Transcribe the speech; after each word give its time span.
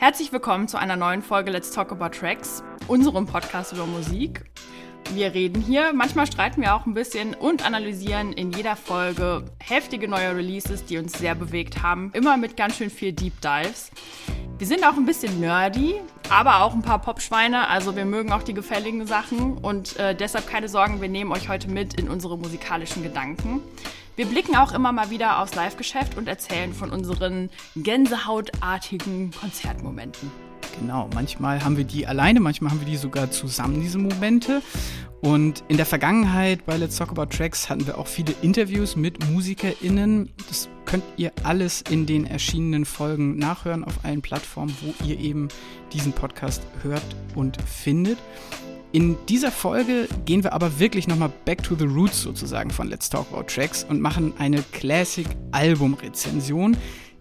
Herzlich 0.00 0.32
willkommen 0.32 0.66
zu 0.66 0.78
einer 0.78 0.96
neuen 0.96 1.20
Folge 1.20 1.50
Let's 1.50 1.72
Talk 1.72 1.92
About 1.92 2.18
Tracks, 2.18 2.64
unserem 2.88 3.26
Podcast 3.26 3.74
über 3.74 3.84
Musik. 3.84 4.46
Wir 5.12 5.34
reden 5.34 5.60
hier, 5.60 5.92
manchmal 5.92 6.26
streiten 6.26 6.62
wir 6.62 6.74
auch 6.74 6.86
ein 6.86 6.94
bisschen 6.94 7.34
und 7.34 7.66
analysieren 7.66 8.32
in 8.32 8.50
jeder 8.50 8.76
Folge 8.76 9.44
heftige 9.62 10.08
neue 10.08 10.34
Releases, 10.34 10.86
die 10.86 10.96
uns 10.96 11.18
sehr 11.18 11.34
bewegt 11.34 11.82
haben, 11.82 12.12
immer 12.14 12.38
mit 12.38 12.56
ganz 12.56 12.78
schön 12.78 12.88
viel 12.88 13.12
Deep 13.12 13.42
Dives. 13.42 13.90
Wir 14.56 14.66
sind 14.66 14.86
auch 14.86 14.96
ein 14.96 15.04
bisschen 15.04 15.38
nerdy, 15.38 15.96
aber 16.30 16.62
auch 16.62 16.72
ein 16.72 16.80
paar 16.80 17.02
Popschweine, 17.02 17.68
also 17.68 17.94
wir 17.94 18.06
mögen 18.06 18.32
auch 18.32 18.42
die 18.42 18.54
gefälligen 18.54 19.06
Sachen 19.06 19.58
und 19.58 19.98
äh, 19.98 20.14
deshalb 20.14 20.46
keine 20.46 20.70
Sorgen, 20.70 21.02
wir 21.02 21.10
nehmen 21.10 21.30
euch 21.30 21.50
heute 21.50 21.68
mit 21.68 22.00
in 22.00 22.08
unsere 22.08 22.38
musikalischen 22.38 23.02
Gedanken. 23.02 23.60
Wir 24.20 24.26
blicken 24.26 24.54
auch 24.54 24.72
immer 24.72 24.92
mal 24.92 25.08
wieder 25.08 25.40
aufs 25.40 25.54
Live-Geschäft 25.54 26.18
und 26.18 26.28
erzählen 26.28 26.74
von 26.74 26.90
unseren 26.90 27.48
gänsehautartigen 27.74 29.30
Konzertmomenten. 29.30 30.30
Genau, 30.78 31.08
manchmal 31.14 31.64
haben 31.64 31.78
wir 31.78 31.84
die 31.84 32.06
alleine, 32.06 32.38
manchmal 32.38 32.70
haben 32.70 32.80
wir 32.80 32.86
die 32.86 32.98
sogar 32.98 33.30
zusammen, 33.30 33.80
diese 33.80 33.96
Momente. 33.96 34.60
Und 35.22 35.64
in 35.68 35.78
der 35.78 35.86
Vergangenheit 35.86 36.66
bei 36.66 36.76
Let's 36.76 36.96
Talk 36.96 37.08
About 37.08 37.34
Tracks 37.34 37.70
hatten 37.70 37.86
wir 37.86 37.96
auch 37.96 38.06
viele 38.06 38.34
Interviews 38.42 38.94
mit 38.94 39.26
MusikerInnen. 39.30 40.30
Das 40.48 40.68
könnt 40.84 41.04
ihr 41.16 41.32
alles 41.42 41.80
in 41.88 42.04
den 42.04 42.26
erschienenen 42.26 42.84
Folgen 42.84 43.38
nachhören 43.38 43.84
auf 43.84 44.04
allen 44.04 44.20
Plattformen, 44.20 44.76
wo 44.82 45.02
ihr 45.02 45.18
eben 45.18 45.48
diesen 45.94 46.12
Podcast 46.12 46.60
hört 46.82 47.16
und 47.34 47.56
findet. 47.62 48.18
In 48.92 49.16
dieser 49.28 49.52
Folge 49.52 50.08
gehen 50.24 50.42
wir 50.42 50.52
aber 50.52 50.80
wirklich 50.80 51.06
nochmal 51.06 51.30
back 51.44 51.62
to 51.62 51.76
the 51.76 51.84
roots 51.84 52.22
sozusagen 52.22 52.70
von 52.70 52.88
Let's 52.88 53.08
Talk 53.08 53.28
About 53.32 53.44
Tracks 53.44 53.84
und 53.84 54.00
machen 54.00 54.32
eine 54.38 54.64
Classic-Album-Rezension, 54.72 56.76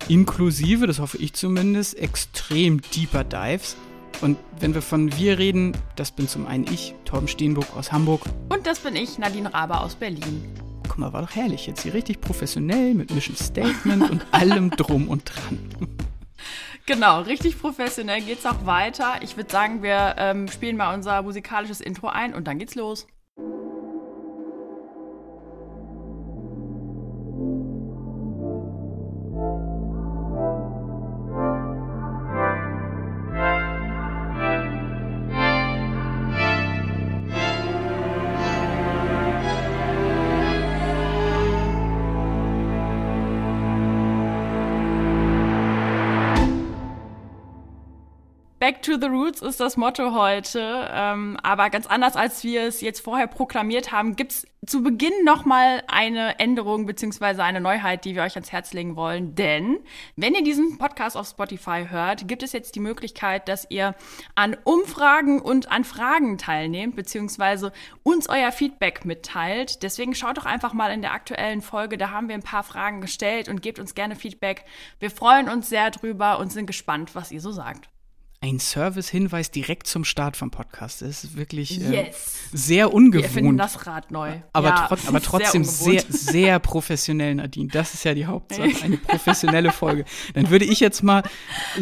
inklusive, 0.07 0.87
das 0.87 0.97
hoffe 0.97 1.19
ich 1.19 1.33
zumindest, 1.33 1.95
extrem 1.99 2.81
deeper 2.95 3.23
Dives. 3.23 3.77
Und 4.21 4.37
wenn 4.59 4.73
wir 4.73 4.81
von 4.81 5.15
wir 5.15 5.37
reden, 5.37 5.73
das 5.95 6.09
bin 6.09 6.27
zum 6.27 6.47
einen 6.47 6.65
ich, 6.73 6.95
Torben 7.05 7.27
Steenburg 7.27 7.67
aus 7.77 7.91
Hamburg. 7.91 8.23
Und 8.49 8.65
das 8.65 8.79
bin 8.79 8.95
ich, 8.95 9.19
Nadine 9.19 9.53
Raber 9.53 9.83
aus 9.83 9.93
Berlin. 9.93 10.51
Guck 10.87 10.97
mal, 10.97 11.13
war 11.13 11.21
doch 11.21 11.35
herrlich 11.35 11.67
jetzt 11.67 11.83
hier 11.83 11.93
richtig 11.93 12.19
professionell 12.19 12.95
mit 12.95 13.13
Mission 13.13 13.35
Statement 13.35 14.09
und 14.09 14.25
allem 14.31 14.71
drum 14.71 15.07
und 15.07 15.31
dran. 15.31 15.59
Genau, 16.89 17.21
richtig 17.21 17.59
professionell 17.59 18.19
geht's 18.19 18.47
auch 18.47 18.65
weiter. 18.65 19.21
Ich 19.21 19.37
würde 19.37 19.51
sagen, 19.51 19.83
wir 19.83 20.15
ähm, 20.17 20.47
spielen 20.47 20.75
mal 20.75 20.95
unser 20.95 21.21
musikalisches 21.21 21.81
Intro 21.81 22.07
ein 22.07 22.33
und 22.33 22.47
dann 22.47 22.57
geht's 22.57 22.73
los. 22.73 23.05
Back 48.69 48.83
to 48.83 48.99
the 49.01 49.07
Roots 49.07 49.41
ist 49.41 49.59
das 49.59 49.77
Motto 49.77 50.13
heute. 50.13 50.87
Ähm, 50.91 51.37
aber 51.41 51.71
ganz 51.71 51.87
anders, 51.87 52.15
als 52.15 52.43
wir 52.43 52.65
es 52.65 52.81
jetzt 52.81 52.99
vorher 52.99 53.25
proklamiert 53.25 53.91
haben, 53.91 54.15
gibt's 54.15 54.45
zu 54.63 54.83
Beginn 54.83 55.23
nochmal 55.25 55.81
eine 55.87 56.37
Änderung 56.37 56.85
beziehungsweise 56.85 57.43
eine 57.43 57.61
Neuheit, 57.61 58.05
die 58.05 58.13
wir 58.13 58.21
euch 58.21 58.35
ans 58.35 58.51
Herz 58.51 58.71
legen 58.73 58.95
wollen. 58.95 59.33
Denn 59.33 59.79
wenn 60.17 60.35
ihr 60.35 60.43
diesen 60.43 60.77
Podcast 60.77 61.17
auf 61.17 61.27
Spotify 61.27 61.87
hört, 61.89 62.27
gibt 62.27 62.43
es 62.43 62.53
jetzt 62.53 62.75
die 62.75 62.79
Möglichkeit, 62.79 63.47
dass 63.47 63.65
ihr 63.71 63.95
an 64.35 64.55
Umfragen 64.65 65.41
und 65.41 65.71
an 65.71 65.83
Fragen 65.83 66.37
teilnehmt, 66.37 66.95
beziehungsweise 66.95 67.71
uns 68.03 68.29
euer 68.29 68.51
Feedback 68.51 69.03
mitteilt. 69.03 69.81
Deswegen 69.81 70.13
schaut 70.13 70.37
doch 70.37 70.45
einfach 70.45 70.73
mal 70.73 70.93
in 70.93 71.01
der 71.01 71.13
aktuellen 71.13 71.63
Folge, 71.63 71.97
da 71.97 72.11
haben 72.11 72.27
wir 72.27 72.35
ein 72.35 72.43
paar 72.43 72.61
Fragen 72.61 73.01
gestellt 73.01 73.49
und 73.49 73.63
gebt 73.63 73.79
uns 73.79 73.95
gerne 73.95 74.15
Feedback. 74.15 74.63
Wir 74.99 75.09
freuen 75.09 75.49
uns 75.49 75.69
sehr 75.69 75.89
drüber 75.89 76.37
und 76.37 76.51
sind 76.51 76.67
gespannt, 76.67 77.15
was 77.15 77.31
ihr 77.31 77.41
so 77.41 77.51
sagt 77.51 77.89
ein 78.41 78.59
Service-Hinweis 78.59 79.51
direkt 79.51 79.85
zum 79.85 80.05
Start 80.05 80.37
vom 80.37 80.49
Podcast. 80.49 81.01
Das 81.01 81.25
ist 81.25 81.35
wirklich 81.35 81.81
äh, 81.81 82.05
yes. 82.05 82.49
sehr 82.53 82.93
ungewohnt. 82.93 83.23
Wir 83.23 83.29
finden 83.29 83.57
das 83.57 83.85
Rad 83.85 84.11
neu. 84.11 84.39
Aber, 84.53 84.69
ja, 84.69 84.87
trot 84.87 84.99
aber 85.07 85.21
trotzdem 85.21 85.65
sehr, 85.65 86.01
sehr, 86.01 86.11
sehr, 86.11 86.59
professionell, 86.59 87.35
Nadine. 87.35 87.67
Das 87.67 87.93
ist 87.93 88.05
ja 88.05 88.13
die 88.13 88.27
Hauptsache. 88.27 88.71
Eine 88.83 88.95
professionelle 88.95 89.73
Folge. 89.73 90.05
Dann 90.35 90.49
würde 90.49 90.63
ich 90.63 90.79
jetzt 90.79 91.03
mal 91.03 91.23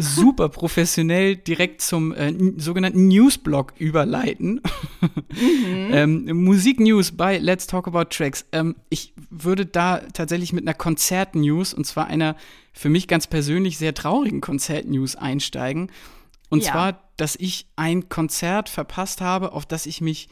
super 0.00 0.48
professionell 0.48 1.36
direkt 1.36 1.80
zum 1.80 2.12
äh, 2.12 2.34
sogenannten 2.56 3.06
Newsblog 3.06 3.74
überleiten. 3.78 4.60
Mhm. 5.00 5.90
ähm, 5.92 6.42
Musik-News 6.44 7.12
bei 7.12 7.38
Let's 7.38 7.68
Talk 7.68 7.86
About 7.86 8.06
Tracks. 8.06 8.44
Ähm, 8.50 8.74
ich 8.88 9.12
würde 9.30 9.64
da 9.64 9.98
tatsächlich 10.12 10.52
mit 10.52 10.64
einer 10.64 10.74
Konzert-News, 10.74 11.72
und 11.72 11.86
zwar 11.86 12.08
einer 12.08 12.34
für 12.72 12.88
mich 12.88 13.06
ganz 13.06 13.28
persönlich 13.28 13.78
sehr 13.78 13.94
traurigen 13.94 14.40
Konzert-News 14.40 15.14
einsteigen. 15.14 15.92
Und 16.48 16.64
ja. 16.64 16.72
zwar, 16.72 17.10
dass 17.16 17.36
ich 17.36 17.66
ein 17.76 18.08
Konzert 18.08 18.68
verpasst 18.68 19.20
habe, 19.20 19.52
auf 19.52 19.66
das 19.66 19.86
ich 19.86 20.00
mich 20.00 20.28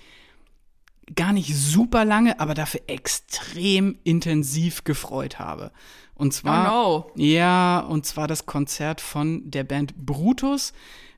gar 1.15 1.33
nicht 1.33 1.55
super 1.55 2.05
lange, 2.05 2.41
aber 2.41 2.55
dafür 2.55 2.81
extrem 2.87 3.99
intensiv 4.03 4.85
gefreut 4.85 5.39
habe. 5.39 5.71
Und 6.15 6.33
zwar, 6.33 6.73
oh 6.73 7.13
no. 7.15 7.23
ja, 7.23 7.81
und 7.81 8.07
zwar 8.07 8.27
das 8.27 8.47
Konzert 8.47 9.01
von 9.01 9.51
der 9.51 9.65
Band 9.65 9.95
Brutus. 9.97 10.73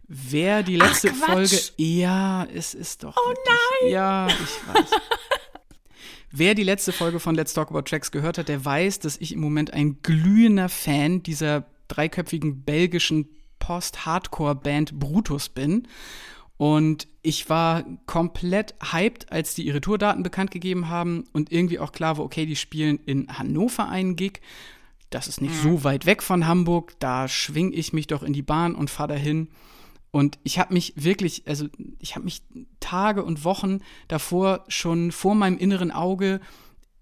Wer 0.09 0.63
die 0.63 0.77
letzte 0.77 1.11
Ach, 1.11 1.33
Folge, 1.33 1.59
ja, 1.77 2.45
es 2.45 2.75
ist 2.75 3.05
doch. 3.05 3.17
Oh 3.17 3.29
wirklich, 3.29 3.47
nein! 3.83 3.93
Ja, 3.93 4.27
ich 4.27 4.75
weiß. 4.75 4.91
Wer 6.31 6.55
die 6.55 6.63
letzte 6.63 6.93
Folge 6.93 7.21
von 7.21 7.35
Let's 7.35 7.55
Talk 7.55 7.71
About 7.71 7.83
Tracks 7.83 8.11
gehört 8.11 8.39
hat, 8.39 8.49
der 8.49 8.63
weiß, 8.63 8.99
dass 8.99 9.17
ich 9.17 9.33
im 9.33 9.41
Moment 9.41 9.73
ein 9.73 9.99
glühender 10.03 10.69
Fan 10.69 11.23
dieser 11.23 11.65
dreiköpfigen 11.89 12.65
belgischen 12.65 13.29
Post-Hardcore-Band 13.59 14.99
Brutus 14.99 15.49
bin. 15.49 15.89
Und 16.57 17.07
ich 17.23 17.49
war 17.49 17.85
komplett 18.07 18.75
hyped, 18.93 19.31
als 19.31 19.55
die 19.55 19.65
ihre 19.65 19.81
Tourdaten 19.81 20.25
bekannt 20.25 20.51
gegeben 20.51 20.89
haben 20.89 21.25
und 21.33 21.53
irgendwie 21.53 21.79
auch 21.79 21.93
klar 21.93 22.19
war, 22.19 22.25
okay, 22.25 22.47
die 22.47 22.57
spielen 22.57 22.99
in 23.07 23.39
Hannover 23.39 23.89
einen 23.89 24.17
Gig. 24.17 24.41
Das 25.11 25.29
ist 25.29 25.41
nicht 25.41 25.55
mhm. 25.55 25.63
so 25.63 25.85
weit 25.85 26.05
weg 26.05 26.23
von 26.23 26.47
Hamburg. 26.47 26.95
Da 26.99 27.29
schwing 27.29 27.73
ich 27.73 27.93
mich 27.93 28.09
doch 28.09 28.25
in 28.25 28.33
die 28.33 28.43
Bahn 28.43 28.75
und 28.75 28.91
fahre 28.91 29.11
dahin. 29.11 29.49
Und 30.11 30.39
ich 30.43 30.59
habe 30.59 30.75
mich 30.75 30.95
wirklich, 30.97 31.45
also 31.47 31.67
ich 32.01 32.17
habe 32.17 32.25
mich 32.25 32.43
Tage 32.81 33.23
und 33.23 33.45
Wochen 33.45 33.81
davor 34.09 34.65
schon 34.69 35.13
vor 35.13 35.35
meinem 35.35 35.59
inneren 35.59 35.93
Auge 35.93 36.41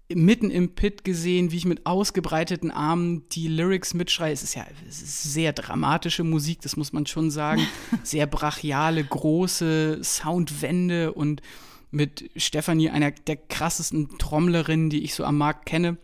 mitten 0.09 0.49
im 0.51 0.73
Pit 0.73 1.03
gesehen, 1.03 1.51
wie 1.51 1.57
ich 1.57 1.65
mit 1.65 1.85
ausgebreiteten 1.85 2.71
Armen 2.71 3.27
die 3.29 3.47
Lyrics 3.47 3.93
mitschreie. 3.93 4.31
Es 4.31 4.43
ist 4.43 4.55
ja 4.55 4.65
es 4.87 5.01
ist 5.01 5.33
sehr 5.33 5.53
dramatische 5.53 6.23
Musik, 6.23 6.61
das 6.61 6.77
muss 6.77 6.93
man 6.93 7.05
schon 7.05 7.29
sagen. 7.29 7.67
Sehr 8.03 8.25
brachiale, 8.25 9.03
große 9.03 9.99
Soundwände 10.03 11.13
und 11.13 11.41
mit 11.91 12.29
Stefanie, 12.35 12.89
einer 12.89 13.11
der 13.11 13.37
krassesten 13.37 14.17
Trommlerinnen, 14.17 14.89
die 14.89 15.03
ich 15.03 15.13
so 15.13 15.23
am 15.23 15.37
Markt 15.37 15.65
kenne. 15.65 15.97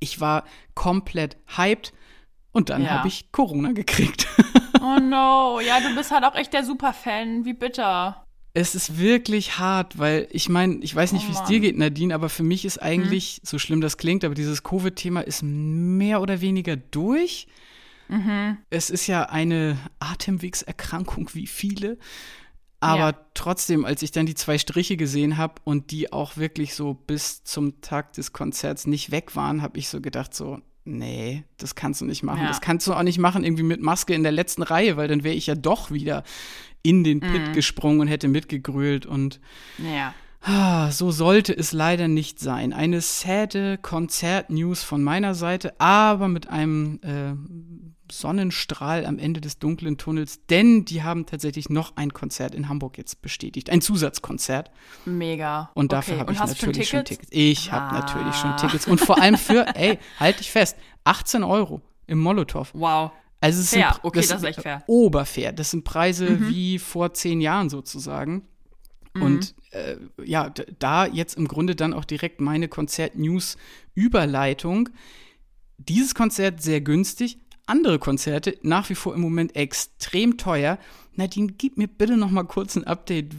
Ich 0.00 0.20
war 0.20 0.44
komplett 0.74 1.36
hyped 1.56 1.92
und 2.52 2.70
dann 2.70 2.82
ja. 2.82 2.90
habe 2.90 3.08
ich 3.08 3.30
Corona 3.32 3.72
gekriegt. 3.72 4.26
Oh 4.82 4.98
no, 4.98 5.60
ja, 5.60 5.78
du 5.80 5.94
bist 5.94 6.10
halt 6.10 6.24
auch 6.24 6.34
echt 6.34 6.52
der 6.54 6.64
Superfan. 6.64 7.44
Wie 7.44 7.52
bitter 7.52 8.24
es 8.52 8.74
ist 8.74 8.98
wirklich 8.98 9.58
hart, 9.58 9.98
weil 9.98 10.26
ich 10.30 10.48
meine, 10.48 10.78
ich 10.82 10.94
weiß 10.94 11.12
nicht, 11.12 11.26
oh 11.26 11.28
wie 11.28 11.36
es 11.36 11.44
dir 11.44 11.60
geht, 11.60 11.78
Nadine, 11.78 12.14
aber 12.14 12.28
für 12.28 12.42
mich 12.42 12.64
ist 12.64 12.82
eigentlich, 12.82 13.36
hm. 13.36 13.40
so 13.44 13.58
schlimm 13.58 13.80
das 13.80 13.96
klingt, 13.96 14.24
aber 14.24 14.34
dieses 14.34 14.62
Covid-Thema 14.62 15.20
ist 15.20 15.42
mehr 15.42 16.20
oder 16.20 16.40
weniger 16.40 16.76
durch. 16.76 17.46
Mhm. 18.08 18.58
Es 18.70 18.90
ist 18.90 19.06
ja 19.06 19.24
eine 19.24 19.78
Atemwegserkrankung 20.00 21.30
wie 21.32 21.46
viele. 21.46 21.96
Aber 22.80 23.10
ja. 23.10 23.26
trotzdem, 23.34 23.84
als 23.84 24.02
ich 24.02 24.10
dann 24.10 24.26
die 24.26 24.34
zwei 24.34 24.58
Striche 24.58 24.96
gesehen 24.96 25.36
habe 25.36 25.54
und 25.64 25.90
die 25.90 26.12
auch 26.12 26.36
wirklich 26.36 26.74
so 26.74 26.94
bis 26.94 27.44
zum 27.44 27.80
Tag 27.82 28.14
des 28.14 28.32
Konzerts 28.32 28.86
nicht 28.86 29.10
weg 29.10 29.36
waren, 29.36 29.62
habe 29.62 29.78
ich 29.78 29.88
so 29.88 30.00
gedacht, 30.00 30.34
so, 30.34 30.60
nee, 30.84 31.44
das 31.58 31.74
kannst 31.74 32.00
du 32.00 32.06
nicht 32.06 32.22
machen. 32.22 32.42
Ja. 32.42 32.48
Das 32.48 32.62
kannst 32.62 32.86
du 32.86 32.94
auch 32.94 33.02
nicht 33.02 33.18
machen, 33.18 33.44
irgendwie 33.44 33.62
mit 33.62 33.82
Maske 33.82 34.14
in 34.14 34.22
der 34.22 34.32
letzten 34.32 34.62
Reihe, 34.62 34.96
weil 34.96 35.08
dann 35.08 35.24
wäre 35.24 35.34
ich 35.34 35.46
ja 35.46 35.54
doch 35.54 35.90
wieder 35.90 36.24
in 36.82 37.04
den 37.04 37.20
Pit 37.20 37.48
mhm. 37.48 37.52
gesprungen 37.52 38.00
und 38.00 38.08
hätte 38.08 38.28
mitgegrölt 38.28 39.06
und 39.06 39.40
ja. 39.78 40.14
Ah, 40.42 40.90
so 40.90 41.10
sollte 41.10 41.54
es 41.54 41.72
leider 41.72 42.08
nicht 42.08 42.38
sein. 42.38 42.72
Eine 42.72 43.02
sade 43.02 43.76
Konzert-News 43.76 44.82
von 44.82 45.02
meiner 45.02 45.34
Seite, 45.34 45.78
aber 45.78 46.28
mit 46.28 46.48
einem 46.48 46.98
äh, 47.02 47.34
Sonnenstrahl 48.10 49.04
am 49.04 49.18
Ende 49.18 49.42
des 49.42 49.58
dunklen 49.58 49.98
Tunnels, 49.98 50.46
denn 50.46 50.86
die 50.86 51.02
haben 51.02 51.26
tatsächlich 51.26 51.68
noch 51.68 51.96
ein 51.96 52.14
Konzert 52.14 52.54
in 52.54 52.70
Hamburg 52.70 52.96
jetzt 52.96 53.20
bestätigt. 53.20 53.68
Ein 53.68 53.82
Zusatzkonzert. 53.82 54.70
Mega. 55.04 55.70
Und 55.74 55.92
dafür 55.92 56.14
okay. 56.14 56.20
habe 56.20 56.32
ich 56.32 56.38
natürlich 56.38 56.88
schon 56.88 57.04
Tickets. 57.04 57.28
Ich 57.30 57.70
ah. 57.70 57.72
habe 57.72 57.94
natürlich 57.96 58.34
schon 58.34 58.56
Tickets. 58.56 58.86
Und 58.86 59.00
vor 59.00 59.20
allem 59.20 59.36
für, 59.36 59.66
ey, 59.76 59.98
halt 60.20 60.40
dich 60.40 60.50
fest, 60.50 60.76
18 61.04 61.44
Euro 61.44 61.82
im 62.06 62.18
Molotow. 62.18 62.70
Wow. 62.72 63.12
Also 63.40 63.60
es 63.60 63.70
fair. 63.70 63.94
sind, 63.94 64.04
okay, 64.04 64.20
das, 64.20 64.28
das 64.28 64.42
ist 64.42 64.48
echt 64.48 64.62
fair. 64.62 64.84
Oberfair. 64.86 65.52
Das 65.52 65.70
sind 65.70 65.84
Preise 65.84 66.30
mhm. 66.30 66.48
wie 66.48 66.78
vor 66.78 67.12
zehn 67.14 67.40
Jahren 67.40 67.70
sozusagen. 67.70 68.42
Mhm. 69.14 69.22
Und 69.22 69.54
äh, 69.70 69.96
ja, 70.24 70.52
da 70.78 71.06
jetzt 71.06 71.36
im 71.36 71.48
Grunde 71.48 71.74
dann 71.74 71.94
auch 71.94 72.04
direkt 72.04 72.40
meine 72.40 72.68
Konzert-News-Überleitung. 72.68 74.90
Dieses 75.78 76.14
Konzert 76.14 76.62
sehr 76.62 76.82
günstig, 76.82 77.38
andere 77.66 77.98
Konzerte 77.98 78.56
nach 78.62 78.90
wie 78.90 78.94
vor 78.94 79.14
im 79.14 79.22
Moment 79.22 79.56
extrem 79.56 80.36
teuer. 80.36 80.78
Nadine, 81.14 81.54
gib 81.56 81.78
mir 81.78 81.88
bitte 81.88 82.16
noch 82.16 82.30
mal 82.30 82.44
kurz 82.44 82.76
ein 82.76 82.84
Update. 82.84 83.32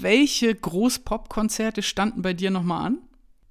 Welche 0.00 0.54
Groß-Pop-Konzerte 0.54 1.82
standen 1.82 2.22
bei 2.22 2.34
dir 2.34 2.50
noch 2.50 2.62
mal 2.62 2.84
an? 2.84 2.98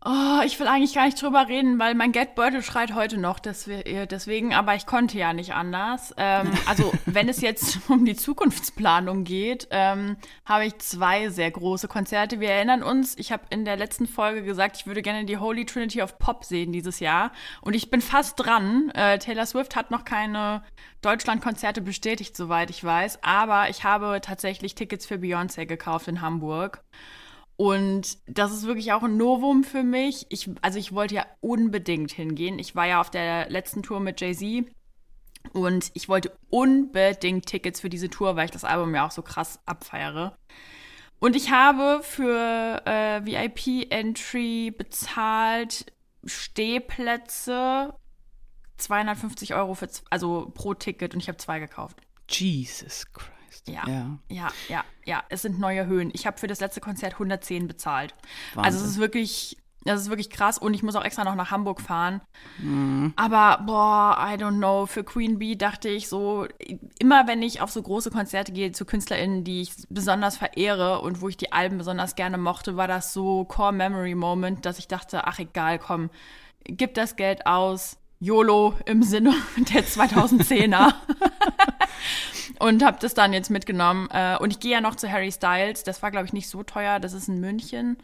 Oh, 0.03 0.41
ich 0.43 0.59
will 0.59 0.65
eigentlich 0.65 0.95
gar 0.95 1.05
nicht 1.05 1.21
drüber 1.21 1.47
reden, 1.47 1.77
weil 1.77 1.93
mein 1.93 2.11
Geldbeutel 2.11 2.63
schreit 2.63 2.95
heute 2.95 3.19
noch 3.19 3.37
äh, 3.45 4.07
deswegen, 4.07 4.51
aber 4.51 4.73
ich 4.73 4.87
konnte 4.87 5.19
ja 5.19 5.31
nicht 5.31 5.53
anders. 5.53 6.11
Ähm, 6.17 6.51
also, 6.65 6.91
wenn 7.05 7.29
es 7.29 7.39
jetzt 7.41 7.77
um 7.87 8.03
die 8.03 8.15
Zukunftsplanung 8.15 9.25
geht, 9.25 9.67
ähm, 9.69 10.17
habe 10.43 10.65
ich 10.65 10.79
zwei 10.79 11.29
sehr 11.29 11.51
große 11.51 11.87
Konzerte. 11.87 12.39
Wir 12.39 12.49
erinnern 12.49 12.81
uns, 12.81 13.15
ich 13.19 13.31
habe 13.31 13.43
in 13.51 13.63
der 13.63 13.77
letzten 13.77 14.07
Folge 14.07 14.41
gesagt, 14.41 14.77
ich 14.77 14.87
würde 14.87 15.03
gerne 15.03 15.25
die 15.25 15.37
Holy 15.37 15.65
Trinity 15.65 16.01
of 16.01 16.17
Pop 16.17 16.45
sehen 16.45 16.71
dieses 16.71 16.99
Jahr. 16.99 17.31
Und 17.61 17.75
ich 17.75 17.91
bin 17.91 18.01
fast 18.01 18.39
dran. 18.39 18.89
Äh, 18.95 19.19
Taylor 19.19 19.45
Swift 19.45 19.75
hat 19.75 19.91
noch 19.91 20.03
keine 20.03 20.63
Deutschlandkonzerte 21.03 21.81
bestätigt, 21.81 22.35
soweit 22.35 22.71
ich 22.71 22.83
weiß. 22.83 23.19
Aber 23.23 23.69
ich 23.69 23.83
habe 23.83 24.19
tatsächlich 24.19 24.73
Tickets 24.73 25.05
für 25.05 25.15
Beyoncé 25.17 25.67
gekauft 25.67 26.07
in 26.07 26.21
Hamburg. 26.21 26.83
Und 27.61 28.17
das 28.25 28.51
ist 28.51 28.65
wirklich 28.65 28.91
auch 28.91 29.03
ein 29.03 29.17
Novum 29.17 29.63
für 29.63 29.83
mich. 29.83 30.25
Ich, 30.29 30.49
also 30.63 30.79
ich 30.79 30.93
wollte 30.93 31.13
ja 31.13 31.27
unbedingt 31.41 32.11
hingehen. 32.11 32.57
Ich 32.57 32.75
war 32.75 32.87
ja 32.87 32.99
auf 32.99 33.11
der 33.11 33.51
letzten 33.51 33.83
Tour 33.83 33.99
mit 33.99 34.19
Jay-Z 34.19 34.65
und 35.53 35.91
ich 35.93 36.09
wollte 36.09 36.35
unbedingt 36.49 37.45
Tickets 37.45 37.81
für 37.81 37.89
diese 37.89 38.09
Tour, 38.09 38.35
weil 38.35 38.45
ich 38.45 38.51
das 38.51 38.63
Album 38.63 38.95
ja 38.95 39.05
auch 39.05 39.11
so 39.11 39.21
krass 39.21 39.59
abfeiere. 39.67 40.35
Und 41.19 41.35
ich 41.35 41.51
habe 41.51 42.01
für 42.01 42.81
äh, 42.87 43.23
VIP-Entry 43.23 44.71
bezahlt 44.75 45.85
Stehplätze 46.25 47.93
250 48.77 49.53
Euro 49.53 49.75
für, 49.75 49.87
also 50.09 50.51
pro 50.55 50.73
Ticket 50.73 51.13
und 51.13 51.19
ich 51.19 51.27
habe 51.27 51.37
zwei 51.37 51.59
gekauft. 51.59 52.01
Jesus 52.27 53.05
Christ. 53.13 53.40
Ja, 53.67 53.87
ja, 53.87 54.17
ja, 54.29 54.47
ja, 54.69 54.83
ja. 55.05 55.23
Es 55.29 55.43
sind 55.43 55.59
neue 55.59 55.85
Höhen. 55.85 56.11
Ich 56.13 56.25
habe 56.25 56.37
für 56.37 56.47
das 56.47 56.59
letzte 56.59 56.81
Konzert 56.81 57.13
110 57.13 57.67
bezahlt. 57.67 58.15
Wahnsinn. 58.53 58.65
Also 58.65 58.85
es 58.85 58.91
ist 58.91 58.97
wirklich, 58.97 59.57
das 59.83 60.01
ist 60.01 60.09
wirklich 60.09 60.29
krass. 60.29 60.57
Und 60.57 60.73
ich 60.73 60.83
muss 60.83 60.95
auch 60.95 61.03
extra 61.03 61.23
noch 61.23 61.35
nach 61.35 61.51
Hamburg 61.51 61.79
fahren. 61.79 62.21
Mhm. 62.57 63.13
Aber 63.15 63.63
boah, 63.63 64.17
I 64.19 64.35
don't 64.35 64.57
know. 64.57 64.87
Für 64.87 65.03
Queen 65.03 65.37
Bee 65.37 65.55
dachte 65.55 65.89
ich 65.89 66.09
so, 66.09 66.47
immer 66.99 67.27
wenn 67.27 67.43
ich 67.43 67.61
auf 67.61 67.71
so 67.71 67.81
große 67.81 68.09
Konzerte 68.09 68.51
gehe 68.51 68.71
zu 68.71 68.85
KünstlerInnen, 68.85 69.43
die 69.43 69.61
ich 69.61 69.73
besonders 69.89 70.37
verehre 70.37 71.01
und 71.01 71.21
wo 71.21 71.29
ich 71.29 71.37
die 71.37 71.51
Alben 71.51 71.77
besonders 71.77 72.15
gerne 72.15 72.37
mochte, 72.37 72.77
war 72.77 72.87
das 72.87 73.13
so 73.13 73.45
Core 73.45 73.73
Memory 73.73 74.15
Moment, 74.15 74.65
dass 74.65 74.79
ich 74.79 74.87
dachte, 74.87 75.27
ach 75.27 75.37
egal, 75.37 75.77
komm, 75.77 76.09
gib 76.63 76.95
das 76.95 77.15
Geld 77.15 77.45
aus. 77.45 77.97
YOLO 78.21 78.75
im 78.85 79.01
Sinne 79.01 79.33
der 79.57 79.83
2010er. 79.83 80.93
und 82.59 82.85
habe 82.85 82.97
das 83.01 83.15
dann 83.15 83.33
jetzt 83.33 83.49
mitgenommen. 83.49 84.07
Äh, 84.11 84.37
und 84.39 84.51
ich 84.51 84.59
gehe 84.59 84.71
ja 84.71 84.79
noch 84.81 84.95
zu 84.95 85.11
Harry 85.11 85.31
Styles. 85.31 85.83
Das 85.83 86.01
war, 86.03 86.11
glaube 86.11 86.27
ich, 86.27 86.33
nicht 86.33 86.47
so 86.47 86.63
teuer. 86.63 86.99
Das 86.99 87.13
ist 87.13 87.27
in 87.27 87.39
München. 87.39 87.97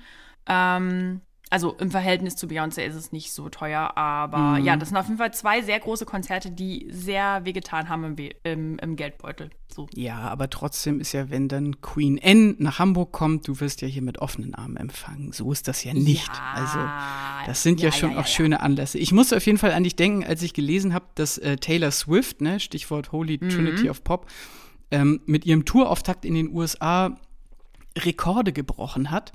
Ähm, 0.48 1.22
also 1.50 1.74
im 1.80 1.92
Verhältnis 1.92 2.36
zu 2.36 2.48
Beyoncé 2.48 2.82
ist 2.82 2.96
es 2.96 3.12
nicht 3.12 3.32
so 3.32 3.48
teuer, 3.48 3.96
aber 3.96 4.60
mhm. 4.60 4.66
ja, 4.66 4.76
das 4.76 4.90
sind 4.90 4.98
auf 4.98 5.06
jeden 5.06 5.18
Fall 5.18 5.34
zwei 5.34 5.62
sehr 5.62 5.80
große 5.80 6.06
Konzerte, 6.06 6.52
die 6.52 6.88
sehr 6.90 7.46
wehgetan 7.46 7.88
haben 7.88 8.04
im, 8.04 8.30
im, 8.44 8.80
im, 8.80 8.96
Geldbeutel. 8.98 9.50
So. 9.74 9.88
Ja, 9.94 10.20
aber 10.20 10.50
trotzdem 10.50 11.00
ist 11.00 11.14
ja, 11.14 11.30
wenn 11.30 11.48
dann 11.48 11.80
Queen 11.80 12.18
N 12.18 12.56
nach 12.60 12.80
Hamburg 12.80 13.14
kommt, 13.14 13.48
du 13.48 13.60
wirst 13.62 13.82
ja 13.82 13.88
hier 13.88 14.02
mit 14.02 14.20
offenen 14.20 14.56
Armen 14.56 14.76
empfangen. 14.76 15.32
So 15.32 15.52
ist 15.52 15.70
das 15.70 15.84
ja 15.86 15.94
nicht. 15.94 16.28
Ja, 16.28 16.54
also 16.54 16.80
das 17.48 17.64
sind 17.64 17.80
ja, 17.80 17.90
ja 17.90 17.92
schon 17.94 18.12
ja, 18.12 18.20
auch 18.20 18.28
schöne 18.28 18.60
Anlässe. 18.60 18.98
Ich 18.98 19.14
musste 19.14 19.38
auf 19.38 19.46
jeden 19.46 19.58
Fall 19.58 19.72
an 19.72 19.84
dich 19.84 19.96
denken, 19.96 20.26
als 20.26 20.42
ich 20.42 20.54
gelesen 20.54 20.94
habe, 20.94 21.06
dass 21.16 21.38
äh, 21.38 21.56
Taylor 21.56 21.92
Swift, 21.92 22.42
ne, 22.42 22.60
Stichwort 22.60 23.14
Holy 23.14 23.40
mhm. 23.42 23.50
Trinity 23.50 23.90
of 23.90 24.04
Pop, 24.04 24.28
ähm, 24.92 25.22
mit 25.26 25.46
ihrem 25.46 25.64
Tourauftakt 25.64 26.26
in 26.26 26.34
den 26.34 26.54
USA 26.54 27.18
Rekorde 27.98 28.52
gebrochen 28.52 29.12
hat. 29.12 29.32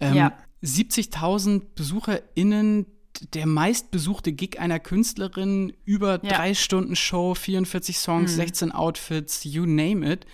Ähm, 0.00 0.14
ja. 0.14 0.32
70.000 0.62 1.62
BesucherInnen, 1.74 2.86
der 3.34 3.46
meistbesuchte 3.46 4.32
Gig 4.32 4.58
einer 4.58 4.80
Künstlerin, 4.80 5.72
über 5.84 6.24
ja. 6.24 6.36
drei 6.36 6.54
Stunden 6.54 6.96
Show, 6.96 7.34
44 7.34 7.98
Songs, 7.98 8.32
mhm. 8.32 8.36
16 8.36 8.72
Outfits, 8.72 9.44
you 9.44 9.66
name 9.66 10.10
it. 10.10 10.26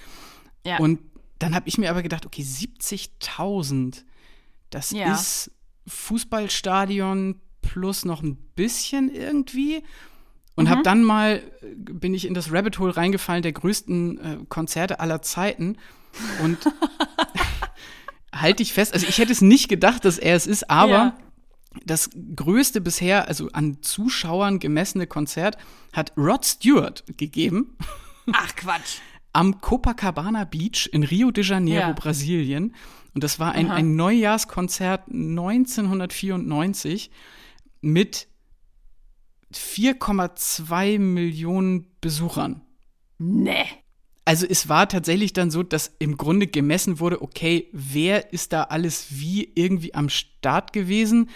Ja. 0.64 0.78
Und 0.78 1.00
dann 1.38 1.54
habe 1.54 1.68
ich 1.68 1.78
mir 1.78 1.90
aber 1.90 2.02
gedacht, 2.02 2.26
okay, 2.26 2.42
70.000, 2.42 4.04
das 4.70 4.90
ja. 4.90 5.14
ist 5.14 5.50
Fußballstadion 5.86 7.40
plus 7.62 8.04
noch 8.04 8.22
ein 8.22 8.36
bisschen 8.54 9.10
irgendwie. 9.10 9.82
Und 10.54 10.64
mhm. 10.64 10.70
habe 10.70 10.82
dann 10.82 11.04
mal, 11.04 11.42
bin 11.74 12.14
ich 12.14 12.26
in 12.26 12.34
das 12.34 12.52
Rabbit 12.52 12.78
Hole 12.78 12.96
reingefallen 12.96 13.42
der 13.42 13.52
größten 13.52 14.18
äh, 14.18 14.38
Konzerte 14.48 15.00
aller 15.00 15.22
Zeiten. 15.22 15.76
Und 16.42 16.58
halte 18.40 18.62
ich 18.62 18.72
fest, 18.72 18.94
also 18.94 19.06
ich 19.06 19.18
hätte 19.18 19.32
es 19.32 19.40
nicht 19.40 19.68
gedacht, 19.68 20.04
dass 20.04 20.18
er 20.18 20.36
es 20.36 20.46
ist, 20.46 20.70
aber 20.70 20.90
ja. 20.90 21.18
das 21.84 22.10
größte 22.36 22.80
bisher, 22.80 23.28
also 23.28 23.48
an 23.52 23.82
Zuschauern 23.82 24.58
gemessene 24.58 25.06
Konzert 25.06 25.56
hat 25.92 26.12
Rod 26.16 26.44
Stewart 26.44 27.04
gegeben. 27.16 27.76
Ach 28.32 28.54
Quatsch. 28.56 28.98
Am 29.32 29.60
Copacabana 29.60 30.44
Beach 30.44 30.88
in 30.92 31.02
Rio 31.02 31.30
de 31.30 31.44
Janeiro, 31.44 31.88
ja. 31.88 31.92
Brasilien. 31.92 32.74
Und 33.14 33.24
das 33.24 33.38
war 33.38 33.52
ein, 33.52 33.70
ein 33.70 33.96
Neujahrskonzert 33.96 35.08
1994 35.08 37.10
mit 37.80 38.28
4,2 39.52 40.98
Millionen 40.98 41.86
Besuchern. 42.00 42.62
Nee. 43.18 43.66
Also 44.28 44.44
es 44.46 44.68
war 44.68 44.86
tatsächlich 44.90 45.32
dann 45.32 45.50
so, 45.50 45.62
dass 45.62 45.96
im 46.00 46.18
Grunde 46.18 46.48
gemessen 46.48 47.00
wurde, 47.00 47.22
okay, 47.22 47.66
wer 47.72 48.30
ist 48.30 48.52
da 48.52 48.64
alles 48.64 49.06
wie 49.08 49.50
irgendwie 49.54 49.94
am 49.94 50.10
Start 50.10 50.74
gewesen? 50.74 51.30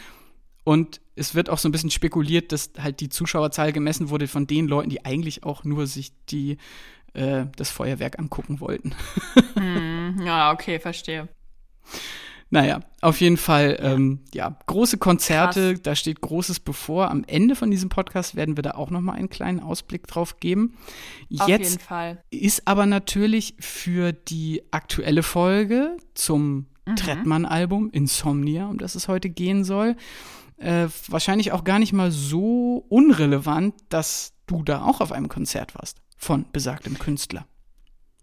Und 0.65 1.00
es 1.17 1.35
wird 1.35 1.49
auch 1.49 1.56
so 1.56 1.71
ein 1.71 1.73
bisschen 1.73 1.91
spekuliert, 1.91 2.53
dass 2.53 2.73
halt 2.79 3.00
die 3.00 3.09
Zuschauerzahl 3.09 3.73
gemessen 3.73 4.11
wurde 4.11 4.29
von 4.29 4.47
den 4.47 4.69
Leuten, 4.69 4.91
die 4.91 5.06
eigentlich 5.06 5.43
auch 5.43 5.65
nur 5.65 5.87
sich 5.87 6.12
die, 6.27 6.59
äh, 7.15 7.47
das 7.56 7.71
Feuerwerk 7.71 8.19
angucken 8.19 8.61
wollten. 8.61 8.94
hm, 9.55 10.21
ja, 10.23 10.53
okay, 10.53 10.79
verstehe. 10.79 11.31
Naja, 12.53 12.81
auf 13.01 13.19
jeden 13.23 13.39
Fall, 13.39 13.79
ja, 13.81 13.93
ähm, 13.93 14.21
ja 14.35 14.59
große 14.67 14.99
Konzerte, 14.99 15.73
Krass. 15.73 15.82
da 15.82 15.94
steht 15.94 16.21
Großes 16.21 16.61
bevor. 16.61 17.11
Am 17.11 17.25
Ende 17.27 17.56
von 17.56 17.71
diesem 17.71 17.89
Podcast 17.89 18.37
werden 18.37 18.59
wir 18.59 18.63
da 18.63 18.73
auch 18.73 18.91
noch 18.91 19.01
mal 19.01 19.15
einen 19.15 19.31
kleinen 19.31 19.59
Ausblick 19.59 20.06
drauf 20.06 20.39
geben. 20.39 20.75
Auf 21.39 21.49
Jetzt 21.49 21.71
jeden 21.71 21.82
Fall. 21.82 22.23
ist 22.29 22.69
aber 22.69 22.85
natürlich 22.85 23.55
für 23.59 24.13
die 24.13 24.65
aktuelle 24.71 25.23
Folge 25.23 25.97
zum 26.13 26.67
mhm. 26.85 26.97
Trettmann-Album 26.97 27.89
Insomnia, 27.91 28.67
um 28.67 28.77
das 28.77 28.97
es 28.97 29.09
heute 29.09 29.31
gehen 29.31 29.65
soll, 29.65 29.97
äh, 30.59 30.89
wahrscheinlich 31.09 31.53
auch 31.53 31.65
gar 31.65 31.79
nicht 31.79 31.94
mal 31.94 32.11
so 32.11 32.85
unrelevant, 32.91 33.75
dass 33.89 34.35
du 34.47 34.63
da 34.63 34.82
auch 34.82 35.01
auf 35.01 35.11
einem 35.11 35.31
Konzert 35.31 35.75
warst 35.75 36.03
von 36.19 36.44
besagtem 36.53 36.99
Künstler. 36.99 37.47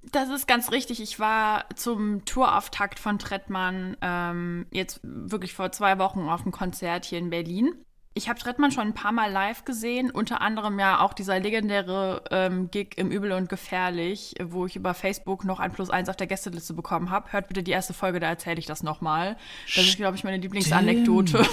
Das 0.04 0.30
ist 0.30 0.48
ganz 0.48 0.72
richtig. 0.72 1.02
Ich 1.02 1.20
war 1.20 1.66
zum 1.76 2.24
Tourauftakt 2.26 3.00
von 3.00 3.20
Trettmann 3.20 3.98
ähm, 4.02 4.66
jetzt 4.72 5.02
wirklich 5.04 5.54
vor 5.54 5.72
zwei 5.72 6.00
Wochen 6.00 6.22
auf 6.30 6.42
einem 6.42 6.52
Konzert 6.52 7.06
hier 7.06 7.20
in 7.20 7.30
Berlin. 7.30 7.74
Ich 8.16 8.28
habe 8.28 8.40
Trettmann 8.40 8.72
schon 8.72 8.88
ein 8.88 8.94
paar 8.94 9.12
Mal 9.12 9.32
live 9.32 9.66
gesehen, 9.66 10.10
unter 10.10 10.42
anderem 10.42 10.80
ja 10.80 11.00
auch 11.00 11.14
dieser 11.14 11.40
legendäre 11.40 12.24
ähm, 12.32 12.72
Gig 12.72 12.98
im 12.98 13.12
Übel 13.12 13.32
und 13.34 13.50
Gefährlich, 13.50 14.34
wo 14.44 14.66
ich 14.66 14.76
über 14.76 14.94
Facebook 14.94 15.46
noch 15.46 15.60
ein 15.60 15.72
Plus 15.72 15.90
eins 15.90 16.10
auf 16.10 16.18
der 16.18 16.28
Gästeliste 16.28 16.74
bekommen 16.74 17.12
habe. 17.12 17.32
Hört 17.32 17.48
bitte 17.48 17.62
die 17.62 17.72
erste 17.72 17.94
Folge, 17.94 18.20
da 18.20 18.28
erzähle 18.28 18.58
ich 18.58 18.66
das 18.66 18.84
nochmal. 18.84 19.38
Das 19.76 19.86
ist, 19.86 19.98
glaube 19.98 20.18
ich, 20.18 20.24
meine 20.24 20.38
Lieblingsanekdote. 20.38 21.46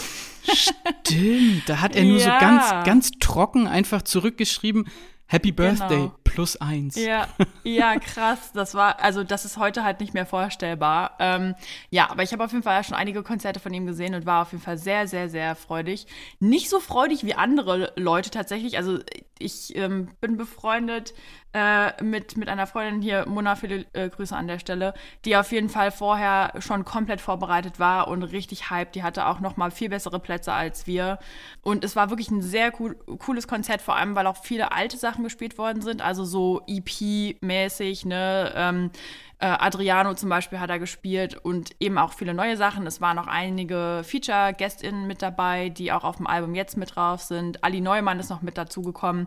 Stimmt, 0.54 1.68
da 1.68 1.80
hat 1.80 1.94
er 1.94 2.04
nur 2.04 2.18
ja. 2.20 2.24
so 2.24 2.46
ganz, 2.46 2.86
ganz 2.86 3.10
trocken 3.20 3.68
einfach 3.68 4.02
zurückgeschrieben, 4.02 4.88
Happy. 5.28 5.50
Birthday 5.50 5.96
genau. 5.96 6.14
plus 6.22 6.60
eins. 6.60 6.96
Ja, 6.96 7.28
ja, 7.64 7.98
krass. 7.98 8.52
Das 8.52 8.74
war, 8.74 9.02
also 9.02 9.24
das 9.24 9.44
ist 9.44 9.56
heute 9.56 9.82
halt 9.82 10.00
nicht 10.00 10.14
mehr 10.14 10.26
vorstellbar. 10.26 11.16
Ähm, 11.18 11.54
ja, 11.90 12.10
aber 12.10 12.22
ich 12.22 12.32
habe 12.32 12.44
auf 12.44 12.52
jeden 12.52 12.62
Fall 12.62 12.84
schon 12.84 12.94
einige 12.94 13.22
Konzerte 13.22 13.58
von 13.58 13.74
ihm 13.74 13.86
gesehen 13.86 14.14
und 14.14 14.24
war 14.24 14.42
auf 14.42 14.52
jeden 14.52 14.62
Fall 14.62 14.78
sehr, 14.78 15.08
sehr, 15.08 15.28
sehr 15.28 15.56
freudig. 15.56 16.06
Nicht 16.38 16.70
so 16.70 16.78
freudig 16.78 17.24
wie 17.24 17.34
andere 17.34 17.92
Leute 17.96 18.30
tatsächlich. 18.30 18.76
Also 18.76 19.00
ich 19.38 19.74
ähm, 19.76 20.10
bin 20.20 20.36
befreundet 20.36 21.12
äh, 21.52 22.02
mit, 22.02 22.36
mit 22.36 22.48
einer 22.48 22.66
Freundin 22.66 23.00
hier, 23.00 23.26
Mona, 23.26 23.56
viele 23.56 23.86
äh, 23.92 24.08
Grüße 24.08 24.36
an 24.36 24.46
der 24.46 24.58
Stelle, 24.58 24.92
die 25.24 25.36
auf 25.36 25.52
jeden 25.52 25.68
Fall 25.68 25.90
vorher 25.90 26.52
schon 26.58 26.84
komplett 26.84 27.20
vorbereitet 27.20 27.78
war 27.78 28.08
und 28.08 28.22
richtig 28.22 28.70
hyped. 28.70 28.94
Die 28.94 29.02
hatte 29.02 29.26
auch 29.26 29.40
noch 29.40 29.56
mal 29.56 29.70
viel 29.70 29.88
bessere 29.88 30.20
Plätze 30.20 30.52
als 30.52 30.86
wir. 30.86 31.18
Und 31.62 31.84
es 31.84 31.96
war 31.96 32.10
wirklich 32.10 32.30
ein 32.30 32.42
sehr 32.42 32.72
cool, 32.78 32.94
cooles 33.18 33.48
Konzert, 33.48 33.80
vor 33.80 33.96
allem, 33.96 34.14
weil 34.14 34.26
auch 34.26 34.36
viele 34.42 34.72
alte 34.72 34.98
Sachen 34.98 35.24
gespielt 35.24 35.56
worden 35.56 35.80
sind, 35.80 36.02
also 36.02 36.24
so 36.24 36.60
EP-mäßig, 36.66 38.04
ne, 38.04 38.52
ähm, 38.54 38.90
äh, 39.38 39.46
Adriano 39.46 40.14
zum 40.14 40.30
Beispiel 40.30 40.60
hat 40.60 40.70
er 40.70 40.78
gespielt 40.78 41.36
und 41.36 41.76
eben 41.78 41.98
auch 41.98 42.14
viele 42.14 42.32
neue 42.32 42.56
Sachen. 42.56 42.86
Es 42.86 43.00
waren 43.02 43.16
noch 43.16 43.26
einige 43.26 44.02
Feature-GästInnen 44.02 45.06
mit 45.06 45.20
dabei, 45.20 45.68
die 45.68 45.92
auch 45.92 46.04
auf 46.04 46.16
dem 46.16 46.26
Album 46.26 46.54
jetzt 46.54 46.76
mit 46.76 46.96
drauf 46.96 47.22
sind. 47.22 47.62
Ali 47.62 47.82
Neumann 47.82 48.18
ist 48.18 48.30
noch 48.30 48.40
mit 48.40 48.56
dazugekommen. 48.56 49.26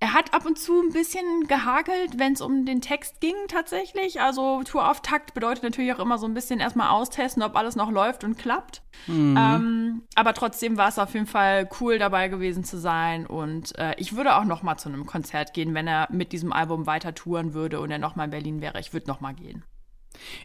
Er 0.00 0.12
hat 0.12 0.32
ab 0.32 0.46
und 0.46 0.58
zu 0.58 0.80
ein 0.80 0.92
bisschen 0.92 1.48
gehakelt, 1.48 2.18
wenn 2.18 2.32
es 2.32 2.40
um 2.40 2.64
den 2.64 2.80
Text 2.80 3.20
ging 3.20 3.34
tatsächlich. 3.48 4.20
Also 4.20 4.62
Tourauftakt 4.62 5.34
bedeutet 5.34 5.64
natürlich 5.64 5.92
auch 5.92 5.98
immer 5.98 6.18
so 6.18 6.26
ein 6.26 6.34
bisschen 6.34 6.60
erstmal 6.60 6.90
austesten, 6.90 7.42
ob 7.42 7.56
alles 7.56 7.74
noch 7.74 7.90
läuft 7.90 8.22
und 8.22 8.38
klappt. 8.38 8.82
Mhm. 9.08 9.36
Ähm, 9.36 10.02
aber 10.14 10.34
trotzdem 10.34 10.76
war 10.76 10.88
es 10.88 11.00
auf 11.00 11.14
jeden 11.14 11.26
Fall 11.26 11.68
cool 11.80 11.98
dabei 11.98 12.28
gewesen 12.28 12.62
zu 12.62 12.78
sein. 12.78 13.26
Und 13.26 13.76
äh, 13.76 13.94
ich 13.98 14.14
würde 14.14 14.36
auch 14.36 14.44
noch 14.44 14.62
mal 14.62 14.76
zu 14.76 14.88
einem 14.88 15.04
Konzert 15.04 15.52
gehen, 15.52 15.74
wenn 15.74 15.88
er 15.88 16.06
mit 16.12 16.30
diesem 16.30 16.52
Album 16.52 16.86
weiter 16.86 17.12
touren 17.12 17.52
würde 17.52 17.80
und 17.80 17.90
er 17.90 17.98
noch 17.98 18.14
mal 18.14 18.24
in 18.24 18.30
Berlin 18.30 18.60
wäre. 18.60 18.78
Ich 18.78 18.92
würde 18.92 19.08
noch 19.08 19.20
mal 19.20 19.34
gehen. 19.34 19.64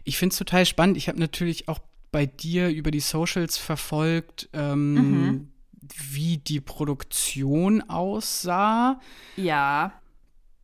Ich 0.02 0.18
finde 0.18 0.32
es 0.32 0.38
total 0.38 0.66
spannend. 0.66 0.96
Ich 0.96 1.06
habe 1.06 1.20
natürlich 1.20 1.68
auch 1.68 1.78
bei 2.10 2.26
dir 2.26 2.70
über 2.70 2.90
die 2.90 3.00
Socials 3.00 3.56
verfolgt. 3.56 4.48
Ähm, 4.52 4.94
mhm 4.94 5.53
wie 6.10 6.38
die 6.38 6.60
Produktion 6.60 7.82
aussah. 7.88 9.00
Ja. 9.36 9.92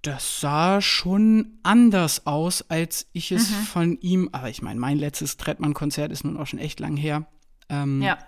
Das 0.03 0.41
sah 0.41 0.81
schon 0.81 1.59
anders 1.63 2.27
aus, 2.27 2.65
als 2.71 3.07
ich 3.13 3.33
es 3.33 3.51
mhm. 3.51 3.55
von 3.55 4.01
ihm. 4.01 4.29
Aber 4.33 4.49
ich 4.49 4.63
meine, 4.63 4.81
mein 4.81 4.99
letztes 4.99 5.37
Trettmann-Konzert 5.37 6.11
ist 6.11 6.25
nun 6.25 6.37
auch 6.37 6.47
schon 6.47 6.59
echt 6.59 6.81
lang 6.81 6.97
her. 6.97 7.27
Ähm, 7.69 8.01
ja. 8.01 8.19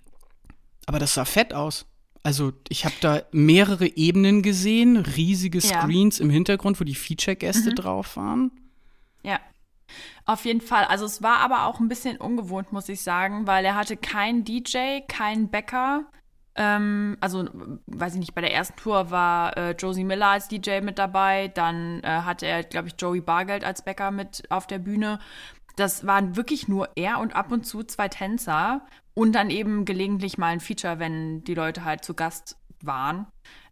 Aber 0.86 0.98
das 0.98 1.14
sah 1.14 1.24
fett 1.24 1.54
aus. 1.54 1.86
Also, 2.24 2.52
ich 2.68 2.84
habe 2.84 2.94
da 3.00 3.22
mehrere 3.32 3.86
Ebenen 3.86 4.42
gesehen, 4.42 4.96
riesige 4.96 5.60
Screens 5.60 6.18
ja. 6.18 6.24
im 6.24 6.30
Hintergrund, 6.30 6.78
wo 6.78 6.84
die 6.84 6.94
Feature-Gäste 6.94 7.70
mhm. 7.70 7.74
drauf 7.74 8.16
waren. 8.16 8.52
Ja. 9.22 9.40
Auf 10.24 10.44
jeden 10.44 10.60
Fall. 10.60 10.84
Also 10.84 11.04
es 11.04 11.22
war 11.22 11.38
aber 11.38 11.66
auch 11.66 11.80
ein 11.80 11.88
bisschen 11.88 12.16
ungewohnt, 12.16 12.72
muss 12.72 12.88
ich 12.88 13.02
sagen, 13.02 13.46
weil 13.46 13.64
er 13.64 13.74
hatte 13.74 13.96
keinen 13.96 14.44
DJ, 14.44 15.00
keinen 15.08 15.48
Bäcker. 15.48 16.04
Ähm, 16.54 17.16
also, 17.20 17.48
weiß 17.86 18.14
ich 18.14 18.20
nicht, 18.20 18.34
bei 18.34 18.42
der 18.42 18.52
ersten 18.52 18.76
Tour 18.76 19.10
war 19.10 19.56
äh, 19.56 19.70
Josie 19.72 20.04
Miller 20.04 20.28
als 20.28 20.48
DJ 20.48 20.80
mit 20.80 20.98
dabei, 20.98 21.48
dann 21.48 22.00
äh, 22.02 22.08
hatte 22.08 22.46
er, 22.46 22.62
glaube 22.62 22.88
ich, 22.88 22.94
Joey 22.98 23.20
Bargeld 23.20 23.64
als 23.64 23.82
Bäcker 23.82 24.10
mit 24.10 24.42
auf 24.50 24.66
der 24.66 24.78
Bühne. 24.78 25.18
Das 25.76 26.06
waren 26.06 26.36
wirklich 26.36 26.68
nur 26.68 26.90
er 26.96 27.18
und 27.20 27.34
ab 27.34 27.50
und 27.50 27.64
zu 27.64 27.82
zwei 27.82 28.08
Tänzer 28.08 28.82
und 29.14 29.32
dann 29.32 29.48
eben 29.48 29.84
gelegentlich 29.86 30.36
mal 30.36 30.48
ein 30.48 30.60
Feature, 30.60 30.98
wenn 30.98 31.42
die 31.44 31.54
Leute 31.54 31.84
halt 31.84 32.04
zu 32.04 32.12
Gast 32.14 32.58
waren. 32.82 33.26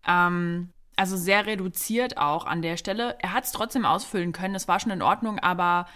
Ähm, 0.07 0.71
also 0.97 1.17
sehr 1.17 1.47
reduziert 1.47 2.17
auch 2.17 2.47
an 2.47 2.63
der 2.63 2.77
Stelle. 2.77 3.17
Er 3.21 3.33
hat 3.33 3.45
es 3.45 3.53
trotzdem 3.53 3.85
ausfüllen 3.85 4.33
können, 4.33 4.55
es 4.55 4.69
war 4.69 4.81
schon 4.81 4.93
in 4.93 5.03
Ordnung, 5.03 5.39
aber 5.39 5.87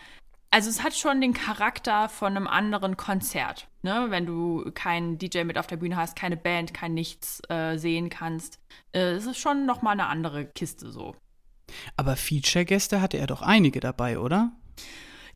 also 0.55 0.71
es 0.71 0.85
hat 0.85 0.95
schon 0.95 1.21
den 1.21 1.33
Charakter 1.33 2.09
von 2.09 2.37
einem 2.37 2.47
anderen 2.47 2.97
Konzert, 2.97 3.67
ne? 3.83 4.07
Wenn 4.11 4.25
du 4.25 4.71
keinen 4.73 5.19
DJ 5.19 5.43
mit 5.43 5.59
auf 5.59 5.67
der 5.67 5.79
Bühne 5.79 5.97
hast, 5.97 6.15
keine 6.15 6.37
Band, 6.37 6.73
kein 6.73 6.95
Nichts 6.95 7.43
äh, 7.49 7.77
sehen 7.77 8.09
kannst. 8.09 8.61
Äh, 8.93 9.15
es 9.15 9.27
ist 9.27 9.39
schon 9.39 9.67
noch 9.67 9.83
mal 9.83 9.91
eine 9.91 10.07
andere 10.07 10.47
Kiste 10.47 10.93
so. 10.93 11.17
Aber 11.97 12.15
Feature-Gäste 12.15 13.01
hatte 13.01 13.17
er 13.17 13.27
doch 13.27 13.43
einige 13.43 13.81
dabei, 13.81 14.21
oder? 14.21 14.53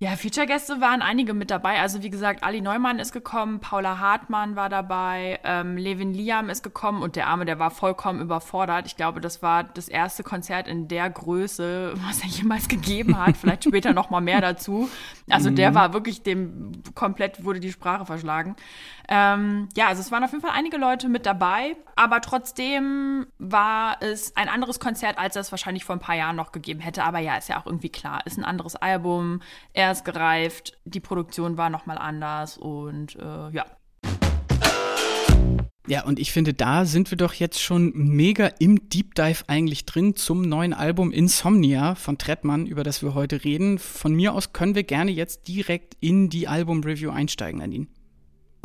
Ja, 0.00 0.11
Feature-Gäste 0.11 0.81
waren 0.81 1.02
einige 1.02 1.35
mit 1.35 1.50
dabei. 1.50 1.81
Also 1.81 2.05
wie 2.05 2.11
gesagt, 2.11 2.45
Ali 2.45 2.61
Neumann 2.61 3.00
ist 3.00 3.11
gekommen, 3.11 3.59
Paula 3.59 3.99
Hartmann 3.99 4.55
war 4.55 4.69
dabei, 4.69 5.40
ähm, 5.43 5.76
Levin 5.76 6.14
Liam 6.14 6.50
ist 6.50 6.62
gekommen 6.62 7.02
und 7.02 7.17
der 7.17 7.26
Arme, 7.26 7.45
der 7.47 7.59
war 7.59 7.73
vollkommen 7.73 8.21
überfordert. 8.21 8.87
Ich 8.87 8.95
glaube, 8.95 9.21
das 9.21 9.43
war 9.43 9.64
das 9.64 9.88
erste 9.88 10.23
Konzert 10.23 10.69
in 10.69 10.87
der 10.87 11.11
Größe, 11.11 11.95
was 12.07 12.21
er 12.21 12.28
jemals 12.28 12.69
gegeben 12.69 13.19
hat. 13.19 13.37
Vielleicht 13.37 13.64
später 13.69 13.93
noch 13.93 14.09
mal 14.09 14.21
mehr 14.21 14.40
dazu. 14.40 14.88
Also 15.28 15.50
der 15.50 15.73
mhm. 15.73 15.75
war 15.75 15.93
wirklich 15.93 16.23
dem 16.23 16.73
komplett 16.95 17.45
wurde 17.45 17.59
die 17.59 17.73
Sprache 17.73 18.07
verschlagen. 18.07 18.55
Ähm, 19.11 19.71
ja, 19.75 19.88
also 19.88 20.00
es 20.02 20.12
waren 20.12 20.23
auf 20.23 20.33
jeden 20.33 20.43
Fall 20.43 20.55
einige 20.55 20.76
Leute 20.76 21.09
mit 21.09 21.25
dabei, 21.25 21.76
aber 21.97 22.21
trotzdem 22.21 23.26
war 23.38 23.97
es 24.00 24.37
ein 24.37 24.50
anderes 24.50 24.81
Konzert, 24.81 25.17
als 25.17 25.35
es 25.35 25.50
wahrscheinlich 25.50 25.87
vor 25.87 25.97
ein 25.97 26.00
paar 26.00 26.14
Jahren 26.14 26.37
noch 26.37 26.52
gegeben 26.52 26.81
hätte. 26.81 27.05
Aber 27.05 27.19
ja, 27.19 27.37
ist 27.37 27.49
ja 27.49 27.59
auch 27.59 27.64
irgendwie 27.64 27.88
klar, 27.88 28.21
ist 28.26 28.37
ein 28.37 28.45
anderes 28.45 28.76
Album, 28.76 29.40
er 29.73 29.88
ist 29.92 30.04
gereift, 30.04 30.78
die 30.85 31.00
Produktion 31.00 31.57
war 31.57 31.71
nochmal 31.71 31.99
anders 31.99 32.59
und 32.59 33.16
äh, 33.16 33.50
ja. 33.50 33.64
Ja, 35.88 36.04
und 36.04 36.18
ich 36.18 36.33
finde, 36.33 36.52
da 36.52 36.85
sind 36.85 37.11
wir 37.11 37.16
doch 37.16 37.33
jetzt 37.33 37.62
schon 37.62 37.92
mega 37.95 38.49
im 38.59 38.90
Deep 38.90 39.14
Dive 39.14 39.45
eigentlich 39.47 39.87
drin 39.87 40.14
zum 40.14 40.42
neuen 40.42 40.75
Album 40.75 41.12
Insomnia 41.12 41.95
von 41.95 42.18
Trettmann, 42.18 42.66
über 42.66 42.83
das 42.83 43.02
wir 43.02 43.14
heute 43.14 43.42
reden. 43.42 43.78
Von 43.78 44.12
mir 44.12 44.35
aus 44.35 44.52
können 44.52 44.75
wir 44.75 44.83
gerne 44.83 45.12
jetzt 45.12 45.49
direkt 45.49 45.97
in 46.00 46.28
die 46.28 46.47
Album-Review 46.47 47.11
einsteigen, 47.11 47.61
Nadine. 47.61 47.87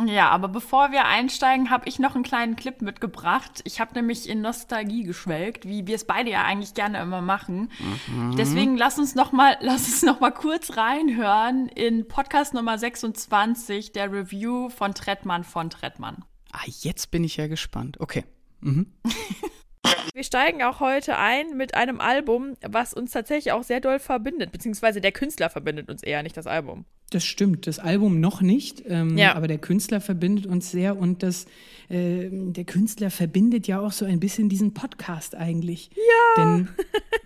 Ja, 0.02 0.30
aber 0.30 0.48
bevor 0.48 0.92
wir 0.92 1.06
einsteigen, 1.06 1.70
habe 1.70 1.88
ich 1.88 2.00
noch 2.00 2.16
einen 2.16 2.24
kleinen 2.24 2.56
Clip 2.56 2.82
mitgebracht. 2.82 3.62
Ich 3.64 3.80
habe 3.80 3.94
nämlich 3.94 4.28
in 4.28 4.42
Nostalgie 4.42 5.04
geschwelgt, 5.04 5.66
wie 5.66 5.86
wir 5.86 5.96
es 5.96 6.06
beide 6.06 6.32
ja 6.32 6.44
eigentlich 6.44 6.74
gerne 6.74 7.00
immer 7.00 7.22
machen. 7.22 7.70
Mhm. 8.08 8.36
Deswegen 8.36 8.76
lass 8.76 8.98
uns 8.98 9.14
noch 9.14 9.32
mal, 9.32 9.56
lass 9.62 9.86
uns 9.86 10.02
noch 10.02 10.20
mal 10.20 10.32
kurz 10.32 10.78
reinhören 10.78 11.68
in 11.68 12.08
Podcast 12.08 12.54
Nummer 12.54 12.78
26 12.78 13.92
der 13.92 14.12
Review 14.12 14.70
von 14.70 14.94
Trettmann 14.96 15.44
von 15.44 15.70
Trettmann. 15.70 16.26
Ah, 16.52 16.66
jetzt 16.66 17.12
bin 17.12 17.24
ich 17.24 17.38
ja 17.38 17.48
gespannt. 17.48 18.00
Okay. 18.00 18.26
Mhm. 18.62 18.88
Wir 20.14 20.24
steigen 20.24 20.64
auch 20.64 20.80
heute 20.80 21.18
ein 21.18 21.58
mit 21.58 21.76
einem 21.76 22.00
Album, 22.00 22.56
was 22.62 22.94
uns 22.94 23.12
tatsächlich 23.12 23.52
auch 23.52 23.64
sehr 23.64 23.80
doll 23.80 24.00
verbindet, 24.00 24.52
beziehungsweise 24.52 25.02
der 25.02 25.12
Künstler 25.12 25.50
verbindet 25.50 25.90
uns 25.90 26.04
eher, 26.04 26.24
nicht 26.24 26.38
das 26.38 26.48
Album. 26.48 26.86
Das 27.14 27.24
stimmt, 27.24 27.68
das 27.68 27.78
Album 27.78 28.20
noch 28.20 28.42
nicht, 28.42 28.82
ähm, 28.88 29.20
ja. 29.20 29.36
aber 29.36 29.48
der 29.48 29.60
Künstler 29.60 30.02
verbindet 30.02 30.48
uns 30.48 30.72
sehr 30.72 30.98
und 30.98 31.22
das, 31.22 31.46
äh, 31.90 32.28
der 32.32 32.64
Künstler 32.64 33.12
verbindet 33.12 33.68
ja 33.68 33.80
auch 33.80 33.92
so 33.92 34.04
ein 34.04 34.20
bisschen 34.20 34.50
diesen 34.50 34.74
Podcast 34.74 35.36
eigentlich. 35.36 35.92
Ja. 35.96 36.44
Denn 36.44 36.70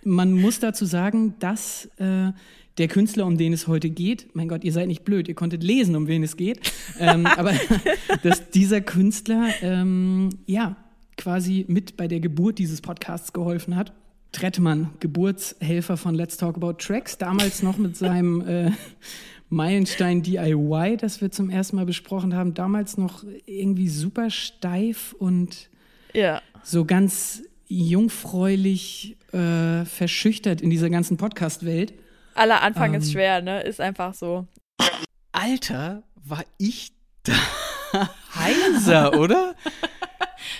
man 0.04 0.32
muss 0.32 0.60
dazu 0.60 0.84
sagen, 0.84 1.36
dass 1.38 1.86
äh, 1.96 2.32
der 2.76 2.88
Künstler, 2.88 3.24
um 3.24 3.38
den 3.38 3.54
es 3.54 3.66
heute 3.66 3.88
geht, 3.88 4.34
mein 4.34 4.48
Gott, 4.48 4.62
ihr 4.62 4.72
seid 4.72 4.88
nicht 4.88 5.04
blöd, 5.06 5.26
ihr 5.26 5.34
konntet 5.34 5.62
lesen, 5.62 5.96
um 5.96 6.06
wen 6.06 6.22
es 6.22 6.36
geht, 6.36 6.70
ähm, 6.98 7.24
aber 7.38 7.54
dass 8.22 8.50
dieser 8.50 8.82
Künstler, 8.82 9.48
ähm, 9.62 10.28
ja, 10.44 10.76
quasi 11.16 11.64
mit 11.66 11.96
bei 11.96 12.08
der 12.08 12.20
Geburt 12.20 12.58
dieses 12.58 12.82
Podcasts 12.82 13.32
geholfen 13.32 13.74
hat. 13.74 13.94
Trettmann, 14.32 14.90
Geburtshelfer 15.00 15.96
von 15.96 16.14
Let's 16.14 16.36
Talk 16.36 16.56
About 16.56 16.74
Tracks, 16.74 17.16
damals 17.16 17.62
noch 17.62 17.78
mit 17.78 17.96
seinem 17.96 18.42
äh, 18.46 18.72
Meilenstein 19.48 20.22
DIY, 20.22 20.96
das 20.98 21.20
wir 21.20 21.30
zum 21.30 21.50
ersten 21.50 21.76
Mal 21.76 21.86
besprochen 21.86 22.34
haben, 22.34 22.54
damals 22.54 22.98
noch 22.98 23.24
irgendwie 23.46 23.88
super 23.88 24.30
steif 24.30 25.14
und 25.18 25.70
ja. 26.12 26.42
so 26.62 26.84
ganz 26.84 27.42
jungfräulich 27.66 29.16
äh, 29.32 29.84
verschüchtert 29.84 30.60
in 30.60 30.70
dieser 30.70 30.90
ganzen 30.90 31.16
Podcast-Welt. 31.16 31.94
Aller 32.34 32.62
Anfang 32.62 32.94
ähm, 32.94 33.00
ist 33.00 33.12
schwer, 33.12 33.42
ne? 33.42 33.62
Ist 33.62 33.80
einfach 33.80 34.14
so. 34.14 34.46
Alter, 35.32 36.02
war 36.24 36.44
ich 36.58 36.92
da 37.22 37.34
heiser, 38.34 39.18
oder? 39.18 39.54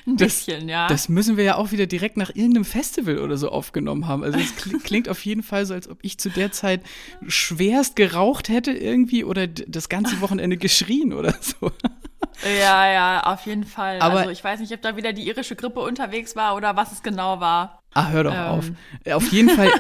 Ein 0.09 0.17
bisschen, 0.17 0.61
das, 0.63 0.71
ja. 0.71 0.89
Das 0.89 1.09
müssen 1.09 1.37
wir 1.37 1.45
ja 1.45 1.57
auch 1.57 1.71
wieder 1.71 1.87
direkt 1.87 2.17
nach 2.17 2.31
irgendeinem 2.31 2.65
Festival 2.65 3.19
oder 3.19 3.37
so 3.37 3.51
aufgenommen 3.51 4.09
haben. 4.09 4.25
Also 4.25 4.39
es 4.39 4.57
klingt 4.83 5.09
auf 5.09 5.25
jeden 5.25 5.43
Fall 5.43 5.67
so, 5.67 5.75
als 5.75 5.89
ob 5.89 5.99
ich 6.03 6.19
zu 6.19 6.31
der 6.31 6.51
Zeit 6.51 6.81
schwerst 7.27 7.95
geraucht 7.95 8.49
hätte 8.49 8.73
irgendwie 8.73 9.25
oder 9.25 9.47
das 9.47 9.89
ganze 9.89 10.21
Wochenende 10.21 10.57
geschrien 10.57 11.13
oder 11.13 11.35
so. 11.41 11.71
Ja, 12.45 12.91
ja, 12.91 13.23
auf 13.25 13.47
jeden 13.47 13.65
Fall. 13.65 14.01
Aber 14.01 14.21
also 14.21 14.31
ich 14.31 14.43
weiß 14.43 14.61
nicht, 14.61 14.73
ob 14.73 14.81
da 14.81 14.97
wieder 14.97 15.13
die 15.13 15.27
irische 15.27 15.57
Grippe 15.57 15.81
unterwegs 15.81 16.37
war 16.37 16.57
oder 16.57 16.77
was 16.77 16.93
es 16.93 17.03
genau 17.03 17.41
war. 17.41 17.83
Ah, 17.95 18.09
hör 18.09 18.25
doch 18.25 18.35
ähm. 18.35 18.41
auf. 18.41 18.71
Auf 19.13 19.33
jeden 19.33 19.51
Fall 19.51 19.71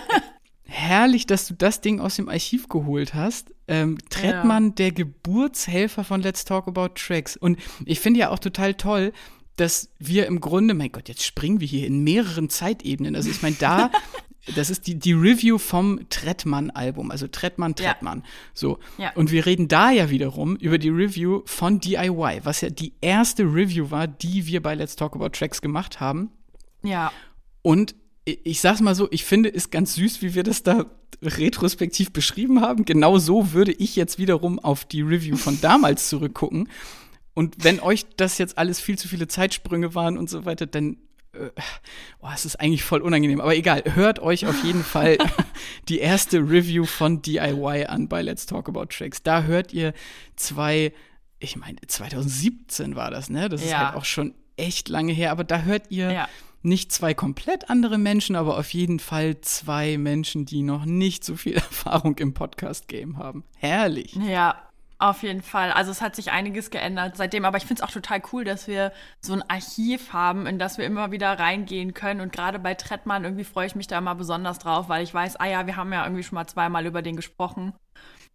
herrlich, 0.68 1.26
dass 1.26 1.47
du 1.47 1.54
das 1.54 1.80
Ding 1.80 2.00
aus 2.00 2.16
dem 2.16 2.28
Archiv 2.28 2.68
geholt 2.68 3.14
hast. 3.14 3.52
Ähm, 3.66 3.99
Trettmann, 4.11 4.66
ja. 4.66 4.75
der 4.75 4.92
Geburtshelfer 4.92 6.04
von 6.04 6.23
Let's 6.23 6.44
Talk 6.44 6.68
About 6.68 6.90
Tracks. 6.94 7.37
Und 7.37 7.58
ich 7.85 8.00
finde 8.00 8.20
ja 8.20 8.30
auch 8.30 8.38
total 8.38 8.75
toll, 8.75 9.12
dass 9.58 9.90
wir 9.98 10.26
im 10.26 10.40
Grunde, 10.40 10.74
mein 10.74 10.92
Gott, 10.92 11.08
jetzt 11.08 11.24
springen 11.24 11.60
wir 11.60 11.66
hier 11.66 11.86
in 11.86 12.04
mehreren 12.04 12.48
Zeitebenen. 12.48 13.16
Also 13.16 13.30
ich 13.30 13.42
meine, 13.42 13.56
da, 13.58 13.90
das 14.54 14.70
ist 14.70 14.86
die, 14.86 14.94
die 14.94 15.12
Review 15.12 15.58
vom 15.58 16.08
Trettmann-Album, 16.08 17.10
also 17.10 17.26
Trettmann, 17.26 17.74
Trettmann. 17.74 18.20
Ja. 18.20 18.26
So. 18.54 18.78
Ja. 18.98 19.12
Und 19.14 19.30
wir 19.30 19.46
reden 19.46 19.68
da 19.68 19.90
ja 19.90 20.10
wiederum 20.10 20.56
über 20.56 20.78
die 20.78 20.90
Review 20.90 21.42
von 21.44 21.80
DIY, 21.80 22.40
was 22.44 22.60
ja 22.60 22.70
die 22.70 22.92
erste 23.00 23.42
Review 23.42 23.90
war, 23.90 24.06
die 24.06 24.46
wir 24.46 24.62
bei 24.62 24.74
Let's 24.74 24.96
Talk 24.96 25.14
About 25.14 25.30
Tracks 25.30 25.60
gemacht 25.60 26.00
haben. 26.00 26.30
Ja. 26.82 27.12
Und 27.62 27.94
ich 28.24 28.60
sag's 28.60 28.80
mal 28.80 28.94
so, 28.94 29.08
ich 29.10 29.24
finde, 29.24 29.48
ist 29.48 29.70
ganz 29.70 29.94
süß, 29.94 30.22
wie 30.22 30.34
wir 30.34 30.42
das 30.42 30.62
da 30.62 30.86
retrospektiv 31.22 32.12
beschrieben 32.12 32.60
haben. 32.60 32.84
Genau 32.84 33.18
so 33.18 33.52
würde 33.52 33.72
ich 33.72 33.96
jetzt 33.96 34.18
wiederum 34.18 34.58
auf 34.58 34.84
die 34.84 35.02
Review 35.02 35.36
von 35.36 35.60
damals 35.60 36.08
zurückgucken. 36.08 36.68
Und 37.38 37.62
wenn 37.62 37.78
euch 37.78 38.04
das 38.16 38.38
jetzt 38.38 38.59
alles 38.59 38.80
viel 38.80 38.99
zu 38.99 39.07
viele 39.07 39.28
Zeitsprünge 39.28 39.95
waren 39.95 40.18
und 40.18 40.28
so 40.28 40.45
weiter, 40.45 40.66
dann 40.66 40.97
oh, 42.21 42.28
es 42.35 42.45
ist 42.45 42.57
eigentlich 42.57 42.83
voll 42.83 43.00
unangenehm, 43.00 43.40
aber 43.40 43.54
egal, 43.54 43.85
hört 43.95 44.18
euch 44.18 44.47
auf 44.47 44.64
jeden 44.64 44.83
Fall 44.83 45.18
die 45.88 46.00
erste 46.00 46.38
Review 46.38 46.85
von 46.85 47.23
DIY 47.23 47.87
an 47.87 48.09
bei 48.09 48.23
Let's 48.23 48.47
Talk 48.47 48.68
About 48.68 48.87
Tracks. 48.87 49.23
Da 49.23 49.42
hört 49.42 49.73
ihr 49.73 49.92
zwei, 50.35 50.92
ich 51.38 51.57
meine, 51.57 51.76
2017 51.87 52.97
war 52.97 53.12
das, 53.12 53.30
ne? 53.30 53.49
Das 53.49 53.62
ja. 53.62 53.66
ist 53.66 53.78
halt 53.78 53.95
auch 53.97 54.04
schon 54.04 54.35
echt 54.57 54.88
lange 54.88 55.12
her, 55.12 55.30
aber 55.30 55.45
da 55.45 55.62
hört 55.62 55.90
ihr 55.90 56.11
ja. 56.11 56.28
nicht 56.62 56.90
zwei 56.90 57.14
komplett 57.14 57.71
andere 57.71 57.99
Menschen, 57.99 58.35
aber 58.35 58.59
auf 58.59 58.75
jeden 58.75 58.99
Fall 58.99 59.40
zwei 59.42 59.97
Menschen, 59.97 60.45
die 60.45 60.62
noch 60.62 60.85
nicht 60.87 61.25
so 61.25 61.37
viel 61.37 61.54
Erfahrung 61.54 62.18
im 62.18 62.35
Podcast-Game 62.35 63.16
haben. 63.16 63.45
Herrlich. 63.59 64.16
Ja, 64.16 64.67
auf 64.99 65.23
jeden 65.23 65.43
Fall. 65.43 65.71
Also 65.71 65.93
es 65.93 66.00
hat 66.00 66.17
sich 66.17 66.33
einiges 66.33 66.71
geändert 66.71 67.17
seitdem, 67.17 67.45
aber 67.45 67.57
ich 67.57 67.67
finde 67.67 67.83
es 67.83 67.88
auch 67.88 67.93
total 67.93 68.21
cool, 68.33 68.45
dass 68.45 68.67
wir 68.67 68.93
so 69.21 69.33
ein 69.33 69.49
Archiv 69.49 70.12
haben, 70.12 70.47
in 70.47 70.59
das 70.59 70.76
wir 70.76 70.87
immer 70.87 71.12
wieder 71.12 71.38
reingehen 71.38 71.95
können. 71.95 72.21
Und 72.21 72.33
gerade 72.33 72.59
bei 72.59 72.75
Trettmann 72.75 73.25
irgendwie 73.25 73.45
freue 73.45 73.67
ich 73.67 73.76
mich 73.76 73.87
da 73.87 73.99
immer 73.99 74.17
besonders 74.17 74.59
drauf, 74.59 74.88
weil 74.88 75.05
ich 75.05 75.14
weiß, 75.14 75.37
ah 75.37 75.47
ja, 75.47 75.67
wir 75.67 75.76
haben 75.76 75.93
ja 75.93 76.05
irgendwie 76.05 76.25
schon 76.25 76.35
mal 76.35 76.49
zweimal 76.49 76.85
über 76.85 77.00
den 77.00 77.14
gesprochen 77.14 77.75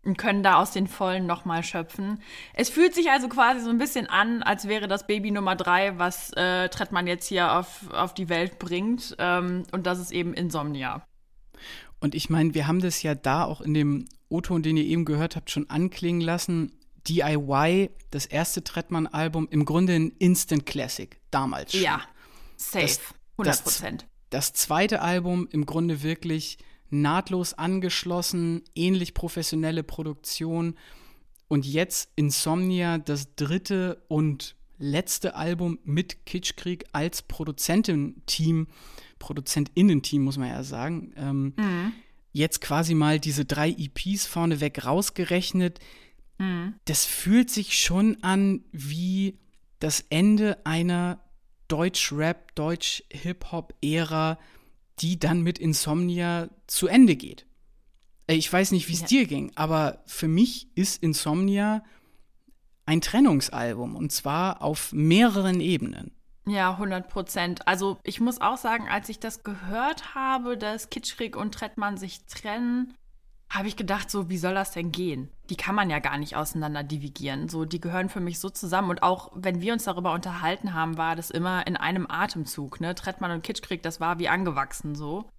und 0.05 0.17
können 0.17 0.43
da 0.43 0.55
aus 0.55 0.71
den 0.71 0.87
Vollen 0.87 1.25
nochmal 1.25 1.63
schöpfen. 1.63 2.21
Es 2.53 2.69
fühlt 2.69 2.95
sich 2.95 3.09
also 3.09 3.27
quasi 3.27 3.61
so 3.61 3.69
ein 3.69 3.77
bisschen 3.77 4.07
an, 4.07 4.41
als 4.41 4.67
wäre 4.67 4.87
das 4.87 5.05
Baby 5.05 5.31
Nummer 5.31 5.55
drei, 5.55 5.97
was 5.97 6.31
äh, 6.33 6.69
Trettmann 6.69 7.07
jetzt 7.07 7.27
hier 7.27 7.53
auf, 7.53 7.89
auf 7.91 8.13
die 8.13 8.29
Welt 8.29 8.59
bringt. 8.59 9.15
Ähm, 9.19 9.63
und 9.71 9.85
das 9.85 9.99
ist 9.99 10.11
eben 10.11 10.33
Insomnia. 10.33 11.05
Und 11.99 12.15
ich 12.15 12.29
meine, 12.29 12.53
wir 12.53 12.67
haben 12.67 12.81
das 12.81 13.01
ja 13.01 13.15
da 13.15 13.45
auch 13.45 13.61
in 13.61 13.73
dem 13.73 14.05
O-Ton, 14.33 14.63
den 14.63 14.77
ihr 14.77 14.85
eben 14.85 15.05
gehört 15.05 15.35
habt, 15.35 15.49
schon 15.49 15.69
anklingen 15.69 16.21
lassen. 16.21 16.73
DIY, 17.07 17.89
das 18.11 18.25
erste 18.25 18.63
Trettmann-Album, 18.63 19.47
im 19.51 19.65
Grunde 19.65 19.93
ein 19.93 20.11
Instant 20.19 20.65
Classic, 20.65 21.19
damals 21.31 21.73
schon. 21.73 21.81
Ja, 21.81 22.01
safe, 22.55 22.99
100 23.37 23.63
Prozent. 23.63 24.07
Das, 24.29 24.51
das 24.51 24.61
zweite 24.61 25.01
Album 25.01 25.47
im 25.51 25.65
Grunde 25.65 26.01
wirklich 26.01 26.57
nahtlos 26.89 27.53
angeschlossen, 27.53 28.63
ähnlich 28.73 29.13
professionelle 29.13 29.83
Produktion. 29.83 30.75
Und 31.49 31.65
jetzt 31.65 32.09
Insomnia, 32.15 32.99
das 32.99 33.35
dritte 33.35 34.03
und 34.07 34.55
letzte 34.77 35.35
Album 35.35 35.79
mit 35.83 36.25
Kitschkrieg 36.25 36.85
als 36.93 37.21
Produzententeam. 37.21 38.23
team 38.25 38.67
ProduzentInnen-Team, 39.23 40.21
muss 40.21 40.37
man 40.37 40.49
ja 40.49 40.63
sagen. 40.63 41.13
Ähm, 41.15 41.53
mhm. 41.55 41.93
Jetzt 42.33 42.61
quasi 42.61 42.95
mal 42.95 43.19
diese 43.19 43.45
drei 43.45 43.69
EPs 43.69 44.25
vorneweg 44.25 44.83
rausgerechnet. 44.85 45.79
Mhm. 46.39 46.73
Das 46.85 47.05
fühlt 47.05 47.49
sich 47.49 47.79
schon 47.79 48.21
an 48.23 48.65
wie 48.71 49.39
das 49.79 50.03
Ende 50.09 50.65
einer 50.65 51.19
Deutsch-Rap, 51.67 52.55
Deutsch-Hip-Hop-Ära, 52.55 54.39
die 54.99 55.19
dann 55.19 55.41
mit 55.41 55.59
Insomnia 55.59 56.49
zu 56.67 56.87
Ende 56.87 57.15
geht. 57.15 57.45
Äh, 58.27 58.35
ich 58.35 58.51
weiß 58.51 58.71
nicht, 58.71 58.89
wie 58.89 58.93
es 58.93 59.01
ja. 59.01 59.07
dir 59.07 59.25
ging, 59.25 59.51
aber 59.55 60.03
für 60.05 60.27
mich 60.27 60.67
ist 60.75 61.01
Insomnia 61.03 61.83
ein 62.85 63.01
Trennungsalbum 63.01 63.95
und 63.95 64.11
zwar 64.11 64.61
auf 64.61 64.91
mehreren 64.91 65.61
Ebenen. 65.61 66.11
Ja, 66.45 66.71
100 66.71 67.07
Prozent. 67.07 67.67
Also 67.67 67.97
ich 68.03 68.19
muss 68.19 68.41
auch 68.41 68.57
sagen, 68.57 68.89
als 68.89 69.07
ich 69.09 69.19
das 69.19 69.43
gehört 69.43 70.13
habe, 70.13 70.57
dass 70.57 70.89
Kitschrig 70.89 71.37
und 71.37 71.53
Trettmann 71.53 71.97
sich 71.97 72.25
trennen, 72.25 72.93
habe 73.49 73.67
ich 73.67 73.77
gedacht, 73.77 74.09
so, 74.09 74.29
wie 74.29 74.37
soll 74.37 74.55
das 74.55 74.71
denn 74.71 74.91
gehen? 74.91 75.29
Die 75.49 75.55
kann 75.55 75.75
man 75.75 75.89
ja 75.89 75.99
gar 75.99 76.17
nicht 76.17 76.35
auseinander 76.35 76.83
divigieren. 76.83 77.49
So, 77.49 77.65
die 77.65 77.79
gehören 77.79 78.09
für 78.09 78.19
mich 78.19 78.39
so 78.39 78.49
zusammen. 78.49 78.89
Und 78.89 79.03
auch 79.03 79.31
wenn 79.35 79.61
wir 79.61 79.73
uns 79.73 79.83
darüber 79.83 80.11
unterhalten 80.11 80.73
haben, 80.73 80.97
war 80.97 81.15
das 81.15 81.29
immer 81.29 81.65
in 81.67 81.77
einem 81.77 82.07
Atemzug. 82.09 82.81
Ne? 82.81 82.95
Trettmann 82.95 83.31
und 83.31 83.43
Kitschkrieg, 83.43 83.83
das 83.83 83.99
war 83.99 84.17
wie 84.17 84.27
angewachsen 84.27 84.95
so. 84.95 85.29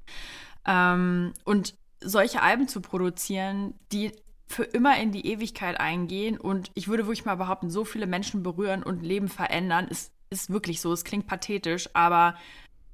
Ähm, 0.64 1.32
und 1.44 1.74
solche 2.00 2.40
Alben 2.40 2.68
zu 2.68 2.80
produzieren, 2.80 3.74
die 3.92 4.12
für 4.46 4.64
immer 4.64 4.96
in 4.98 5.10
die 5.10 5.26
Ewigkeit 5.26 5.80
eingehen 5.80 6.38
und 6.38 6.70
ich 6.74 6.86
würde 6.86 7.06
wirklich 7.06 7.24
mal 7.24 7.36
behaupten, 7.36 7.70
so 7.70 7.84
viele 7.84 8.06
Menschen 8.06 8.42
berühren 8.42 8.82
und 8.82 9.02
Leben 9.02 9.28
verändern, 9.28 9.88
ist 9.88 10.13
ist 10.30 10.50
wirklich 10.50 10.80
so. 10.80 10.92
Es 10.92 11.04
klingt 11.04 11.26
pathetisch, 11.26 11.88
aber 11.94 12.34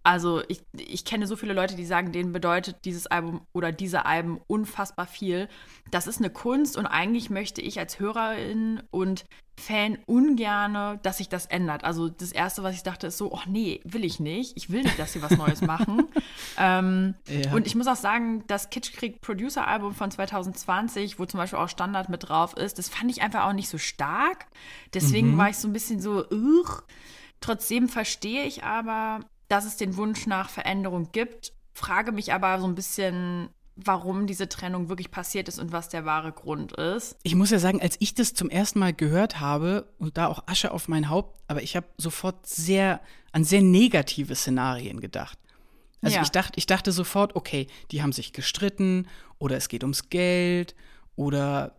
also 0.02 0.42
ich, 0.48 0.62
ich 0.72 1.04
kenne 1.04 1.26
so 1.26 1.36
viele 1.36 1.52
Leute, 1.52 1.76
die 1.76 1.84
sagen, 1.84 2.12
denen 2.12 2.32
bedeutet 2.32 2.84
dieses 2.84 3.06
Album 3.06 3.46
oder 3.52 3.70
diese 3.70 4.06
Alben 4.06 4.40
unfassbar 4.46 5.06
viel. 5.06 5.48
Das 5.90 6.06
ist 6.06 6.18
eine 6.18 6.30
Kunst 6.30 6.78
und 6.78 6.86
eigentlich 6.86 7.28
möchte 7.28 7.60
ich 7.60 7.78
als 7.78 8.00
Hörerin 8.00 8.82
und 8.90 9.26
Fan 9.60 9.98
ungerne, 10.06 10.98
dass 11.02 11.18
sich 11.18 11.28
das 11.28 11.44
ändert. 11.44 11.84
Also 11.84 12.08
das 12.08 12.32
Erste, 12.32 12.62
was 12.62 12.74
ich 12.74 12.82
dachte, 12.82 13.08
ist 13.08 13.18
so, 13.18 13.30
oh 13.30 13.42
nee, 13.46 13.80
will 13.84 14.04
ich 14.04 14.18
nicht. 14.18 14.56
Ich 14.56 14.70
will 14.70 14.82
nicht, 14.82 14.98
dass 14.98 15.12
sie 15.12 15.20
was 15.20 15.36
Neues 15.36 15.60
machen. 15.60 16.04
ähm, 16.58 17.14
ja. 17.28 17.52
Und 17.52 17.66
ich 17.66 17.74
muss 17.74 17.86
auch 17.86 17.96
sagen, 17.96 18.42
das 18.46 18.70
Kitschkrieg 18.70 19.20
Producer 19.20 19.66
Album 19.68 19.94
von 19.94 20.10
2020, 20.10 21.18
wo 21.18 21.26
zum 21.26 21.36
Beispiel 21.36 21.58
auch 21.58 21.68
Standard 21.68 22.08
mit 22.08 22.26
drauf 22.28 22.56
ist, 22.56 22.78
das 22.78 22.88
fand 22.88 23.10
ich 23.10 23.20
einfach 23.20 23.44
auch 23.44 23.52
nicht 23.52 23.68
so 23.68 23.76
stark. 23.76 24.46
Deswegen 24.94 25.32
mhm. 25.32 25.38
war 25.38 25.50
ich 25.50 25.58
so 25.58 25.68
ein 25.68 25.74
bisschen 25.74 26.00
so, 26.00 26.24
Ugh. 26.30 26.82
Trotzdem 27.40 27.88
verstehe 27.88 28.44
ich 28.44 28.64
aber, 28.64 29.20
dass 29.48 29.64
es 29.64 29.76
den 29.76 29.96
Wunsch 29.96 30.26
nach 30.26 30.50
Veränderung 30.50 31.10
gibt, 31.12 31.52
frage 31.72 32.12
mich 32.12 32.32
aber 32.32 32.60
so 32.60 32.66
ein 32.66 32.74
bisschen, 32.74 33.48
warum 33.76 34.26
diese 34.26 34.48
Trennung 34.48 34.88
wirklich 34.88 35.10
passiert 35.10 35.48
ist 35.48 35.58
und 35.58 35.72
was 35.72 35.88
der 35.88 36.04
wahre 36.04 36.32
Grund 36.32 36.72
ist. 36.72 37.16
Ich 37.22 37.34
muss 37.34 37.50
ja 37.50 37.58
sagen, 37.58 37.80
als 37.80 37.96
ich 38.00 38.14
das 38.14 38.34
zum 38.34 38.50
ersten 38.50 38.78
Mal 38.78 38.92
gehört 38.92 39.40
habe 39.40 39.92
und 39.98 40.18
da 40.18 40.26
auch 40.26 40.46
Asche 40.46 40.70
auf 40.70 40.88
mein 40.88 41.08
Haupt, 41.08 41.40
aber 41.48 41.62
ich 41.62 41.76
habe 41.76 41.86
sofort 41.96 42.46
sehr 42.46 43.00
an 43.32 43.44
sehr 43.44 43.62
negative 43.62 44.34
Szenarien 44.34 45.00
gedacht. 45.00 45.38
Also 46.02 46.16
ja. 46.16 46.22
ich 46.22 46.30
dachte, 46.30 46.58
ich 46.58 46.66
dachte 46.66 46.92
sofort, 46.92 47.36
okay, 47.36 47.66
die 47.90 48.02
haben 48.02 48.12
sich 48.12 48.32
gestritten 48.32 49.06
oder 49.38 49.56
es 49.56 49.68
geht 49.68 49.82
ums 49.82 50.08
Geld 50.08 50.74
oder 51.14 51.76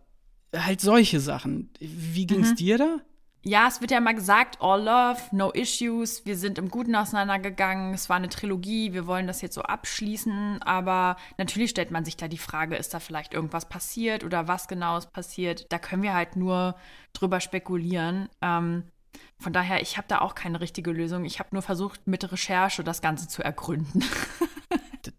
halt 0.54 0.80
solche 0.80 1.20
Sachen. 1.20 1.70
Wie 1.80 2.26
ging's 2.26 2.50
mhm. 2.50 2.56
dir 2.56 2.78
da? 2.78 2.96
Ja, 3.44 3.66
es 3.66 3.80
wird 3.80 3.90
ja 3.90 3.98
immer 3.98 4.14
gesagt, 4.14 4.58
all 4.60 4.84
love, 4.84 5.20
no 5.32 5.50
issues, 5.50 6.24
wir 6.24 6.36
sind 6.36 6.58
im 6.58 6.68
Guten 6.68 6.94
auseinandergegangen, 6.94 7.92
es 7.92 8.08
war 8.08 8.16
eine 8.16 8.28
Trilogie, 8.28 8.92
wir 8.92 9.06
wollen 9.06 9.26
das 9.26 9.42
jetzt 9.42 9.54
so 9.54 9.62
abschließen, 9.62 10.62
aber 10.62 11.16
natürlich 11.38 11.70
stellt 11.70 11.90
man 11.90 12.04
sich 12.04 12.16
da 12.16 12.28
die 12.28 12.38
Frage, 12.38 12.76
ist 12.76 12.94
da 12.94 13.00
vielleicht 13.00 13.34
irgendwas 13.34 13.68
passiert 13.68 14.22
oder 14.22 14.46
was 14.46 14.68
genau 14.68 14.96
ist 14.96 15.12
passiert? 15.12 15.66
Da 15.70 15.78
können 15.78 16.04
wir 16.04 16.14
halt 16.14 16.36
nur 16.36 16.76
drüber 17.12 17.40
spekulieren. 17.40 18.28
Ähm, 18.40 18.84
von 19.38 19.52
daher, 19.52 19.82
ich 19.82 19.96
habe 19.96 20.06
da 20.06 20.20
auch 20.20 20.36
keine 20.36 20.60
richtige 20.60 20.92
Lösung. 20.92 21.24
Ich 21.24 21.40
habe 21.40 21.48
nur 21.52 21.62
versucht, 21.62 22.06
mit 22.06 22.30
Recherche 22.30 22.84
das 22.84 23.02
Ganze 23.02 23.26
zu 23.26 23.42
ergründen. 23.42 24.04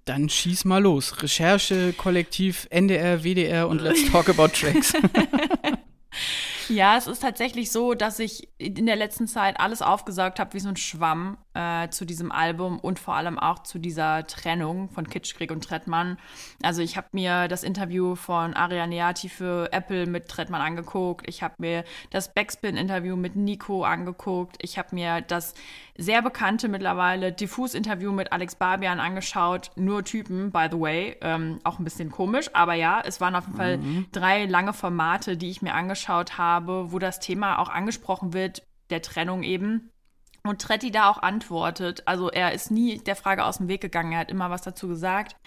Dann 0.06 0.30
schieß 0.30 0.64
mal 0.64 0.82
los. 0.82 1.22
Recherche, 1.22 1.94
Kollektiv, 1.94 2.68
NDR, 2.70 3.24
WDR 3.24 3.68
und 3.68 3.82
Let's 3.82 4.10
Talk 4.10 4.30
About 4.30 4.50
Tracks. 4.50 4.94
Ja, 6.70 6.98
es 6.98 7.08
ist 7.08 7.22
tatsächlich 7.22 7.72
so, 7.72 7.94
dass 7.94 8.20
ich 8.20 8.50
in 8.58 8.86
der 8.86 8.96
letzten 8.96 9.28
Zeit 9.28 9.60
alles 9.60 9.82
aufgesaugt 9.82 10.40
habe 10.40 10.54
wie 10.54 10.60
so 10.60 10.70
ein 10.70 10.78
Schwamm 10.78 11.38
äh, 11.54 11.90
zu 11.90 12.06
diesem 12.06 12.32
Album 12.32 12.80
und 12.80 13.00
vor 13.00 13.16
allem 13.16 13.38
auch 13.38 13.60
zu 13.60 13.80
dieser 13.80 14.26
Trennung 14.28 14.90
von 14.90 15.08
Kitschkrieg 15.08 15.52
und 15.52 15.64
Trettmann. 15.64 16.18
Also 16.62 16.82
ich 16.82 16.98
habe 16.98 17.08
mir 17.12 17.48
das 17.48 17.64
Interview 17.64 18.16
von 18.16 18.54
Aria 18.54 18.88
Neati 18.88 19.30
für 19.30 19.72
Apple 19.72 20.06
mit 20.06 20.28
Trettmann 20.28 20.62
angeguckt. 20.62 21.28
Ich 21.28 21.44
habe 21.44 21.56
mir 21.58 21.84
das 22.10 22.34
Backspin-Interview 22.34 23.16
mit 23.16 23.36
Nico 23.36 23.84
angeguckt. 23.84 24.58
Ich 24.62 24.78
habe 24.78 24.96
mir 24.96 25.22
das 25.22 25.54
sehr 25.98 26.22
bekannte 26.22 26.68
mittlerweile 26.70 27.32
Diffus-Interview 27.32 28.12
mit 28.12 28.32
Alex 28.32 28.56
Barbian 28.56 29.00
angeschaut. 29.00 29.72
Nur 29.76 30.04
Typen, 30.04 30.52
by 30.52 30.68
the 30.72 30.80
way. 30.80 31.18
Ähm, 31.22 31.60
auch 31.64 31.80
ein 31.80 31.84
bisschen 31.84 32.10
komisch, 32.10 32.50
aber 32.54 32.74
ja, 32.74 33.02
es 33.06 33.22
waren 33.22 33.36
auf 33.36 33.46
jeden 33.46 33.58
Fall 33.58 33.78
mhm. 33.78 34.06
drei 34.12 34.46
lange 34.46 34.74
Formate, 34.74 35.38
die 35.38 35.52
ich 35.52 35.62
mir 35.62 35.74
angeschaut 35.74 36.38
habe, 36.38 36.92
wo 36.92 37.00
das 37.00 37.20
Thema 37.20 37.60
auch 37.60 37.70
angesprochen 37.70 38.34
wird, 38.34 38.64
der 38.90 39.02
Trennung 39.02 39.44
eben. 39.44 39.92
Und 40.46 40.62
Tretti 40.62 40.92
da 40.92 41.10
auch 41.10 41.20
antwortet. 41.20 42.04
Also 42.06 42.30
er 42.30 42.52
ist 42.54 42.70
nie 42.70 42.98
der 42.98 43.16
Frage 43.16 43.46
aus 43.46 43.58
dem 43.58 43.70
Weg 43.70 43.82
gegangen, 43.82 44.12
er 44.12 44.20
hat 44.20 44.32
immer 44.32 44.50
was 44.50 44.62
dazu 44.62 44.88
gesagt. 44.88 45.38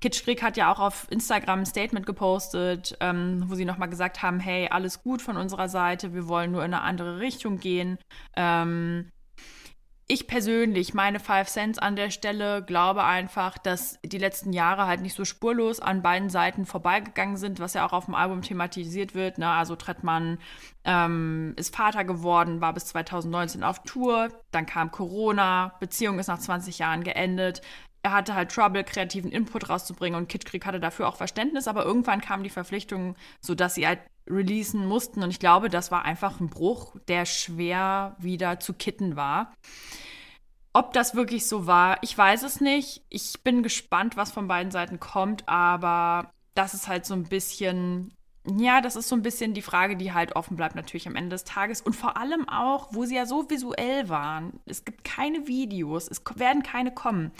Kitschkrieg 0.00 0.42
hat 0.42 0.58
ja 0.58 0.70
auch 0.70 0.78
auf 0.78 1.06
Instagram 1.10 1.60
ein 1.60 1.66
Statement 1.66 2.04
gepostet, 2.04 2.96
ähm, 3.00 3.44
wo 3.46 3.54
sie 3.54 3.64
nochmal 3.64 3.88
gesagt 3.88 4.22
haben, 4.22 4.40
hey, 4.40 4.68
alles 4.68 5.02
gut 5.02 5.22
von 5.22 5.38
unserer 5.38 5.70
Seite, 5.70 6.12
wir 6.12 6.28
wollen 6.28 6.52
nur 6.52 6.64
in 6.64 6.74
eine 6.74 6.82
andere 6.82 7.18
Richtung 7.18 7.58
gehen. 7.58 7.98
Ähm, 8.36 9.10
ich 10.08 10.28
persönlich, 10.28 10.94
meine 10.94 11.18
Five 11.18 11.48
Cents 11.48 11.78
an 11.80 11.96
der 11.96 12.10
Stelle, 12.10 12.62
glaube 12.62 13.02
einfach, 13.02 13.58
dass 13.58 13.98
die 14.04 14.18
letzten 14.18 14.52
Jahre 14.52 14.86
halt 14.86 15.00
nicht 15.00 15.16
so 15.16 15.24
spurlos 15.24 15.80
an 15.80 16.00
beiden 16.00 16.30
Seiten 16.30 16.64
vorbeigegangen 16.64 17.36
sind, 17.36 17.58
was 17.58 17.74
ja 17.74 17.84
auch 17.84 17.92
auf 17.92 18.04
dem 18.04 18.14
Album 18.14 18.42
thematisiert 18.42 19.16
wird. 19.16 19.38
Ne? 19.38 19.48
Also 19.48 19.74
Trettmann 19.74 20.38
ähm, 20.84 21.54
ist 21.56 21.74
Vater 21.74 22.04
geworden, 22.04 22.60
war 22.60 22.72
bis 22.72 22.86
2019 22.86 23.64
auf 23.64 23.82
Tour, 23.82 24.28
dann 24.52 24.66
kam 24.66 24.92
Corona, 24.92 25.74
Beziehung 25.80 26.20
ist 26.20 26.28
nach 26.28 26.38
20 26.38 26.78
Jahren 26.78 27.02
geendet. 27.02 27.60
Er 28.06 28.12
hatte 28.12 28.36
halt 28.36 28.52
Trouble, 28.52 28.84
kreativen 28.84 29.32
Input 29.32 29.68
rauszubringen 29.68 30.16
und 30.16 30.28
Kitschkrieg 30.28 30.64
hatte 30.64 30.78
dafür 30.78 31.08
auch 31.08 31.16
Verständnis, 31.16 31.66
aber 31.66 31.84
irgendwann 31.84 32.20
kam 32.20 32.44
die 32.44 32.50
Verpflichtung, 32.50 33.16
sodass 33.40 33.74
sie 33.74 33.86
halt 33.86 33.98
releasen 34.30 34.86
mussten 34.86 35.24
und 35.24 35.30
ich 35.30 35.40
glaube, 35.40 35.68
das 35.68 35.90
war 35.90 36.04
einfach 36.04 36.38
ein 36.38 36.48
Bruch, 36.48 36.94
der 37.08 37.26
schwer 37.26 38.14
wieder 38.20 38.60
zu 38.60 38.74
kitten 38.74 39.16
war. 39.16 39.52
Ob 40.72 40.92
das 40.92 41.16
wirklich 41.16 41.48
so 41.48 41.66
war, 41.66 41.98
ich 42.02 42.16
weiß 42.16 42.44
es 42.44 42.60
nicht. 42.60 43.02
Ich 43.08 43.42
bin 43.42 43.64
gespannt, 43.64 44.16
was 44.16 44.30
von 44.30 44.46
beiden 44.46 44.70
Seiten 44.70 45.00
kommt, 45.00 45.48
aber 45.48 46.30
das 46.54 46.74
ist 46.74 46.86
halt 46.86 47.06
so 47.06 47.14
ein 47.14 47.24
bisschen, 47.24 48.14
ja, 48.56 48.80
das 48.80 48.94
ist 48.94 49.08
so 49.08 49.16
ein 49.16 49.22
bisschen 49.22 49.52
die 49.52 49.62
Frage, 49.62 49.96
die 49.96 50.12
halt 50.12 50.36
offen 50.36 50.56
bleibt 50.56 50.76
natürlich 50.76 51.08
am 51.08 51.16
Ende 51.16 51.30
des 51.30 51.44
Tages. 51.44 51.80
Und 51.80 51.96
vor 51.96 52.16
allem 52.16 52.48
auch, 52.48 52.88
wo 52.92 53.04
sie 53.04 53.16
ja 53.16 53.26
so 53.26 53.50
visuell 53.50 54.08
waren. 54.08 54.60
Es 54.64 54.84
gibt 54.84 55.02
keine 55.02 55.48
Videos, 55.48 56.08
es 56.08 56.22
werden 56.36 56.62
keine 56.62 56.92
kommen. 56.92 57.32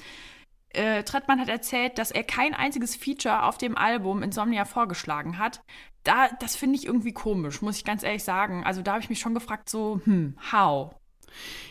Äh, 0.70 1.04
Trettmann 1.04 1.40
hat 1.40 1.48
erzählt, 1.48 1.98
dass 1.98 2.10
er 2.10 2.24
kein 2.24 2.54
einziges 2.54 2.96
Feature 2.96 3.44
auf 3.44 3.58
dem 3.58 3.76
Album 3.76 4.22
Insomnia 4.22 4.64
vorgeschlagen 4.64 5.38
hat. 5.38 5.62
Da, 6.04 6.28
das 6.40 6.54
finde 6.56 6.76
ich 6.76 6.86
irgendwie 6.86 7.12
komisch, 7.12 7.62
muss 7.62 7.78
ich 7.78 7.84
ganz 7.84 8.02
ehrlich 8.02 8.24
sagen. 8.24 8.64
Also 8.64 8.82
da 8.82 8.92
habe 8.92 9.02
ich 9.02 9.08
mich 9.08 9.18
schon 9.18 9.34
gefragt, 9.34 9.70
so, 9.70 10.00
hm, 10.04 10.36
how? 10.52 10.94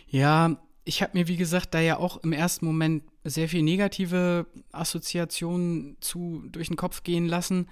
Ja, 0.08 0.58
ich 0.84 1.02
habe 1.02 1.18
mir, 1.18 1.28
wie 1.28 1.38
gesagt, 1.38 1.74
da 1.74 1.80
ja 1.80 1.98
auch 1.98 2.24
im 2.24 2.32
ersten 2.32 2.66
Moment 2.66 3.04
sehr 3.24 3.50
viel 3.50 3.64
negative 3.64 4.46
Assoziationen 4.72 5.98
zu 6.00 6.44
durch 6.52 6.68
den 6.68 6.78
Kopf 6.78 7.04
gehen 7.04 7.26
lassen. 7.26 7.68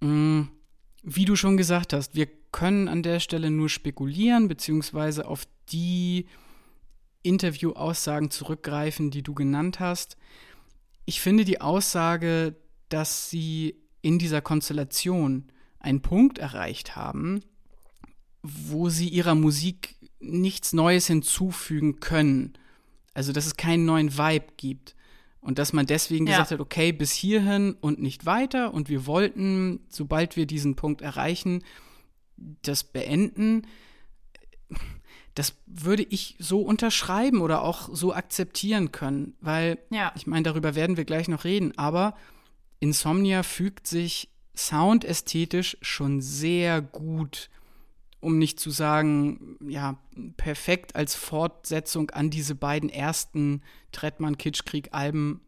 Mm, 0.00 0.42
wie 1.02 1.26
du 1.26 1.36
schon 1.36 1.56
gesagt 1.56 1.92
hast, 1.92 2.14
wir 2.14 2.28
können 2.50 2.88
an 2.88 3.02
der 3.02 3.20
Stelle 3.20 3.50
nur 3.50 3.68
spekulieren, 3.68 4.48
beziehungsweise 4.48 5.26
auf 5.26 5.46
die 5.70 6.26
Interview-Aussagen 7.22 8.30
zurückgreifen, 8.30 9.10
die 9.10 9.22
du 9.22 9.34
genannt 9.34 9.80
hast. 9.80 10.16
Ich 11.04 11.20
finde 11.20 11.44
die 11.44 11.60
Aussage, 11.60 12.56
dass 12.88 13.30
sie 13.30 13.76
in 14.02 14.18
dieser 14.18 14.40
Konstellation 14.40 15.50
einen 15.78 16.02
Punkt 16.02 16.38
erreicht 16.38 16.96
haben, 16.96 17.42
wo 18.42 18.88
sie 18.88 19.08
ihrer 19.08 19.34
Musik 19.34 19.96
nichts 20.20 20.72
Neues 20.72 21.06
hinzufügen 21.06 22.00
können. 22.00 22.54
Also, 23.14 23.32
dass 23.32 23.46
es 23.46 23.56
keinen 23.56 23.84
neuen 23.84 24.16
Vibe 24.16 24.46
gibt. 24.56 24.94
Und 25.40 25.58
dass 25.58 25.72
man 25.72 25.86
deswegen 25.86 26.26
ja. 26.26 26.32
gesagt 26.32 26.52
hat, 26.52 26.60
okay, 26.60 26.92
bis 26.92 27.12
hierhin 27.12 27.74
und 27.80 28.00
nicht 28.00 28.26
weiter. 28.26 28.74
Und 28.74 28.88
wir 28.88 29.06
wollten, 29.06 29.80
sobald 29.88 30.36
wir 30.36 30.46
diesen 30.46 30.76
Punkt 30.76 31.00
erreichen, 31.00 31.64
das 32.36 32.84
beenden. 32.84 33.66
Das 35.34 35.54
würde 35.66 36.02
ich 36.02 36.36
so 36.38 36.60
unterschreiben 36.60 37.40
oder 37.40 37.62
auch 37.62 37.88
so 37.92 38.12
akzeptieren 38.12 38.92
können, 38.92 39.34
weil 39.40 39.78
ja. 39.90 40.12
ich 40.16 40.26
meine, 40.26 40.42
darüber 40.42 40.74
werden 40.74 40.96
wir 40.96 41.04
gleich 41.04 41.28
noch 41.28 41.44
reden, 41.44 41.76
aber 41.78 42.16
Insomnia 42.80 43.42
fügt 43.42 43.86
sich 43.86 44.28
soundästhetisch 44.54 45.76
schon 45.82 46.20
sehr 46.20 46.82
gut 46.82 47.50
um 48.20 48.38
nicht 48.38 48.60
zu 48.60 48.70
sagen, 48.70 49.56
ja, 49.66 49.98
perfekt 50.36 50.94
als 50.94 51.14
Fortsetzung 51.14 52.10
an 52.10 52.30
diese 52.30 52.54
beiden 52.54 52.90
ersten 52.90 53.62
Trettmann-Kitschkrieg-Alben 53.92 55.40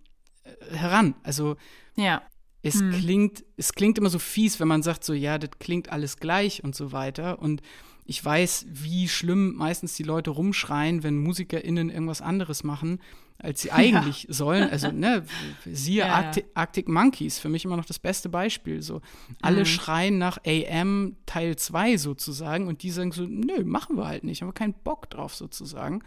äh, 0.44 0.74
heran. 0.74 1.14
Also 1.22 1.56
ja. 1.96 2.22
es 2.62 2.80
hm. 2.80 2.92
klingt, 2.92 3.44
es 3.58 3.74
klingt 3.74 3.98
immer 3.98 4.08
so 4.08 4.18
fies, 4.18 4.58
wenn 4.58 4.68
man 4.68 4.82
sagt, 4.82 5.04
so, 5.04 5.12
ja, 5.12 5.38
das 5.38 5.50
klingt 5.58 5.90
alles 5.90 6.16
gleich 6.16 6.64
und 6.64 6.74
so 6.74 6.92
weiter. 6.92 7.38
Und 7.40 7.60
ich 8.04 8.24
weiß, 8.24 8.66
wie 8.68 9.08
schlimm 9.08 9.54
meistens 9.54 9.94
die 9.94 10.02
Leute 10.02 10.30
rumschreien, 10.30 11.02
wenn 11.02 11.18
MusikerInnen 11.18 11.88
irgendwas 11.88 12.20
anderes 12.20 12.64
machen, 12.64 13.00
als 13.38 13.62
sie 13.62 13.70
eigentlich 13.72 14.24
ja. 14.24 14.34
sollen. 14.34 14.70
Also, 14.70 14.90
ne, 14.90 15.24
siehe 15.64 16.00
ja, 16.00 16.14
Arctic, 16.14 16.46
Arctic, 16.54 16.88
Monkeys, 16.88 17.38
für 17.38 17.48
mich 17.48 17.64
immer 17.64 17.76
noch 17.76 17.84
das 17.84 17.98
beste 17.98 18.28
Beispiel. 18.28 18.82
So, 18.82 19.00
alle 19.40 19.60
mhm. 19.60 19.66
schreien 19.66 20.18
nach 20.18 20.38
AM 20.46 21.16
Teil 21.26 21.56
2 21.56 21.96
sozusagen 21.96 22.66
und 22.66 22.82
die 22.82 22.90
sagen 22.90 23.12
so, 23.12 23.24
nö, 23.24 23.64
machen 23.64 23.96
wir 23.96 24.06
halt 24.06 24.24
nicht, 24.24 24.42
haben 24.42 24.48
wir 24.48 24.54
keinen 24.54 24.74
Bock 24.74 25.08
drauf 25.10 25.34
sozusagen. 25.34 26.02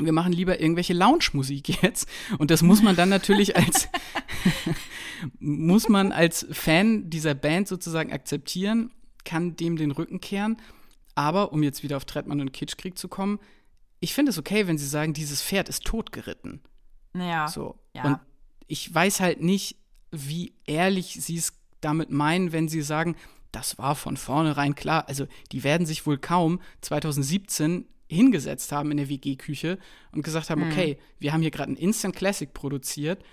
Wir 0.00 0.12
machen 0.12 0.32
lieber 0.32 0.60
irgendwelche 0.60 0.94
Lounge-Musik 0.94 1.82
jetzt. 1.82 2.08
Und 2.38 2.52
das 2.52 2.62
muss 2.62 2.82
man 2.82 2.94
dann 2.94 3.08
natürlich 3.08 3.56
als, 3.56 3.88
muss 5.40 5.88
man 5.88 6.12
als 6.12 6.46
Fan 6.52 7.10
dieser 7.10 7.34
Band 7.34 7.66
sozusagen 7.66 8.12
akzeptieren, 8.12 8.92
kann 9.24 9.56
dem 9.56 9.76
den 9.76 9.90
Rücken 9.90 10.20
kehren. 10.20 10.56
Aber 11.18 11.52
um 11.52 11.64
jetzt 11.64 11.82
wieder 11.82 11.96
auf 11.96 12.04
Trettmann 12.04 12.40
und 12.40 12.52
Kitschkrieg 12.52 12.96
zu 12.96 13.08
kommen, 13.08 13.40
ich 13.98 14.14
finde 14.14 14.30
es 14.30 14.38
okay, 14.38 14.68
wenn 14.68 14.78
sie 14.78 14.86
sagen, 14.86 15.14
dieses 15.14 15.42
Pferd 15.42 15.68
ist 15.68 15.84
totgeritten. 15.84 16.60
Ja. 17.12 17.48
So. 17.48 17.74
Ja. 17.92 18.04
Und 18.04 18.20
ich 18.68 18.94
weiß 18.94 19.18
halt 19.18 19.42
nicht, 19.42 19.78
wie 20.12 20.54
ehrlich 20.64 21.18
sie 21.20 21.36
es 21.36 21.54
damit 21.80 22.10
meinen, 22.10 22.52
wenn 22.52 22.68
sie 22.68 22.82
sagen, 22.82 23.16
das 23.50 23.78
war 23.78 23.96
von 23.96 24.16
vornherein 24.16 24.76
klar. 24.76 25.08
Also, 25.08 25.26
die 25.50 25.64
werden 25.64 25.88
sich 25.88 26.06
wohl 26.06 26.18
kaum 26.18 26.60
2017 26.82 27.88
hingesetzt 28.06 28.70
haben 28.70 28.92
in 28.92 28.98
der 28.98 29.08
WG-Küche 29.08 29.80
und 30.12 30.22
gesagt 30.22 30.50
haben, 30.50 30.62
hm. 30.62 30.70
okay, 30.70 30.98
wir 31.18 31.32
haben 31.32 31.42
hier 31.42 31.50
gerade 31.50 31.72
ein 31.72 31.76
Instant 31.76 32.14
Classic 32.14 32.54
produziert, 32.54 33.24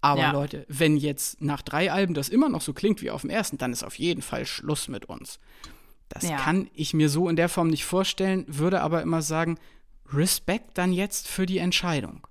aber 0.00 0.20
ja. 0.20 0.32
Leute, 0.32 0.64
wenn 0.68 0.96
jetzt 0.96 1.42
nach 1.42 1.60
drei 1.60 1.92
Alben 1.92 2.14
das 2.14 2.30
immer 2.30 2.48
noch 2.48 2.62
so 2.62 2.72
klingt 2.72 3.02
wie 3.02 3.10
auf 3.10 3.20
dem 3.20 3.28
ersten, 3.28 3.58
dann 3.58 3.74
ist 3.74 3.82
auf 3.82 3.98
jeden 3.98 4.22
Fall 4.22 4.46
Schluss 4.46 4.88
mit 4.88 5.04
uns. 5.04 5.40
Das 6.14 6.28
ja. 6.28 6.36
kann 6.36 6.70
ich 6.74 6.94
mir 6.94 7.08
so 7.08 7.28
in 7.28 7.36
der 7.36 7.48
Form 7.48 7.68
nicht 7.68 7.84
vorstellen, 7.84 8.44
würde 8.46 8.80
aber 8.80 9.02
immer 9.02 9.20
sagen, 9.20 9.58
Respekt 10.12 10.78
dann 10.78 10.92
jetzt 10.92 11.28
für 11.28 11.44
die 11.44 11.58
Entscheidung. 11.58 12.26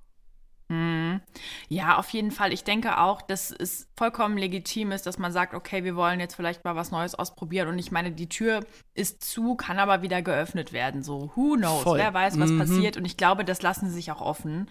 Mhm. 0.70 1.22
Ja, 1.68 1.98
auf 1.98 2.10
jeden 2.10 2.32
Fall. 2.32 2.54
Ich 2.54 2.64
denke 2.64 2.98
auch, 2.98 3.22
dass 3.22 3.52
es 3.52 3.88
vollkommen 3.98 4.38
legitim 4.38 4.92
ist, 4.92 5.06
dass 5.06 5.20
man 5.20 5.32
sagt, 5.32 5.54
okay, 5.54 5.84
wir 5.84 5.96
wollen 5.96 6.20
jetzt 6.20 6.36
vielleicht 6.36 6.64
mal 6.64 6.76
was 6.76 6.92
Neues 6.92 7.16
ausprobieren. 7.16 7.68
Und 7.68 7.80
ich 7.80 7.92
meine, 7.92 8.12
die 8.12 8.30
Tür 8.30 8.66
ist 8.94 9.24
zu, 9.24 9.56
kann 9.56 9.80
aber 9.80 10.02
wieder 10.02 10.22
geöffnet 10.22 10.74
werden. 10.74 11.04
So, 11.04 11.32
who 11.36 11.56
knows? 11.56 11.84
Voll. 11.84 12.00
Wer 12.00 12.14
weiß, 12.14 12.40
was 12.40 12.52
mhm. 12.52 12.60
passiert. 12.60 12.98
Und 12.98 13.06
ich 13.06 13.18
glaube, 13.18 13.46
das 13.46 13.62
lassen 13.62 13.90
sie 13.90 13.96
sich 13.96 14.12
auch 14.12 14.22
offen. 14.22 14.70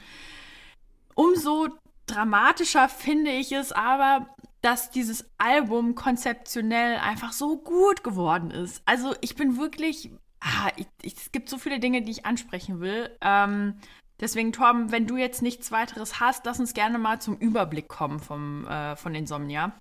Umso 1.15 1.69
dramatischer 2.13 2.89
finde 2.89 3.31
ich 3.31 3.53
es 3.53 3.73
aber, 3.73 4.27
dass 4.61 4.91
dieses 4.91 5.25
Album 5.39 5.95
konzeptionell 5.95 6.99
einfach 6.99 7.33
so 7.33 7.59
gut 7.59 8.05
geworden 8.05 8.51
ist. 8.51 8.83
Also 8.85 9.15
ich 9.21 9.35
bin 9.35 9.57
wirklich, 9.57 10.11
ah, 10.41 10.71
ich, 10.77 10.87
ich, 11.03 11.17
es 11.17 11.33
gibt 11.33 11.49
so 11.49 11.59
viele 11.59 11.81
Dinge, 11.81 12.03
die 12.03 12.13
ich 12.13 12.27
ansprechen 12.27 12.81
will. 12.81 13.11
Ähm, 13.21 13.75
deswegen, 14.21 14.53
Torben, 14.53 14.93
wenn 14.93 15.07
du 15.07 15.17
jetzt 15.17 15.43
nichts 15.43 15.73
weiteres 15.73 16.21
hast, 16.21 16.45
lass 16.45 16.61
uns 16.61 16.75
gerne 16.75 16.99
mal 16.99 17.21
zum 17.21 17.37
Überblick 17.39 17.89
kommen 17.89 18.21
vom, 18.21 18.67
äh, 18.67 18.95
von 18.95 19.15
Insomnia. 19.15 19.73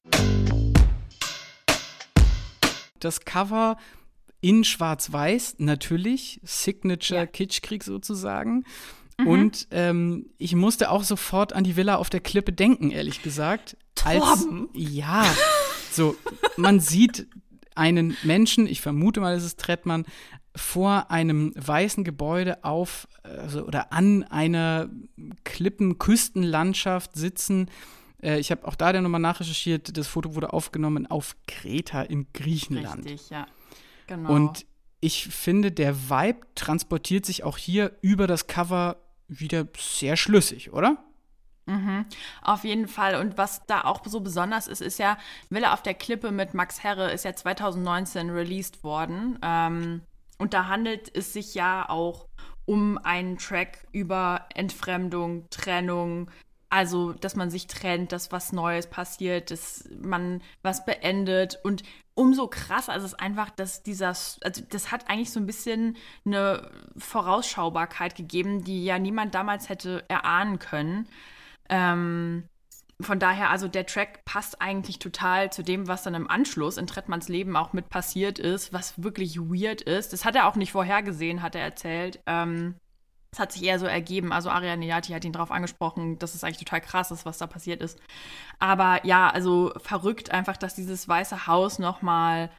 Das 2.99 3.25
Cover 3.25 3.77
in 4.39 4.63
Schwarz-Weiß, 4.63 5.55
natürlich, 5.59 6.39
Signature 6.43 7.21
ja. 7.21 7.25
Kitschkrieg 7.27 7.83
sozusagen. 7.83 8.65
Mhm. 9.21 9.27
Und 9.27 9.67
ähm, 9.71 10.29
ich 10.37 10.55
musste 10.55 10.89
auch 10.91 11.03
sofort 11.03 11.53
an 11.53 11.63
die 11.63 11.75
Villa 11.75 11.95
auf 11.95 12.09
der 12.09 12.19
Klippe 12.19 12.53
denken, 12.53 12.91
ehrlich 12.91 13.21
gesagt. 13.21 13.77
Als, 14.03 14.47
ja, 14.73 15.25
so, 15.91 16.15
man 16.57 16.79
sieht 16.79 17.27
einen 17.75 18.17
Menschen, 18.23 18.65
ich 18.65 18.81
vermute 18.81 19.19
mal, 19.19 19.35
es 19.35 19.43
ist 19.43 19.59
Trettmann, 19.59 20.05
vor 20.55 21.11
einem 21.11 21.53
weißen 21.55 22.03
Gebäude 22.03 22.63
auf 22.63 23.07
also, 23.23 23.65
oder 23.65 23.93
an 23.93 24.23
einer 24.23 24.89
Klippenküstenlandschaft 25.43 27.15
sitzen. 27.15 27.69
Äh, 28.21 28.39
ich 28.39 28.51
habe 28.51 28.67
auch 28.67 28.75
da 28.75 28.91
dann 28.91 29.03
nochmal 29.03 29.21
nachrecherchiert, 29.21 29.97
das 29.97 30.07
Foto 30.07 30.35
wurde 30.35 30.51
aufgenommen 30.51 31.07
auf 31.07 31.35
Kreta 31.47 32.01
in 32.01 32.27
Griechenland. 32.33 33.05
Richtig, 33.05 33.29
ja. 33.29 33.45
Genau. 34.07 34.33
Und 34.33 34.65
ich 34.99 35.27
finde, 35.27 35.71
der 35.71 36.09
Vibe 36.09 36.41
transportiert 36.55 37.25
sich 37.25 37.43
auch 37.43 37.57
hier 37.57 37.97
über 38.01 38.27
das 38.27 38.47
Cover 38.47 38.97
wieder 39.39 39.67
sehr 39.77 40.17
schlüssig, 40.17 40.73
oder? 40.73 40.97
Mhm, 41.65 42.05
auf 42.41 42.63
jeden 42.63 42.87
Fall. 42.87 43.15
Und 43.15 43.37
was 43.37 43.65
da 43.65 43.81
auch 43.81 44.01
so 44.05 44.19
besonders 44.19 44.67
ist, 44.67 44.81
ist 44.81 44.99
ja, 44.99 45.17
Wille 45.49 45.71
auf 45.71 45.81
der 45.81 45.93
Klippe 45.93 46.31
mit 46.31 46.53
Max 46.53 46.83
Herre 46.83 47.11
ist 47.11 47.23
ja 47.23 47.35
2019 47.35 48.29
released 48.29 48.83
worden. 48.83 49.39
Ähm, 49.41 50.01
und 50.37 50.53
da 50.53 50.67
handelt 50.67 51.15
es 51.15 51.33
sich 51.33 51.53
ja 51.53 51.87
auch 51.87 52.27
um 52.65 52.97
einen 52.97 53.37
Track 53.37 53.87
über 53.91 54.47
Entfremdung, 54.53 55.47
Trennung, 55.49 56.29
also 56.71 57.11
dass 57.11 57.35
man 57.35 57.49
sich 57.49 57.67
trennt, 57.67 58.13
dass 58.13 58.31
was 58.31 58.53
Neues 58.53 58.87
passiert, 58.87 59.51
dass 59.51 59.87
man 60.01 60.41
was 60.63 60.85
beendet. 60.85 61.59
Und 61.63 61.83
umso 62.13 62.47
krasser 62.47 62.95
ist 62.95 63.03
es 63.03 63.13
einfach, 63.13 63.49
dass 63.49 63.83
dieser, 63.83 64.07
also 64.07 64.63
das 64.69 64.91
hat 64.91 65.09
eigentlich 65.09 65.31
so 65.31 65.39
ein 65.41 65.45
bisschen 65.45 65.97
eine 66.25 66.71
Vorausschaubarkeit 66.95 68.15
gegeben, 68.15 68.63
die 68.63 68.85
ja 68.85 68.99
niemand 68.99 69.35
damals 69.35 69.67
hätte 69.67 70.05
erahnen 70.07 70.59
können. 70.59 71.09
Ähm, 71.69 72.47
von 73.01 73.19
daher, 73.19 73.49
also 73.49 73.67
der 73.67 73.85
Track 73.85 74.23
passt 74.23 74.61
eigentlich 74.61 74.99
total 74.99 75.51
zu 75.51 75.63
dem, 75.63 75.89
was 75.89 76.03
dann 76.03 76.15
im 76.15 76.29
Anschluss 76.29 76.77
in 76.77 76.87
Trettmanns 76.87 77.27
Leben 77.27 77.57
auch 77.57 77.73
mit 77.73 77.89
passiert 77.89 78.39
ist, 78.39 78.71
was 78.71 79.03
wirklich 79.03 79.37
weird 79.37 79.81
ist. 79.81 80.13
Das 80.13 80.23
hat 80.23 80.35
er 80.35 80.47
auch 80.47 80.55
nicht 80.55 80.71
vorhergesehen, 80.71 81.41
hat 81.41 81.55
er 81.55 81.63
erzählt. 81.63 82.21
Ähm, 82.27 82.75
Es 83.33 83.39
hat 83.39 83.53
sich 83.53 83.63
eher 83.63 83.79
so 83.79 83.85
ergeben. 83.85 84.33
Also 84.33 84.49
Ariane 84.49 84.85
Yati 84.85 85.13
hat 85.13 85.23
ihn 85.23 85.31
darauf 85.31 85.51
angesprochen, 85.51 86.19
dass 86.19 86.35
es 86.35 86.43
eigentlich 86.43 86.65
total 86.65 86.81
krass 86.81 87.11
ist, 87.11 87.25
was 87.25 87.37
da 87.37 87.47
passiert 87.47 87.81
ist. 87.81 87.97
Aber 88.59 89.05
ja, 89.05 89.29
also 89.29 89.71
verrückt 89.77 90.31
einfach, 90.31 90.57
dass 90.57 90.75
dieses 90.75 91.07
Weiße 91.07 91.47
Haus 91.47 91.79
nochmal 91.79 92.51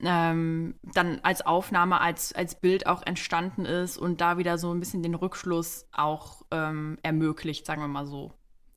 ähm, 0.00 0.74
dann 0.82 1.20
als 1.22 1.46
Aufnahme, 1.46 2.00
als, 2.00 2.32
als 2.32 2.60
Bild 2.60 2.88
auch 2.88 3.02
entstanden 3.06 3.64
ist 3.64 3.98
und 3.98 4.20
da 4.20 4.36
wieder 4.36 4.58
so 4.58 4.74
ein 4.74 4.80
bisschen 4.80 5.04
den 5.04 5.14
Rückschluss 5.14 5.86
auch 5.92 6.42
ähm, 6.50 6.98
ermöglicht, 7.04 7.64
sagen 7.64 7.80
wir 7.80 7.88
mal 7.88 8.06
so. 8.06 8.32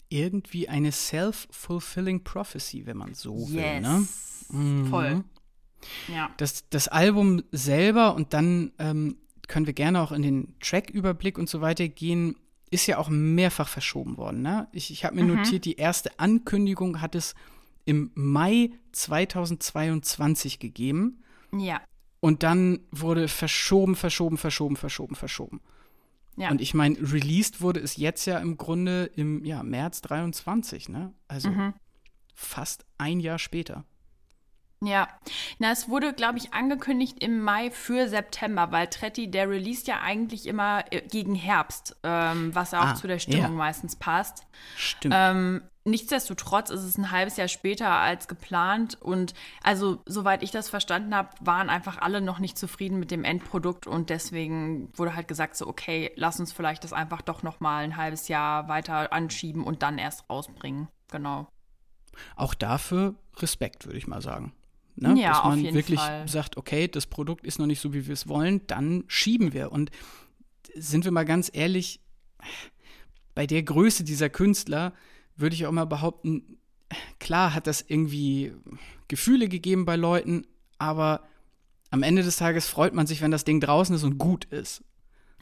Irgendwie 0.10 0.70
eine 0.70 0.92
self-fulfilling 0.92 2.24
prophecy, 2.24 2.86
wenn 2.86 2.98
man 2.98 3.16
so 3.16 3.36
yes. 3.36 3.52
will. 3.52 3.82
Ne? 3.82 4.08
Mhm. 4.50 4.86
Voll. 4.86 5.24
Ja. 6.14 6.30
Das, 6.38 6.70
das 6.70 6.88
Album 6.88 7.42
selber 7.52 8.14
und 8.14 8.34
dann 8.34 8.72
ähm, 8.78 9.18
können 9.50 9.66
wir 9.66 9.74
gerne 9.74 10.02
auch 10.02 10.14
in 10.14 10.22
den 10.22 10.56
Track-Überblick 10.62 11.38
und 11.38 11.50
so 11.50 11.60
weiter 11.60 11.90
gehen, 11.90 12.38
ist 12.72 12.88
ja 12.88 12.98
auch 13.00 13.10
mehrfach 13.10 13.68
verschoben 13.68 14.16
worden. 14.16 14.42
Ne? 14.42 14.68
Ich, 14.72 14.92
ich 14.92 15.04
habe 15.04 15.16
mir 15.16 15.24
mhm. 15.24 15.36
notiert, 15.36 15.66
die 15.66 15.76
erste 15.76 16.18
Ankündigung 16.20 17.02
hat 17.02 17.16
es 17.16 17.36
im 17.84 18.12
Mai 18.14 18.72
2022 18.94 20.60
gegeben. 20.60 21.24
Ja. 21.52 21.82
Und 22.20 22.44
dann 22.44 22.80
wurde 22.92 23.28
verschoben, 23.28 23.96
verschoben, 23.96 24.38
verschoben, 24.38 24.76
verschoben, 24.76 25.16
verschoben. 25.16 25.62
Ja. 26.38 26.52
Und 26.52 26.62
ich 26.62 26.74
meine, 26.74 26.98
released 27.12 27.62
wurde 27.62 27.80
es 27.80 27.98
jetzt 27.98 28.26
ja 28.26 28.38
im 28.38 28.58
Grunde 28.58 29.10
im 29.16 29.44
ja, 29.44 29.64
März 29.64 30.02
23, 30.02 30.90
ne? 30.90 31.14
Also 31.28 31.50
mhm. 31.50 31.74
fast 32.36 32.86
ein 32.98 33.20
Jahr 33.20 33.40
später. 33.40 33.84
Ja, 34.82 35.10
na, 35.58 35.72
es 35.72 35.90
wurde, 35.90 36.14
glaube 36.14 36.38
ich, 36.38 36.54
angekündigt 36.54 37.22
im 37.22 37.42
Mai 37.42 37.70
für 37.70 38.08
September, 38.08 38.72
weil 38.72 38.88
Tretti, 38.88 39.30
der 39.30 39.50
released 39.50 39.88
ja 39.88 40.00
eigentlich 40.00 40.46
immer 40.46 40.86
äh, 40.92 41.02
gegen 41.02 41.36
Herbst, 41.36 41.98
ähm, 42.04 42.56
was 42.56 42.74
auch 42.74 42.86
ah, 42.86 42.96
zu 42.96 43.08
der 43.08 43.20
Stimmung 43.20 43.42
ja. 43.42 43.50
meistens 43.50 43.98
passt. 43.98 44.48
Stimmt. 44.78 45.14
Ähm, 45.18 45.62
nichtsdestotrotz 45.84 46.70
ist 46.70 46.84
es 46.84 46.98
ein 46.98 47.12
halbes 47.12 47.36
Jahr 47.36 47.50
später 47.50 47.90
als 47.90 48.30
geplant 48.30 48.98
und 49.02 49.34
also, 49.64 50.02
soweit 50.06 50.44
ich 50.44 50.52
das 50.52 50.70
verstanden 50.70 51.14
habe, 51.14 51.30
waren 51.42 51.70
einfach 51.70 51.98
alle 51.98 52.22
noch 52.22 52.40
nicht 52.40 52.58
zufrieden 52.58 53.00
mit 53.00 53.12
dem 53.12 53.26
Endprodukt 53.26 53.86
und 53.86 54.10
deswegen 54.10 54.98
wurde 54.98 55.14
halt 55.14 55.28
gesagt 55.28 55.58
so, 55.58 55.68
okay, 55.68 56.14
lass 56.16 56.40
uns 56.40 56.54
vielleicht 56.54 56.86
das 56.86 56.94
einfach 56.94 57.22
doch 57.22 57.44
noch 57.44 57.60
mal 57.60 57.84
ein 57.84 57.98
halbes 57.98 58.30
Jahr 58.30 58.70
weiter 58.70 59.12
anschieben 59.12 59.66
und 59.66 59.84
dann 59.84 59.98
erst 59.98 60.30
rausbringen. 60.30 60.88
Genau. 61.12 61.50
Auch 62.38 62.54
dafür 62.54 63.16
Respekt, 63.38 63.86
würde 63.86 63.98
ich 63.98 64.08
mal 64.08 64.22
sagen. 64.22 64.54
Ne? 65.02 65.20
Ja, 65.22 65.30
Dass 65.30 65.44
man 65.46 65.64
wirklich 65.74 66.00
Fall. 66.00 66.28
sagt, 66.28 66.58
okay, 66.58 66.88
das 66.88 67.06
Produkt 67.06 67.46
ist 67.46 67.60
noch 67.60 67.66
nicht 67.66 67.80
so, 67.80 67.94
wie 67.94 68.08
wir 68.08 68.14
es 68.14 68.28
wollen, 68.28 68.62
dann 68.68 69.04
schieben 69.08 69.54
wir. 69.54 69.72
Und 69.72 69.92
sind 70.76 71.06
wir 71.06 71.12
mal 71.12 71.26
ganz 71.26 71.50
ehrlich, 71.54 72.02
bei 73.36 73.48
der 73.48 73.64
Größe 73.64 74.04
dieser 74.04 74.30
Künstler 74.30 74.94
würde 75.36 75.56
ich 75.56 75.66
auch 75.66 75.72
mal 75.72 75.86
behaupten, 75.86 76.58
klar 77.20 77.54
hat 77.54 77.68
das 77.68 77.84
irgendwie 77.88 78.54
Gefühle 79.08 79.48
gegeben 79.48 79.86
bei 79.86 79.96
Leuten, 79.96 80.46
aber 80.78 81.24
am 81.92 82.04
Ende 82.04 82.24
des 82.24 82.38
Tages 82.38 82.68
freut 82.68 82.94
man 82.94 83.08
sich, 83.08 83.22
wenn 83.22 83.32
das 83.32 83.46
Ding 83.46 83.60
draußen 83.60 83.96
ist 83.96 84.04
und 84.04 84.18
gut 84.18 84.46
ist. 84.46 84.84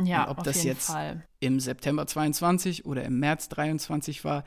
Ja, 0.03 0.23
und 0.25 0.29
ob 0.29 0.37
auf 0.39 0.43
das 0.43 0.57
jeden 0.57 0.67
jetzt 0.67 0.87
Fall. 0.87 1.25
im 1.39 1.59
September 1.59 2.05
22 2.05 2.85
oder 2.85 3.03
im 3.03 3.19
März 3.19 3.49
23 3.49 4.23
war, 4.23 4.43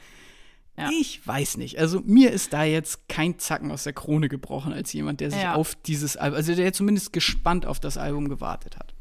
Ja. 0.80 0.90
ich 0.98 1.26
weiß 1.26 1.56
nicht. 1.58 1.78
Also 1.78 2.00
mir 2.04 2.30
ist 2.32 2.52
da 2.52 2.64
jetzt 2.64 3.08
kein 3.08 3.38
Zacken 3.38 3.70
aus 3.70 3.84
der 3.84 3.92
Krone 3.92 4.28
gebrochen 4.28 4.72
als 4.72 4.92
jemand, 4.92 5.20
der 5.20 5.30
sich 5.30 5.42
Ja. 5.42 5.54
auf 5.54 5.74
dieses 5.74 6.16
Album, 6.16 6.36
also 6.36 6.54
der 6.54 6.72
zumindest 6.72 7.12
gespannt 7.12 7.66
auf 7.66 7.80
das 7.80 7.96
Album 7.98 8.28
gewartet 8.28 8.76
hat. 8.78 8.94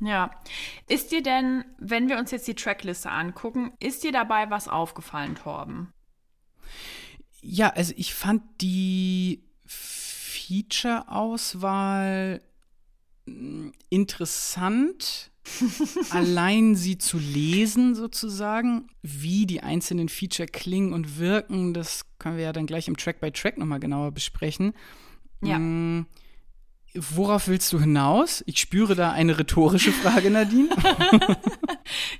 Ja. 0.00 0.30
Ist 0.88 1.12
dir 1.12 1.22
denn, 1.22 1.64
wenn 1.78 2.08
wir 2.08 2.18
uns 2.18 2.30
jetzt 2.30 2.48
die 2.48 2.54
Trackliste 2.54 3.10
angucken, 3.10 3.72
ist 3.80 4.02
dir 4.04 4.12
dabei 4.12 4.50
was 4.50 4.66
aufgefallen, 4.68 5.34
Torben? 5.36 5.92
Ja, 7.40 7.68
also 7.70 7.92
ich 7.96 8.14
fand 8.14 8.42
die 8.60 9.44
Feature-Auswahl 11.04 12.40
mh, 13.26 13.72
interessant. 13.90 15.30
Allein 16.10 16.74
sie 16.74 16.98
zu 16.98 17.18
lesen 17.18 17.94
sozusagen, 17.94 18.88
wie 19.02 19.46
die 19.46 19.62
einzelnen 19.62 20.08
Feature 20.08 20.48
klingen 20.48 20.92
und 20.92 21.18
wirken, 21.18 21.74
das 21.74 22.06
können 22.18 22.36
wir 22.36 22.44
ja 22.44 22.52
dann 22.52 22.66
gleich 22.66 22.88
im 22.88 22.96
Track 22.96 23.20
by 23.20 23.30
Track 23.30 23.58
nochmal 23.58 23.80
genauer 23.80 24.12
besprechen. 24.12 24.72
Ja. 25.42 25.58
Worauf 26.96 27.48
willst 27.48 27.72
du 27.72 27.80
hinaus? 27.80 28.44
Ich 28.46 28.60
spüre 28.60 28.94
da 28.94 29.10
eine 29.10 29.36
rhetorische 29.36 29.90
Frage, 29.92 30.30
Nadine. 30.30 30.68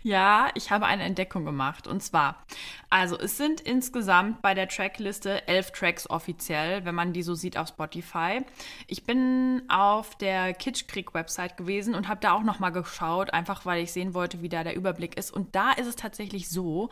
Ja, 0.02 0.50
ich 0.54 0.70
habe 0.70 0.86
eine 0.86 1.02
Entdeckung 1.04 1.44
gemacht. 1.44 1.86
Und 1.86 2.02
zwar, 2.02 2.44
also 2.90 3.18
es 3.18 3.36
sind 3.36 3.60
insgesamt 3.60 4.42
bei 4.42 4.54
der 4.54 4.68
Trackliste 4.68 5.46
elf 5.48 5.70
Tracks 5.70 6.08
offiziell, 6.08 6.84
wenn 6.84 6.94
man 6.94 7.12
die 7.12 7.22
so 7.22 7.34
sieht 7.34 7.56
auf 7.56 7.68
Spotify. 7.68 8.42
Ich 8.86 9.04
bin 9.04 9.62
auf 9.68 10.16
der 10.16 10.52
Kitschkrieg-Website 10.54 11.56
gewesen 11.56 11.94
und 11.94 12.08
habe 12.08 12.20
da 12.20 12.32
auch 12.32 12.42
noch 12.42 12.58
mal 12.58 12.70
geschaut, 12.70 13.32
einfach 13.32 13.64
weil 13.64 13.82
ich 13.82 13.92
sehen 13.92 14.14
wollte, 14.14 14.42
wie 14.42 14.48
da 14.48 14.64
der 14.64 14.76
Überblick 14.76 15.16
ist. 15.16 15.32
Und 15.32 15.54
da 15.54 15.72
ist 15.72 15.86
es 15.86 15.96
tatsächlich 15.96 16.50
so, 16.50 16.90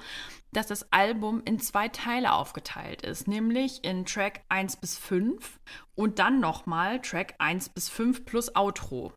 dass 0.52 0.66
das 0.66 0.92
Album 0.92 1.42
in 1.44 1.60
zwei 1.60 1.88
Teile 1.88 2.32
aufgeteilt 2.32 3.02
ist, 3.02 3.28
nämlich 3.28 3.84
in 3.84 4.04
Track 4.04 4.40
1 4.48 4.76
bis 4.76 4.98
5 4.98 5.58
und 5.94 6.18
dann 6.18 6.40
nochmal 6.40 7.00
Track 7.00 7.34
1 7.38 7.70
bis 7.70 7.88
5 7.88 8.24
plus 8.24 8.54
Outro. 8.54 9.12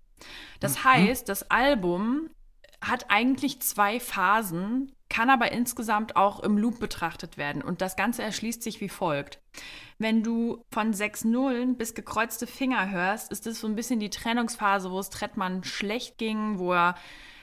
Das 0.60 0.84
heißt, 0.84 1.28
das 1.30 1.50
Album 1.50 2.30
hat 2.82 3.06
eigentlich 3.10 3.62
zwei 3.62 4.00
Phasen, 4.00 4.92
kann 5.10 5.30
aber 5.30 5.52
insgesamt 5.52 6.16
auch 6.16 6.42
im 6.42 6.58
Loop 6.58 6.80
betrachtet 6.80 7.38
werden. 7.38 7.62
Und 7.62 7.82
das 7.82 7.96
Ganze 7.96 8.24
erschließt 8.24 8.62
sich 8.62 8.82
wie 8.82 8.90
folgt. 8.90 9.40
Wenn 9.98 10.24
du 10.24 10.64
von 10.72 10.94
sechs 10.94 11.24
Nullen 11.24 11.78
bis 11.78 11.94
gekreuzte 11.94 12.48
Finger 12.48 12.90
hörst, 12.90 13.32
ist 13.32 13.46
das 13.46 13.60
so 13.60 13.68
ein 13.68 13.76
bisschen 13.76 14.00
die 14.00 14.10
Trennungsphase, 14.10 14.92
wo 14.92 15.00
es 15.00 15.10
Trettmann 15.10 15.64
schlecht 15.64 16.18
ging, 16.18 16.60
wo 16.60 16.74
er 16.74 16.96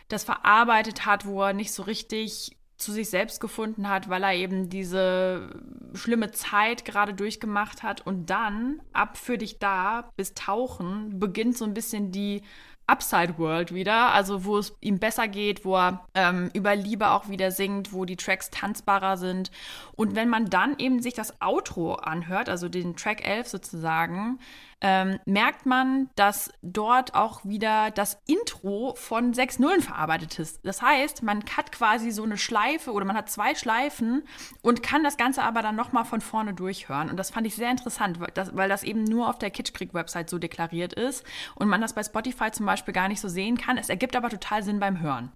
das 0.09 0.25
verarbeitet 0.25 1.07
hat, 1.07 1.25
wo 1.27 1.43
er 1.43 1.55
nicht 1.55 1.73
so 1.73 1.83
richtig 1.83 2.57
zu 2.83 2.93
sich 2.93 3.09
selbst 3.09 3.41
gefunden 3.41 3.89
hat, 3.89 4.09
weil 4.09 4.23
er 4.23 4.35
eben 4.35 4.69
diese 4.69 5.51
schlimme 5.95 6.31
Zeit 6.33 6.85
gerade 6.85 7.15
durchgemacht 7.15 7.83
hat. 7.83 8.07
Und 8.07 8.31
dann, 8.31 8.81
ab 8.93 9.17
für 9.17 9.39
dich 9.39 9.59
da, 9.59 10.11
bis 10.17 10.35
Tauchen, 10.35 11.19
beginnt 11.19 11.57
so 11.57 11.65
ein 11.65 11.75
bisschen 11.75 12.13
die 12.13 12.43
Upside 12.87 13.39
World 13.39 13.73
wieder, 13.73 14.13
also 14.13 14.45
wo 14.45 14.59
es 14.59 14.77
ihm 14.81 14.99
besser 14.99 15.29
geht, 15.29 15.65
wo 15.65 15.77
er 15.77 16.05
ähm, 16.15 16.51
über 16.53 16.75
Liebe 16.75 17.11
auch 17.11 17.29
wieder 17.29 17.51
singt, 17.51 17.93
wo 17.93 18.05
die 18.05 18.17
Tracks 18.17 18.51
tanzbarer 18.51 19.17
sind. 19.17 19.51
Und 19.93 20.17
wenn 20.17 20.29
man 20.29 20.51
dann 20.51 20.77
eben 20.79 21.01
sich 21.01 21.15
das 21.15 21.41
Outro 21.41 21.95
anhört, 21.95 22.49
also 22.49 22.69
den 22.69 22.97
Track 22.97 23.27
11 23.27 23.49
sozusagen, 23.49 24.41
ähm, 24.83 25.19
merkt 25.25 25.65
man, 25.65 26.11
dass 26.17 26.53
dort 26.61 27.15
auch 27.15 27.45
wieder 27.45 27.93
das 27.93 28.21
Intro 28.27 28.95
von 28.97 29.33
6 29.33 29.61
Nullen 29.61 29.81
verarbeitet 29.81 30.39
ist. 30.41 30.61
Das 30.65 30.83
heißt, 30.83 31.23
man 31.23 31.45
hat 31.57 31.71
quasi 31.71 32.11
so 32.11 32.25
eine 32.25 32.37
Schleife 32.37 32.93
oder 32.93 33.05
man 33.05 33.17
hat 33.17 33.31
zwei 33.31 33.55
Schleifen 33.55 34.25
und 34.61 34.83
kann 34.83 35.05
das 35.05 35.17
Ganze 35.17 35.45
aber 35.45 35.63
dann 35.63 35.77
nochmal 35.77 36.05
von 36.05 36.21
vorne 36.21 36.53
durchhören. 36.53 37.09
Und 37.09 37.17
das 37.17 37.31
fand 37.31 37.47
ich 37.47 37.55
sehr 37.55 37.71
interessant, 37.71 38.19
weil 38.19 38.33
das, 38.35 38.57
weil 38.57 38.69
das 38.69 38.83
eben 38.83 39.05
nur 39.05 39.29
auf 39.29 39.39
der 39.39 39.51
Kitschkrieg-Website 39.51 40.29
so 40.29 40.39
deklariert 40.39 40.93
ist 40.93 41.25
und 41.55 41.69
man 41.69 41.81
das 41.81 41.95
bei 41.95 42.03
Spotify 42.03 42.51
zum 42.51 42.67
Beispiel 42.67 42.93
gar 42.93 43.09
nicht 43.09 43.21
so 43.21 43.29
sehen 43.29 43.57
kann. 43.57 43.79
Es 43.79 43.89
ergibt 43.89 44.17
aber 44.17 44.31
total 44.31 44.65
Sinn 44.65 44.81
beim 44.81 45.01
Hören. 45.01 45.31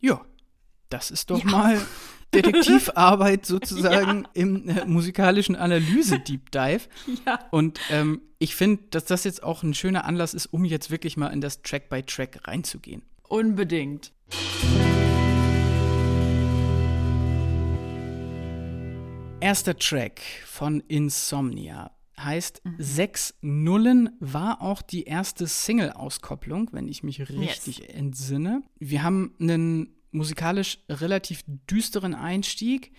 Ja, 0.00 0.20
das 0.92 1.10
ist 1.10 1.30
doch 1.30 1.38
Ja. 1.44 1.50
mal 1.50 1.80
Detektivarbeit 2.34 3.44
sozusagen 3.44 4.26
im 4.32 4.68
äh, 4.68 4.84
musikalischen 4.86 5.54
Analyse-Deep 5.54 6.50
Dive. 6.50 6.88
Ja. 7.26 7.38
Und 7.50 7.78
ähm, 7.90 8.22
ich 8.38 8.54
finde, 8.56 8.82
dass 8.90 9.04
das 9.04 9.24
jetzt 9.24 9.42
auch 9.42 9.62
ein 9.62 9.74
schöner 9.74 10.04
Anlass 10.06 10.32
ist, 10.32 10.46
um 10.46 10.64
jetzt 10.64 10.90
wirklich 10.90 11.16
mal 11.16 11.28
in 11.28 11.40
das 11.42 11.60
Track 11.62 11.88
by 11.90 12.02
Track 12.02 12.40
reinzugehen. 12.48 13.02
Unbedingt. 13.28 14.12
Erster 19.40 19.76
Track 19.76 20.20
von 20.46 20.80
Insomnia 20.86 21.90
heißt 22.18 22.62
Sechs 22.78 23.34
Nullen 23.40 24.10
war 24.20 24.62
auch 24.62 24.82
die 24.82 25.02
erste 25.04 25.48
Single-Auskopplung, 25.48 26.68
wenn 26.72 26.86
ich 26.86 27.02
mich 27.02 27.28
richtig 27.28 27.92
entsinne. 27.92 28.62
Wir 28.78 29.02
haben 29.02 29.34
einen 29.40 29.88
musikalisch 30.12 30.78
relativ 30.88 31.42
düsteren 31.46 32.14
Einstieg, 32.14 32.92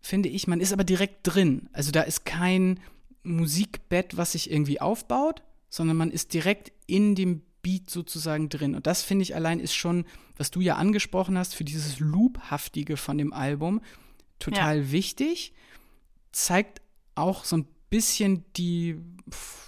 finde 0.00 0.28
ich. 0.28 0.46
Man 0.46 0.60
ist 0.60 0.72
aber 0.72 0.84
direkt 0.84 1.20
drin. 1.22 1.68
Also 1.72 1.90
da 1.90 2.02
ist 2.02 2.24
kein 2.24 2.80
Musikbett, 3.22 4.16
was 4.16 4.32
sich 4.32 4.50
irgendwie 4.50 4.80
aufbaut, 4.80 5.42
sondern 5.68 5.96
man 5.96 6.10
ist 6.10 6.32
direkt 6.32 6.72
in 6.86 7.14
dem 7.14 7.42
Beat 7.62 7.90
sozusagen 7.90 8.48
drin. 8.48 8.74
Und 8.74 8.86
das 8.86 9.02
finde 9.02 9.24
ich 9.24 9.34
allein 9.34 9.60
ist 9.60 9.74
schon, 9.74 10.04
was 10.36 10.50
du 10.50 10.60
ja 10.60 10.76
angesprochen 10.76 11.36
hast, 11.36 11.54
für 11.54 11.64
dieses 11.64 11.98
Loophaftige 11.98 12.96
von 12.96 13.18
dem 13.18 13.32
Album 13.32 13.80
total 14.38 14.92
wichtig. 14.92 15.52
Zeigt 16.32 16.80
auch 17.14 17.44
so 17.44 17.56
ein 17.56 17.66
bisschen 17.90 18.44
die, 18.56 18.96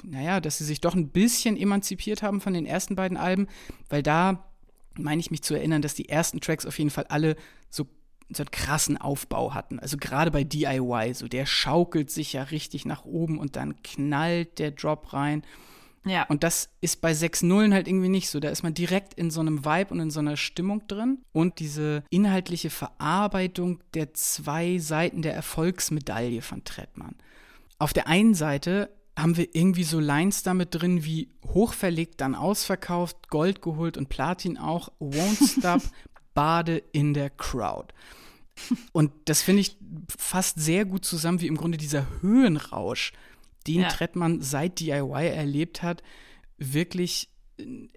naja, 0.04 0.40
dass 0.40 0.58
sie 0.58 0.64
sich 0.64 0.80
doch 0.80 0.94
ein 0.94 1.08
bisschen 1.08 1.56
emanzipiert 1.56 2.22
haben 2.22 2.40
von 2.40 2.54
den 2.54 2.66
ersten 2.66 2.94
beiden 2.94 3.16
Alben, 3.16 3.48
weil 3.88 4.02
da 4.02 4.49
meine 4.98 5.20
ich 5.20 5.30
mich 5.30 5.42
zu 5.42 5.54
erinnern, 5.54 5.82
dass 5.82 5.94
die 5.94 6.08
ersten 6.08 6.40
Tracks 6.40 6.66
auf 6.66 6.78
jeden 6.78 6.90
Fall 6.90 7.06
alle 7.08 7.36
so, 7.68 7.86
so 8.30 8.42
einen 8.42 8.50
krassen 8.50 8.96
Aufbau 8.96 9.54
hatten. 9.54 9.78
Also 9.78 9.96
gerade 9.96 10.30
bei 10.30 10.44
DIY, 10.44 11.14
so 11.14 11.28
der 11.28 11.46
schaukelt 11.46 12.10
sich 12.10 12.32
ja 12.32 12.44
richtig 12.44 12.84
nach 12.84 13.04
oben 13.04 13.38
und 13.38 13.56
dann 13.56 13.82
knallt 13.82 14.58
der 14.58 14.70
Drop 14.72 15.12
rein. 15.12 15.42
Ja. 16.04 16.24
Und 16.24 16.42
das 16.42 16.70
ist 16.80 17.02
bei 17.02 17.12
6 17.12 17.42
Nullen 17.42 17.74
halt 17.74 17.86
irgendwie 17.86 18.08
nicht 18.08 18.30
so. 18.30 18.40
Da 18.40 18.48
ist 18.48 18.62
man 18.62 18.72
direkt 18.72 19.14
in 19.14 19.30
so 19.30 19.40
einem 19.40 19.64
Vibe 19.64 19.92
und 19.92 20.00
in 20.00 20.10
so 20.10 20.20
einer 20.20 20.36
Stimmung 20.36 20.86
drin. 20.86 21.18
Und 21.32 21.58
diese 21.58 22.04
inhaltliche 22.10 22.70
Verarbeitung 22.70 23.80
der 23.94 24.14
zwei 24.14 24.78
Seiten 24.78 25.22
der 25.22 25.34
Erfolgsmedaille 25.34 26.40
von 26.40 26.64
Trettmann. 26.64 27.16
Auf 27.78 27.92
der 27.92 28.06
einen 28.06 28.34
Seite 28.34 28.90
haben 29.20 29.36
wir 29.36 29.54
irgendwie 29.54 29.84
so 29.84 30.00
Lines 30.00 30.42
damit 30.42 30.68
drin 30.74 31.04
wie 31.04 31.30
hochverlegt, 31.46 32.20
dann 32.20 32.34
ausverkauft, 32.34 33.28
Gold 33.28 33.62
geholt 33.62 33.96
und 33.96 34.08
Platin 34.08 34.58
auch, 34.58 34.90
won't 35.00 35.58
stop, 35.58 35.82
Bade 36.34 36.78
in 36.92 37.14
der 37.14 37.30
Crowd. 37.30 37.92
Und 38.92 39.12
das 39.24 39.42
finde 39.42 39.62
ich 39.62 39.78
fast 40.16 40.60
sehr 40.60 40.84
gut 40.84 41.04
zusammen, 41.04 41.40
wie 41.40 41.46
im 41.46 41.56
Grunde 41.56 41.78
dieser 41.78 42.06
Höhenrausch, 42.20 43.12
den 43.66 43.80
ja. 43.80 43.88
Trettmann 43.88 44.42
seit 44.42 44.80
DIY 44.80 45.28
erlebt 45.28 45.82
hat, 45.82 46.02
wirklich, 46.58 47.30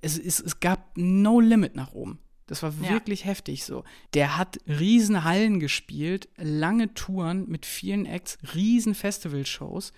es, 0.01 0.17
es, 0.17 0.39
es 0.39 0.59
gab 0.59 0.97
no 0.97 1.39
limit 1.39 1.75
nach 1.75 1.93
oben. 1.93 2.19
Das 2.47 2.62
war 2.62 2.77
wirklich 2.81 3.21
ja. 3.21 3.27
heftig 3.27 3.63
so. 3.63 3.83
Der 4.13 4.38
hat 4.38 4.59
riesen 4.67 5.23
Hallen 5.23 5.59
gespielt, 5.59 6.27
lange 6.38 6.93
Touren 6.93 7.47
mit 7.47 7.65
vielen 7.65 8.05
Acts, 8.05 8.38
riesen 8.53 8.95
Festivalshows. 8.95 9.93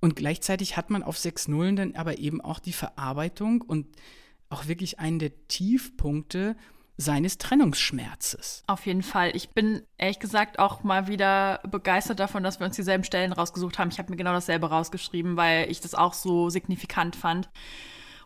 Und 0.00 0.16
gleichzeitig 0.16 0.76
hat 0.76 0.90
man 0.90 1.02
auf 1.02 1.18
sechs 1.18 1.48
Nullen 1.48 1.76
dann 1.76 1.94
aber 1.96 2.18
eben 2.18 2.40
auch 2.40 2.60
die 2.60 2.72
Verarbeitung 2.72 3.62
und 3.62 3.86
auch 4.50 4.66
wirklich 4.66 4.98
einen 4.98 5.18
der 5.18 5.32
Tiefpunkte 5.48 6.56
seines 6.96 7.38
Trennungsschmerzes. 7.38 8.64
Auf 8.66 8.84
jeden 8.84 9.04
Fall. 9.04 9.34
Ich 9.34 9.50
bin 9.50 9.82
ehrlich 9.98 10.18
gesagt 10.18 10.58
auch 10.58 10.82
mal 10.82 11.06
wieder 11.06 11.60
begeistert 11.68 12.18
davon, 12.18 12.42
dass 12.42 12.58
wir 12.58 12.66
uns 12.66 12.74
dieselben 12.74 13.04
Stellen 13.04 13.32
rausgesucht 13.32 13.78
haben. 13.78 13.90
Ich 13.90 13.98
habe 13.98 14.10
mir 14.10 14.16
genau 14.16 14.32
dasselbe 14.32 14.68
rausgeschrieben, 14.68 15.36
weil 15.36 15.70
ich 15.70 15.80
das 15.80 15.94
auch 15.94 16.12
so 16.12 16.50
signifikant 16.50 17.14
fand. 17.14 17.50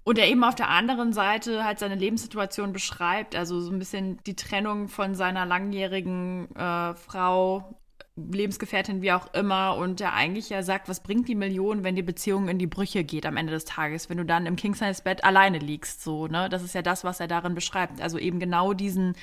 Und 0.05 0.19
er 0.19 0.27
eben 0.27 0.43
auf 0.43 0.55
der 0.55 0.71
anderen 0.71 1.13
Seite 1.13 1.65
halt 1.65 1.79
seine 1.79 1.95
Lebenssituation 1.95 2.73
beschreibt, 2.73 3.37
also 3.37 3.61
so 3.61 3.71
ein 3.71 3.79
bisschen 3.79 4.19
die 4.25 4.35
Trennung 4.35 4.89
von 4.89 5.15
seiner 5.15 5.47
langjährigen 5.47 6.49
äh, 6.57 6.95
Frau 6.95 7.79
Lebensgefährtin, 8.17 9.01
wie 9.01 9.13
auch 9.13 9.33
immer, 9.33 9.77
und 9.77 10.01
der 10.01 10.13
eigentlich 10.13 10.51
ja 10.51 10.63
sagt, 10.63 10.89
was 10.89 11.03
bringt 11.03 11.29
die 11.29 11.35
Million, 11.35 11.83
wenn 11.83 11.97
die 11.97 12.03
Beziehung 12.03 12.49
in 12.49 12.59
die 12.59 12.67
Brüche 12.67 13.05
geht 13.05 13.25
am 13.25 13.39
Ende 13.39 13.53
des 13.53 13.65
Tages, 13.65 14.11
wenn 14.11 14.19
du 14.19 14.25
dann 14.25 14.47
im 14.47 14.57
King-Size-Bett 14.57 15.25
alleine 15.25 15.59
liegst, 15.59 16.03
so, 16.03 16.27
ne? 16.27 16.49
Das 16.51 16.63
ist 16.63 16.75
ja 16.75 16.83
das, 16.83 17.05
was 17.05 17.21
er 17.21 17.29
darin 17.29 17.55
beschreibt. 17.55 18.03
Also 18.03 18.19
eben 18.19 18.39
genau 18.39 18.75
diesen 18.75 19.15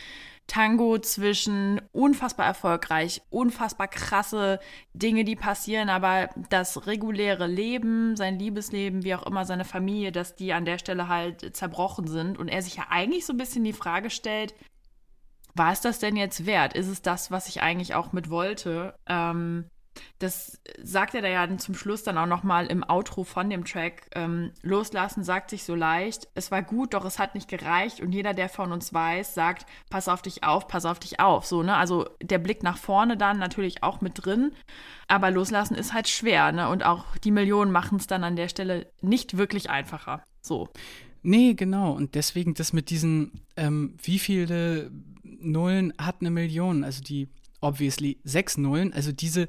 Tango 0.47 0.97
zwischen 0.97 1.80
unfassbar 1.91 2.47
erfolgreich, 2.47 3.21
unfassbar 3.30 3.88
krasse 3.88 4.60
Dinge, 4.93 5.23
die 5.23 5.36
passieren, 5.36 5.89
aber 5.89 6.30
das 6.49 6.88
reguläre 6.88 7.45
Leben, 7.45 8.15
sein 8.15 8.39
Liebesleben, 8.39 9.04
wie 9.04 9.13
auch 9.13 9.28
immer 9.28 9.45
seine 9.45 9.65
Familie, 9.65 10.12
dass 10.12 10.36
die 10.36 10.52
an 10.54 10.65
der 10.65 10.80
Stelle 10.80 11.08
halt 11.08 11.56
zerbrochen 11.56 12.08
sind 12.08 12.39
und 12.39 12.47
er 12.47 12.63
sich 12.63 12.78
ja 12.78 12.88
eigentlich 12.89 13.28
so 13.28 13.34
ein 13.34 13.38
bisschen 13.38 13.63
die 13.63 13.73
Frage 13.73 14.10
stellt, 14.10 14.56
war 15.60 15.72
es 15.72 15.82
das 15.82 16.00
denn 16.00 16.15
jetzt 16.15 16.48
wert? 16.48 16.74
Ist 16.74 16.88
es 16.88 17.04
das, 17.04 17.30
was 17.30 17.48
ich 17.48 17.62
eigentlich 17.62 17.93
auch 17.93 18.13
mit 18.13 18.32
wollte? 18.32 18.95
Ähm, 19.06 19.65
das 20.19 20.62
sagt 20.82 21.13
er 21.13 21.22
da 21.22 21.28
ja 21.28 21.58
zum 21.58 21.76
Schluss 21.76 22.04
dann 22.04 22.17
auch 22.17 22.26
nochmal 22.26 22.67
im 22.67 22.84
Outro 22.88 23.26
von 23.26 23.50
dem 23.50 23.65
Track. 23.65 24.10
Ähm, 24.15 24.52
Loslassen 24.62 25.24
sagt 25.24 25.50
sich 25.50 25.63
so 25.65 25.76
leicht. 25.76 26.30
Es 26.34 26.52
war 26.52 26.63
gut, 26.63 26.93
doch 26.93 27.04
es 27.04 27.19
hat 27.19 27.36
nicht 27.36 27.50
gereicht. 27.50 28.00
Und 28.00 28.13
jeder, 28.13 28.34
der 28.34 28.48
von 28.48 28.72
uns 28.72 28.93
weiß, 28.93 29.34
sagt, 29.34 29.65
pass 29.89 30.08
auf 30.08 30.22
dich 30.22 30.43
auf, 30.43 30.69
pass 30.69 30.86
auf 30.86 31.00
dich 31.00 31.19
auf. 31.19 31.45
So, 31.45 31.62
ne? 31.62 31.76
Also 31.76 32.08
der 32.22 32.39
Blick 32.39 32.63
nach 32.63 32.78
vorne 32.78 33.17
dann 33.17 33.38
natürlich 33.38 33.84
auch 33.84 34.00
mit 34.00 34.26
drin. 34.26 34.54
Aber 35.08 35.32
loslassen 35.32 35.76
ist 35.76 35.93
halt 35.93 36.08
schwer, 36.08 36.54
ne? 36.54 36.69
Und 36.69 36.86
auch 36.86 37.17
die 37.17 37.32
Millionen 37.32 37.72
machen 37.72 37.98
es 37.98 38.08
dann 38.08 38.24
an 38.24 38.36
der 38.38 38.48
Stelle 38.48 38.88
nicht 39.02 39.38
wirklich 39.38 39.69
einfacher. 39.69 40.24
So. 40.41 40.69
Nee, 41.22 41.54
genau. 41.54 41.91
Und 41.91 42.15
deswegen 42.15 42.54
das 42.54 42.72
mit 42.72 42.89
diesen, 42.89 43.41
ähm, 43.58 43.98
wie 44.02 44.19
viele 44.19 44.91
Nullen 45.39 45.94
hat 45.98 46.18
eine 46.20 46.32
Million, 46.32 46.84
also 46.84 47.02
die 47.02 47.30
obviously 47.62 48.20
sechs 48.24 48.58
Nullen, 48.58 48.94
also 48.94 49.12
diese 49.12 49.48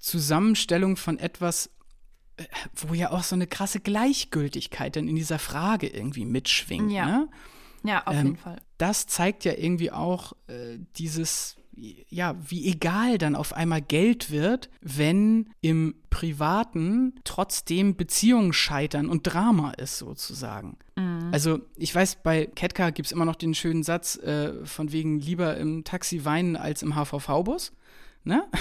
Zusammenstellung 0.00 0.96
von 0.96 1.18
etwas, 1.18 1.70
äh, 2.36 2.44
wo 2.74 2.94
ja 2.94 3.10
auch 3.10 3.22
so 3.22 3.34
eine 3.34 3.46
krasse 3.46 3.80
Gleichgültigkeit 3.80 4.96
dann 4.96 5.08
in 5.08 5.16
dieser 5.16 5.38
Frage 5.38 5.88
irgendwie 5.88 6.24
mitschwingt. 6.24 6.92
Ja, 6.92 7.06
ne? 7.06 7.28
ja 7.84 8.06
auf 8.06 8.14
ähm, 8.14 8.26
jeden 8.26 8.36
Fall. 8.36 8.60
Das 8.76 9.06
zeigt 9.06 9.44
ja 9.44 9.54
irgendwie 9.54 9.90
auch 9.90 10.34
äh, 10.46 10.78
dieses 10.96 11.57
ja, 12.08 12.36
wie 12.48 12.66
egal 12.70 13.18
dann 13.18 13.34
auf 13.34 13.52
einmal 13.52 13.80
Geld 13.80 14.30
wird, 14.30 14.68
wenn 14.80 15.50
im 15.60 15.94
Privaten 16.10 17.14
trotzdem 17.24 17.96
Beziehungen 17.96 18.52
scheitern 18.52 19.08
und 19.08 19.22
Drama 19.22 19.72
ist 19.72 19.98
sozusagen. 19.98 20.78
Mhm. 20.96 21.28
Also 21.32 21.60
ich 21.76 21.94
weiß, 21.94 22.22
bei 22.22 22.46
Ketka 22.46 22.90
gibt 22.90 23.06
es 23.06 23.12
immer 23.12 23.24
noch 23.24 23.36
den 23.36 23.54
schönen 23.54 23.82
Satz 23.82 24.16
äh, 24.16 24.64
von 24.64 24.92
wegen 24.92 25.20
lieber 25.20 25.56
im 25.56 25.84
Taxi 25.84 26.24
weinen 26.24 26.56
als 26.56 26.82
im 26.82 26.94
HVV-Bus. 26.94 27.72
Ne? 28.24 28.44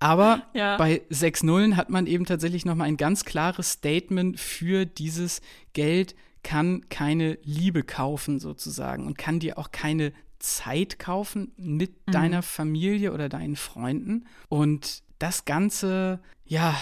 Aber 0.00 0.42
ja. 0.52 0.76
bei 0.76 1.02
sechs 1.08 1.42
Nullen 1.42 1.76
hat 1.76 1.88
man 1.88 2.06
eben 2.06 2.26
tatsächlich 2.26 2.66
nochmal 2.66 2.88
ein 2.88 2.96
ganz 2.96 3.24
klares 3.24 3.72
Statement 3.72 4.38
für 4.38 4.84
dieses 4.84 5.40
Geld 5.72 6.14
kann 6.44 6.88
keine 6.88 7.38
Liebe 7.42 7.82
kaufen 7.82 8.38
sozusagen 8.38 9.06
und 9.06 9.18
kann 9.18 9.40
dir 9.40 9.58
auch 9.58 9.72
keine 9.72 10.12
Zeit 10.38 11.00
kaufen 11.00 11.52
mit 11.56 12.06
mhm. 12.06 12.12
deiner 12.12 12.42
Familie 12.42 13.12
oder 13.12 13.28
deinen 13.28 13.56
Freunden. 13.56 14.26
Und 14.48 15.02
das 15.18 15.44
Ganze, 15.44 16.20
ja, 16.44 16.76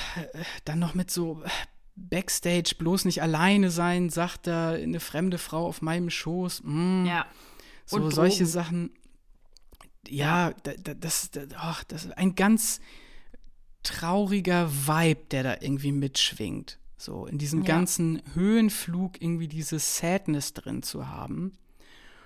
dann 0.66 0.78
noch 0.78 0.94
mit 0.94 1.10
so 1.10 1.42
Backstage 1.94 2.74
bloß 2.78 3.04
nicht 3.04 3.22
alleine 3.22 3.70
sein, 3.70 4.10
sagt 4.10 4.46
da 4.46 4.70
eine 4.70 5.00
fremde 5.00 5.38
Frau 5.38 5.66
auf 5.66 5.80
meinem 5.80 6.10
Schoß. 6.10 6.62
Mm, 6.64 7.06
ja. 7.06 7.26
So 7.86 7.96
und 7.96 8.10
solche 8.10 8.46
Sachen. 8.46 8.90
Ja, 10.08 10.48
ja. 10.48 10.74
Das, 10.94 11.30
das, 11.30 11.46
oh, 11.52 11.82
das 11.88 12.04
ist 12.04 12.18
ein 12.18 12.34
ganz 12.34 12.80
trauriger 13.82 14.70
Vibe, 14.70 15.20
der 15.30 15.42
da 15.42 15.56
irgendwie 15.60 15.92
mitschwingt. 15.92 16.78
So, 17.02 17.26
in 17.26 17.36
diesem 17.36 17.62
ja. 17.62 17.66
ganzen 17.66 18.22
Höhenflug 18.34 19.20
irgendwie 19.20 19.48
diese 19.48 19.80
Sadness 19.80 20.54
drin 20.54 20.84
zu 20.84 21.08
haben. 21.08 21.52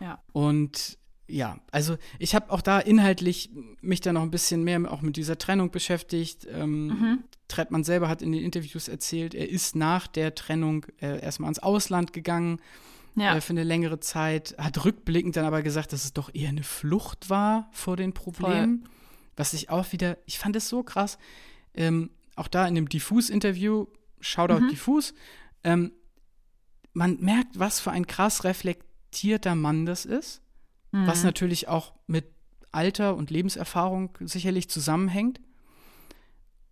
Ja. 0.01 0.23
Und 0.33 0.99
ja, 1.29 1.59
also 1.73 1.97
ich 2.19 2.35
habe 2.35 2.51
auch 2.51 2.61
da 2.61 2.79
inhaltlich 2.79 3.51
mich 3.81 4.03
da 4.03 4.12
noch 4.12 4.21
ein 4.21 4.31
bisschen 4.31 4.65
mehr 4.65 4.93
auch 4.93 5.01
mit 5.01 5.17
dieser 5.17 5.39
Trennung 5.39 5.71
beschäftigt. 5.71 6.47
Ähm, 6.53 6.87
mhm. 6.89 7.25
Trettmann 7.49 7.85
selber 7.85 8.09
hat 8.09 8.21
in 8.21 8.33
den 8.33 8.45
Interviews 8.45 8.89
erzählt, 8.89 9.35
er 9.35 9.49
ist 9.49 9.77
nach 9.77 10.07
der 10.07 10.35
Trennung 10.35 10.85
äh, 11.01 11.21
erstmal 11.23 11.49
ins 11.49 11.59
Ausland 11.59 12.12
gegangen 12.12 12.61
ja. 13.15 13.35
äh, 13.35 13.41
für 13.41 13.55
eine 13.55 13.65
längere 13.65 13.99
Zeit, 13.99 14.55
hat 14.59 14.85
rückblickend 14.85 15.37
dann 15.37 15.47
aber 15.47 15.62
gesagt, 15.62 15.95
dass 15.95 16.05
es 16.05 16.12
doch 16.12 16.33
eher 16.35 16.51
eine 16.51 16.65
Flucht 16.65 17.31
war 17.31 17.71
vor 17.73 17.97
den 17.97 18.12
Problemen. 18.12 18.81
Voll. 18.81 18.91
Was 19.37 19.55
ich 19.55 19.71
auch 19.71 19.91
wieder, 19.93 20.19
ich 20.27 20.39
fand 20.39 20.55
es 20.55 20.69
so 20.69 20.83
krass. 20.83 21.17
Ähm, 21.75 22.11
auch 22.37 22.49
da 22.49 22.69
in 22.69 22.75
dem 22.75 22.91
Diffus-Interview 22.91 23.87
Shoutout 24.20 24.61
mhm. 24.61 24.68
diffus. 24.68 25.14
Ähm, 25.64 25.92
man 26.92 27.18
merkt, 27.20 27.59
was 27.59 27.81
für 27.81 27.90
ein 27.90 28.07
krass 28.07 28.44
reflektierter 28.44 29.55
Mann 29.55 29.87
das 29.87 30.05
ist, 30.05 30.42
mhm. 30.92 31.07
was 31.07 31.24
natürlich 31.24 31.68
auch 31.68 31.94
mit 32.07 32.26
Alter 32.72 33.16
und 33.16 33.31
Lebenserfahrung 33.31 34.16
sicherlich 34.20 34.68
zusammenhängt. 34.68 35.40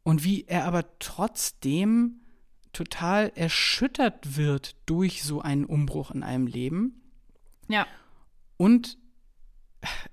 Und 0.03 0.23
wie 0.23 0.45
er 0.45 0.65
aber 0.65 0.99
trotzdem 0.99 2.21
total 2.75 3.33
erschüttert 3.35 4.37
wird 4.37 4.77
durch 4.85 5.23
so 5.23 5.41
einen 5.41 5.65
Umbruch 5.65 6.11
in 6.11 6.23
einem 6.23 6.47
Leben. 6.47 7.01
Ja. 7.69 7.87
Und 8.59 8.99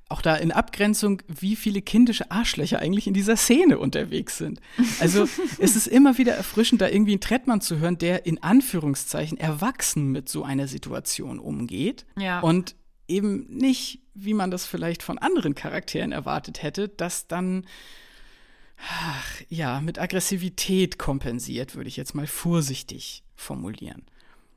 auch 0.10 0.22
da 0.22 0.36
in 0.36 0.52
Abgrenzung, 0.52 1.22
wie 1.28 1.56
viele 1.56 1.82
kindische 1.82 2.32
Arschlöcher 2.32 2.80
eigentlich 2.80 3.08
in 3.08 3.14
dieser 3.14 3.38
Szene 3.38 3.80
unterwegs 3.80 4.38
sind. 4.38 4.60
Also 5.00 5.28
es 5.60 5.76
ist 5.76 5.88
immer 5.88 6.18
wieder 6.18 6.34
erfrischend, 6.34 6.82
da 6.82 6.88
irgendwie 6.88 7.14
einen 7.14 7.22
Trettmann 7.22 7.62
zu 7.62 7.80
hören, 7.80 7.98
der 7.98 8.26
in 8.26 8.42
Anführungszeichen 8.44 9.38
erwachsen 9.38 10.12
mit 10.12 10.30
so 10.30 10.44
einer 10.44 10.68
Situation 10.68 11.40
umgeht. 11.40 12.06
Ja. 12.18 12.40
Und 12.42 12.76
eben 13.08 13.46
nicht, 13.50 14.02
wie 14.14 14.34
man 14.34 14.52
das 14.52 14.66
vielleicht 14.66 15.04
von 15.04 15.18
anderen 15.18 15.56
Charakteren 15.56 16.12
erwartet 16.12 16.64
hätte, 16.64 16.90
dass 16.90 17.28
dann 17.28 17.66
ach, 18.90 19.42
ja 19.50 19.82
mit 19.82 20.00
Aggressivität 20.00 20.98
kompensiert, 20.98 21.76
würde 21.76 21.88
ich 21.88 21.98
jetzt 21.98 22.16
mal 22.16 22.28
vorsichtig 22.28 23.24
formulieren. 23.36 24.04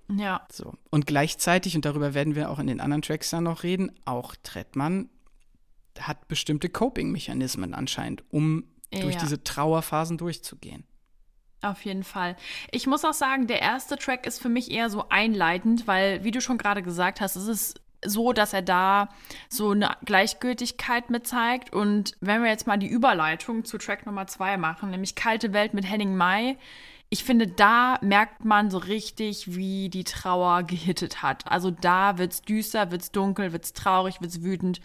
Ja. 0.09 0.47
So. 0.51 0.75
Und 0.91 1.07
gleichzeitig, 1.07 1.77
und 1.77 1.85
darüber 1.85 2.15
werden 2.15 2.35
wir 2.35 2.51
auch 2.51 2.59
in 2.59 2.67
den 2.67 2.81
anderen 2.81 3.03
Tracks 3.03 3.31
dann 3.31 3.45
noch 3.45 3.63
reden, 3.63 3.93
auch 4.05 4.35
Trettmann 4.43 5.09
hat 5.99 6.29
bestimmte 6.29 6.69
Coping-Mechanismen 6.69 7.75
anscheinend, 7.75 8.25
um 8.31 8.65
ja. 8.93 9.01
durch 9.01 9.17
diese 9.17 9.43
Trauerphasen 9.43 10.19
durchzugehen. 10.19 10.85
Auf 11.63 11.85
jeden 11.85 12.05
Fall. 12.05 12.37
Ich 12.71 12.87
muss 12.87 13.05
auch 13.05 13.15
sagen, 13.15 13.47
der 13.47 13.63
erste 13.63 13.97
Track 13.97 14.27
ist 14.27 14.41
für 14.43 14.51
mich 14.51 14.71
eher 14.71 14.91
so 14.91 15.09
einleitend, 15.09 15.87
weil, 15.87 16.23
wie 16.23 16.31
du 16.31 16.41
schon 16.41 16.59
gerade 16.59 16.83
gesagt 16.83 17.21
hast, 17.21 17.37
es 17.37 17.47
ist 17.47 17.81
so, 18.05 18.35
dass 18.35 18.53
er 18.53 18.61
da 18.61 19.09
so 19.49 19.71
eine 19.71 19.97
Gleichgültigkeit 20.05 21.09
mit 21.09 21.27
zeigt. 21.27 21.73
Und 21.73 22.17
wenn 22.21 22.43
wir 22.43 22.51
jetzt 22.51 22.67
mal 22.67 22.77
die 22.77 22.89
Überleitung 22.89 23.65
zu 23.65 23.79
Track 23.79 24.05
Nummer 24.05 24.27
zwei 24.27 24.59
machen, 24.59 24.91
nämlich 24.91 25.15
Kalte 25.15 25.55
Welt 25.55 25.73
mit 25.73 25.89
Henning 25.89 26.17
Mai, 26.17 26.59
ich 27.11 27.25
finde, 27.25 27.47
da 27.47 27.99
merkt 28.03 28.45
man 28.45 28.71
so 28.71 28.79
richtig, 28.79 29.55
wie 29.55 29.89
die 29.89 30.05
Trauer 30.05 30.63
gehittet 30.65 31.23
hat. 31.23 31.47
Also 31.47 31.71
da 31.71 32.19
wird's 32.19 32.43
düster, 32.43 32.91
wird's 32.91 33.13
dunkel, 33.13 33.53
wird's 33.53 33.73
traurig, 33.73 34.21
wird's 34.21 34.43
wütend. 34.43 34.81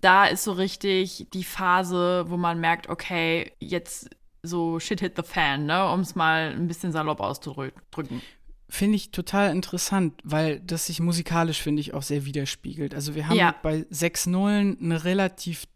Da 0.00 0.26
ist 0.26 0.44
so 0.44 0.52
richtig 0.52 1.26
die 1.32 1.44
Phase, 1.44 2.24
wo 2.28 2.36
man 2.36 2.60
merkt, 2.60 2.88
okay, 2.88 3.52
jetzt 3.60 4.10
so 4.42 4.80
shit 4.80 5.00
hit 5.00 5.16
the 5.16 5.22
fan, 5.22 5.66
ne, 5.66 5.90
um 5.90 6.00
es 6.00 6.14
mal 6.14 6.52
ein 6.52 6.66
bisschen 6.66 6.92
salopp 6.92 7.20
auszudrücken. 7.20 8.22
Finde 8.68 8.96
ich 8.96 9.10
total 9.10 9.50
interessant, 9.50 10.14
weil 10.22 10.60
das 10.60 10.86
sich 10.86 11.00
musikalisch, 11.00 11.60
finde 11.60 11.80
ich, 11.80 11.92
auch 11.92 12.02
sehr 12.02 12.24
widerspiegelt. 12.24 12.94
Also 12.94 13.14
wir 13.14 13.28
haben 13.28 13.36
ja. 13.36 13.54
bei 13.62 13.84
6 13.90 14.26
Nullen 14.26 14.78
ein 14.80 14.92
relativ 14.92 15.66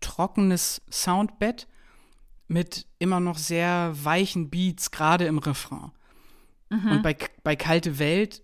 trockenes 0.00 0.82
Soundbett 0.90 1.66
mit 2.50 2.86
immer 2.98 3.20
noch 3.20 3.38
sehr 3.38 3.92
weichen 3.94 4.50
Beats, 4.50 4.90
gerade 4.90 5.24
im 5.26 5.38
Refrain. 5.38 5.92
Mhm. 6.68 6.90
Und 6.90 7.02
bei, 7.02 7.16
bei 7.44 7.54
Kalte 7.54 8.00
Welt 8.00 8.42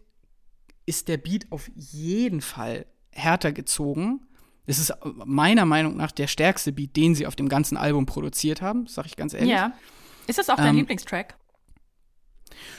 ist 0.86 1.08
der 1.08 1.16
Beat 1.16 1.50
auf 1.50 1.68
jeden 1.74 2.40
Fall 2.40 2.86
härter 3.10 3.50
gezogen. 3.50 4.20
Es 4.64 4.78
ist 4.78 4.92
meiner 5.02 5.64
Meinung 5.64 5.96
nach 5.96 6.12
der 6.12 6.28
stärkste 6.28 6.72
Beat, 6.72 6.94
den 6.96 7.16
sie 7.16 7.26
auf 7.26 7.34
dem 7.34 7.48
ganzen 7.48 7.76
Album 7.76 8.06
produziert 8.06 8.62
haben, 8.62 8.86
sag 8.86 9.06
ich 9.06 9.16
ganz 9.16 9.34
ehrlich. 9.34 9.50
Ja. 9.50 9.72
Ist 10.28 10.38
das 10.38 10.50
auch 10.50 10.56
dein 10.56 10.68
ähm, 10.68 10.76
Lieblingstrack? 10.76 11.36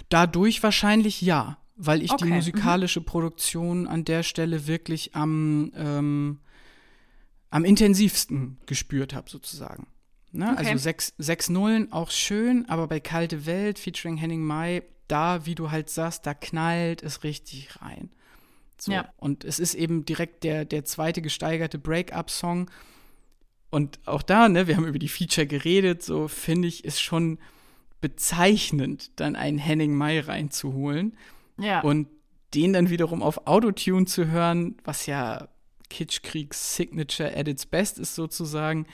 Dadurch 0.08 0.64
wahrscheinlich 0.64 1.22
ja, 1.22 1.58
weil 1.76 2.02
ich 2.02 2.12
okay. 2.12 2.24
die 2.24 2.32
musikalische 2.32 3.02
mhm. 3.02 3.06
Produktion 3.06 3.88
an 3.88 4.06
der 4.06 4.24
Stelle 4.24 4.66
wirklich 4.66 5.14
am, 5.14 5.74
ähm, 5.76 6.40
am 7.50 7.66
intensivsten 7.66 8.60
gespürt 8.66 9.14
habe, 9.14 9.30
sozusagen. 9.30 9.88
Ne? 10.32 10.52
Okay. 10.52 10.68
Also 10.68 10.78
sechs, 10.78 11.14
sechs 11.18 11.50
Nullen 11.50 11.92
auch 11.92 12.12
schön, 12.12 12.68
aber 12.68 12.88
bei 12.88 13.00
Kalte 13.00 13.46
Welt 13.46 13.80
featuring 13.80 14.18
Henning 14.18 14.44
Mai, 14.44 14.84
da, 15.08 15.46
wie 15.46 15.56
du 15.56 15.72
halt 15.72 15.90
sagst, 15.90 16.26
da 16.26 16.34
knallt 16.34 17.02
es 17.02 17.24
richtig 17.24 17.82
rein. 17.82 18.10
So. 18.80 18.92
Ja. 18.92 19.12
Und 19.18 19.44
es 19.44 19.60
ist 19.60 19.74
eben 19.74 20.06
direkt 20.06 20.44
der, 20.44 20.66
der 20.66 20.86
zweite 20.86 21.22
gesteigerte 21.22 21.80
Break-up-Song. 21.80 22.70
Und 23.70 24.00
auch 24.06 24.22
da, 24.22 24.50
ne, 24.50 24.68
wir 24.68 24.78
haben 24.78 24.88
über 24.88 25.00
die 25.00 25.08
Feature 25.08 25.48
geredet, 25.48 26.04
so 26.04 26.28
finde 26.28 26.68
ich, 26.68 26.86
ist 26.86 27.02
schon 27.02 27.40
bezeichnend, 28.02 29.20
dann 29.20 29.36
einen 29.36 29.58
Henning 29.58 29.96
Mai 29.96 30.20
reinzuholen. 30.20 31.18
Ja. 31.60 31.82
Und 31.82 32.08
den 32.54 32.74
dann 32.74 32.90
wiederum 32.90 33.22
auf 33.22 33.48
Autotune 33.48 34.06
zu 34.06 34.28
hören, 34.28 34.78
was 34.84 35.06
ja 35.06 35.50
Kitschkriegs 35.90 36.76
Signature 36.76 37.36
at 37.36 37.48
its 37.48 37.66
best 37.66 38.00
ist 38.00 38.16
sozusagen. 38.16 38.86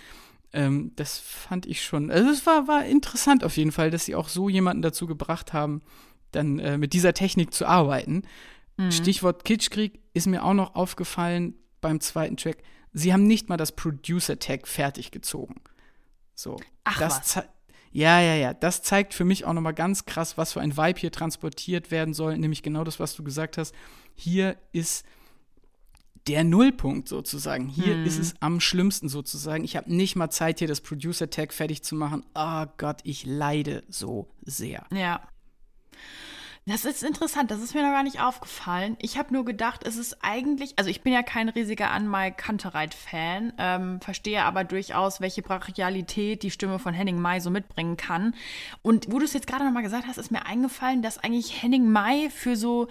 Ähm, 0.54 0.92
das 0.96 1.18
fand 1.18 1.66
ich 1.66 1.84
schon, 1.84 2.12
also 2.12 2.30
es 2.30 2.46
war, 2.46 2.68
war 2.68 2.86
interessant 2.86 3.44
auf 3.44 3.58
jeden 3.58 3.72
Fall, 3.72 3.90
dass 3.90 4.06
sie 4.06 4.16
auch 4.16 4.30
so 4.30 4.50
jemanden 4.50 4.84
dazu 4.84 5.08
gebracht 5.08 5.52
haben, 5.52 5.82
dann 6.32 6.60
äh, 6.60 6.78
mit 6.78 6.94
dieser 6.94 7.14
Technik 7.14 7.54
zu 7.54 7.66
arbeiten. 7.66 8.24
Mhm. 8.78 8.92
Stichwort 8.92 9.46
Kitschkrieg 9.46 10.00
ist 10.14 10.28
mir 10.28 10.44
auch 10.44 10.54
noch 10.54 10.76
aufgefallen 10.76 11.56
beim 11.82 12.00
zweiten 12.00 12.38
Track. 12.38 12.58
Sie 12.94 13.12
haben 13.12 13.26
nicht 13.26 13.50
mal 13.50 13.58
das 13.58 13.72
Producer-Tag 13.72 14.68
fertig 14.68 15.12
gezogen. 15.12 15.62
So. 16.36 16.58
Ach 16.84 17.00
das 17.00 17.36
was. 17.36 17.44
Ja, 17.92 18.20
ja, 18.20 18.36
ja. 18.36 18.54
Das 18.54 18.82
zeigt 18.82 19.14
für 19.14 19.24
mich 19.24 19.46
auch 19.46 19.54
noch 19.54 19.62
mal 19.62 19.72
ganz 19.72 20.06
krass, 20.06 20.38
was 20.38 20.54
für 20.54 20.62
ein 20.62 20.78
Vibe 20.78 21.00
hier 21.00 21.12
transportiert 21.12 21.92
werden 21.92 22.14
soll. 22.14 22.38
Nämlich 22.38 22.64
genau 22.64 22.84
das, 22.84 23.00
was 23.00 23.16
du 23.16 23.24
gesagt 23.24 23.58
hast. 23.58 23.74
Hier 24.16 24.58
ist 24.72 25.06
der 26.28 26.44
Nullpunkt 26.44 27.08
sozusagen. 27.08 27.68
Hier 27.68 27.96
hm. 27.96 28.06
ist 28.06 28.18
es 28.18 28.36
am 28.40 28.60
schlimmsten 28.60 29.10
sozusagen. 29.10 29.64
Ich 29.64 29.76
habe 29.76 29.94
nicht 29.94 30.16
mal 30.16 30.30
Zeit, 30.30 30.60
hier 30.60 30.68
das 30.68 30.82
Producer-Tag 30.82 31.54
fertig 31.54 31.84
zu 31.84 31.96
machen. 31.96 32.24
Oh 32.36 32.66
Gott, 32.78 33.02
ich 33.04 33.26
leide 33.26 33.84
so 33.90 34.30
sehr. 34.46 34.86
Ja. 34.94 35.22
Das 36.66 36.86
ist 36.86 37.04
interessant, 37.04 37.52
das 37.52 37.62
ist 37.62 37.76
mir 37.76 37.82
noch 37.82 37.92
gar 37.92 38.04
nicht 38.04 38.22
aufgefallen. 38.22 38.96
Ich 39.02 39.18
habe 39.18 39.34
nur 39.34 39.44
gedacht, 39.44 39.86
es 39.86 39.98
ist 39.98 40.20
eigentlich, 40.22 40.80
also 40.80 40.90
ich 40.90 41.02
bin 41.02 41.12
ja 41.12 41.22
kein 41.22 41.50
riesiger 41.50 41.92
Anmai 41.92 42.32
Kantereit-Fan, 42.32 43.52
ähm, 43.58 44.00
verstehe 44.00 44.44
aber 44.44 44.64
durchaus, 44.64 45.20
welche 45.20 45.42
Brachialität 45.42 46.42
die 46.42 46.52
Stimme 46.52 46.80
von 46.80 46.94
Henning 46.94 47.20
Mai 47.20 47.42
so 47.42 47.50
mitbringen 47.50 47.98
kann. 47.98 48.34
Und 48.82 49.12
wo 49.12 49.20
du 49.20 49.26
es 49.26 49.34
jetzt 49.34 49.46
gerade 49.46 49.66
nochmal 49.66 49.84
gesagt 49.84 50.08
hast, 50.08 50.18
ist 50.18 50.32
mir 50.32 50.46
eingefallen, 50.46 51.02
dass 51.02 51.18
eigentlich 51.18 51.62
Henning 51.62 51.92
Mai 51.92 52.30
für 52.30 52.56
so 52.56 52.88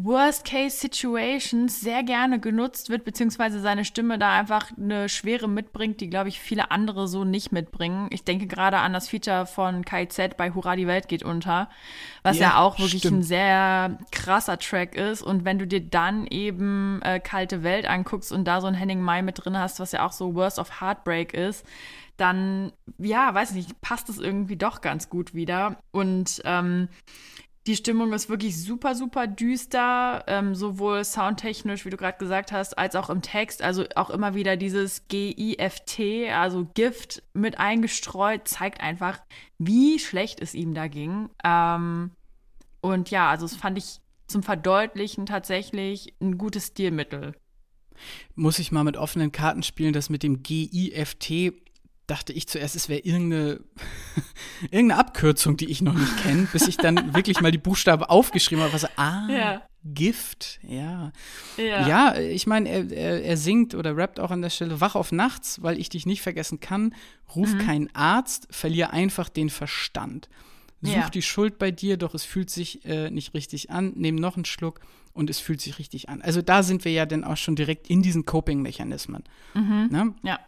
Worst-Case-Situations 0.00 1.80
sehr 1.80 2.04
gerne 2.04 2.38
genutzt 2.38 2.88
wird, 2.88 3.04
beziehungsweise 3.04 3.60
seine 3.60 3.84
Stimme 3.84 4.16
da 4.16 4.32
einfach 4.32 4.70
eine 4.76 5.08
Schwere 5.08 5.48
mitbringt, 5.48 6.00
die, 6.00 6.08
glaube 6.08 6.28
ich, 6.28 6.38
viele 6.38 6.70
andere 6.70 7.08
so 7.08 7.24
nicht 7.24 7.50
mitbringen. 7.50 8.06
Ich 8.10 8.22
denke 8.22 8.46
gerade 8.46 8.78
an 8.78 8.92
das 8.92 9.08
Feature 9.08 9.44
von 9.46 9.84
KZ 9.84 10.36
bei 10.36 10.52
Hurra, 10.52 10.76
die 10.76 10.86
Welt 10.86 11.08
geht 11.08 11.24
unter, 11.24 11.68
was 12.22 12.38
ja, 12.38 12.50
ja 12.50 12.58
auch 12.60 12.78
wirklich 12.78 13.00
stimmt. 13.00 13.18
ein 13.18 13.22
sehr 13.24 13.98
krasser 14.12 14.60
Track 14.60 14.94
ist. 14.94 15.20
Und 15.22 15.44
wenn 15.44 15.58
du 15.58 15.66
dir 15.66 15.80
dann 15.80 16.28
eben 16.28 17.02
äh, 17.02 17.18
Kalte 17.18 17.64
Welt 17.64 17.88
anguckst 17.88 18.30
und 18.30 18.44
da 18.44 18.60
so 18.60 18.68
ein 18.68 18.74
Henning 18.74 19.00
Mai 19.00 19.22
mit 19.22 19.44
drin 19.44 19.58
hast, 19.58 19.80
was 19.80 19.90
ja 19.90 20.06
auch 20.06 20.12
so 20.12 20.36
Worst 20.36 20.60
of 20.60 20.80
Heartbreak 20.80 21.34
ist, 21.34 21.66
dann, 22.16 22.72
ja, 22.98 23.34
weiß 23.34 23.52
nicht, 23.52 23.80
passt 23.80 24.08
es 24.08 24.18
irgendwie 24.18 24.56
doch 24.56 24.80
ganz 24.80 25.08
gut 25.08 25.34
wieder. 25.34 25.76
Und 25.90 26.40
ähm, 26.44 26.88
die 27.68 27.76
Stimmung 27.76 28.14
ist 28.14 28.30
wirklich 28.30 28.58
super, 28.58 28.94
super 28.94 29.26
düster, 29.26 30.24
ähm, 30.26 30.54
sowohl 30.54 31.04
soundtechnisch, 31.04 31.84
wie 31.84 31.90
du 31.90 31.98
gerade 31.98 32.16
gesagt 32.16 32.50
hast, 32.50 32.78
als 32.78 32.96
auch 32.96 33.10
im 33.10 33.20
Text. 33.20 33.60
Also 33.60 33.84
auch 33.94 34.08
immer 34.08 34.34
wieder 34.34 34.56
dieses 34.56 35.06
G-I-F-T, 35.08 36.30
also 36.30 36.66
Gift 36.72 37.22
mit 37.34 37.58
eingestreut, 37.58 38.48
zeigt 38.48 38.80
einfach, 38.80 39.20
wie 39.58 39.98
schlecht 39.98 40.40
es 40.40 40.54
ihm 40.54 40.72
da 40.72 40.88
ging. 40.88 41.28
Ähm, 41.44 42.12
und 42.80 43.10
ja, 43.10 43.28
also 43.28 43.46
das 43.46 43.54
fand 43.54 43.76
ich 43.76 44.00
zum 44.28 44.42
Verdeutlichen 44.42 45.26
tatsächlich 45.26 46.14
ein 46.22 46.38
gutes 46.38 46.68
Stilmittel. 46.68 47.34
Muss 48.34 48.58
ich 48.58 48.72
mal 48.72 48.84
mit 48.84 48.96
offenen 48.96 49.30
Karten 49.30 49.62
spielen, 49.62 49.92
das 49.92 50.08
mit 50.08 50.22
dem 50.22 50.42
G-I-F-T 50.42 51.52
dachte 52.08 52.32
ich 52.32 52.48
zuerst, 52.48 52.74
es 52.74 52.88
wäre 52.88 53.00
irgendeine, 53.00 53.60
irgendeine 54.62 54.96
Abkürzung, 54.96 55.56
die 55.56 55.70
ich 55.70 55.82
noch 55.82 55.94
nicht 55.94 56.16
kenne, 56.22 56.48
bis 56.52 56.66
ich 56.66 56.76
dann 56.76 57.14
wirklich 57.14 57.40
mal 57.40 57.52
die 57.52 57.58
Buchstaben 57.58 58.02
aufgeschrieben 58.02 58.64
habe. 58.64 58.72
Was, 58.72 58.98
ah, 58.98 59.28
ja. 59.30 59.62
Gift, 59.84 60.58
ja. 60.62 61.12
Ja, 61.56 61.86
ja 61.86 62.18
ich 62.18 62.46
meine, 62.46 62.68
er, 62.68 62.90
er, 62.90 63.22
er, 63.22 63.36
singt 63.36 63.74
oder 63.74 63.96
rappt 63.96 64.18
auch 64.18 64.30
an 64.30 64.42
der 64.42 64.50
Stelle, 64.50 64.80
wach 64.80 64.96
auf 64.96 65.12
nachts, 65.12 65.62
weil 65.62 65.78
ich 65.78 65.88
dich 65.88 66.06
nicht 66.06 66.22
vergessen 66.22 66.60
kann, 66.60 66.94
ruf 67.36 67.54
mhm. 67.54 67.58
keinen 67.58 67.94
Arzt, 67.94 68.48
verlier 68.50 68.92
einfach 68.92 69.28
den 69.28 69.50
Verstand. 69.50 70.28
Such 70.80 70.92
ja. 70.92 71.10
die 71.10 71.22
Schuld 71.22 71.58
bei 71.58 71.70
dir, 71.70 71.96
doch 71.96 72.14
es 72.14 72.24
fühlt 72.24 72.50
sich 72.50 72.84
äh, 72.84 73.10
nicht 73.10 73.34
richtig 73.34 73.70
an, 73.70 73.92
nimm 73.96 74.14
noch 74.14 74.36
einen 74.36 74.44
Schluck 74.44 74.80
und 75.12 75.28
es 75.28 75.40
fühlt 75.40 75.60
sich 75.60 75.78
richtig 75.78 76.08
an. 76.08 76.22
Also 76.22 76.40
da 76.40 76.62
sind 76.62 76.84
wir 76.84 76.92
ja 76.92 77.04
dann 77.04 77.24
auch 77.24 77.36
schon 77.36 77.56
direkt 77.56 77.90
in 77.90 78.02
diesen 78.02 78.24
Coping-Mechanismen. 78.24 79.24
Mhm. 79.54 79.88
Ne? 79.90 80.14
Ja 80.22 80.38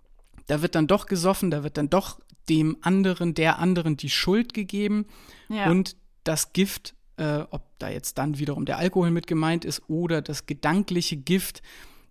da 0.50 0.62
wird 0.62 0.74
dann 0.74 0.88
doch 0.88 1.06
gesoffen, 1.06 1.52
da 1.52 1.62
wird 1.62 1.76
dann 1.76 1.90
doch 1.90 2.18
dem 2.48 2.76
anderen, 2.80 3.34
der 3.34 3.60
anderen 3.60 3.96
die 3.96 4.10
Schuld 4.10 4.52
gegeben 4.52 5.06
ja. 5.48 5.70
und 5.70 5.96
das 6.24 6.52
Gift, 6.52 6.94
äh, 7.18 7.44
ob 7.50 7.62
da 7.78 7.88
jetzt 7.88 8.18
dann 8.18 8.38
wiederum 8.40 8.66
der 8.66 8.78
Alkohol 8.78 9.12
mit 9.12 9.28
gemeint 9.28 9.64
ist 9.64 9.82
oder 9.88 10.20
das 10.20 10.46
gedankliche 10.46 11.16
Gift, 11.16 11.62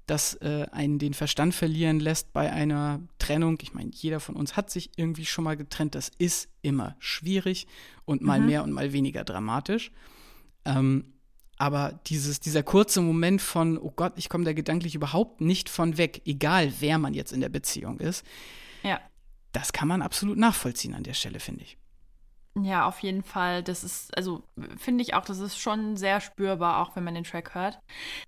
das 0.06 0.36
äh, 0.36 0.68
einen 0.72 1.00
den 1.00 1.14
Verstand 1.14 1.54
verlieren 1.54 2.00
lässt 2.00 2.32
bei 2.32 2.50
einer 2.50 3.02
Trennung. 3.20 3.58
Ich 3.62 3.74
meine, 3.74 3.92
jeder 3.94 4.22
von 4.22 4.36
uns 4.36 4.56
hat 4.56 4.72
sich 4.72 4.92
irgendwie 4.96 5.26
schon 5.26 5.44
mal 5.44 5.58
getrennt. 5.58 5.94
Das 5.94 6.10
ist 6.18 6.48
immer 6.62 6.96
schwierig 7.00 7.68
und 8.06 8.22
mal 8.22 8.40
mhm. 8.40 8.46
mehr 8.46 8.64
und 8.64 8.72
mal 8.72 8.94
weniger 8.94 9.26
dramatisch. 9.26 9.92
Ähm, 10.64 11.14
aber 11.60 11.99
dieses, 12.07 12.39
dieser 12.39 12.64
kurze 12.64 13.01
Moment 13.01 13.41
von, 13.41 13.78
oh 13.78 13.91
Gott, 13.95 14.14
ich 14.16 14.30
komme 14.30 14.45
da 14.45 14.53
gedanklich 14.53 14.95
überhaupt 14.95 15.41
nicht 15.41 15.70
von 15.70 15.97
weg, 15.97 16.22
egal 16.26 16.74
wer 16.80 16.97
man 16.97 17.14
jetzt 17.14 17.34
in 17.34 17.41
der 17.41 17.49
Beziehung 17.49 17.99
ist, 17.99 18.26
ja. 18.82 18.99
das 19.51 19.74
kann 19.74 19.88
man 19.88 20.01
absolut 20.01 20.38
nachvollziehen 20.38 20.95
an 20.95 21.03
der 21.03 21.14
Stelle, 21.14 21.39
finde 21.39 21.64
ich. 21.64 21.78
Ja, 22.64 22.88
auf 22.88 22.99
jeden 22.99 23.24
Fall. 23.24 23.62
Das 23.62 23.84
ist, 23.84 24.16
also 24.18 24.43
finde 24.78 25.03
ich 25.03 25.14
auch, 25.14 25.24
das 25.24 25.39
ist 25.39 25.60
schon 25.60 25.97
sehr 25.97 26.20
spürbar, 26.20 26.80
auch 26.80 26.95
wenn 26.95 27.03
man 27.03 27.14
den 27.14 27.24
Track 27.24 27.53
hört. 27.53 27.80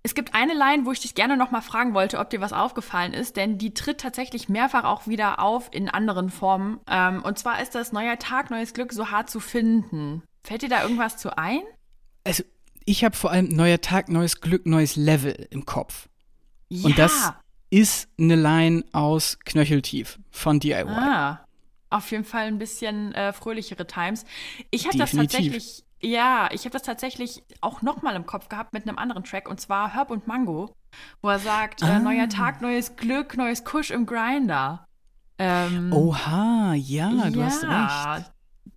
Es 0.02 0.14
gibt 0.14 0.34
eine 0.34 0.54
Line, 0.54 0.86
wo 0.86 0.92
ich 0.92 1.00
dich 1.00 1.14
gerne 1.14 1.36
nochmal 1.36 1.62
fragen 1.62 1.94
wollte, 1.94 2.18
ob 2.18 2.30
dir 2.30 2.40
was 2.40 2.52
aufgefallen 2.52 3.14
ist, 3.14 3.36
denn 3.36 3.58
die 3.58 3.74
tritt 3.74 4.00
tatsächlich 4.00 4.48
mehrfach 4.48 4.84
auch 4.84 5.06
wieder 5.06 5.40
auf 5.40 5.68
in 5.72 5.88
anderen 5.88 6.30
Formen. 6.30 6.80
Ähm, 6.86 7.22
und 7.22 7.38
zwar 7.38 7.60
ist 7.60 7.74
das 7.74 7.92
Neuer 7.92 8.18
Tag, 8.18 8.50
neues 8.50 8.74
Glück 8.74 8.92
so 8.92 9.10
hart 9.10 9.28
zu 9.28 9.40
finden. 9.40 10.22
Fällt 10.44 10.62
dir 10.62 10.68
da 10.68 10.82
irgendwas 10.82 11.16
zu 11.16 11.36
ein? 11.36 11.62
Also 12.24 12.44
ich 12.86 13.04
habe 13.04 13.16
vor 13.16 13.30
allem 13.30 13.48
neuer 13.48 13.80
Tag, 13.80 14.08
neues 14.08 14.40
Glück, 14.40 14.66
neues 14.66 14.96
Level 14.96 15.46
im 15.50 15.66
Kopf. 15.66 16.08
Ja. 16.68 16.86
Und 16.86 16.98
das 16.98 17.32
ist 17.70 18.08
eine 18.18 18.36
Line 18.36 18.84
aus 18.92 19.38
Knöcheltief 19.44 20.18
von 20.30 20.60
DIY. 20.60 20.84
Ah. 20.88 21.40
auf 21.90 22.10
jeden 22.10 22.24
Fall 22.24 22.46
ein 22.46 22.58
bisschen 22.58 23.14
äh, 23.14 23.32
fröhlichere 23.32 23.86
Times. 23.86 24.24
Ich 24.70 24.86
habe 24.86 24.96
das 24.96 25.12
tatsächlich, 25.12 25.84
ja, 26.00 26.48
ich 26.52 26.60
habe 26.60 26.70
das 26.70 26.82
tatsächlich 26.82 27.42
auch 27.60 27.82
noch 27.82 28.02
mal 28.02 28.16
im 28.16 28.26
Kopf 28.26 28.48
gehabt 28.48 28.72
mit 28.72 28.88
einem 28.88 28.98
anderen 28.98 29.24
Track 29.24 29.48
und 29.48 29.60
zwar 29.60 29.92
Herb 29.94 30.10
und 30.10 30.26
Mango, 30.26 30.74
wo 31.20 31.28
er 31.28 31.38
sagt, 31.38 31.82
äh, 31.82 31.86
ah. 31.86 31.96
äh, 31.96 32.00
neuer 32.00 32.28
Tag, 32.28 32.62
neues 32.62 32.96
Glück, 32.96 33.36
neues 33.36 33.64
Kusch 33.64 33.90
im 33.90 34.06
Grinder. 34.06 34.86
Ähm, 35.38 35.92
Oha, 35.92 36.74
ja, 36.74 37.10
du 37.30 37.40
ja, 37.40 37.46
hast 37.46 37.64
recht. 37.64 38.31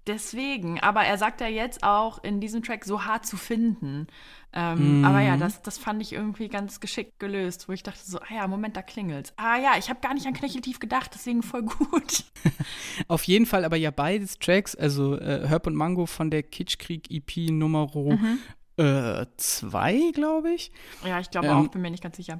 Deswegen, 0.07 0.79
aber 0.79 1.03
er 1.03 1.17
sagt 1.17 1.41
ja 1.41 1.47
jetzt 1.47 1.83
auch 1.83 2.23
in 2.23 2.39
diesem 2.39 2.61
Track 2.61 2.85
so 2.85 3.05
hart 3.05 3.25
zu 3.25 3.37
finden. 3.37 4.05
Ähm, 4.53 5.01
mm. 5.01 5.05
Aber 5.05 5.19
ja, 5.19 5.35
das, 5.35 5.63
das 5.63 5.79
fand 5.79 6.01
ich 6.01 6.13
irgendwie 6.13 6.47
ganz 6.47 6.79
geschickt 6.79 7.19
gelöst, 7.19 7.67
wo 7.67 7.73
ich 7.73 7.81
dachte 7.81 7.99
so, 8.03 8.19
ah 8.19 8.33
ja, 8.33 8.47
Moment, 8.47 8.77
da 8.77 8.83
klingelt's. 8.83 9.33
Ah 9.35 9.57
ja, 9.57 9.73
ich 9.79 9.89
habe 9.89 9.99
gar 10.01 10.13
nicht 10.13 10.27
an 10.27 10.33
Knöcheltief 10.33 10.79
gedacht, 10.79 11.11
deswegen 11.13 11.41
voll 11.41 11.63
gut. 11.63 12.23
Auf 13.07 13.23
jeden 13.23 13.47
Fall 13.47 13.65
aber 13.65 13.77
ja 13.77 13.89
beides 13.89 14.37
Tracks, 14.37 14.75
also 14.75 15.17
äh, 15.19 15.47
Herb 15.47 15.65
und 15.65 15.75
Mango 15.75 16.05
von 16.05 16.29
der 16.29 16.43
Kitschkrieg 16.43 17.09
EP 17.09 17.49
Nummer 17.49 17.87
2, 17.87 18.15
mhm. 18.15 18.39
äh, 18.77 20.11
glaube 20.11 20.51
ich. 20.51 20.71
Ja, 21.03 21.19
ich 21.19 21.31
glaube 21.31 21.47
ähm, 21.47 21.53
auch, 21.53 21.67
bin 21.67 21.81
mir 21.81 21.91
nicht 21.91 22.03
ganz 22.03 22.15
sicher. 22.15 22.39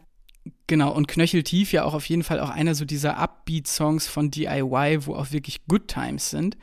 Genau, 0.67 0.93
und 0.93 1.07
Knöcheltief 1.07 1.73
ja 1.73 1.83
auch 1.83 1.95
auf 1.95 2.07
jeden 2.07 2.23
Fall 2.23 2.39
auch 2.39 2.49
einer 2.49 2.75
so 2.75 2.85
dieser 2.85 3.17
Upbeat-Songs 3.17 4.07
von 4.07 4.29
DIY, 4.29 5.07
wo 5.07 5.15
auch 5.15 5.31
wirklich 5.31 5.65
Good 5.65 5.87
Times 5.87 6.29
sind. 6.29 6.57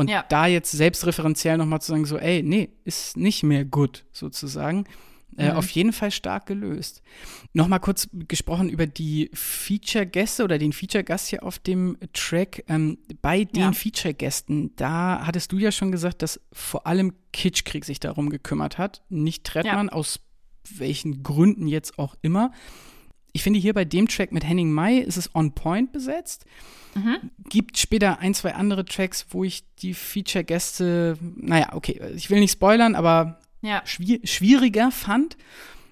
Und 0.00 0.08
ja. 0.08 0.24
da 0.30 0.46
jetzt 0.46 0.70
selbstreferenziell 0.70 1.58
nochmal 1.58 1.82
zu 1.82 1.92
sagen, 1.92 2.06
so, 2.06 2.16
ey, 2.16 2.42
nee, 2.42 2.70
ist 2.84 3.18
nicht 3.18 3.42
mehr 3.42 3.66
gut, 3.66 4.06
sozusagen. 4.12 4.86
Äh, 5.36 5.50
mhm. 5.50 5.58
auf 5.58 5.68
jeden 5.72 5.92
Fall 5.92 6.10
stark 6.10 6.46
gelöst. 6.46 7.02
Nochmal 7.52 7.80
kurz 7.80 8.08
gesprochen 8.26 8.70
über 8.70 8.86
die 8.86 9.30
Feature-Gäste 9.34 10.42
oder 10.42 10.56
den 10.56 10.72
Feature-Gast 10.72 11.28
hier 11.28 11.42
auf 11.42 11.58
dem 11.58 11.98
Track. 12.14 12.64
Ähm, 12.68 12.96
bei 13.20 13.44
den 13.44 13.60
ja. 13.60 13.72
Feature-Gästen, 13.72 14.74
da 14.76 15.26
hattest 15.26 15.52
du 15.52 15.58
ja 15.58 15.70
schon 15.70 15.92
gesagt, 15.92 16.22
dass 16.22 16.40
vor 16.50 16.86
allem 16.86 17.12
Kitschkrieg 17.34 17.84
sich 17.84 18.00
darum 18.00 18.30
gekümmert 18.30 18.78
hat, 18.78 19.02
nicht 19.10 19.44
Trettmann, 19.44 19.88
ja. 19.88 19.92
aus 19.92 20.20
welchen 20.78 21.22
Gründen 21.22 21.68
jetzt 21.68 21.98
auch 21.98 22.16
immer. 22.22 22.52
Ich 23.32 23.42
finde 23.42 23.58
hier 23.60 23.74
bei 23.74 23.84
dem 23.84 24.08
Track 24.08 24.32
mit 24.32 24.44
Henning 24.44 24.72
Mai 24.72 24.98
ist 24.98 25.16
es 25.16 25.34
on 25.34 25.52
point 25.52 25.92
besetzt. 25.92 26.44
Mhm. 26.94 27.30
Gibt 27.48 27.78
später 27.78 28.18
ein, 28.18 28.34
zwei 28.34 28.54
andere 28.54 28.84
Tracks, 28.84 29.26
wo 29.30 29.44
ich 29.44 29.64
die 29.76 29.94
Feature-Gäste, 29.94 31.18
naja, 31.36 31.74
okay, 31.74 32.00
ich 32.16 32.30
will 32.30 32.40
nicht 32.40 32.52
spoilern, 32.52 32.94
aber 32.94 33.40
ja. 33.62 33.82
schwier 33.84 34.20
schwieriger 34.24 34.90
fand. 34.90 35.36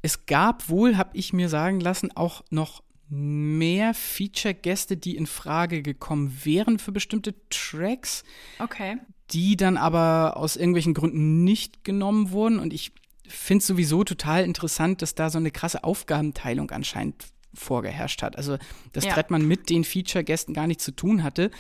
Es 0.03 0.27
gab 0.27 0.69
wohl, 0.69 0.97
habe 0.97 1.11
ich 1.17 1.33
mir 1.33 1.49
sagen 1.49 1.81
lassen, 1.81 2.17
auch 2.17 2.43
noch 2.51 2.83
mehr 3.09 3.95
Feature-Gäste, 3.95 4.97
die 4.97 5.17
in 5.17 5.27
Frage 5.27 5.83
gekommen 5.83 6.41
wären 6.45 6.79
für 6.79 6.93
bestimmte 6.93 7.35
Tracks. 7.49 8.25
Okay. 8.59 8.99
Die 9.31 9.57
dann 9.57 9.77
aber 9.77 10.37
aus 10.37 10.57
irgendwelchen 10.57 10.95
Gründen 10.95 11.45
nicht 11.45 11.85
genommen 11.85 12.31
wurden. 12.31 12.59
Und 12.59 12.73
ich 12.73 12.93
finde 13.29 13.63
es 13.63 13.67
sowieso 13.67 14.05
total 14.05 14.45
interessant, 14.45 15.03
dass 15.03 15.15
da 15.15 15.31
so 15.31 15.39
eine 15.39 15.51
krasse 15.51 15.85
Aufgabenteilung 15.85 16.71
anscheinend 16.71 17.27
vorgeherrscht 17.55 18.23
hat. 18.23 18.37
Also, 18.37 18.59
dass 18.93 19.05
ja. 19.05 19.13
Trettmann 19.13 19.47
mit 19.47 19.71
den 19.71 19.85
Feature-Gästen 19.85 20.55
gar 20.55 20.67
nichts 20.67 20.85
zu 20.85 20.93
tun 20.93 21.23
hatte. 21.23 21.51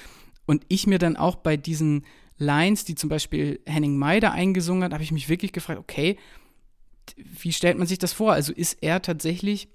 Und 0.47 0.64
ich 0.69 0.87
mir 0.87 0.99
dann 0.99 1.16
auch 1.16 1.37
bei 1.37 1.57
diesen 1.57 2.05
Lines, 2.39 2.85
die 2.85 2.95
zum 2.95 3.11
Beispiel 3.11 3.61
Henning 3.66 3.97
Meider 3.97 4.33
eingesungen 4.33 4.85
hat, 4.85 4.93
habe 4.93 5.03
ich 5.03 5.12
mich 5.12 5.29
wirklich 5.29 5.53
gefragt, 5.53 5.81
okay, 5.81 6.16
wie 7.16 7.53
stellt 7.53 7.79
man 7.79 7.87
sich 7.87 7.99
das 7.99 8.12
vor? 8.12 8.33
Also 8.33 8.53
ist 8.53 8.79
er 8.81 9.03
tatsächlich 9.03 9.69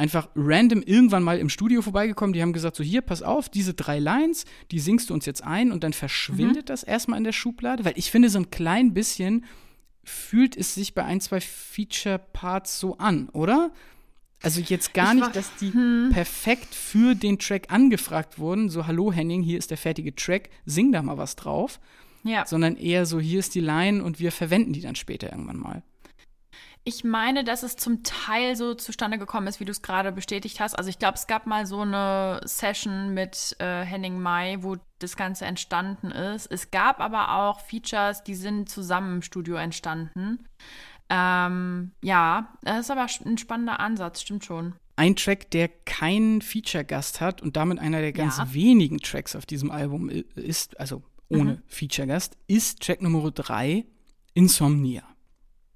einfach 0.00 0.28
random 0.34 0.82
irgendwann 0.82 1.22
mal 1.22 1.38
im 1.38 1.50
Studio 1.50 1.82
vorbeigekommen, 1.82 2.32
die 2.32 2.40
haben 2.40 2.54
gesagt, 2.54 2.76
so 2.76 2.82
hier, 2.82 3.02
pass 3.02 3.22
auf, 3.22 3.50
diese 3.50 3.74
drei 3.74 3.98
Lines, 3.98 4.46
die 4.70 4.78
singst 4.78 5.10
du 5.10 5.14
uns 5.14 5.26
jetzt 5.26 5.44
ein 5.44 5.70
und 5.70 5.84
dann 5.84 5.92
verschwindet 5.92 6.64
mhm. 6.64 6.66
das 6.66 6.82
erstmal 6.82 7.18
in 7.18 7.24
der 7.24 7.32
Schublade, 7.32 7.84
weil 7.84 7.92
ich 7.96 8.10
finde, 8.10 8.30
so 8.30 8.38
ein 8.38 8.50
klein 8.50 8.94
bisschen 8.94 9.44
fühlt 10.04 10.56
es 10.56 10.74
sich 10.74 10.94
bei 10.94 11.04
ein, 11.04 11.20
zwei 11.20 11.40
Feature-Parts 11.40 12.80
so 12.80 12.98
an, 12.98 13.28
oder? 13.30 13.70
Also 14.42 14.60
jetzt 14.60 14.94
gar 14.94 15.12
nicht, 15.12 15.36
dass 15.36 15.54
die 15.56 15.72
hm. 15.72 16.10
perfekt 16.12 16.74
für 16.74 17.14
den 17.14 17.38
Track 17.38 17.66
angefragt 17.70 18.38
wurden, 18.38 18.70
so 18.70 18.86
hallo 18.86 19.12
Henning, 19.12 19.42
hier 19.42 19.58
ist 19.58 19.70
der 19.70 19.76
fertige 19.76 20.14
Track, 20.14 20.48
sing 20.64 20.92
da 20.92 21.02
mal 21.02 21.18
was 21.18 21.36
drauf. 21.36 21.78
Ja. 22.22 22.46
Sondern 22.46 22.76
eher 22.76 23.06
so, 23.06 23.18
hier 23.18 23.38
ist 23.38 23.54
die 23.54 23.60
Line 23.60 24.02
und 24.02 24.18
wir 24.18 24.32
verwenden 24.32 24.72
die 24.72 24.82
dann 24.82 24.94
später 24.94 25.30
irgendwann 25.30 25.58
mal. 25.58 25.82
Ich 26.82 27.04
meine, 27.04 27.44
dass 27.44 27.62
es 27.62 27.76
zum 27.76 28.02
Teil 28.02 28.56
so 28.56 28.74
zustande 28.74 29.18
gekommen 29.18 29.46
ist, 29.46 29.60
wie 29.60 29.66
du 29.66 29.70
es 29.70 29.82
gerade 29.82 30.12
bestätigt 30.12 30.60
hast. 30.60 30.74
Also 30.74 30.88
ich 30.88 30.98
glaube, 30.98 31.16
es 31.16 31.26
gab 31.26 31.46
mal 31.46 31.66
so 31.66 31.80
eine 31.80 32.40
Session 32.44 33.12
mit 33.12 33.54
äh, 33.58 33.84
Henning 33.84 34.20
Mai, 34.20 34.58
wo 34.60 34.76
das 34.98 35.16
Ganze 35.16 35.44
entstanden 35.44 36.10
ist. 36.10 36.46
Es 36.50 36.70
gab 36.70 37.00
aber 37.00 37.34
auch 37.34 37.60
Features, 37.60 38.22
die 38.22 38.34
sind 38.34 38.70
zusammen 38.70 39.16
im 39.16 39.22
Studio 39.22 39.56
entstanden. 39.56 40.46
Ähm, 41.10 41.90
ja, 42.02 42.54
das 42.62 42.80
ist 42.80 42.90
aber 42.90 43.06
ein 43.26 43.36
spannender 43.36 43.80
Ansatz, 43.80 44.22
stimmt 44.22 44.44
schon. 44.44 44.74
Ein 44.96 45.16
Track, 45.16 45.50
der 45.50 45.68
keinen 45.68 46.40
Feature-Gast 46.40 47.20
hat 47.20 47.42
und 47.42 47.56
damit 47.56 47.78
einer 47.78 48.00
der 48.00 48.12
ganz 48.12 48.38
ja. 48.38 48.54
wenigen 48.54 48.98
Tracks 48.98 49.34
auf 49.36 49.44
diesem 49.44 49.70
Album 49.70 50.08
ist, 50.08 50.78
also 50.78 51.02
ohne 51.28 51.52
mhm. 51.52 51.62
Feature-Gast, 51.66 52.38
ist 52.46 52.80
Track 52.80 53.02
Nummer 53.02 53.30
3, 53.30 53.84
Insomnia. 54.34 55.02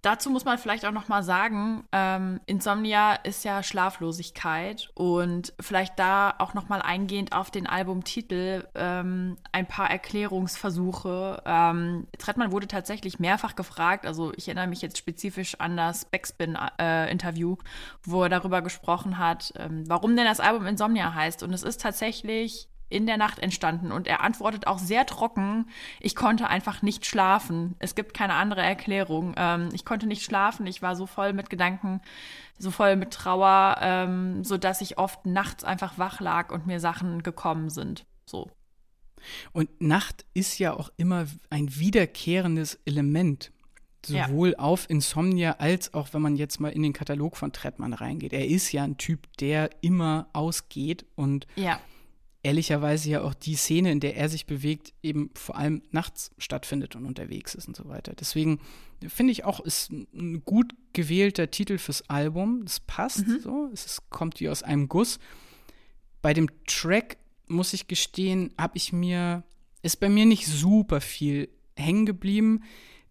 Dazu 0.05 0.29
muss 0.29 0.45
man 0.45 0.59
vielleicht 0.59 0.85
auch 0.85 0.93
noch 0.93 1.09
mal 1.09 1.23
sagen, 1.23 1.85
ähm, 1.91 2.39
Insomnia 2.45 3.15
ist 3.15 3.43
ja 3.43 3.63
Schlaflosigkeit 3.63 4.91
und 4.93 5.55
vielleicht 5.61 5.99
da 5.99 6.35
auch 6.39 6.53
noch 6.53 6.69
mal 6.69 6.83
eingehend 6.83 7.33
auf 7.33 7.51
den 7.51 7.67
Albumtitel 7.67 8.69
ähm, 8.75 9.39
ein 9.53 9.67
paar 9.67 9.91
Erklärungsversuche. 9.91 11.43
Ähm, 11.47 12.07
Trettmann 12.19 12.53
wurde 12.53 12.69
tatsächlich 12.69 13.19
mehrfach 13.19 13.57
gefragt, 13.57 14.05
also 14.05 14.35
ich 14.37 14.47
erinnere 14.47 14.67
mich 14.67 14.83
jetzt 14.83 14.99
spezifisch 14.99 15.59
an 15.59 15.75
das 15.79 16.05
Backspin-Interview, 16.05 17.55
äh, 17.55 17.65
wo 18.03 18.25
er 18.25 18.29
darüber 18.29 18.61
gesprochen 18.61 19.17
hat, 19.17 19.55
ähm, 19.57 19.85
warum 19.87 20.17
denn 20.17 20.27
das 20.27 20.39
Album 20.39 20.67
Insomnia 20.67 21.15
heißt. 21.15 21.43
Und 21.43 21.55
es 21.55 21.63
ist 21.63 21.81
tatsächlich 21.81 22.69
in 22.89 23.07
der 23.07 23.17
Nacht 23.17 23.39
entstanden. 23.39 23.93
Und 23.93 24.07
er 24.07 24.23
antwortet 24.23 24.67
auch 24.67 24.79
sehr 24.79 25.07
trocken, 25.07 25.67
ich 26.01 26.15
konnte 26.15 26.49
einfach 26.49 26.83
nicht 26.83 27.07
schlafen. 27.07 27.75
Es 27.79 27.95
gibt 27.95 28.15
keine 28.15 28.35
andere 28.35 28.63
Erklärung. 28.63 29.35
Ähm, 29.37 29.71
ich 29.73 29.85
konnte 29.85 30.07
nicht 30.07 30.23
schlafen, 30.23 30.67
ich 30.67 30.83
war 30.83 30.97
so 30.97 31.07
voll 31.07 31.33
mit 31.33 31.51
Gedanken, 31.51 32.01
so 32.59 32.71
voll 32.71 32.97
mit 32.97 33.11
Trauer, 33.13 33.79
ähm, 33.81 34.45
sodass 34.45 34.81
ich 34.81 34.99
oft 34.99 35.27
nachts 35.27 35.65
einfach 35.65 35.99
wach 35.99 36.21
lag 36.21 36.53
und 36.53 36.67
mir 36.67 36.81
Sachen 36.81 37.23
gekommen 37.23 37.71
sind. 37.71 38.07
So. 38.27 38.51
Und 39.53 39.81
Nacht 39.81 40.25
ist 40.35 40.59
ja 40.59 40.75
auch 40.75 40.91
immer 40.97 41.27
ein 41.51 41.75
wiederkehrendes 41.77 42.79
Element. 42.85 43.51
Sowohl 44.05 44.51
ja. 44.51 44.59
auf 44.59 44.91
Insomnia 44.91 45.53
als 45.53 45.95
auch, 45.95 46.13
wenn 46.13 46.21
man 46.21 46.37
jetzt 46.37 46.61
mal 46.61 46.69
in 46.69 46.83
den 46.83 46.93
Katalog 46.93 47.39
von 47.39 47.55
Trettmann 47.55 47.95
reingeht. 47.95 48.35
Er 48.35 48.47
ist 48.47 48.71
ja 48.71 48.85
ein 48.85 48.99
Typ, 48.99 49.35
der 49.39 49.71
immer 49.81 50.29
ausgeht 50.35 51.07
und 51.15 51.47
ja 51.57 51.81
ehrlicherweise 52.45 53.11
ja 53.11 53.23
auch 53.23 53.35
die 53.35 53.57
Szene, 53.57 53.91
in 53.91 54.01
der 54.01 54.17
er 54.17 54.29
sich 54.29 54.47
bewegt, 54.47 54.93
eben 55.03 55.31
vor 55.35 55.57
allem 55.57 55.83
nachts 55.91 56.31
stattfindet 56.39 56.95
und 56.95 57.07
unterwegs 57.07 57.55
ist 57.55 57.67
und 57.67 57.75
so 57.75 57.89
weiter. 57.89 58.13
Deswegen 58.15 58.61
finde 59.09 59.33
ich 59.33 59.45
auch, 59.45 59.61
ist 59.61 59.91
ein 59.91 60.45
gut 60.45 60.75
gewählter 60.93 61.51
Titel 61.51 61.79
fürs 61.79 62.09
Album. 62.09 62.63
Es 62.67 62.81
passt 62.81 63.27
mhm. 63.27 63.41
so, 63.41 63.71
es 63.73 63.87
ist, 63.87 64.11
kommt 64.11 64.41
wie 64.41 64.51
aus 64.51 64.63
einem 64.63 64.89
Guss. 64.89 65.19
Bei 66.23 66.35
dem 66.35 66.49
Track, 66.67 67.17
muss 67.47 67.73
ich 67.73 67.89
gestehen, 67.89 68.53
habe 68.59 68.77
ich 68.77 68.93
mir, 68.93 69.43
ist 69.83 70.01
bei 70.01 70.09
mir 70.09 70.27
nicht 70.27 70.47
super 70.47 71.01
viel 71.01 71.49
hängen 71.77 72.07
geblieben 72.07 72.63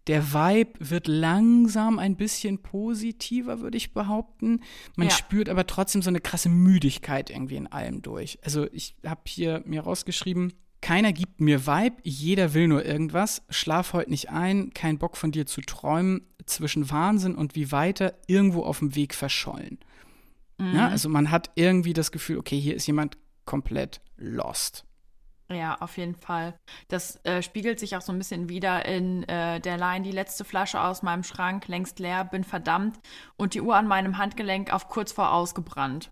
der 0.06 0.34
Vibe 0.34 0.72
wird 0.80 1.06
langsam 1.06 1.98
ein 1.98 2.16
bisschen 2.16 2.58
positiver, 2.58 3.60
würde 3.60 3.76
ich 3.76 3.94
behaupten. 3.94 4.60
Man 4.96 5.08
ja. 5.08 5.14
spürt 5.14 5.48
aber 5.48 5.66
trotzdem 5.66 6.02
so 6.02 6.10
eine 6.10 6.20
krasse 6.20 6.48
Müdigkeit 6.48 7.30
irgendwie 7.30 7.56
in 7.56 7.66
allem 7.66 8.02
durch. 8.02 8.38
Also 8.42 8.66
ich 8.72 8.96
habe 9.04 9.22
hier 9.26 9.62
mir 9.64 9.82
rausgeschrieben, 9.82 10.52
keiner 10.82 11.14
gibt 11.14 11.40
mir 11.40 11.66
Vibe, 11.66 11.96
jeder 12.02 12.52
will 12.52 12.68
nur 12.68 12.84
irgendwas. 12.84 13.42
Schlaf 13.48 13.94
heute 13.94 14.10
nicht 14.10 14.28
ein, 14.28 14.74
kein 14.74 14.98
Bock 14.98 15.16
von 15.16 15.32
dir 15.32 15.46
zu 15.46 15.62
träumen, 15.62 16.26
zwischen 16.46 16.90
Wahnsinn 16.90 17.34
und 17.34 17.54
wie 17.54 17.72
weiter 17.72 18.14
irgendwo 18.26 18.64
auf 18.64 18.80
dem 18.80 18.94
Weg 18.94 19.14
verschollen. 19.14 19.78
Mhm. 20.58 20.74
Ja, 20.74 20.88
also 20.88 21.08
man 21.08 21.30
hat 21.30 21.50
irgendwie 21.54 21.94
das 21.94 22.12
Gefühl, 22.12 22.38
okay, 22.38 22.60
hier 22.60 22.74
ist 22.74 22.86
jemand 22.86 23.16
komplett 23.46 24.00
lost. 24.16 24.84
Ja, 25.50 25.76
auf 25.80 25.98
jeden 25.98 26.14
Fall. 26.14 26.54
Das 26.88 27.22
äh, 27.24 27.42
spiegelt 27.42 27.78
sich 27.78 27.96
auch 27.96 28.00
so 28.00 28.12
ein 28.12 28.18
bisschen 28.18 28.48
wieder 28.48 28.86
in 28.86 29.24
äh, 29.28 29.60
der 29.60 29.76
Line, 29.76 30.02
die 30.02 30.10
letzte 30.10 30.44
Flasche 30.44 30.80
aus 30.80 31.02
meinem 31.02 31.22
Schrank, 31.22 31.68
längst 31.68 31.98
leer, 31.98 32.24
bin 32.24 32.44
verdammt 32.44 32.98
und 33.36 33.52
die 33.54 33.60
Uhr 33.60 33.76
an 33.76 33.86
meinem 33.86 34.16
Handgelenk 34.16 34.72
auf 34.72 34.88
kurz 34.88 35.12
vor 35.12 35.32
ausgebrannt. 35.32 36.10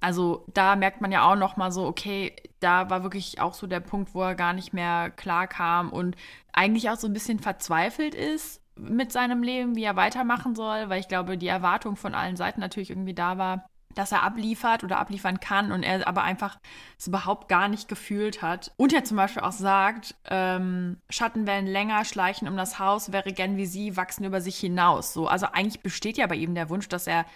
Also 0.00 0.46
da 0.54 0.76
merkt 0.76 1.00
man 1.00 1.12
ja 1.12 1.30
auch 1.30 1.36
noch 1.36 1.56
mal 1.56 1.70
so, 1.70 1.86
okay, 1.86 2.34
da 2.60 2.90
war 2.90 3.02
wirklich 3.02 3.40
auch 3.40 3.54
so 3.54 3.66
der 3.66 3.80
Punkt, 3.80 4.14
wo 4.14 4.22
er 4.22 4.34
gar 4.34 4.52
nicht 4.54 4.72
mehr 4.72 5.10
klar 5.10 5.46
kam 5.46 5.92
und 5.92 6.16
eigentlich 6.52 6.90
auch 6.90 6.96
so 6.96 7.06
ein 7.06 7.12
bisschen 7.12 7.38
verzweifelt 7.38 8.14
ist 8.14 8.62
mit 8.76 9.12
seinem 9.12 9.42
Leben, 9.42 9.76
wie 9.76 9.84
er 9.84 9.96
weitermachen 9.96 10.54
soll, 10.54 10.88
weil 10.88 11.00
ich 11.00 11.08
glaube, 11.08 11.36
die 11.38 11.48
Erwartung 11.48 11.96
von 11.96 12.14
allen 12.14 12.36
Seiten 12.36 12.60
natürlich 12.60 12.90
irgendwie 12.90 13.14
da 13.14 13.36
war. 13.38 13.69
Dass 13.94 14.12
er 14.12 14.22
abliefert 14.22 14.84
oder 14.84 14.98
abliefern 14.98 15.40
kann 15.40 15.72
und 15.72 15.82
er 15.82 16.06
aber 16.06 16.22
einfach 16.22 16.58
es 16.98 17.06
überhaupt 17.06 17.48
gar 17.48 17.68
nicht 17.68 17.88
gefühlt 17.88 18.42
hat. 18.42 18.72
Und 18.76 18.92
er 18.92 19.04
zum 19.04 19.16
Beispiel 19.16 19.42
auch 19.42 19.52
sagt, 19.52 20.14
ähm, 20.28 20.98
Schatten 21.08 21.46
werden 21.46 21.66
länger, 21.66 22.04
schleichen 22.04 22.48
um 22.48 22.56
das 22.56 22.78
Haus, 22.78 23.12
wäre 23.12 23.32
gern 23.32 23.56
wie 23.56 23.66
sie, 23.66 23.96
wachsen 23.96 24.24
über 24.24 24.40
sich 24.40 24.56
hinaus. 24.56 25.12
So, 25.12 25.26
also 25.26 25.46
eigentlich 25.46 25.80
besteht 25.80 26.18
ja 26.18 26.26
bei 26.26 26.36
ihm 26.36 26.54
der 26.54 26.68
Wunsch, 26.68 26.88
dass 26.88 27.06
er 27.06 27.26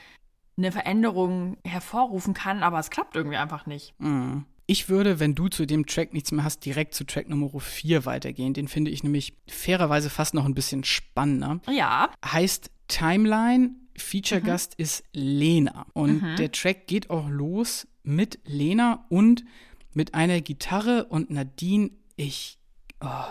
eine 0.56 0.70
Veränderung 0.70 1.56
hervorrufen 1.64 2.34
kann, 2.34 2.62
aber 2.62 2.78
es 2.78 2.90
klappt 2.90 3.16
irgendwie 3.16 3.36
einfach 3.36 3.66
nicht. 3.66 3.94
Mhm. 3.98 4.44
Ich 4.66 4.88
würde, 4.88 5.20
wenn 5.20 5.34
du 5.34 5.48
zu 5.48 5.66
dem 5.66 5.84
Track 5.84 6.14
nichts 6.14 6.32
mehr 6.32 6.44
hast, 6.44 6.64
direkt 6.64 6.94
zu 6.94 7.04
Track 7.04 7.28
Nummer 7.28 7.50
4 7.60 8.06
weitergehen. 8.06 8.54
Den 8.54 8.68
finde 8.68 8.90
ich 8.90 9.02
nämlich 9.02 9.36
fairerweise 9.46 10.08
fast 10.08 10.32
noch 10.32 10.46
ein 10.46 10.54
bisschen 10.54 10.84
spannender. 10.84 11.60
Ja. 11.70 12.08
Heißt 12.24 12.70
Timeline, 12.88 13.72
Feature-Gast 13.96 14.78
mhm. 14.78 14.82
ist 14.82 15.04
Lena. 15.12 15.86
Und 15.92 16.22
mhm. 16.22 16.36
der 16.36 16.52
Track 16.52 16.86
geht 16.86 17.10
auch 17.10 17.28
los 17.28 17.86
mit 18.02 18.38
Lena 18.44 19.04
und 19.08 19.44
mit 19.92 20.14
einer 20.14 20.40
Gitarre 20.40 21.04
und 21.04 21.30
Nadine, 21.30 21.90
ich. 22.16 22.58
Oh, 23.00 23.24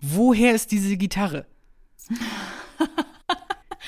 woher 0.00 0.54
ist 0.54 0.72
diese 0.72 0.96
Gitarre? 0.96 1.46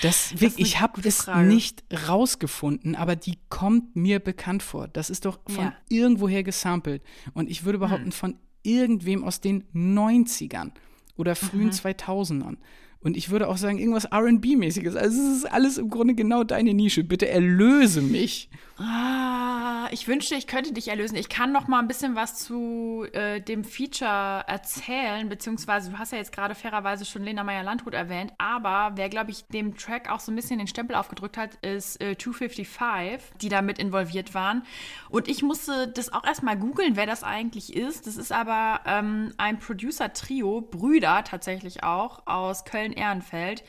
Das, 0.03 0.35
das 0.39 0.59
ich 0.59 0.81
habe 0.81 1.01
das 1.01 1.29
nicht 1.29 1.83
rausgefunden, 2.09 2.95
aber 2.95 3.17
die 3.17 3.39
kommt 3.49 3.97
mir 3.97 4.19
bekannt 4.21 4.63
vor. 4.63 4.87
Das 4.87 5.09
ist 5.09 5.25
doch 5.25 5.39
von 5.47 5.67
ja. 5.67 5.75
irgendwoher 5.89 6.43
gesampelt. 6.43 7.03
Und 7.33 7.49
ich 7.49 7.65
würde 7.65 7.79
behaupten, 7.79 8.07
hm. 8.07 8.13
von 8.13 8.39
irgendwem 8.63 9.25
aus 9.25 9.41
den 9.41 9.65
90ern 9.73 10.73
oder 11.17 11.35
frühen 11.37 11.67
mhm. 11.67 11.71
2000ern. 11.71 12.57
Und 13.05 13.17
ich 13.17 13.31
würde 13.31 13.49
auch 13.49 13.59
sagen, 13.59 13.79
irgendwas 13.79 14.11
RB-mäßiges. 14.11 14.97
Also 14.97 15.21
es 15.21 15.37
ist 15.39 15.53
alles 15.53 15.79
im 15.79 15.91
Grunde 15.91 16.15
genau 16.15 16.43
deine 16.43 16.73
Nische. 16.75 17.05
Bitte 17.05 17.29
erlöse 17.29 18.01
mich. 18.01 18.49
Ah, 18.77 19.87
ich 19.93 20.09
wünschte, 20.09 20.35
ich 20.35 20.49
könnte 20.49 20.73
dich 20.73 20.89
erlösen. 20.89 21.15
Ich 21.15 21.29
kann 21.29 21.53
noch 21.53 21.69
mal 21.69 21.79
ein 21.79 21.87
bisschen 21.87 22.17
was 22.17 22.35
zu 22.35 23.07
äh, 23.13 23.41
dem 23.41 23.63
Feature 23.63 24.43
erzählen, 24.49 25.29
beziehungsweise 25.29 25.93
du 25.93 25.99
hast 25.99 26.11
ja 26.11 26.19
jetzt 26.19 26.33
gerade 26.33 26.57
fairerweise 26.57 27.05
schon 27.05 27.23
Lena 27.23 27.45
Meyer-Landrut 27.45 27.95
erwähnt, 27.95 28.33
aber 28.39 28.97
wer, 28.97 29.09
glaube 29.09 29.31
ich, 29.31 29.47
dem 29.47 29.77
Track 29.77 30.11
auch 30.11 30.19
so 30.19 30.33
ein 30.33 30.37
bisschen 30.37 30.59
den 30.59 30.67
Stempel 30.67 30.97
aufgedrückt 30.97 31.37
hat, 31.37 31.55
ist 31.57 32.03
äh, 32.03 32.17
255, 32.19 33.39
die 33.41 33.49
da 33.49 33.63
mit 33.63 33.79
involviert 33.79 34.35
waren. 34.35 34.65
Und 35.09 35.29
ich 35.29 35.45
musste 35.45 35.87
das 35.87 36.13
auch 36.13 36.25
erstmal 36.25 36.57
googeln, 36.57 36.97
wer 36.97 37.07
das 37.07 37.23
eigentlich 37.23 37.77
ist. 37.77 38.09
Das 38.09 38.17
ist 38.17 38.33
aber 38.33 38.81
ähm, 38.87 39.33
ein 39.37 39.61
Producer-Trio, 39.61 40.63
Brüder 40.63 41.23
tatsächlich 41.23 41.85
auch, 41.85 42.27
aus 42.27 42.65
Köln-Ehrenfeld. 42.95 43.65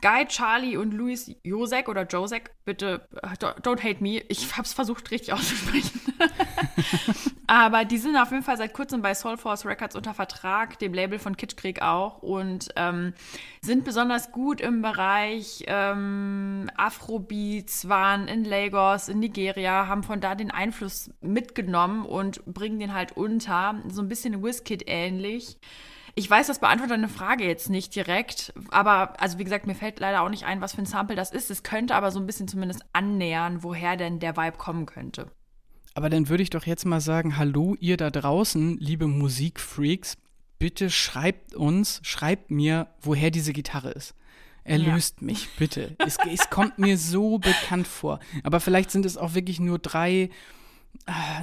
Guy, 0.00 0.26
Charlie 0.26 0.76
und 0.76 0.92
Luis 0.92 1.32
Josek 1.44 1.88
oder 1.88 2.04
Josek, 2.04 2.50
bitte 2.64 3.06
don't 3.40 3.84
hate 3.84 4.02
me. 4.02 4.20
Ich 4.28 4.50
habe 4.52 4.62
es 4.62 4.72
versucht 4.72 5.12
richtig 5.12 5.32
auszusprechen. 5.32 6.00
Aber 7.46 7.84
die 7.84 7.98
sind 7.98 8.16
auf 8.16 8.32
jeden 8.32 8.42
Fall 8.42 8.56
seit 8.56 8.72
kurzem 8.72 9.00
bei 9.00 9.14
Soulforce 9.14 9.64
Records 9.64 9.94
unter 9.94 10.12
Vertrag, 10.12 10.76
dem 10.80 10.92
Label 10.92 11.20
von 11.20 11.36
Kitschkrieg 11.36 11.82
auch 11.82 12.20
und 12.20 12.70
ähm, 12.74 13.14
sind 13.60 13.84
besonders 13.84 14.32
gut 14.32 14.60
im 14.60 14.82
Bereich 14.82 15.62
ähm, 15.68 16.68
Afrobeats, 16.76 17.88
waren 17.88 18.26
in 18.26 18.44
Lagos, 18.44 19.08
in 19.08 19.20
Nigeria, 19.20 19.86
haben 19.86 20.02
von 20.02 20.20
da 20.20 20.34
den 20.34 20.50
Einfluss 20.50 21.10
mitgenommen 21.20 22.06
und 22.06 22.44
bringen 22.46 22.80
den 22.80 22.92
halt 22.92 23.12
unter, 23.16 23.80
so 23.88 24.02
ein 24.02 24.08
bisschen 24.08 24.42
Wizkid 24.42 24.82
ähnlich. 24.88 25.58
Ich 26.14 26.28
weiß, 26.28 26.46
das 26.46 26.58
beantwortet 26.58 26.96
deine 26.96 27.08
Frage 27.08 27.44
jetzt 27.44 27.70
nicht 27.70 27.94
direkt, 27.94 28.52
aber 28.70 29.18
also 29.20 29.38
wie 29.38 29.44
gesagt, 29.44 29.66
mir 29.66 29.74
fällt 29.74 29.98
leider 29.98 30.22
auch 30.22 30.28
nicht 30.28 30.44
ein, 30.44 30.60
was 30.60 30.74
für 30.74 30.82
ein 30.82 30.86
Sample 30.86 31.16
das 31.16 31.30
ist. 31.30 31.50
Es 31.50 31.62
könnte 31.62 31.94
aber 31.94 32.10
so 32.10 32.20
ein 32.20 32.26
bisschen 32.26 32.48
zumindest 32.48 32.84
annähern, 32.92 33.62
woher 33.62 33.96
denn 33.96 34.18
der 34.18 34.36
Vibe 34.36 34.58
kommen 34.58 34.84
könnte. 34.84 35.30
Aber 35.94 36.10
dann 36.10 36.28
würde 36.28 36.42
ich 36.42 36.50
doch 36.50 36.66
jetzt 36.66 36.84
mal 36.84 37.00
sagen, 37.00 37.38
hallo 37.38 37.76
ihr 37.80 37.96
da 37.96 38.10
draußen, 38.10 38.78
liebe 38.78 39.06
Musikfreaks, 39.06 40.16
bitte 40.58 40.90
schreibt 40.90 41.54
uns, 41.54 42.00
schreibt 42.02 42.50
mir, 42.50 42.88
woher 43.00 43.30
diese 43.30 43.52
Gitarre 43.52 43.90
ist. 43.90 44.14
Erlöst 44.64 45.16
ja. 45.20 45.26
mich, 45.26 45.48
bitte. 45.58 45.96
es, 45.98 46.18
es 46.30 46.50
kommt 46.50 46.78
mir 46.78 46.96
so 46.96 47.38
bekannt 47.40 47.88
vor. 47.88 48.20
Aber 48.44 48.60
vielleicht 48.60 48.90
sind 48.90 49.06
es 49.06 49.16
auch 49.16 49.34
wirklich 49.34 49.60
nur 49.60 49.78
drei 49.78 50.30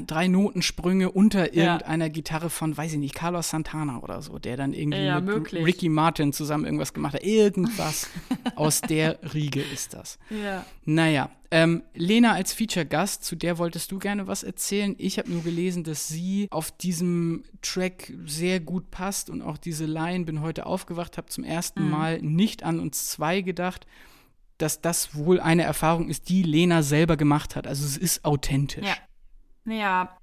drei 0.07 0.27
Notensprünge 0.27 1.11
unter 1.11 1.53
irgendeiner 1.53 2.05
ja. 2.05 2.11
Gitarre 2.11 2.49
von, 2.49 2.77
weiß 2.77 2.93
ich 2.93 2.99
nicht, 2.99 3.13
Carlos 3.13 3.49
Santana 3.49 3.99
oder 3.99 4.21
so, 4.21 4.39
der 4.39 4.55
dann 4.55 4.73
irgendwie 4.73 5.03
ja, 5.03 5.19
mit 5.19 5.35
möglich. 5.35 5.65
Ricky 5.65 5.89
Martin 5.89 6.31
zusammen 6.31 6.63
irgendwas 6.65 6.93
gemacht 6.93 7.15
hat. 7.15 7.23
Irgendwas 7.23 8.09
aus 8.55 8.79
der 8.79 9.19
Riege 9.33 9.61
ist 9.61 9.93
das. 9.93 10.17
Ja. 10.29 10.65
Naja, 10.85 11.29
ähm, 11.51 11.83
Lena 11.93 12.33
als 12.33 12.53
Feature-Gast, 12.53 13.25
zu 13.25 13.35
der 13.35 13.57
wolltest 13.57 13.91
du 13.91 13.99
gerne 13.99 14.27
was 14.27 14.43
erzählen. 14.43 14.95
Ich 14.97 15.17
habe 15.19 15.29
nur 15.29 15.43
gelesen, 15.43 15.83
dass 15.83 16.07
sie 16.07 16.47
auf 16.51 16.71
diesem 16.71 17.43
Track 17.61 18.13
sehr 18.25 18.61
gut 18.61 18.91
passt 18.91 19.29
und 19.29 19.41
auch 19.41 19.57
diese 19.57 19.85
Line, 19.85 20.23
bin 20.23 20.41
heute 20.41 20.67
aufgewacht, 20.67 21.17
habe 21.17 21.27
zum 21.27 21.43
ersten 21.43 21.83
mhm. 21.83 21.89
Mal 21.89 22.21
nicht 22.21 22.63
an 22.63 22.79
uns 22.79 23.09
zwei 23.09 23.41
gedacht 23.41 23.85
dass 24.59 24.81
das 24.81 25.15
wohl 25.15 25.39
eine 25.39 25.63
Erfahrung 25.63 26.09
ist, 26.09 26.27
die 26.27 26.43
Lena 26.43 26.83
selber 26.83 27.15
gemacht 27.15 27.55
hat. 27.55 27.65
Also 27.65 27.85
es 27.85 27.95
ist 27.95 28.25
authentisch. 28.25 28.85
Ja. 28.85 28.97
Ja, 29.69 30.17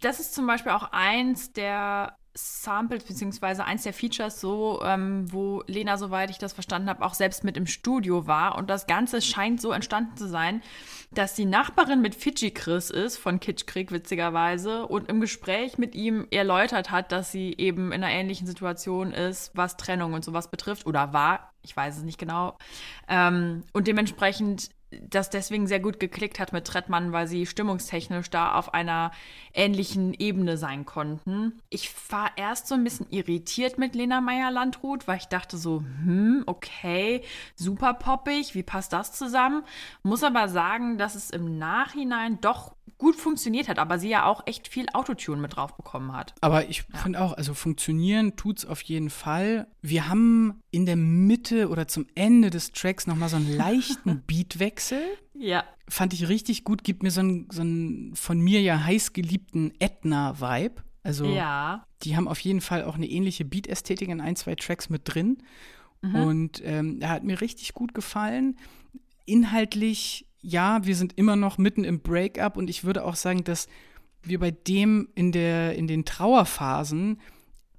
das 0.00 0.20
ist 0.20 0.34
zum 0.34 0.46
Beispiel 0.46 0.72
auch 0.72 0.90
eins 0.92 1.52
der 1.52 2.16
Samples, 2.34 3.04
beziehungsweise 3.04 3.64
eins 3.64 3.82
der 3.82 3.92
Features 3.92 4.40
so, 4.40 4.80
ähm, 4.82 5.30
wo 5.30 5.62
Lena, 5.66 5.98
soweit 5.98 6.30
ich 6.30 6.38
das 6.38 6.54
verstanden 6.54 6.88
habe, 6.88 7.04
auch 7.04 7.12
selbst 7.12 7.44
mit 7.44 7.58
im 7.58 7.66
Studio 7.66 8.26
war. 8.26 8.56
Und 8.56 8.70
das 8.70 8.86
Ganze 8.86 9.20
scheint 9.20 9.60
so 9.60 9.70
entstanden 9.70 10.16
zu 10.16 10.26
sein, 10.26 10.62
dass 11.10 11.34
die 11.34 11.44
Nachbarin 11.44 12.00
mit 12.00 12.14
Fidschi 12.14 12.50
Chris 12.50 12.88
ist, 12.88 13.18
von 13.18 13.38
Kitschkrieg 13.38 13.92
witzigerweise, 13.92 14.86
und 14.86 15.10
im 15.10 15.20
Gespräch 15.20 15.76
mit 15.76 15.94
ihm 15.94 16.26
erläutert 16.30 16.90
hat, 16.90 17.12
dass 17.12 17.30
sie 17.32 17.54
eben 17.58 17.92
in 17.92 18.02
einer 18.02 18.12
ähnlichen 18.12 18.46
Situation 18.46 19.12
ist, 19.12 19.50
was 19.54 19.76
Trennung 19.76 20.14
und 20.14 20.24
sowas 20.24 20.50
betrifft, 20.50 20.86
oder 20.86 21.12
war, 21.12 21.52
ich 21.60 21.76
weiß 21.76 21.98
es 21.98 22.02
nicht 22.02 22.18
genau. 22.18 22.56
Ähm, 23.08 23.64
und 23.74 23.88
dementsprechend 23.88 24.70
das 25.08 25.30
deswegen 25.30 25.66
sehr 25.66 25.80
gut 25.80 26.00
geklickt 26.00 26.38
hat 26.38 26.52
mit 26.52 26.66
Trettmann, 26.66 27.12
weil 27.12 27.26
sie 27.26 27.46
stimmungstechnisch 27.46 28.30
da 28.30 28.54
auf 28.54 28.74
einer 28.74 29.12
ähnlichen 29.54 30.14
Ebene 30.14 30.56
sein 30.56 30.84
konnten. 30.84 31.60
Ich 31.70 31.92
war 32.10 32.30
erst 32.36 32.68
so 32.68 32.74
ein 32.74 32.84
bisschen 32.84 33.06
irritiert 33.10 33.78
mit 33.78 33.94
Lena 33.94 34.20
Meyer-Landrut, 34.20 35.06
weil 35.08 35.18
ich 35.18 35.26
dachte 35.26 35.56
so, 35.56 35.80
hm, 35.80 36.44
okay, 36.46 37.22
super 37.54 37.94
poppig, 37.94 38.54
wie 38.54 38.62
passt 38.62 38.92
das 38.92 39.12
zusammen? 39.12 39.62
Muss 40.02 40.24
aber 40.24 40.48
sagen, 40.48 40.98
dass 40.98 41.14
es 41.14 41.30
im 41.30 41.58
Nachhinein 41.58 42.40
doch 42.40 42.74
gut 43.02 43.16
funktioniert 43.16 43.66
hat, 43.66 43.80
aber 43.80 43.98
sie 43.98 44.10
ja 44.10 44.26
auch 44.26 44.46
echt 44.46 44.68
viel 44.68 44.86
Autotune 44.92 45.40
mit 45.40 45.56
drauf 45.56 45.76
bekommen 45.76 46.12
hat. 46.12 46.36
Aber 46.40 46.68
ich 46.68 46.84
ja. 46.92 46.98
finde 47.00 47.20
auch, 47.20 47.32
also 47.32 47.52
funktionieren 47.52 48.36
tut 48.36 48.58
es 48.58 48.64
auf 48.64 48.80
jeden 48.82 49.10
Fall. 49.10 49.66
Wir 49.80 50.08
haben 50.08 50.62
in 50.70 50.86
der 50.86 50.94
Mitte 50.94 51.68
oder 51.68 51.88
zum 51.88 52.06
Ende 52.14 52.50
des 52.50 52.70
Tracks 52.70 53.08
nochmal 53.08 53.28
so 53.28 53.36
einen 53.36 53.52
leichten 53.56 54.22
Beatwechsel. 54.24 55.02
Ja. 55.34 55.64
Fand 55.88 56.12
ich 56.12 56.28
richtig 56.28 56.62
gut, 56.62 56.84
gibt 56.84 57.02
mir 57.02 57.10
so 57.10 57.22
einen, 57.22 57.48
so 57.50 57.62
einen 57.62 58.14
von 58.14 58.40
mir 58.40 58.62
ja 58.62 58.84
heiß 58.84 59.12
geliebten 59.12 59.72
Edna-Vibe. 59.80 60.84
Also 61.02 61.24
ja. 61.26 61.84
die 62.04 62.16
haben 62.16 62.28
auf 62.28 62.38
jeden 62.38 62.60
Fall 62.60 62.84
auch 62.84 62.94
eine 62.94 63.08
ähnliche 63.08 63.44
Beat-Ästhetik 63.44 64.10
in 64.10 64.20
ein, 64.20 64.36
zwei 64.36 64.54
Tracks 64.54 64.90
mit 64.90 65.02
drin. 65.12 65.38
Mhm. 66.02 66.14
Und 66.14 66.62
ähm, 66.64 66.98
er 67.00 67.08
hat 67.08 67.24
mir 67.24 67.40
richtig 67.40 67.74
gut 67.74 67.94
gefallen. 67.94 68.56
Inhaltlich 69.24 70.28
ja, 70.42 70.84
wir 70.84 70.96
sind 70.96 71.16
immer 71.16 71.36
noch 71.36 71.56
mitten 71.56 71.84
im 71.84 72.00
Breakup 72.00 72.56
und 72.56 72.68
ich 72.68 72.84
würde 72.84 73.04
auch 73.04 73.14
sagen, 73.14 73.44
dass 73.44 73.68
wir 74.22 74.38
bei 74.38 74.50
dem 74.50 75.08
in, 75.14 75.32
der, 75.32 75.74
in 75.76 75.86
den 75.86 76.04
Trauerphasen 76.04 77.20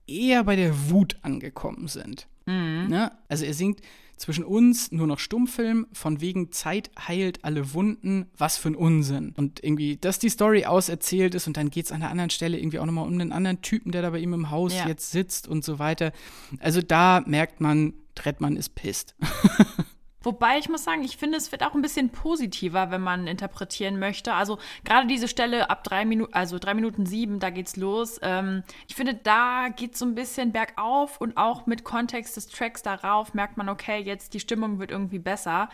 eher 0.07 0.43
bei 0.43 0.55
der 0.55 0.89
Wut 0.89 1.17
angekommen 1.21 1.87
sind. 1.87 2.27
Mhm. 2.45 2.87
Ne? 2.89 3.11
Also 3.29 3.45
er 3.45 3.53
singt 3.53 3.81
zwischen 4.17 4.43
uns 4.43 4.91
nur 4.91 5.07
noch 5.07 5.19
Stummfilm, 5.19 5.87
von 5.91 6.21
wegen 6.21 6.51
Zeit 6.51 6.91
heilt 7.07 7.43
alle 7.43 7.73
Wunden, 7.73 8.27
was 8.37 8.57
für 8.57 8.69
ein 8.69 8.75
Unsinn. 8.75 9.33
Und 9.35 9.63
irgendwie, 9.63 9.97
dass 9.97 10.19
die 10.19 10.29
Story 10.29 10.65
auserzählt 10.65 11.35
ist 11.35 11.47
und 11.47 11.57
dann 11.57 11.69
geht 11.69 11.85
es 11.85 11.91
an 11.91 11.99
der 12.01 12.09
anderen 12.09 12.29
Stelle 12.29 12.57
irgendwie 12.57 12.79
auch 12.79 12.85
nochmal 12.85 13.07
um 13.07 13.13
einen 13.13 13.31
anderen 13.31 13.61
Typen, 13.61 13.91
der 13.91 14.01
da 14.01 14.11
bei 14.11 14.19
ihm 14.19 14.33
im 14.33 14.49
Haus 14.51 14.73
ja. 14.73 14.87
jetzt 14.87 15.11
sitzt 15.11 15.47
und 15.47 15.65
so 15.65 15.79
weiter. 15.79 16.13
Also 16.59 16.81
da 16.81 17.23
merkt 17.25 17.59
man, 17.59 17.93
Trettmann 18.15 18.55
ist 18.55 18.75
pisst. 18.75 19.15
Wobei 20.23 20.57
ich 20.57 20.69
muss 20.69 20.83
sagen, 20.83 21.03
ich 21.03 21.17
finde, 21.17 21.37
es 21.37 21.51
wird 21.51 21.63
auch 21.63 21.75
ein 21.75 21.81
bisschen 21.81 22.09
positiver, 22.09 22.91
wenn 22.91 23.01
man 23.01 23.27
interpretieren 23.27 23.99
möchte. 23.99 24.33
Also 24.33 24.57
gerade 24.85 25.07
diese 25.07 25.27
Stelle 25.27 25.69
ab 25.69 25.83
drei 25.83 26.05
Minuten, 26.05 26.33
also 26.33 26.57
drei 26.59 26.73
Minuten 26.73 27.05
sieben, 27.05 27.39
da 27.39 27.49
geht's 27.49 27.75
los. 27.75 28.19
Ähm, 28.21 28.63
ich 28.87 28.95
finde, 28.95 29.13
da 29.13 29.67
geht 29.69 29.97
so 29.97 30.05
ein 30.05 30.15
bisschen 30.15 30.51
bergauf 30.51 31.19
und 31.19 31.37
auch 31.37 31.65
mit 31.65 31.83
Kontext 31.83 32.37
des 32.37 32.47
Tracks 32.47 32.81
darauf 32.81 33.33
merkt 33.33 33.57
man, 33.57 33.69
okay, 33.69 33.99
jetzt 34.01 34.33
die 34.33 34.39
Stimmung 34.39 34.79
wird 34.79 34.91
irgendwie 34.91 35.19
besser. 35.19 35.69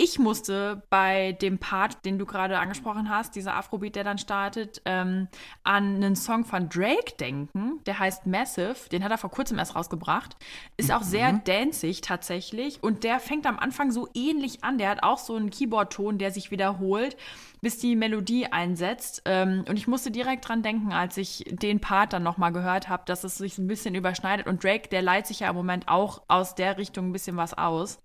Ich 0.00 0.20
musste 0.20 0.84
bei 0.90 1.32
dem 1.32 1.58
Part, 1.58 2.04
den 2.04 2.20
du 2.20 2.24
gerade 2.24 2.60
angesprochen 2.60 3.10
hast, 3.10 3.34
dieser 3.34 3.56
Afrobeat, 3.56 3.96
der 3.96 4.04
dann 4.04 4.16
startet, 4.18 4.80
ähm, 4.84 5.26
an 5.64 5.96
einen 5.96 6.14
Song 6.14 6.44
von 6.44 6.68
Drake 6.68 7.16
denken. 7.18 7.80
Der 7.84 7.98
heißt 7.98 8.24
Massive. 8.24 8.88
Den 8.92 9.02
hat 9.02 9.10
er 9.10 9.18
vor 9.18 9.32
kurzem 9.32 9.58
erst 9.58 9.74
rausgebracht. 9.74 10.36
Ist 10.76 10.92
auch 10.92 11.02
sehr 11.02 11.32
mhm. 11.32 11.40
danzig 11.42 12.00
tatsächlich 12.00 12.80
und 12.80 13.02
der 13.02 13.18
fängt 13.18 13.44
am 13.44 13.58
Anfang 13.58 13.90
so 13.90 14.08
ähnlich 14.14 14.62
an. 14.62 14.78
Der 14.78 14.90
hat 14.90 15.02
auch 15.02 15.18
so 15.18 15.34
einen 15.34 15.50
Keyboard-Ton, 15.50 16.18
der 16.18 16.30
sich 16.30 16.52
wiederholt, 16.52 17.16
bis 17.60 17.78
die 17.78 17.96
Melodie 17.96 18.46
einsetzt. 18.46 19.22
Ähm, 19.24 19.64
und 19.68 19.76
ich 19.76 19.88
musste 19.88 20.10
direkt 20.10 20.48
dran 20.48 20.62
denken, 20.62 20.92
als 20.92 21.16
ich 21.16 21.44
den 21.48 21.80
Part 21.80 22.12
dann 22.12 22.22
nochmal 22.22 22.52
gehört 22.52 22.88
habe, 22.88 23.02
dass 23.06 23.24
es 23.24 23.38
sich 23.38 23.58
ein 23.58 23.66
bisschen 23.66 23.94
überschneidet. 23.94 24.46
Und 24.46 24.62
Drake, 24.62 24.88
der 24.88 25.02
leiht 25.02 25.26
sich 25.26 25.40
ja 25.40 25.50
im 25.50 25.56
Moment 25.56 25.88
auch 25.88 26.22
aus 26.28 26.54
der 26.54 26.78
Richtung 26.78 27.08
ein 27.08 27.12
bisschen 27.12 27.36
was 27.36 27.54
aus. 27.54 28.00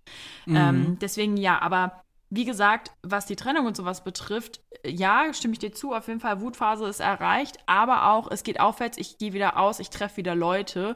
Mhm. 0.46 0.56
Ähm, 0.56 0.98
deswegen 1.00 1.38
ja, 1.38 1.62
aber 1.62 2.04
wie 2.30 2.46
gesagt, 2.46 2.92
was 3.04 3.28
die 3.28 3.36
Trennung 3.36 3.68
und 3.68 3.78
sowas 3.78 4.04
betrifft, 4.04 4.60
ja, 4.84 5.32
stimme 5.34 5.54
ich 5.54 5.60
dir 5.60 5.72
zu, 5.72 5.94
auf 5.94 6.08
jeden 6.08 6.20
Fall, 6.20 6.42
Wutphase 6.42 6.88
ist 6.88 7.00
erreicht, 7.00 7.58
aber 7.68 8.10
auch, 8.10 8.32
es 8.32 8.42
geht 8.42 8.60
aufwärts, 8.60 8.98
ich 8.98 9.20
gehe 9.20 9.34
wieder 9.34 9.58
aus, 9.58 9.80
ich 9.80 9.92
treffe 9.92 10.18
wieder 10.18 10.34
Leute, 10.34 10.96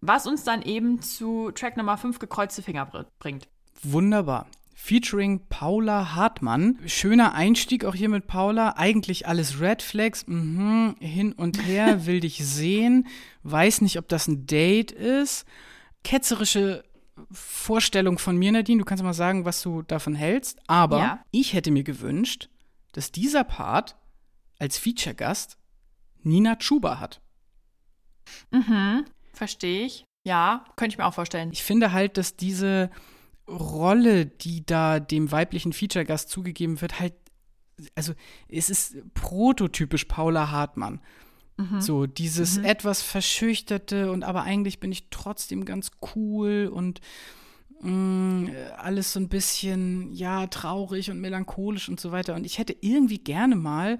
was 0.00 0.26
uns 0.26 0.44
dann 0.44 0.62
eben 0.62 1.02
zu 1.02 1.50
Track 1.50 1.76
Nummer 1.76 1.98
5 1.98 2.18
gekreuzte 2.18 2.62
Finger 2.62 2.90
bringt. 3.18 3.48
Wunderbar. 3.82 4.46
Featuring 4.80 5.40
Paula 5.48 6.14
Hartmann. 6.14 6.78
Schöner 6.86 7.34
Einstieg 7.34 7.84
auch 7.84 7.96
hier 7.96 8.08
mit 8.08 8.28
Paula. 8.28 8.76
Eigentlich 8.76 9.26
alles 9.26 9.60
Red 9.60 9.82
Flags. 9.82 10.24
Mhm, 10.28 10.94
hin 11.00 11.32
und 11.32 11.66
her, 11.66 12.06
will 12.06 12.20
dich 12.20 12.38
sehen. 12.46 13.08
Weiß 13.42 13.80
nicht, 13.80 13.98
ob 13.98 14.08
das 14.08 14.28
ein 14.28 14.46
Date 14.46 14.92
ist. 14.92 15.46
Ketzerische 16.04 16.84
Vorstellung 17.32 18.18
von 18.18 18.36
mir, 18.38 18.52
Nadine. 18.52 18.78
Du 18.78 18.84
kannst 18.84 19.02
mal 19.02 19.12
sagen, 19.12 19.44
was 19.44 19.60
du 19.62 19.82
davon 19.82 20.14
hältst. 20.14 20.60
Aber 20.68 20.98
ja. 20.98 21.24
ich 21.32 21.54
hätte 21.54 21.72
mir 21.72 21.82
gewünscht, 21.82 22.48
dass 22.92 23.10
dieser 23.10 23.42
Part 23.42 23.96
als 24.60 24.78
Feature-Gast 24.78 25.58
Nina 26.22 26.54
Chuba 26.54 27.00
hat. 27.00 27.20
Mhm, 28.52 29.04
verstehe 29.34 29.84
ich. 29.84 30.04
Ja, 30.22 30.64
könnte 30.76 30.94
ich 30.94 30.98
mir 30.98 31.04
auch 31.04 31.14
vorstellen. 31.14 31.50
Ich 31.52 31.64
finde 31.64 31.92
halt, 31.92 32.16
dass 32.16 32.36
diese 32.36 32.90
Rolle, 33.48 34.26
die 34.26 34.64
da 34.64 35.00
dem 35.00 35.32
weiblichen 35.32 35.72
Feature-Gast 35.72 36.28
zugegeben 36.28 36.80
wird, 36.80 37.00
halt, 37.00 37.14
also 37.94 38.12
es 38.48 38.70
ist 38.70 38.96
prototypisch 39.14 40.04
Paula 40.04 40.50
Hartmann. 40.50 41.00
Mhm. 41.56 41.80
So, 41.80 42.06
dieses 42.06 42.58
mhm. 42.58 42.64
etwas 42.64 43.02
verschüchterte 43.02 44.12
und 44.12 44.22
aber 44.22 44.42
eigentlich 44.42 44.80
bin 44.80 44.92
ich 44.92 45.10
trotzdem 45.10 45.64
ganz 45.64 45.90
cool 46.14 46.70
und 46.72 47.00
mh, 47.80 47.90
mm, 47.90 48.50
alles 48.76 49.12
so 49.12 49.20
ein 49.20 49.28
bisschen, 49.28 50.12
ja, 50.12 50.46
traurig 50.46 51.10
und 51.10 51.20
melancholisch 51.20 51.88
und 51.88 51.98
so 51.98 52.12
weiter. 52.12 52.34
Und 52.34 52.46
ich 52.46 52.58
hätte 52.58 52.76
irgendwie 52.80 53.18
gerne 53.18 53.56
mal 53.56 53.98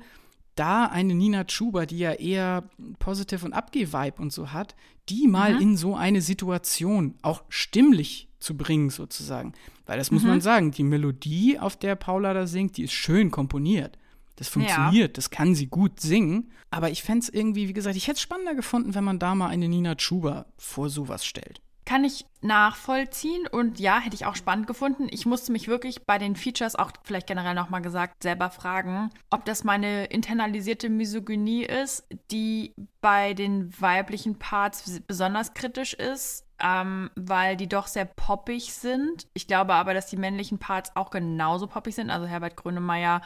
da 0.58 0.86
eine 0.86 1.14
Nina 1.14 1.44
Chuba, 1.44 1.86
die 1.86 1.98
ja 1.98 2.12
eher 2.12 2.64
Positive 2.98 3.44
und 3.44 3.52
Abgeh-Vibe 3.52 4.20
und 4.20 4.32
so 4.32 4.52
hat, 4.52 4.74
die 5.08 5.26
mal 5.28 5.54
mhm. 5.54 5.60
in 5.60 5.76
so 5.76 5.94
eine 5.94 6.20
Situation 6.20 7.14
auch 7.22 7.42
stimmlich 7.48 8.28
zu 8.40 8.56
bringen, 8.56 8.90
sozusagen. 8.90 9.52
Weil 9.86 9.98
das 9.98 10.10
muss 10.10 10.22
mhm. 10.22 10.28
man 10.28 10.40
sagen, 10.40 10.70
die 10.70 10.82
Melodie, 10.82 11.58
auf 11.58 11.76
der 11.76 11.96
Paula 11.96 12.34
da 12.34 12.46
singt, 12.46 12.76
die 12.76 12.84
ist 12.84 12.92
schön 12.92 13.30
komponiert. 13.30 13.98
Das 14.36 14.48
funktioniert, 14.48 15.08
ja. 15.08 15.12
das 15.14 15.30
kann 15.30 15.54
sie 15.54 15.66
gut 15.66 16.00
singen. 16.00 16.52
Aber 16.70 16.90
ich 16.90 17.02
fände 17.02 17.24
es 17.24 17.28
irgendwie, 17.28 17.68
wie 17.68 17.72
gesagt, 17.72 17.96
ich 17.96 18.06
hätte 18.06 18.16
es 18.16 18.22
spannender 18.22 18.54
gefunden, 18.54 18.94
wenn 18.94 19.02
man 19.02 19.18
da 19.18 19.34
mal 19.34 19.48
eine 19.48 19.68
Nina 19.68 19.96
Chuba 19.96 20.46
vor 20.56 20.90
sowas 20.90 21.24
stellt. 21.24 21.60
Kann 21.88 22.04
ich 22.04 22.26
nachvollziehen 22.42 23.46
und 23.46 23.80
ja, 23.80 23.98
hätte 23.98 24.14
ich 24.14 24.26
auch 24.26 24.36
spannend 24.36 24.66
gefunden. 24.66 25.06
Ich 25.10 25.24
musste 25.24 25.52
mich 25.52 25.68
wirklich 25.68 26.04
bei 26.04 26.18
den 26.18 26.36
Features 26.36 26.76
auch 26.76 26.92
vielleicht 27.02 27.26
generell 27.26 27.54
nochmal 27.54 27.80
gesagt 27.80 28.22
selber 28.22 28.50
fragen, 28.50 29.08
ob 29.30 29.46
das 29.46 29.64
meine 29.64 30.04
internalisierte 30.04 30.90
Misogynie 30.90 31.64
ist, 31.64 32.06
die 32.30 32.74
bei 33.00 33.32
den 33.32 33.72
weiblichen 33.80 34.38
Parts 34.38 35.00
besonders 35.06 35.54
kritisch 35.54 35.94
ist, 35.94 36.44
ähm, 36.62 37.08
weil 37.14 37.56
die 37.56 37.70
doch 37.70 37.86
sehr 37.86 38.04
poppig 38.04 38.74
sind. 38.74 39.26
Ich 39.32 39.46
glaube 39.46 39.72
aber, 39.72 39.94
dass 39.94 40.08
die 40.08 40.18
männlichen 40.18 40.58
Parts 40.58 40.94
auch 40.94 41.08
genauso 41.08 41.68
poppig 41.68 41.94
sind. 41.94 42.10
Also 42.10 42.26
Herbert 42.26 42.56
Grönemeyer 42.56 43.22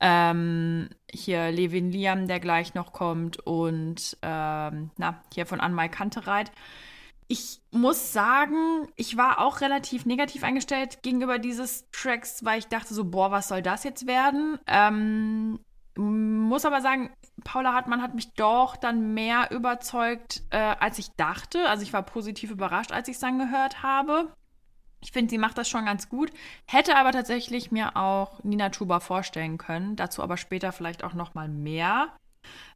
ähm, 0.00 0.88
hier 1.10 1.50
Levin 1.50 1.92
Liam, 1.92 2.26
der 2.26 2.40
gleich 2.40 2.72
noch 2.72 2.94
kommt 2.94 3.38
und 3.46 4.16
ähm, 4.22 4.92
na, 4.96 5.22
hier 5.34 5.44
von 5.44 5.60
Anmai 5.60 5.88
Kantereit. 5.88 6.50
Ich 7.30 7.60
muss 7.70 8.14
sagen, 8.14 8.88
ich 8.96 9.18
war 9.18 9.40
auch 9.40 9.60
relativ 9.60 10.06
negativ 10.06 10.42
eingestellt 10.42 11.02
gegenüber 11.02 11.38
dieses 11.38 11.90
Tracks, 11.90 12.42
weil 12.44 12.58
ich 12.58 12.68
dachte 12.68 12.94
so, 12.94 13.04
boah, 13.04 13.30
was 13.30 13.48
soll 13.48 13.60
das 13.60 13.84
jetzt 13.84 14.06
werden? 14.06 14.58
Ähm, 14.66 15.60
muss 15.98 16.64
aber 16.64 16.80
sagen, 16.80 17.10
Paula 17.44 17.74
Hartmann 17.74 18.02
hat 18.02 18.14
mich 18.14 18.32
doch 18.34 18.76
dann 18.76 19.14
mehr 19.14 19.50
überzeugt, 19.50 20.42
äh, 20.50 20.56
als 20.56 20.98
ich 20.98 21.10
dachte. 21.16 21.68
Also 21.68 21.82
ich 21.82 21.92
war 21.92 22.02
positiv 22.02 22.50
überrascht, 22.50 22.92
als 22.92 23.08
ich 23.08 23.14
es 23.16 23.20
dann 23.20 23.38
gehört 23.38 23.82
habe. 23.82 24.32
Ich 25.00 25.12
finde, 25.12 25.30
sie 25.30 25.38
macht 25.38 25.58
das 25.58 25.68
schon 25.68 25.84
ganz 25.84 26.08
gut. 26.08 26.30
Hätte 26.66 26.96
aber 26.96 27.12
tatsächlich 27.12 27.70
mir 27.70 27.96
auch 27.96 28.42
Nina 28.42 28.70
Chuba 28.70 29.00
vorstellen 29.00 29.58
können. 29.58 29.96
Dazu 29.96 30.22
aber 30.22 30.36
später 30.36 30.72
vielleicht 30.72 31.04
auch 31.04 31.14
noch 31.14 31.34
mal 31.34 31.48
mehr. 31.48 32.16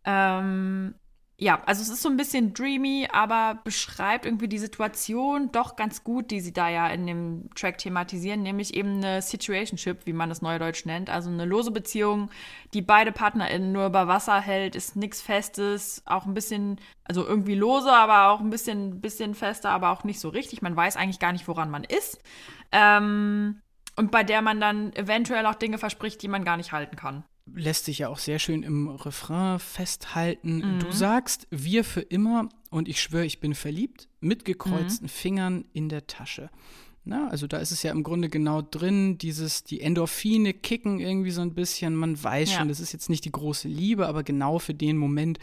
Ähm, 0.04 0.94
ja, 1.42 1.60
also 1.66 1.82
es 1.82 1.88
ist 1.88 2.02
so 2.02 2.08
ein 2.08 2.16
bisschen 2.16 2.54
dreamy, 2.54 3.08
aber 3.12 3.58
beschreibt 3.64 4.26
irgendwie 4.26 4.46
die 4.46 4.60
Situation 4.60 5.50
doch 5.50 5.74
ganz 5.74 6.04
gut, 6.04 6.30
die 6.30 6.40
sie 6.40 6.52
da 6.52 6.68
ja 6.68 6.86
in 6.86 7.04
dem 7.04 7.50
Track 7.56 7.78
thematisieren, 7.78 8.42
nämlich 8.44 8.74
eben 8.74 8.98
eine 8.98 9.22
Situationship, 9.22 10.06
wie 10.06 10.12
man 10.12 10.28
das 10.28 10.40
neudeutsch 10.40 10.86
nennt, 10.86 11.10
also 11.10 11.30
eine 11.30 11.44
lose 11.44 11.72
Beziehung, 11.72 12.30
die 12.74 12.80
beide 12.80 13.10
PartnerInnen 13.10 13.72
nur 13.72 13.86
über 13.86 14.06
Wasser 14.06 14.40
hält, 14.40 14.76
ist 14.76 14.94
nichts 14.94 15.20
Festes, 15.20 16.02
auch 16.06 16.26
ein 16.26 16.34
bisschen, 16.34 16.80
also 17.02 17.26
irgendwie 17.26 17.56
lose, 17.56 17.92
aber 17.92 18.28
auch 18.28 18.38
ein 18.38 18.50
bisschen, 18.50 19.00
bisschen 19.00 19.34
fester, 19.34 19.70
aber 19.70 19.90
auch 19.90 20.04
nicht 20.04 20.20
so 20.20 20.28
richtig. 20.28 20.62
Man 20.62 20.76
weiß 20.76 20.96
eigentlich 20.96 21.18
gar 21.18 21.32
nicht, 21.32 21.48
woran 21.48 21.70
man 21.70 21.82
ist. 21.82 22.22
Ähm, 22.70 23.60
und 23.96 24.12
bei 24.12 24.22
der 24.22 24.42
man 24.42 24.60
dann 24.60 24.92
eventuell 24.92 25.44
auch 25.46 25.56
Dinge 25.56 25.78
verspricht, 25.78 26.22
die 26.22 26.28
man 26.28 26.44
gar 26.44 26.56
nicht 26.56 26.70
halten 26.70 26.94
kann 26.94 27.24
lässt 27.46 27.84
sich 27.84 27.98
ja 27.98 28.08
auch 28.08 28.18
sehr 28.18 28.38
schön 28.38 28.62
im 28.62 28.88
Refrain 28.88 29.58
festhalten. 29.58 30.56
Mhm. 30.56 30.78
Du 30.80 30.92
sagst, 30.92 31.46
wir 31.50 31.84
für 31.84 32.00
immer 32.00 32.48
und 32.70 32.88
ich 32.88 33.00
schwöre, 33.00 33.26
ich 33.26 33.40
bin 33.40 33.54
verliebt, 33.54 34.08
mit 34.20 34.44
gekreuzten 34.44 35.06
mhm. 35.06 35.10
Fingern 35.10 35.64
in 35.72 35.88
der 35.88 36.06
Tasche. 36.06 36.50
Na, 37.04 37.28
also 37.28 37.48
da 37.48 37.58
ist 37.58 37.72
es 37.72 37.82
ja 37.82 37.90
im 37.90 38.04
Grunde 38.04 38.28
genau 38.28 38.62
drin, 38.62 39.18
dieses, 39.18 39.64
die 39.64 39.80
Endorphine 39.80 40.54
kicken 40.54 41.00
irgendwie 41.00 41.32
so 41.32 41.40
ein 41.40 41.54
bisschen. 41.54 41.96
Man 41.96 42.22
weiß 42.22 42.52
ja. 42.52 42.58
schon, 42.58 42.68
das 42.68 42.78
ist 42.78 42.92
jetzt 42.92 43.10
nicht 43.10 43.24
die 43.24 43.32
große 43.32 43.66
Liebe, 43.66 44.06
aber 44.06 44.22
genau 44.22 44.60
für 44.60 44.74
den 44.74 44.96
Moment 44.96 45.40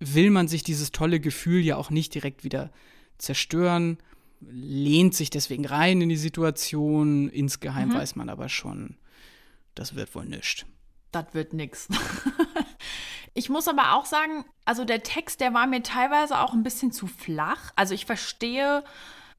will 0.00 0.30
man 0.30 0.48
sich 0.48 0.62
dieses 0.62 0.90
tolle 0.90 1.20
Gefühl 1.20 1.60
ja 1.60 1.76
auch 1.76 1.90
nicht 1.90 2.14
direkt 2.14 2.42
wieder 2.42 2.70
zerstören, 3.18 3.98
lehnt 4.40 5.14
sich 5.14 5.28
deswegen 5.28 5.66
rein 5.66 6.00
in 6.00 6.08
die 6.08 6.16
Situation. 6.16 7.28
Insgeheim 7.28 7.90
mhm. 7.90 7.94
weiß 7.94 8.16
man 8.16 8.30
aber 8.30 8.48
schon, 8.48 8.96
das 9.74 9.94
wird 9.94 10.14
wohl 10.14 10.24
nichts 10.24 10.64
das 11.12 11.26
wird 11.32 11.52
nix. 11.52 11.88
ich 13.34 13.48
muss 13.48 13.68
aber 13.68 13.94
auch 13.94 14.04
sagen, 14.04 14.44
also 14.64 14.84
der 14.84 15.02
Text, 15.02 15.40
der 15.40 15.54
war 15.54 15.66
mir 15.66 15.82
teilweise 15.82 16.38
auch 16.40 16.52
ein 16.52 16.62
bisschen 16.62 16.92
zu 16.92 17.06
flach. 17.06 17.72
Also 17.76 17.94
ich 17.94 18.06
verstehe, 18.06 18.84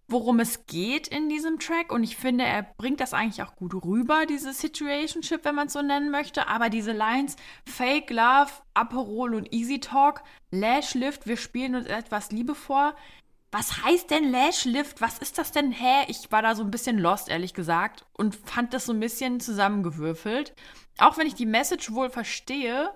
worum 0.09 0.39
es 0.39 0.65
geht 0.65 1.07
in 1.07 1.29
diesem 1.29 1.59
Track 1.59 1.91
und 1.91 2.03
ich 2.03 2.17
finde, 2.17 2.43
er 2.43 2.63
bringt 2.63 2.99
das 2.99 3.13
eigentlich 3.13 3.43
auch 3.43 3.55
gut 3.55 3.73
rüber, 3.85 4.25
diese 4.25 4.53
Situationship, 4.53 5.45
wenn 5.45 5.55
man 5.55 5.67
es 5.67 5.73
so 5.73 5.81
nennen 5.81 6.09
möchte. 6.09 6.47
Aber 6.47 6.69
diese 6.69 6.91
Lines, 6.91 7.35
Fake 7.65 8.09
Love, 8.09 8.51
Aperol 8.73 9.35
und 9.35 9.53
Easy 9.53 9.79
Talk, 9.79 10.23
Lash 10.51 10.95
Lift, 10.95 11.27
wir 11.27 11.37
spielen 11.37 11.75
uns 11.75 11.85
etwas 11.85 12.31
Liebe 12.31 12.55
vor. 12.55 12.95
Was 13.51 13.83
heißt 13.83 14.11
denn 14.11 14.31
Lash 14.31 14.65
Lift? 14.65 15.01
Was 15.01 15.19
ist 15.19 15.37
das 15.37 15.51
denn? 15.51 15.71
Hä? 15.71 16.05
Ich 16.07 16.31
war 16.31 16.41
da 16.41 16.55
so 16.55 16.63
ein 16.63 16.71
bisschen 16.71 16.97
lost, 16.99 17.29
ehrlich 17.29 17.53
gesagt, 17.53 18.05
und 18.13 18.35
fand 18.35 18.73
das 18.73 18.85
so 18.85 18.93
ein 18.93 18.99
bisschen 18.99 19.39
zusammengewürfelt 19.39 20.53
auch 21.01 21.17
wenn 21.17 21.27
ich 21.27 21.35
die 21.35 21.45
Message 21.45 21.91
wohl 21.91 22.09
verstehe, 22.09 22.91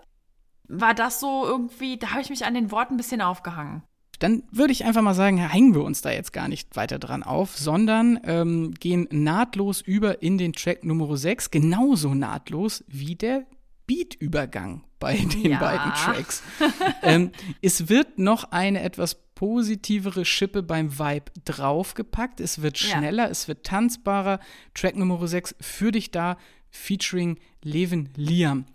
war 0.67 0.93
das 0.93 1.19
so 1.19 1.45
irgendwie, 1.45 1.97
da 1.97 2.11
habe 2.11 2.21
ich 2.21 2.29
mich 2.29 2.45
an 2.45 2.53
den 2.53 2.71
Worten 2.71 2.95
ein 2.95 2.97
bisschen 2.97 3.21
aufgehangen. 3.21 3.83
Dann 4.19 4.43
würde 4.51 4.71
ich 4.71 4.85
einfach 4.85 5.01
mal 5.01 5.15
sagen, 5.15 5.37
hängen 5.37 5.75
wir 5.75 5.83
uns 5.83 6.01
da 6.01 6.11
jetzt 6.11 6.31
gar 6.31 6.47
nicht 6.47 6.75
weiter 6.75 6.99
dran 6.99 7.23
auf, 7.23 7.57
sondern 7.57 8.19
ähm, 8.23 8.73
gehen 8.79 9.07
nahtlos 9.11 9.81
über 9.81 10.21
in 10.21 10.37
den 10.37 10.53
Track 10.53 10.85
Nummer 10.85 11.17
6, 11.17 11.51
genauso 11.51 12.13
nahtlos 12.13 12.83
wie 12.87 13.15
der 13.15 13.45
Beat-Übergang 13.85 14.85
bei 14.99 15.17
den 15.17 15.51
ja. 15.51 15.59
beiden 15.59 15.91
Tracks. 15.93 16.41
ähm, 17.01 17.31
es 17.61 17.89
wird 17.89 18.17
noch 18.17 18.51
eine 18.51 18.81
etwas 18.81 19.15
positivere 19.35 20.23
Schippe 20.23 20.63
beim 20.63 20.97
Vibe 20.97 21.31
draufgepackt. 21.43 22.39
Es 22.39 22.61
wird 22.61 22.77
schneller, 22.77 23.25
ja. 23.25 23.29
es 23.29 23.49
wird 23.49 23.65
tanzbarer. 23.65 24.39
Track 24.73 24.95
Nummer 24.95 25.27
6 25.27 25.55
für 25.59 25.91
dich 25.91 26.11
da 26.11 26.37
featuring 26.69 27.37
Levin 27.63 28.09
Liam. 28.15 28.65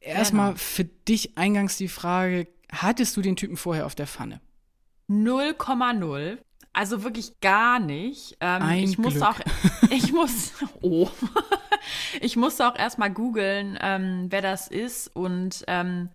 Erstmal 0.00 0.48
genau. 0.48 0.58
für 0.58 0.84
dich 0.84 1.36
eingangs 1.38 1.76
die 1.76 1.88
Frage, 1.88 2.46
hattest 2.70 3.16
du 3.16 3.22
den 3.22 3.36
Typen 3.36 3.56
vorher 3.56 3.86
auf 3.86 3.94
der 3.94 4.06
Pfanne? 4.06 4.40
0,0. 5.08 6.38
Also 6.72 7.04
wirklich 7.04 7.40
gar 7.40 7.78
nicht. 7.78 8.36
Ähm, 8.40 8.62
Ein 8.62 8.84
ich 8.84 8.96
Glück. 8.96 9.14
muss 9.14 9.22
auch, 9.22 9.38
ich 9.90 10.12
muss, 10.12 10.52
oh, 10.82 11.08
ich 12.20 12.36
musste 12.36 12.68
auch 12.68 12.76
erstmal 12.76 13.10
googeln, 13.10 13.78
ähm, 13.80 14.26
wer 14.30 14.42
das 14.42 14.68
ist 14.68 15.14
und 15.14 15.64
ähm, 15.68 16.08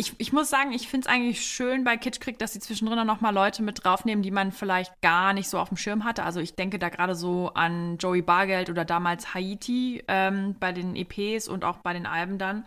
ich, 0.00 0.14
ich 0.18 0.32
muss 0.32 0.48
sagen, 0.48 0.72
ich 0.72 0.86
finde 0.86 1.08
es 1.08 1.12
eigentlich 1.12 1.44
schön 1.44 1.82
bei 1.82 1.96
Kitschkrieg, 1.96 2.38
dass 2.38 2.52
sie 2.52 2.60
zwischendrin 2.60 3.04
noch 3.04 3.20
mal 3.20 3.34
Leute 3.34 3.64
mit 3.64 3.84
draufnehmen, 3.84 4.22
die 4.22 4.30
man 4.30 4.52
vielleicht 4.52 4.98
gar 5.02 5.32
nicht 5.32 5.48
so 5.48 5.58
auf 5.58 5.68
dem 5.68 5.76
Schirm 5.76 6.04
hatte. 6.04 6.22
Also 6.22 6.38
ich 6.38 6.54
denke 6.54 6.78
da 6.78 6.88
gerade 6.88 7.16
so 7.16 7.50
an 7.54 7.98
Joey 7.98 8.22
Bargeld 8.22 8.70
oder 8.70 8.84
damals 8.84 9.34
Haiti 9.34 10.04
ähm, 10.06 10.54
bei 10.60 10.70
den 10.70 10.94
EPs 10.94 11.48
und 11.48 11.64
auch 11.64 11.78
bei 11.78 11.92
den 11.94 12.06
Alben 12.06 12.38
dann. 12.38 12.64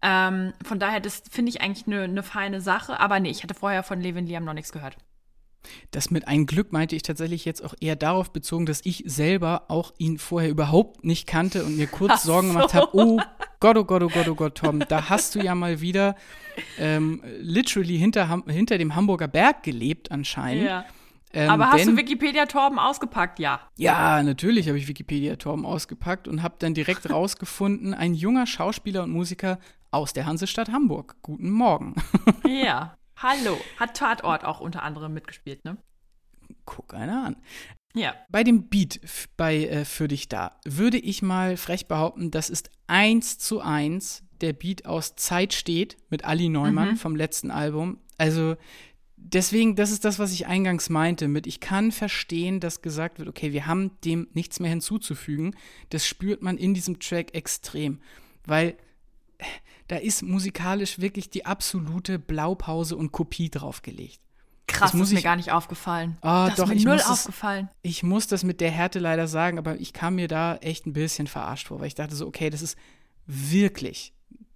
Ähm, 0.00 0.52
von 0.64 0.78
daher, 0.78 1.00
das 1.00 1.24
finde 1.28 1.50
ich 1.50 1.60
eigentlich 1.60 1.88
eine 1.88 2.06
ne 2.06 2.22
feine 2.22 2.60
Sache. 2.60 3.00
Aber 3.00 3.18
nee, 3.18 3.30
ich 3.30 3.42
hatte 3.42 3.54
vorher 3.54 3.82
von 3.82 4.00
Levin 4.00 4.26
Liam 4.26 4.44
noch 4.44 4.54
nichts 4.54 4.70
gehört. 4.70 4.96
Das 5.90 6.10
mit 6.10 6.26
ein 6.28 6.46
Glück 6.46 6.72
meinte 6.72 6.96
ich 6.96 7.02
tatsächlich 7.02 7.44
jetzt 7.44 7.64
auch 7.64 7.74
eher 7.80 7.96
darauf 7.96 8.32
bezogen, 8.32 8.66
dass 8.66 8.80
ich 8.84 9.04
selber 9.06 9.64
auch 9.68 9.92
ihn 9.98 10.18
vorher 10.18 10.50
überhaupt 10.50 11.04
nicht 11.04 11.26
kannte 11.26 11.64
und 11.64 11.76
mir 11.76 11.86
kurz 11.86 12.22
so. 12.22 12.32
Sorgen 12.32 12.48
gemacht 12.48 12.74
habe, 12.74 12.88
oh 12.92 13.20
Gott, 13.60 13.76
oh 13.76 13.84
Gott, 13.84 14.02
oh 14.02 14.08
Gott, 14.08 14.28
oh 14.28 14.34
Gott, 14.34 14.54
Tom, 14.56 14.80
da 14.88 15.10
hast 15.10 15.34
du 15.34 15.40
ja 15.40 15.54
mal 15.54 15.80
wieder 15.80 16.16
ähm, 16.78 17.22
literally 17.40 17.98
hinter, 17.98 18.42
hinter 18.46 18.78
dem 18.78 18.94
Hamburger 18.94 19.28
Berg 19.28 19.62
gelebt 19.62 20.10
anscheinend. 20.10 20.64
Ja. 20.64 20.84
Ähm, 21.32 21.50
Aber 21.50 21.70
hast 21.70 21.86
denn, 21.86 21.94
du 21.94 22.02
Wikipedia-Torben 22.02 22.78
ausgepackt? 22.78 23.38
Ja. 23.38 23.60
Ja, 23.76 24.22
natürlich 24.22 24.66
habe 24.68 24.78
ich 24.78 24.88
Wikipedia-Torben 24.88 25.64
ausgepackt 25.64 26.26
und 26.26 26.42
habe 26.42 26.56
dann 26.58 26.74
direkt 26.74 27.10
rausgefunden, 27.10 27.94
ein 27.94 28.14
junger 28.14 28.46
Schauspieler 28.46 29.04
und 29.04 29.10
Musiker 29.10 29.58
aus 29.92 30.12
der 30.12 30.26
Hansestadt 30.26 30.70
Hamburg. 30.70 31.16
Guten 31.22 31.50
Morgen. 31.50 31.94
Ja. 32.46 32.96
Hallo. 33.22 33.60
Hat 33.76 33.96
Tatort 33.96 34.44
auch 34.44 34.60
unter 34.60 34.82
anderem 34.82 35.12
mitgespielt, 35.12 35.64
ne? 35.64 35.76
Guck 36.64 36.94
einer 36.94 37.24
an. 37.24 37.36
Ja. 37.94 38.14
Bei 38.30 38.44
dem 38.44 38.68
Beat 38.68 39.00
bei 39.36 39.64
äh, 39.64 39.84
Für 39.84 40.08
dich 40.08 40.28
da 40.28 40.58
würde 40.64 40.98
ich 40.98 41.22
mal 41.22 41.56
frech 41.56 41.86
behaupten, 41.86 42.30
das 42.30 42.48
ist 42.48 42.70
eins 42.86 43.38
zu 43.38 43.60
eins 43.60 44.22
der 44.40 44.52
Beat 44.54 44.86
aus 44.86 45.16
Zeit 45.16 45.52
steht 45.52 45.98
mit 46.08 46.24
Ali 46.24 46.48
Neumann 46.48 46.92
mhm. 46.92 46.96
vom 46.96 47.14
letzten 47.14 47.50
Album. 47.50 47.98
Also 48.16 48.56
deswegen, 49.16 49.76
das 49.76 49.90
ist 49.90 50.04
das, 50.04 50.18
was 50.18 50.32
ich 50.32 50.46
eingangs 50.46 50.88
meinte 50.88 51.28
mit, 51.28 51.46
ich 51.46 51.60
kann 51.60 51.92
verstehen, 51.92 52.58
dass 52.58 52.80
gesagt 52.80 53.18
wird, 53.18 53.28
okay, 53.28 53.52
wir 53.52 53.66
haben 53.66 53.90
dem 54.04 54.28
nichts 54.32 54.60
mehr 54.60 54.70
hinzuzufügen. 54.70 55.54
Das 55.90 56.06
spürt 56.06 56.42
man 56.42 56.56
in 56.56 56.72
diesem 56.72 57.00
Track 57.00 57.34
extrem, 57.34 58.00
weil 58.46 58.76
da 59.90 59.96
ist 59.96 60.22
musikalisch 60.22 61.00
wirklich 61.00 61.30
die 61.30 61.46
absolute 61.46 62.20
Blaupause 62.20 62.96
und 62.96 63.10
Kopie 63.10 63.50
draufgelegt. 63.50 64.20
Krass, 64.68 64.92
das 64.92 65.00
ist 65.00 65.12
mir 65.12 65.20
gar 65.20 65.34
nicht 65.34 65.50
aufgefallen. 65.50 66.16
Oh, 66.22 66.46
das 66.46 66.54
doch, 66.54 66.70
ist 66.70 66.84
mir 66.84 66.90
null 66.90 67.00
aufgefallen. 67.00 67.66
Das, 67.66 67.76
ich 67.82 68.04
muss 68.04 68.28
das 68.28 68.44
mit 68.44 68.60
der 68.60 68.70
Härte 68.70 69.00
leider 69.00 69.26
sagen, 69.26 69.58
aber 69.58 69.80
ich 69.80 69.92
kam 69.92 70.14
mir 70.14 70.28
da 70.28 70.54
echt 70.58 70.86
ein 70.86 70.92
bisschen 70.92 71.26
verarscht 71.26 71.66
vor, 71.66 71.80
weil 71.80 71.88
ich 71.88 71.96
dachte 71.96 72.14
so, 72.14 72.28
okay, 72.28 72.50
das 72.50 72.62
ist 72.62 72.78
wirklich 73.26 74.14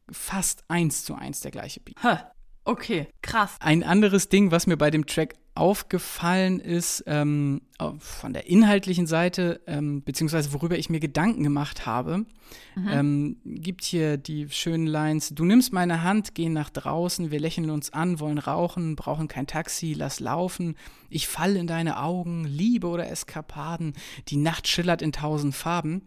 fast 0.08 0.62
eins 0.68 1.04
zu 1.04 1.16
eins 1.16 1.40
der 1.40 1.50
gleiche 1.50 1.80
Beat. 1.80 2.00
Huh. 2.04 2.16
Okay, 2.62 3.08
krass. 3.20 3.56
Ein 3.58 3.82
anderes 3.82 4.28
Ding, 4.28 4.52
was 4.52 4.68
mir 4.68 4.76
bei 4.76 4.92
dem 4.92 5.04
Track 5.04 5.34
aufgefallen 5.54 6.58
ist, 6.58 7.04
ähm, 7.06 7.62
von 7.98 8.32
der 8.32 8.48
inhaltlichen 8.48 9.06
Seite, 9.06 9.60
ähm, 9.66 10.02
beziehungsweise 10.02 10.52
worüber 10.52 10.76
ich 10.76 10.90
mir 10.90 10.98
Gedanken 10.98 11.44
gemacht 11.44 11.86
habe, 11.86 12.26
mhm. 12.74 12.88
ähm, 12.88 13.36
gibt 13.44 13.84
hier 13.84 14.16
die 14.16 14.48
schönen 14.50 14.88
Lines, 14.88 15.30
du 15.30 15.44
nimmst 15.44 15.72
meine 15.72 16.02
Hand, 16.02 16.34
gehen 16.34 16.52
nach 16.52 16.70
draußen, 16.70 17.30
wir 17.30 17.38
lächeln 17.38 17.70
uns 17.70 17.92
an, 17.92 18.18
wollen 18.18 18.38
rauchen, 18.38 18.96
brauchen 18.96 19.28
kein 19.28 19.46
Taxi, 19.46 19.94
lass 19.96 20.18
laufen, 20.18 20.76
ich 21.08 21.28
fall 21.28 21.54
in 21.54 21.68
deine 21.68 22.00
Augen, 22.00 22.44
Liebe 22.44 22.88
oder 22.88 23.08
Eskapaden, 23.08 23.92
die 24.28 24.36
Nacht 24.36 24.66
schillert 24.66 25.02
in 25.02 25.12
tausend 25.12 25.54
Farben. 25.54 26.02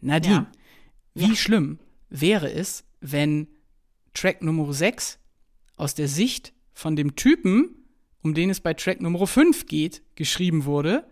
Nadine, 0.00 0.34
ja. 0.34 0.46
wie 1.14 1.30
ja. 1.30 1.34
schlimm 1.34 1.80
wäre 2.10 2.52
es, 2.52 2.84
wenn 3.00 3.48
Track 4.12 4.42
Nummer 4.42 4.72
6 4.72 5.18
aus 5.76 5.94
der 5.96 6.06
Sicht 6.06 6.52
von 6.72 6.94
dem 6.94 7.16
Typen, 7.16 7.83
um 8.24 8.34
den 8.34 8.50
es 8.50 8.60
bei 8.60 8.74
Track 8.74 9.00
Nummer 9.00 9.26
5 9.26 9.66
geht, 9.66 10.02
geschrieben 10.16 10.64
wurde. 10.64 11.06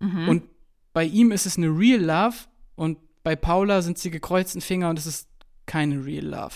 Mhm. 0.00 0.28
Und 0.28 0.44
bei 0.92 1.04
ihm 1.04 1.30
ist 1.30 1.46
es 1.46 1.56
eine 1.56 1.68
Real 1.68 2.00
Love 2.00 2.36
und 2.74 2.98
bei 3.22 3.36
Paula 3.36 3.82
sind 3.82 3.98
sie 3.98 4.10
gekreuzten 4.10 4.60
Finger 4.60 4.88
und 4.88 4.98
es 4.98 5.06
ist 5.06 5.28
keine 5.66 6.04
Real 6.04 6.24
Love. 6.24 6.54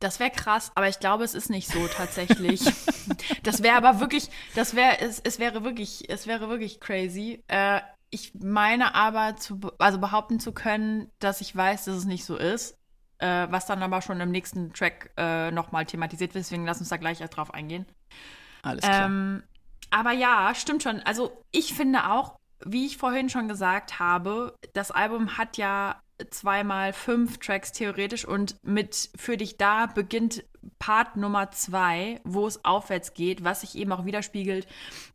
Das 0.00 0.18
wäre 0.18 0.30
krass, 0.30 0.72
aber 0.74 0.88
ich 0.88 0.98
glaube, 0.98 1.24
es 1.24 1.34
ist 1.34 1.50
nicht 1.50 1.70
so 1.70 1.86
tatsächlich. 1.88 2.62
das 3.42 3.62
wäre 3.62 3.76
aber 3.76 4.00
wirklich, 4.00 4.30
das 4.54 4.74
wäre, 4.74 5.00
es, 5.00 5.20
es 5.20 5.38
wäre 5.38 5.62
wirklich, 5.62 6.08
es 6.08 6.26
wäre 6.26 6.48
wirklich 6.48 6.80
crazy. 6.80 7.44
Äh, 7.48 7.80
ich 8.10 8.32
meine 8.34 8.94
aber, 8.94 9.36
zu, 9.36 9.60
also 9.78 9.98
behaupten 9.98 10.40
zu 10.40 10.52
können, 10.52 11.10
dass 11.18 11.42
ich 11.42 11.54
weiß, 11.54 11.84
dass 11.84 11.96
es 11.96 12.04
nicht 12.06 12.24
so 12.24 12.36
ist 12.36 12.78
äh, 13.18 13.46
was 13.50 13.66
dann 13.66 13.82
aber 13.82 14.00
schon 14.00 14.20
im 14.20 14.30
nächsten 14.30 14.72
Track 14.72 15.10
äh, 15.16 15.50
nochmal 15.50 15.86
thematisiert 15.86 16.34
wird. 16.34 16.44
Deswegen 16.44 16.64
lass 16.64 16.80
uns 16.80 16.88
da 16.88 16.96
gleich 16.96 17.20
erst 17.20 17.36
drauf 17.36 17.52
eingehen. 17.52 17.86
Alles 18.62 18.82
klar. 18.82 19.06
Ähm, 19.06 19.42
aber 19.90 20.12
ja, 20.12 20.54
stimmt 20.54 20.82
schon. 20.82 21.00
Also 21.00 21.44
ich 21.50 21.74
finde 21.74 22.10
auch, 22.10 22.36
wie 22.64 22.86
ich 22.86 22.98
vorhin 22.98 23.28
schon 23.28 23.48
gesagt 23.48 23.98
habe, 23.98 24.54
das 24.74 24.90
Album 24.90 25.38
hat 25.38 25.56
ja 25.56 26.00
zweimal 26.30 26.92
fünf 26.92 27.38
Tracks 27.38 27.72
theoretisch 27.72 28.24
und 28.24 28.56
mit 28.62 29.10
Für 29.16 29.36
dich 29.36 29.56
da 29.56 29.86
beginnt 29.86 30.44
Part 30.78 31.16
Nummer 31.16 31.50
zwei, 31.50 32.20
wo 32.24 32.46
es 32.46 32.64
aufwärts 32.64 33.14
geht, 33.14 33.44
was 33.44 33.62
sich 33.62 33.76
eben 33.76 33.92
auch 33.92 34.04
widerspiegelt 34.04 34.66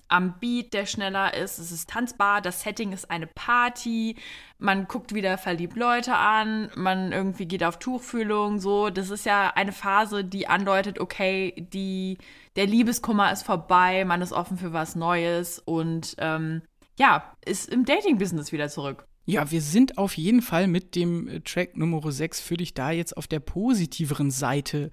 am 0.08 0.40
Beat, 0.40 0.74
der 0.74 0.86
schneller 0.86 1.34
ist. 1.34 1.58
Es 1.58 1.72
ist 1.72 1.90
tanzbar, 1.90 2.42
das 2.42 2.62
Setting 2.62 2.92
ist 2.92 3.10
eine 3.10 3.28
Party. 3.28 4.16
Man 4.60 4.88
guckt 4.88 5.14
wieder 5.14 5.38
verliebt 5.38 5.76
Leute 5.76 6.16
an, 6.16 6.70
man 6.76 7.12
irgendwie 7.12 7.48
geht 7.48 7.64
auf 7.64 7.80
Tuchfühlung, 7.80 8.60
so. 8.60 8.90
Das 8.90 9.10
ist 9.10 9.26
ja 9.26 9.52
eine 9.56 9.72
Phase, 9.72 10.24
die 10.24 10.48
andeutet, 10.48 11.00
okay, 11.00 11.54
die, 11.58 12.18
der 12.56 12.68
Liebeskummer 12.68 13.32
ist 13.32 13.44
vorbei, 13.44 14.06
man 14.06 14.22
ist 14.22 14.34
offen 14.34 14.58
für 14.58 14.72
was 14.72 14.96
Neues 14.96 15.60
und 15.60 16.16
ähm, 16.20 16.62
ja, 16.98 17.36
ist 17.44 17.70
im 17.70 17.86
Dating-Business 17.86 18.52
wieder 18.52 18.70
zurück. 18.70 19.08
Ja, 19.26 19.52
wir 19.52 19.62
sind 19.62 19.98
auf 19.98 20.18
jeden 20.18 20.42
Fall 20.42 20.68
mit 20.68 20.96
dem 20.96 21.28
äh, 21.28 21.40
Track 21.42 21.78
Nummer 21.78 22.12
6 22.12 22.42
für 22.42 22.58
dich 22.58 22.74
da 22.74 22.92
jetzt 22.92 23.16
auf 23.16 23.28
der 23.28 23.40
positiveren 23.40 24.32
Seite 24.32 24.92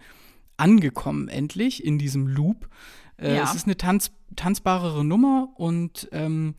angekommen, 0.57 1.28
endlich 1.28 1.85
in 1.85 1.99
diesem 1.99 2.26
Loop. 2.26 2.68
Äh, 3.16 3.37
ja. 3.37 3.45
Es 3.45 3.55
ist 3.55 3.66
eine 3.66 3.76
tanz 3.76 4.12
tanzbarere 4.37 5.05
Nummer 5.05 5.49
und 5.57 6.09
ähm, 6.12 6.55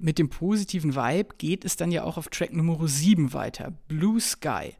mit 0.00 0.18
dem 0.18 0.28
positiven 0.28 0.96
Vibe 0.96 1.36
geht 1.38 1.64
es 1.64 1.76
dann 1.76 1.92
ja 1.92 2.02
auch 2.02 2.16
auf 2.16 2.28
Track 2.28 2.52
Nummer 2.52 2.88
7 2.88 3.32
weiter, 3.32 3.72
Blue 3.86 4.20
Sky. 4.20 4.74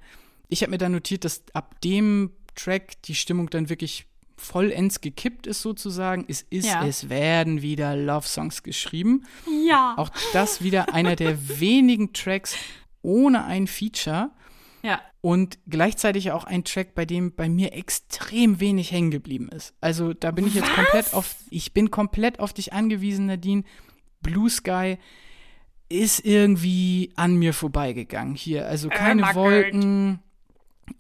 Ich 0.48 0.62
habe 0.62 0.70
mir 0.70 0.78
dann 0.78 0.92
notiert, 0.92 1.24
dass 1.24 1.44
ab 1.52 1.80
dem 1.82 2.32
Track 2.56 3.00
die 3.02 3.14
Stimmung 3.14 3.48
dann 3.50 3.68
wirklich 3.68 4.06
vollends 4.36 5.00
gekippt 5.00 5.46
ist 5.46 5.62
sozusagen. 5.62 6.24
Es 6.28 6.42
ist, 6.42 6.66
ja. 6.66 6.86
es 6.86 7.08
werden 7.08 7.62
wieder 7.62 7.96
Love-Songs 7.96 8.62
geschrieben. 8.62 9.24
Ja. 9.66 9.94
Auch 9.96 10.10
das 10.32 10.62
wieder 10.62 10.92
einer 10.94 11.16
der 11.16 11.36
wenigen 11.60 12.12
Tracks 12.12 12.56
ohne 13.02 13.44
ein 13.44 13.66
Feature. 13.66 14.30
Ja. 14.82 15.00
Und 15.20 15.58
gleichzeitig 15.66 16.30
auch 16.30 16.44
ein 16.44 16.62
Track, 16.62 16.94
bei 16.94 17.04
dem 17.04 17.34
bei 17.34 17.48
mir 17.48 17.72
extrem 17.72 18.60
wenig 18.60 18.92
hängen 18.92 19.10
geblieben 19.10 19.48
ist. 19.48 19.74
Also 19.80 20.12
da 20.12 20.30
bin 20.30 20.46
ich 20.46 20.54
jetzt 20.54 20.68
Was? 20.68 20.74
komplett 20.76 21.14
auf, 21.14 21.34
ich 21.50 21.72
bin 21.72 21.90
komplett 21.90 22.38
auf 22.38 22.52
dich 22.52 22.72
angewiesen, 22.72 23.26
Nadine. 23.26 23.64
Blue 24.20 24.48
Sky 24.48 24.98
ist 25.88 26.24
irgendwie 26.24 27.12
an 27.16 27.36
mir 27.36 27.52
vorbeigegangen 27.54 28.34
hier. 28.34 28.66
Also 28.66 28.88
keine 28.88 29.22
äh, 29.22 29.34
Wolken, 29.34 30.20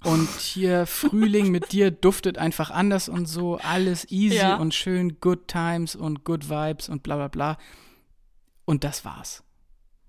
und 0.04 0.28
hier 0.40 0.86
Frühling 0.86 1.50
mit 1.50 1.72
dir 1.72 1.90
duftet 1.90 2.38
einfach 2.38 2.70
anders 2.70 3.08
und 3.08 3.26
so. 3.26 3.58
Alles 3.58 4.10
easy 4.10 4.36
ja. 4.36 4.56
und 4.56 4.74
schön, 4.74 5.20
good 5.20 5.48
times 5.48 5.96
und 5.96 6.24
good 6.24 6.48
vibes 6.48 6.88
und 6.88 7.02
bla 7.02 7.16
bla 7.16 7.28
bla. 7.28 7.58
Und 8.64 8.84
das 8.84 9.04
war's. 9.04 9.42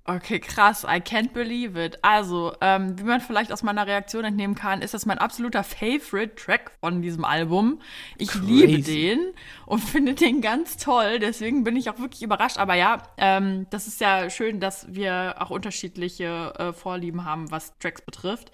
Okay, 0.10 0.40
krass. 0.40 0.86
I 0.86 1.02
can't 1.02 1.34
believe 1.34 1.78
it. 1.78 2.00
Also, 2.02 2.56
ähm, 2.62 2.98
wie 2.98 3.04
man 3.04 3.20
vielleicht 3.20 3.52
aus 3.52 3.62
meiner 3.62 3.86
Reaktion 3.86 4.24
entnehmen 4.24 4.56
kann, 4.56 4.82
ist 4.82 4.94
das 4.94 5.06
mein 5.06 5.18
absoluter 5.18 5.66
Favorite 5.66 6.36
Track 6.36 6.72
von 6.80 7.02
diesem 7.02 7.26
Album. 7.26 7.82
Ich 8.18 8.30
Crazy. 8.30 8.46
liebe 8.46 8.82
den 8.84 9.20
und 9.66 9.80
finde 9.84 10.14
den 10.14 10.40
ganz 10.40 10.78
toll. 10.78 11.20
Deswegen 11.20 11.66
bin 11.66 11.76
ich 11.76 11.90
auch 11.90 12.00
wirklich 12.00 12.24
überrascht. 12.24 12.58
Aber 12.58 12.76
ja, 12.76 13.04
ähm, 13.18 13.68
das 13.70 13.88
ist 13.88 14.00
ja 14.00 14.30
schön, 14.30 14.62
dass 14.62 14.88
wir 14.90 15.36
auch 15.40 15.50
unterschiedliche 15.50 16.54
äh, 16.58 16.72
Vorlieben 16.72 17.26
haben, 17.26 17.52
was 17.52 17.78
Tracks 17.80 18.02
betrifft. 18.02 18.54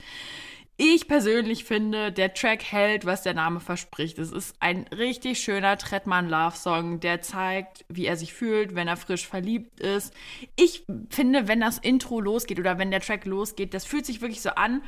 Ich 0.75 1.07
persönlich 1.07 1.65
finde, 1.65 2.11
der 2.11 2.33
Track 2.33 2.63
hält, 2.63 3.05
was 3.05 3.21
der 3.21 3.35
Name 3.35 3.59
verspricht. 3.59 4.17
Es 4.17 4.31
ist 4.31 4.55
ein 4.59 4.85
richtig 4.87 5.39
schöner 5.39 5.77
Trettmann-Love-Song, 5.77 6.99
der 6.99 7.21
zeigt, 7.21 7.85
wie 7.89 8.07
er 8.07 8.17
sich 8.17 8.33
fühlt, 8.33 8.73
wenn 8.73 8.87
er 8.87 8.97
frisch 8.97 9.27
verliebt 9.27 9.79
ist. 9.79 10.13
Ich 10.55 10.83
finde, 11.11 11.47
wenn 11.47 11.59
das 11.59 11.77
Intro 11.77 12.19
losgeht 12.19 12.59
oder 12.59 12.79
wenn 12.79 12.89
der 12.89 13.01
Track 13.01 13.25
losgeht, 13.25 13.75
das 13.75 13.85
fühlt 13.85 14.07
sich 14.07 14.21
wirklich 14.21 14.41
so 14.41 14.49
an, 14.49 14.81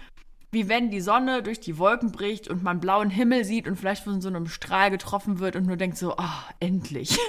wie 0.52 0.70
wenn 0.70 0.90
die 0.90 1.02
Sonne 1.02 1.44
durch 1.44 1.60
die 1.60 1.78
Wolken 1.78 2.12
bricht 2.12 2.48
und 2.48 2.64
man 2.64 2.80
blauen 2.80 3.12
Himmel 3.12 3.46
sieht 3.46 3.68
und 3.68 3.76
vielleicht 3.76 4.06
von 4.06 4.22
so 4.22 4.30
einem 4.30 4.48
Strahl 4.48 4.90
getroffen 4.90 5.38
wird 5.38 5.56
und 5.56 5.68
nur 5.68 5.78
denkt 5.78 5.98
so, 5.98 6.16
oh, 6.18 6.52
endlich. 6.60 7.20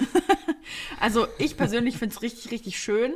also 1.01 1.27
ich 1.39 1.59
persönlich 1.59 1.99
finde 1.99 2.15
es 2.15 2.23
richtig, 2.23 2.53
richtig 2.53 2.79
schön. 2.79 3.15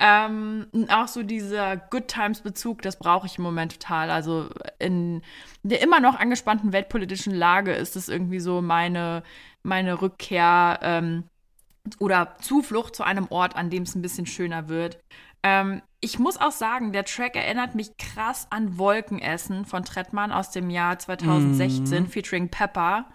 Ähm, 0.00 0.66
auch 0.88 1.08
so 1.08 1.22
dieser 1.22 1.76
Good 1.76 2.08
Times 2.08 2.40
Bezug, 2.40 2.82
das 2.82 2.98
brauche 2.98 3.26
ich 3.26 3.38
im 3.38 3.44
Moment 3.44 3.80
total. 3.80 4.10
Also 4.10 4.48
in 4.78 5.22
der 5.62 5.82
immer 5.82 6.00
noch 6.00 6.18
angespannten 6.18 6.72
weltpolitischen 6.72 7.34
Lage 7.34 7.72
ist 7.72 7.96
es 7.96 8.08
irgendwie 8.08 8.40
so 8.40 8.60
meine, 8.60 9.22
meine 9.62 10.02
Rückkehr 10.02 10.80
ähm, 10.82 11.24
oder 12.00 12.34
Zuflucht 12.40 12.96
zu 12.96 13.04
einem 13.04 13.28
Ort, 13.30 13.56
an 13.56 13.70
dem 13.70 13.84
es 13.84 13.94
ein 13.94 14.02
bisschen 14.02 14.26
schöner 14.26 14.68
wird. 14.68 14.98
Ähm, 15.44 15.82
ich 16.00 16.18
muss 16.18 16.38
auch 16.38 16.52
sagen, 16.52 16.92
der 16.92 17.04
Track 17.04 17.36
erinnert 17.36 17.74
mich 17.74 17.96
krass 17.96 18.46
an 18.50 18.78
Wolkenessen 18.78 19.64
von 19.64 19.84
Trettmann 19.84 20.32
aus 20.32 20.50
dem 20.50 20.70
Jahr 20.70 20.98
2016, 20.98 22.04
mm. 22.04 22.06
featuring 22.06 22.48
Pepper. 22.50 23.06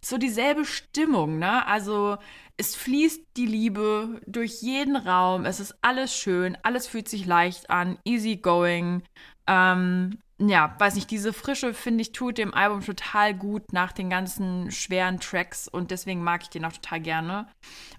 So 0.00 0.18
dieselbe 0.18 0.64
Stimmung, 0.64 1.38
ne? 1.38 1.66
Also 1.66 2.18
es 2.56 2.74
fließt 2.74 3.22
die 3.36 3.46
Liebe 3.46 4.20
durch 4.26 4.62
jeden 4.62 4.96
Raum. 4.96 5.44
Es 5.44 5.60
ist 5.60 5.76
alles 5.82 6.14
schön, 6.14 6.56
alles 6.62 6.86
fühlt 6.86 7.08
sich 7.08 7.26
leicht 7.26 7.70
an, 7.70 7.98
easy 8.04 8.36
going. 8.36 9.02
Ähm, 9.46 10.18
ja, 10.38 10.74
weiß 10.78 10.96
nicht, 10.96 11.10
diese 11.10 11.32
Frische, 11.32 11.72
finde 11.72 12.02
ich, 12.02 12.12
tut 12.12 12.36
dem 12.36 12.52
Album 12.52 12.84
total 12.84 13.32
gut 13.32 13.72
nach 13.72 13.92
den 13.92 14.10
ganzen 14.10 14.70
schweren 14.70 15.18
Tracks 15.18 15.66
und 15.66 15.90
deswegen 15.90 16.22
mag 16.22 16.42
ich 16.42 16.50
den 16.50 16.64
auch 16.66 16.72
total 16.72 17.00
gerne. 17.00 17.46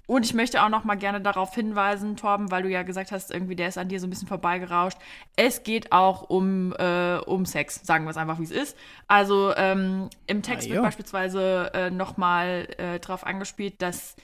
Und 0.06 0.24
ich 0.24 0.36
möchte 0.36 0.62
auch 0.62 0.70
noch 0.70 0.84
mal 0.84 0.96
gerne 0.96 1.20
darauf 1.20 1.56
hinweisen, 1.56 2.16
Torben, 2.16 2.52
weil 2.52 2.62
du 2.62 2.70
ja 2.70 2.84
gesagt 2.84 3.12
hast, 3.12 3.32
irgendwie 3.32 3.56
der 3.56 3.70
ist 3.70 3.80
an 3.80 3.90
dir 3.90 4.00
so 4.00 4.06
ein 4.06 4.12
bisschen 4.12 4.28
vorbeigerauscht. 4.28 5.00
Es 5.36 5.64
geht 5.64 5.92
auch 5.92 6.30
um, 6.30 6.74
äh, 6.74 7.18
um 7.26 7.46
Sex, 7.48 7.82
sagen 7.84 8.06
wir 8.06 8.12
es 8.12 8.18
einfach, 8.18 8.38
wie 8.40 8.44
es 8.44 8.52
ist. 8.52 8.78
Also 9.08 9.56
ähm, 9.56 10.10
im 10.28 10.44
Text 10.44 10.68
ah, 10.68 10.74
wird 10.74 10.84
beispielsweise 10.84 11.72
äh, 11.74 11.90
noch 11.90 12.18
mal 12.18 12.68
äh, 12.78 13.00
darauf 13.00 13.26
angespielt, 13.26 13.82
dass 13.82 14.16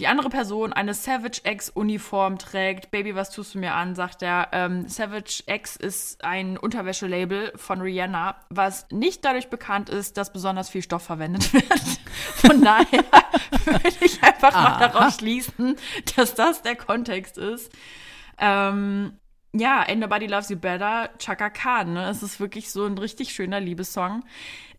die 0.00 0.06
andere 0.06 0.30
Person 0.30 0.72
eine 0.72 0.94
Savage 0.94 1.42
X-Uniform 1.44 2.38
trägt. 2.38 2.90
Baby, 2.90 3.14
was 3.14 3.30
tust 3.30 3.54
du 3.54 3.58
mir 3.58 3.74
an? 3.74 3.94
sagt 3.94 4.22
er. 4.22 4.48
Ähm, 4.52 4.88
Savage 4.88 5.42
X 5.46 5.76
ist 5.76 6.24
ein 6.24 6.56
Unterwäschelabel 6.56 7.52
von 7.56 7.82
Rihanna, 7.82 8.36
was 8.48 8.86
nicht 8.90 9.24
dadurch 9.24 9.48
bekannt 9.48 9.90
ist, 9.90 10.16
dass 10.16 10.32
besonders 10.32 10.70
viel 10.70 10.82
Stoff 10.82 11.02
verwendet 11.02 11.52
wird. 11.52 12.00
Von 12.34 12.62
daher 12.62 13.04
würde 13.66 13.92
ich 14.00 14.22
einfach 14.22 14.54
Aha. 14.54 14.78
mal 14.78 14.88
darauf 14.88 15.14
schließen, 15.14 15.76
dass 16.16 16.34
das 16.34 16.62
der 16.62 16.76
Kontext 16.76 17.36
ist. 17.36 17.70
Ähm, 18.38 19.19
ja, 19.52 19.82
Ain't 19.82 19.96
Nobody 19.98 20.26
Loves 20.26 20.48
You 20.48 20.56
Better, 20.56 21.10
Chaka 21.18 21.50
Khan. 21.50 21.94
Ne? 21.94 22.08
Es 22.08 22.22
ist 22.22 22.38
wirklich 22.38 22.70
so 22.70 22.86
ein 22.86 22.96
richtig 22.96 23.32
schöner 23.32 23.58
Liebessong. 23.58 24.22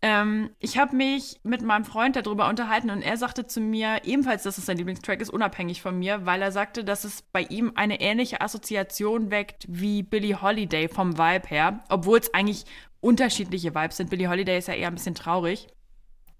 Ähm, 0.00 0.50
ich 0.60 0.78
habe 0.78 0.96
mich 0.96 1.40
mit 1.42 1.60
meinem 1.62 1.84
Freund 1.84 2.16
darüber 2.16 2.48
unterhalten 2.48 2.88
und 2.88 3.02
er 3.02 3.18
sagte 3.18 3.46
zu 3.46 3.60
mir 3.60 4.00
ebenfalls, 4.04 4.44
dass 4.44 4.56
es 4.56 4.64
sein 4.64 4.78
Lieblingstrack 4.78 5.20
ist, 5.20 5.28
unabhängig 5.28 5.82
von 5.82 5.98
mir, 5.98 6.24
weil 6.24 6.40
er 6.40 6.52
sagte, 6.52 6.84
dass 6.84 7.04
es 7.04 7.20
bei 7.20 7.42
ihm 7.42 7.72
eine 7.74 8.00
ähnliche 8.00 8.40
Assoziation 8.40 9.30
weckt 9.30 9.66
wie 9.68 10.02
Billie 10.02 10.40
Holiday 10.40 10.88
vom 10.88 11.18
Vibe 11.18 11.48
her, 11.48 11.84
obwohl 11.90 12.18
es 12.18 12.32
eigentlich 12.32 12.64
unterschiedliche 13.00 13.74
Vibes 13.74 13.98
sind. 13.98 14.08
Billie 14.08 14.30
Holiday 14.30 14.58
ist 14.58 14.68
ja 14.68 14.74
eher 14.74 14.88
ein 14.88 14.94
bisschen 14.94 15.14
traurig. 15.14 15.68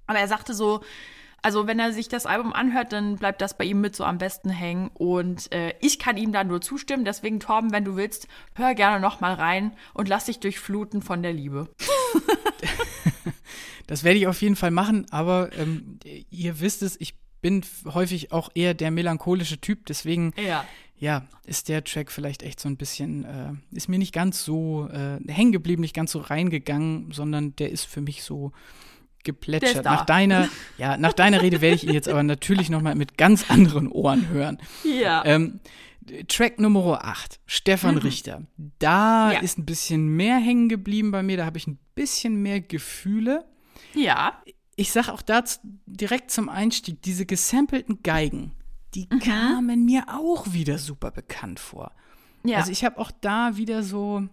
Aber 0.07 0.19
er 0.19 0.29
sagte 0.29 0.55
so, 0.55 0.81
also 1.43 1.67
wenn 1.67 1.81
er 1.81 1.93
sich 1.93 2.09
das 2.09 2.25
Album 2.25 2.53
anhört, 2.53 2.93
dann 2.93 3.17
bleibt 3.17 3.43
das 3.43 3.57
bei 3.57 3.65
ihm 3.65 3.81
mit 3.81 3.97
so 3.97 4.05
am 4.05 4.19
besten 4.19 4.49
hängen. 4.49 4.91
Und 4.95 5.53
äh, 5.53 5.75
ich 5.81 5.99
kann 5.99 6.17
ihm 6.17 6.33
da 6.33 6.45
nur 6.45 6.61
zustimmen. 6.61 7.05
Deswegen, 7.05 7.41
Torben, 7.41 7.73
wenn 7.73 7.85
du 7.85 7.97
willst, 7.97 8.29
hör 8.55 8.75
gerne 8.75 9.01
noch 9.01 9.21
mal 9.21 9.35
rein 9.35 9.73
und 9.93 10.09
lass 10.09 10.27
dich 10.27 10.39
durchfluten 10.39 11.03
von 11.03 11.23
der 11.23 11.33
Liebe. 11.33 11.69
das 13.89 14.05
werde 14.05 14.21
ich 14.21 14.29
auf 14.29 14.41
jeden 14.41 14.55
Fall 14.55 14.71
machen. 14.71 15.07
Aber 15.11 15.51
ähm, 15.59 15.99
ihr 16.31 16.61
wisst 16.61 16.83
es, 16.83 16.99
ich 17.01 17.17
bin 17.41 17.65
häufig 17.87 18.31
auch 18.31 18.51
eher 18.55 18.73
der 18.73 18.93
melancholische 18.93 19.61
Typ. 19.61 19.87
Deswegen 19.87 20.33
ja. 20.37 20.65
ja 20.97 21.27
ist 21.45 21.69
der 21.69 21.83
Track 21.83 22.13
vielleicht 22.13 22.45
echt 22.45 22.61
so 22.61 22.69
ein 22.69 22.77
bisschen, 22.77 23.25
äh, 23.25 23.77
ist 23.77 23.89
mir 23.89 23.99
nicht 23.99 24.15
ganz 24.15 24.45
so 24.45 24.89
äh, 24.93 25.19
hängen 25.27 25.51
geblieben, 25.51 25.83
nicht 25.83 25.97
ganz 25.97 26.13
so 26.13 26.21
reingegangen, 26.21 27.11
sondern 27.11 27.57
der 27.57 27.73
ist 27.73 27.85
für 27.85 28.01
mich 28.01 28.23
so 28.23 28.53
geplätschert. 29.25 29.85
Nach 29.85 30.05
deiner, 30.05 30.49
ja, 30.79 30.97
nach 30.97 31.13
deiner 31.13 31.43
Rede 31.43 31.61
werde 31.61 31.77
ich 31.77 31.85
ihn 31.85 31.95
jetzt 31.95 32.09
aber 32.09 32.23
natürlich 32.23 32.71
noch 32.71 32.83
mal 32.83 32.95
mit 32.95 33.17
ganz 33.19 33.51
anderen 33.51 33.89
Ohren 33.89 34.29
hören. 34.29 34.59
Ja. 34.85 35.25
Ähm, 35.25 35.61
Track 36.29 36.59
Nummer 36.59 37.05
8, 37.05 37.41
Stefan 37.47 37.95
mhm. 37.95 38.01
Richter. 38.01 38.43
Da 38.79 39.33
ja. 39.33 39.39
ist 39.41 39.59
ein 39.59 39.65
bisschen 39.65 40.09
mehr 40.09 40.37
hängen 40.37 40.69
geblieben 40.69 41.11
bei 41.11 41.23
mir, 41.23 41.37
da 41.37 41.47
habe 41.47 41.59
ich 41.59 41.67
ein 41.67 41.79
bisschen 41.95 42.43
mehr 42.43 42.61
Gefühle. 42.61 43.45
Ja. 43.95 44.43
Ich 44.75 44.91
sag 44.91 45.09
auch 45.09 45.23
dazu 45.23 45.61
direkt 45.87 46.31
zum 46.31 46.49
Einstieg, 46.49 47.03
diese 47.03 47.27
gesampelten 47.27 48.03
Geigen, 48.03 48.53
die 48.95 49.07
mhm. 49.11 49.21
kamen 49.21 49.85
mir 49.85 50.05
auch 50.09 50.53
wieder 50.53 50.79
super 50.79 51.11
bekannt 51.11 51.61
vor. 51.61 51.93
Ja. 52.45 52.59
Also 52.59 52.73
ich 52.73 52.85
habe 52.85 52.99
auch 52.99 53.11
da 53.21 53.57
wieder 53.57 53.83
so, 53.83 54.27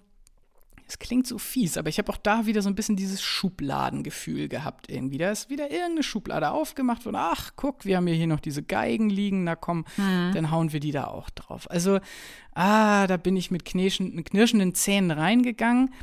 es 0.89 0.97
klingt 0.97 1.27
so 1.27 1.37
fies, 1.37 1.77
aber 1.77 1.89
ich 1.89 1.99
habe 1.99 2.11
auch 2.11 2.17
da 2.17 2.47
wieder 2.47 2.63
so 2.63 2.69
ein 2.69 2.73
bisschen 2.73 2.95
dieses 2.95 3.21
Schubladengefühl 3.21 4.47
gehabt 4.47 4.89
irgendwie. 4.89 5.19
Da 5.19 5.29
ist 5.29 5.49
wieder 5.49 5.69
irgendeine 5.69 6.01
Schublade 6.01 6.49
aufgemacht 6.49 7.05
worden. 7.05 7.17
Ach, 7.19 7.51
guck, 7.55 7.85
wir 7.85 7.97
haben 7.97 8.07
hier 8.07 8.25
noch 8.25 8.39
diese 8.39 8.63
Geigen 8.63 9.11
liegen, 9.11 9.43
na 9.43 9.55
komm, 9.55 9.85
mhm. 9.97 10.31
dann 10.33 10.49
hauen 10.49 10.73
wir 10.73 10.79
die 10.79 10.91
da 10.91 11.05
auch 11.05 11.29
drauf. 11.29 11.69
Also, 11.69 11.99
ah, 12.55 13.05
da 13.05 13.17
bin 13.17 13.37
ich 13.37 13.51
mit 13.51 13.65
knirschen, 13.65 14.23
knirschenden 14.23 14.73
Zähnen 14.73 15.11
reingegangen, 15.11 15.93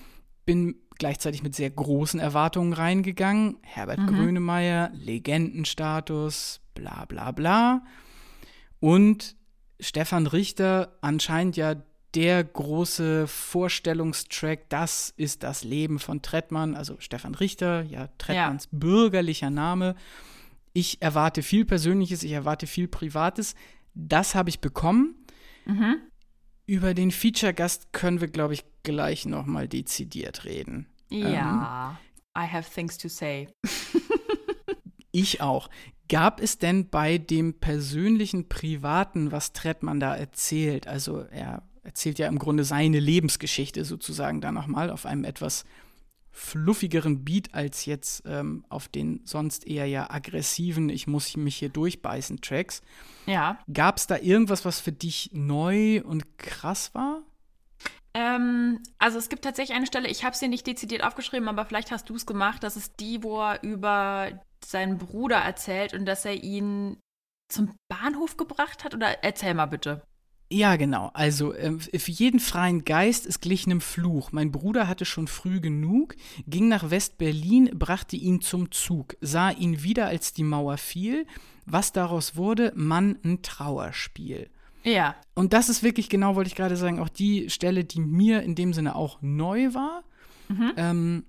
bin 0.44 0.76
gleichzeitig 0.98 1.42
mit 1.42 1.56
sehr 1.56 1.70
großen 1.70 2.20
Erwartungen 2.20 2.72
reingegangen. 2.72 3.58
Herbert 3.62 3.98
mhm. 3.98 4.06
Grönemeyer, 4.06 4.90
Legendenstatus, 4.94 6.60
bla 6.74 7.06
bla 7.06 7.32
bla. 7.32 7.82
Und 8.78 9.34
Stefan 9.80 10.28
Richter 10.28 10.96
anscheinend 11.00 11.56
ja 11.56 11.74
der 12.16 12.42
große 12.42 13.26
Vorstellungstrack, 13.26 14.70
das 14.70 15.12
ist 15.18 15.42
das 15.42 15.64
Leben 15.64 15.98
von 15.98 16.22
Trettmann, 16.22 16.74
also 16.74 16.96
Stefan 16.98 17.34
Richter, 17.34 17.82
ja, 17.82 18.08
Trettmanns 18.16 18.68
ja. 18.72 18.78
bürgerlicher 18.78 19.50
Name. 19.50 19.94
Ich 20.72 21.02
erwarte 21.02 21.42
viel 21.42 21.66
Persönliches, 21.66 22.22
ich 22.22 22.32
erwarte 22.32 22.66
viel 22.66 22.88
Privates. 22.88 23.54
Das 23.94 24.34
habe 24.34 24.48
ich 24.48 24.60
bekommen. 24.60 25.26
Mhm. 25.66 25.98
Über 26.64 26.94
den 26.94 27.10
Feature-Gast 27.10 27.92
können 27.92 28.22
wir, 28.22 28.28
glaube 28.28 28.54
ich, 28.54 28.64
gleich 28.82 29.26
noch 29.26 29.44
mal 29.44 29.68
dezidiert 29.68 30.46
reden. 30.46 30.86
Ja, 31.10 31.98
ähm, 32.34 32.42
I 32.42 32.50
have 32.50 32.70
things 32.72 32.96
to 32.96 33.08
say. 33.08 33.48
ich 35.12 35.42
auch. 35.42 35.68
Gab 36.08 36.40
es 36.40 36.56
denn 36.56 36.88
bei 36.88 37.18
dem 37.18 37.58
persönlichen 37.60 38.48
Privaten, 38.48 39.32
was 39.32 39.52
Trettmann 39.52 40.00
da 40.00 40.16
erzählt, 40.16 40.86
also 40.86 41.20
er 41.20 41.62
erzählt 41.86 42.18
ja 42.18 42.26
im 42.26 42.38
Grunde 42.38 42.64
seine 42.64 43.00
Lebensgeschichte 43.00 43.84
sozusagen 43.84 44.40
da 44.40 44.52
nochmal 44.52 44.90
auf 44.90 45.06
einem 45.06 45.24
etwas 45.24 45.64
fluffigeren 46.30 47.24
Beat 47.24 47.54
als 47.54 47.86
jetzt 47.86 48.22
ähm, 48.26 48.66
auf 48.68 48.88
den 48.88 49.22
sonst 49.24 49.66
eher 49.66 49.86
ja 49.86 50.10
aggressiven, 50.10 50.90
ich 50.90 51.06
muss 51.06 51.34
mich 51.36 51.56
hier 51.56 51.70
durchbeißen 51.70 52.42
Tracks. 52.42 52.82
Ja. 53.24 53.58
Gab 53.72 53.96
es 53.96 54.06
da 54.06 54.18
irgendwas, 54.18 54.66
was 54.66 54.78
für 54.80 54.92
dich 54.92 55.30
neu 55.32 56.02
und 56.02 56.38
krass 56.38 56.94
war? 56.94 57.22
Ähm, 58.12 58.82
also 58.98 59.18
es 59.18 59.30
gibt 59.30 59.44
tatsächlich 59.44 59.74
eine 59.74 59.86
Stelle, 59.86 60.08
ich 60.08 60.24
habe 60.24 60.36
sie 60.36 60.48
nicht 60.48 60.66
dezidiert 60.66 61.04
aufgeschrieben, 61.04 61.48
aber 61.48 61.64
vielleicht 61.64 61.90
hast 61.90 62.10
du 62.10 62.16
es 62.16 62.26
gemacht, 62.26 62.62
das 62.62 62.76
ist 62.76 63.00
die, 63.00 63.22
wo 63.22 63.40
er 63.40 63.62
über 63.62 64.30
seinen 64.62 64.98
Bruder 64.98 65.38
erzählt 65.38 65.94
und 65.94 66.04
dass 66.04 66.26
er 66.26 66.42
ihn 66.42 66.98
zum 67.48 67.74
Bahnhof 67.88 68.36
gebracht 68.36 68.84
hat. 68.84 68.94
Oder 68.94 69.22
erzähl 69.24 69.54
mal 69.54 69.66
bitte. 69.66 70.02
Ja, 70.50 70.76
genau. 70.76 71.10
Also 71.12 71.52
äh, 71.54 71.78
für 71.78 72.10
jeden 72.10 72.38
freien 72.38 72.84
Geist 72.84 73.26
ist 73.26 73.40
glich 73.40 73.66
einem 73.66 73.80
Fluch. 73.80 74.30
Mein 74.30 74.52
Bruder 74.52 74.86
hatte 74.86 75.04
schon 75.04 75.26
früh 75.26 75.60
genug, 75.60 76.14
ging 76.46 76.68
nach 76.68 76.90
West-Berlin, 76.90 77.70
brachte 77.74 78.16
ihn 78.16 78.40
zum 78.40 78.70
Zug, 78.70 79.16
sah 79.20 79.50
ihn 79.50 79.82
wieder, 79.82 80.06
als 80.06 80.32
die 80.32 80.44
Mauer 80.44 80.76
fiel. 80.76 81.26
Was 81.64 81.92
daraus 81.92 82.36
wurde, 82.36 82.72
Mann, 82.76 83.18
ein 83.24 83.42
Trauerspiel. 83.42 84.48
Ja. 84.84 85.16
Und 85.34 85.52
das 85.52 85.68
ist 85.68 85.82
wirklich 85.82 86.08
genau, 86.08 86.36
wollte 86.36 86.48
ich 86.48 86.54
gerade 86.54 86.76
sagen, 86.76 87.00
auch 87.00 87.08
die 87.08 87.50
Stelle, 87.50 87.82
die 87.82 87.98
mir 87.98 88.42
in 88.42 88.54
dem 88.54 88.72
Sinne 88.72 88.94
auch 88.94 89.18
neu 89.20 89.74
war. 89.74 90.04
Mhm. 90.48 90.72
Ähm, 90.76 91.24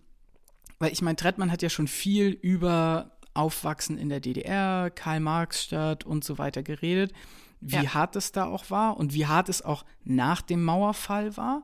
weil 0.78 0.94
ich 0.94 1.02
meine, 1.02 1.16
Trettmann 1.16 1.52
hat 1.52 1.64
ja 1.64 1.70
schon 1.70 1.88
viel 1.88 2.28
über 2.30 3.18
Aufwachsen 3.34 3.98
in 3.98 4.10
der 4.10 4.20
DDR, 4.20 4.92
Karl-Marx-Stadt 4.92 6.06
und 6.06 6.24
so 6.24 6.38
weiter 6.38 6.62
geredet 6.62 7.14
wie 7.62 7.76
ja. 7.76 7.94
hart 7.94 8.16
es 8.16 8.32
da 8.32 8.46
auch 8.46 8.70
war 8.70 8.98
und 8.98 9.14
wie 9.14 9.26
hart 9.26 9.50
es 9.50 9.62
auch 9.62 9.86
nach 10.04 10.42
dem 10.42 10.64
Mauerfall 10.64 11.38
war. 11.38 11.64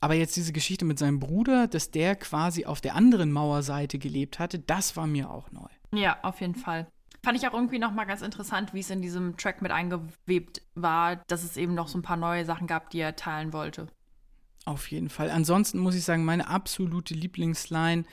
Aber 0.00 0.14
jetzt 0.14 0.36
diese 0.36 0.52
Geschichte 0.52 0.84
mit 0.84 0.98
seinem 0.98 1.18
Bruder, 1.18 1.66
dass 1.66 1.90
der 1.90 2.16
quasi 2.16 2.64
auf 2.64 2.80
der 2.80 2.94
anderen 2.94 3.32
Mauerseite 3.32 3.98
gelebt 3.98 4.38
hatte, 4.38 4.58
das 4.58 4.96
war 4.96 5.06
mir 5.06 5.30
auch 5.30 5.50
neu. 5.50 5.68
Ja, 5.92 6.18
auf 6.22 6.40
jeden 6.40 6.54
Fall. 6.54 6.86
Fand 7.24 7.36
ich 7.36 7.48
auch 7.48 7.52
irgendwie 7.52 7.80
noch 7.80 7.92
mal 7.92 8.04
ganz 8.04 8.22
interessant, 8.22 8.74
wie 8.74 8.80
es 8.80 8.90
in 8.90 9.02
diesem 9.02 9.36
Track 9.36 9.60
mit 9.60 9.72
eingewebt 9.72 10.62
war, 10.74 11.16
dass 11.26 11.42
es 11.42 11.56
eben 11.56 11.74
noch 11.74 11.88
so 11.88 11.98
ein 11.98 12.02
paar 12.02 12.16
neue 12.16 12.44
Sachen 12.44 12.68
gab, 12.68 12.90
die 12.90 13.00
er 13.00 13.16
teilen 13.16 13.52
wollte. 13.52 13.88
Auf 14.64 14.90
jeden 14.90 15.08
Fall. 15.08 15.30
Ansonsten 15.30 15.78
muss 15.78 15.96
ich 15.96 16.04
sagen, 16.04 16.24
meine 16.24 16.48
absolute 16.48 17.14
Lieblingsline 17.14 18.04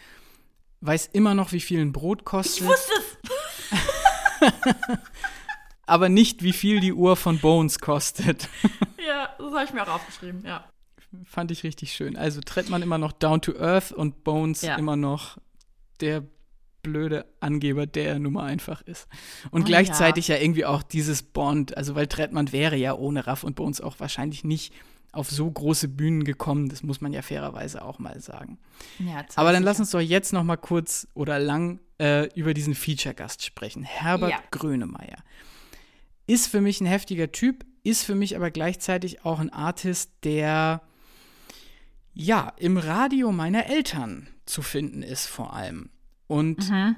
weiß 0.82 1.08
immer 1.14 1.36
noch, 1.36 1.52
wie 1.52 1.60
viel 1.60 1.82
ein 1.82 1.92
Brot 1.92 2.26
kostet. 2.26 2.62
Ich 2.62 2.68
wusste 2.68 2.94
es! 4.42 4.42
aber 5.86 6.10
nicht, 6.10 6.44
wie 6.44 6.54
viel 6.54 6.80
die 6.80 6.94
Uhr 6.94 7.16
von 7.16 7.40
Bones 7.40 7.80
kostet. 7.80 8.50
Ja, 9.08 9.30
das 9.38 9.54
habe 9.54 9.66
ich 9.66 9.72
mir 9.72 9.84
auch 9.84 9.96
aufgeschrieben, 9.98 10.44
ja. 10.44 10.64
Fand 11.26 11.52
ich 11.52 11.64
richtig 11.64 11.94
schön. 11.94 12.18
Also 12.18 12.42
Trettmann 12.42 12.82
immer 12.82 12.98
noch 12.98 13.12
down 13.12 13.40
to 13.40 13.56
earth 13.56 13.92
und 13.92 14.24
Bones 14.24 14.64
ja. 14.64 14.78
immer 14.78 14.96
noch 14.96 15.38
der 16.02 16.24
blöde 16.82 17.26
Angeber, 17.40 17.86
der 17.86 18.14
er 18.14 18.20
nun 18.20 18.34
mal 18.34 18.46
einfach 18.46 18.82
ist. 18.82 19.08
Und 19.52 19.62
oh, 19.62 19.66
gleichzeitig 19.66 20.28
ja. 20.28 20.36
ja. 20.38 20.42
irgendwie 20.42 20.66
auch 20.66 20.82
dieses 20.82 21.22
Bond, 21.22 21.78
also 21.78 21.94
weil 21.94 22.08
Trettmann 22.08 22.52
wäre 22.52 22.76
ja 22.76 22.96
ohne 22.96 23.28
Raff 23.28 23.44
und 23.44 23.56
Bones 23.56 23.80
auch 23.80 24.00
wahrscheinlich 24.00 24.44
nicht 24.44 24.74
auf 25.12 25.30
so 25.30 25.50
große 25.50 25.88
Bühnen 25.88 26.24
gekommen, 26.26 26.68
das 26.68 26.84
muss 26.84 27.00
man 27.02 27.14
ja 27.14 27.22
fairerweise 27.22 27.84
auch 27.84 28.00
mal 28.00 28.20
sagen. 28.20 28.60
Ja, 29.00 29.26
Aber 29.36 29.54
dann 29.54 29.64
lass 29.64 29.80
uns 29.80 29.92
doch 29.92 30.02
jetzt 30.02 30.34
noch 30.34 30.44
mal 30.44 30.58
kurz 30.58 31.08
oder 31.14 31.40
lang 31.40 31.80
äh, 32.00 32.28
über 32.36 32.54
diesen 32.54 32.76
Feature-Gast 32.76 33.44
sprechen. 33.44 33.84
Herbert 33.84 34.32
ja. 34.32 34.40
Grönemeyer. 34.52 35.24
Ist 36.28 36.48
für 36.48 36.62
mich 36.62 36.82
ein 36.82 36.88
heftiger 36.88 37.32
Typ, 37.32 37.66
ist 37.84 38.04
für 38.04 38.16
mich 38.16 38.36
aber 38.36 38.52
gleichzeitig 38.52 39.26
auch 39.26 39.40
ein 39.40 39.52
Artist, 39.52 40.12
der 40.24 40.82
ja 42.14 42.54
im 42.58 42.78
Radio 42.78 43.32
meiner 43.32 43.68
Eltern 43.68 44.28
zu 44.46 44.62
finden 44.62 45.04
ist 45.04 45.28
vor 45.28 45.54
allem. 45.54 45.90
Und 46.28 46.70
mhm. 46.70 46.96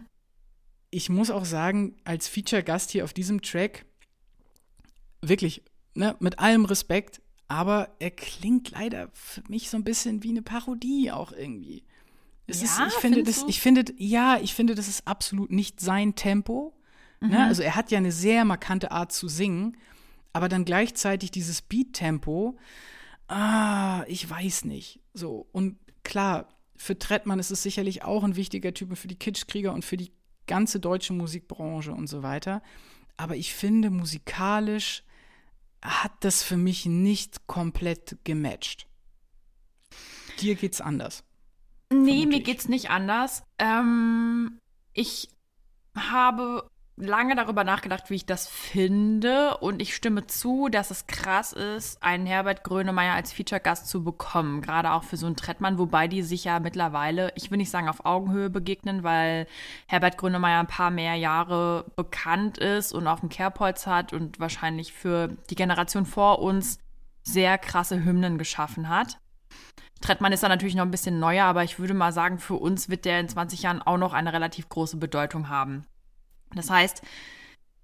ich 0.90 1.10
muss 1.10 1.32
auch 1.32 1.46
sagen, 1.46 1.98
als 2.06 2.28
Feature-Gast 2.28 2.92
hier 2.92 3.04
auf 3.04 3.14
diesem 3.14 3.42
Track, 3.42 3.86
wirklich, 5.22 5.64
ne, 5.94 6.16
mit 6.20 6.40
allem 6.40 6.66
Respekt, 6.66 7.22
aber 7.48 7.96
er 8.00 8.12
klingt 8.12 8.72
leider 8.72 9.10
für 9.14 9.42
mich 9.50 9.70
so 9.70 9.78
ein 9.78 9.84
bisschen 9.84 10.24
wie 10.24 10.30
eine 10.30 10.42
Parodie 10.42 11.12
auch 11.12 11.32
irgendwie. 11.32 11.84
Ja, 12.48 12.54
ist, 12.54 12.80
ich 12.88 12.94
finde 12.94 13.24
das, 13.24 13.44
ich 13.48 13.60
finde, 13.60 13.86
ja, 13.98 14.40
ich 14.42 14.54
finde, 14.54 14.76
das 14.76 14.88
ist 14.88 15.08
absolut 15.08 15.52
nicht 15.52 15.82
sein 15.82 16.16
Tempo. 16.16 16.74
Ne? 17.20 17.28
Mhm. 17.28 17.34
Ne? 17.34 17.46
Also 17.46 17.64
er 17.64 17.76
hat 17.76 17.92
ja 17.92 17.98
eine 17.98 18.12
sehr 18.12 18.46
markante 18.46 18.92
Art 18.92 19.12
zu 19.12 19.28
singen, 19.28 19.78
aber 20.34 20.50
dann 20.50 20.66
gleichzeitig 20.66 21.32
dieses 21.32 21.62
Beat-Tempo, 21.62 22.58
ah, 23.28 24.04
ich 24.08 24.30
weiß 24.30 24.66
nicht. 24.66 25.00
So, 25.14 25.48
und 25.52 25.78
klar, 26.04 26.50
für 26.76 26.98
Trettmann 26.98 27.40
ist 27.40 27.52
es 27.52 27.64
sicherlich 27.64 28.04
auch 28.04 28.24
ein 28.24 28.36
wichtiger 28.36 28.74
Typ 28.74 28.96
für 28.98 29.08
die 29.08 29.16
Kitschkrieger 29.16 29.74
und 29.74 29.84
für 29.84 29.98
die 29.98 30.12
ganze 30.46 30.80
deutsche 30.80 31.14
Musikbranche 31.14 31.92
und 31.92 32.08
so 32.08 32.24
weiter. 32.24 32.62
Aber 33.18 33.36
ich 33.36 33.54
finde, 33.54 33.90
musikalisch 33.90 35.04
hat 35.82 36.12
das 36.22 36.44
für 36.44 36.58
mich 36.58 36.86
nicht 36.86 37.48
komplett 37.48 38.18
gematcht. 38.24 38.88
Dir 40.40 40.56
geht's 40.56 40.82
anders. 40.82 41.24
Nee, 41.92 42.26
mir 42.26 42.42
geht's 42.42 42.68
nicht 42.68 42.90
anders. 42.90 43.44
Ähm, 43.58 44.60
ich 44.94 45.30
habe 45.96 46.70
lange 46.98 47.36
darüber 47.36 47.64
nachgedacht, 47.64 48.10
wie 48.10 48.16
ich 48.16 48.26
das 48.26 48.48
finde. 48.48 49.58
Und 49.58 49.82
ich 49.82 49.96
stimme 49.96 50.28
zu, 50.28 50.68
dass 50.68 50.92
es 50.92 51.08
krass 51.08 51.54
ist, 51.54 52.02
einen 52.04 52.26
Herbert 52.26 52.64
Grönemeyer 52.64 53.14
als 53.14 53.32
Feature-Gast 53.32 53.88
zu 53.88 54.04
bekommen. 54.04 54.62
Gerade 54.62 54.92
auch 54.92 55.04
für 55.04 55.18
so 55.18 55.28
einen 55.28 55.36
Trettmann, 55.36 55.78
wobei 55.78 56.08
die 56.08 56.24
sich 56.24 56.44
ja 56.44 56.60
mittlerweile, 56.60 57.32
ich 57.36 57.52
will 57.52 57.58
nicht 57.58 57.70
sagen 57.70 57.88
auf 57.88 58.06
Augenhöhe 58.06 58.50
begegnen, 58.50 59.04
weil 59.04 59.48
Herbert 59.88 60.18
Grönemeyer 60.18 60.60
ein 60.60 60.68
paar 60.68 60.92
mehr 60.92 61.16
Jahre 61.16 61.86
bekannt 61.96 62.58
ist 62.58 62.94
und 62.94 63.08
auf 63.08 63.20
dem 63.20 63.30
Kerbholz 63.30 63.88
hat 63.88 64.12
und 64.12 64.40
wahrscheinlich 64.40 64.92
für 64.92 65.30
die 65.50 65.56
Generation 65.56 66.06
vor 66.06 66.40
uns 66.40 66.80
sehr 67.24 67.58
krasse 67.58 68.04
Hymnen 68.04 68.38
geschaffen 68.38 68.90
hat. 68.90 69.20
Trettmann 70.02 70.32
ist 70.32 70.44
da 70.44 70.50
natürlich 70.50 70.76
noch 70.76 70.86
ein 70.86 70.92
bisschen 70.92 71.20
neuer, 71.20 71.46
aber 71.46 71.64
ich 71.64 71.80
würde 71.80 71.94
mal 71.94 72.14
sagen, 72.14 72.38
für 72.38 72.56
uns 72.56 72.90
wird 72.90 73.06
der 73.06 73.20
in 73.20 73.30
20 73.30 73.64
Jahren 73.64 73.82
auch 73.82 73.98
noch 73.98 74.14
eine 74.14 74.32
relativ 74.32 74.70
große 74.70 74.98
Bedeutung 74.98 75.50
haben. 75.50 75.86
Das 76.56 76.70
heißt, 76.70 77.02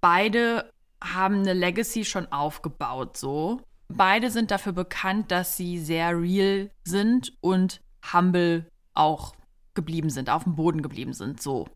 beide 0.00 0.70
haben 1.02 1.40
eine 1.40 1.52
Legacy 1.52 2.04
schon 2.04 2.30
aufgebaut, 2.32 3.16
so. 3.16 3.60
Beide 3.88 4.30
sind 4.30 4.50
dafür 4.50 4.72
bekannt, 4.72 5.30
dass 5.30 5.56
sie 5.56 5.78
sehr 5.78 6.18
real 6.18 6.70
sind 6.84 7.32
und 7.40 7.80
humble 8.12 8.66
auch 8.94 9.34
geblieben 9.74 10.10
sind, 10.10 10.30
auf 10.30 10.44
dem 10.44 10.56
Boden 10.56 10.82
geblieben 10.82 11.12
sind, 11.12 11.42
so. 11.42 11.68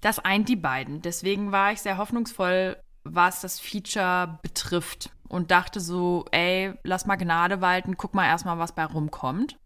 Das 0.00 0.18
eint 0.18 0.48
die 0.48 0.56
beiden. 0.56 1.02
Deswegen 1.02 1.52
war 1.52 1.72
ich 1.72 1.80
sehr 1.80 1.98
hoffnungsvoll, 1.98 2.76
was 3.04 3.40
das 3.40 3.60
Feature 3.60 4.38
betrifft 4.42 5.10
und 5.28 5.50
dachte 5.50 5.80
so, 5.80 6.24
ey, 6.30 6.74
lass 6.82 7.06
mal 7.06 7.16
Gnade 7.16 7.60
walten, 7.60 7.96
guck 7.96 8.14
mal 8.14 8.26
erstmal, 8.26 8.58
was 8.58 8.74
bei 8.74 8.84
rumkommt. 8.84 9.58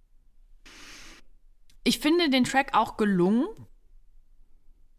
Ich 1.85 2.01
finde 2.01 2.31
den 2.31 2.45
Track 2.45 2.77
auch 2.77 2.97
gelungen 2.97 3.47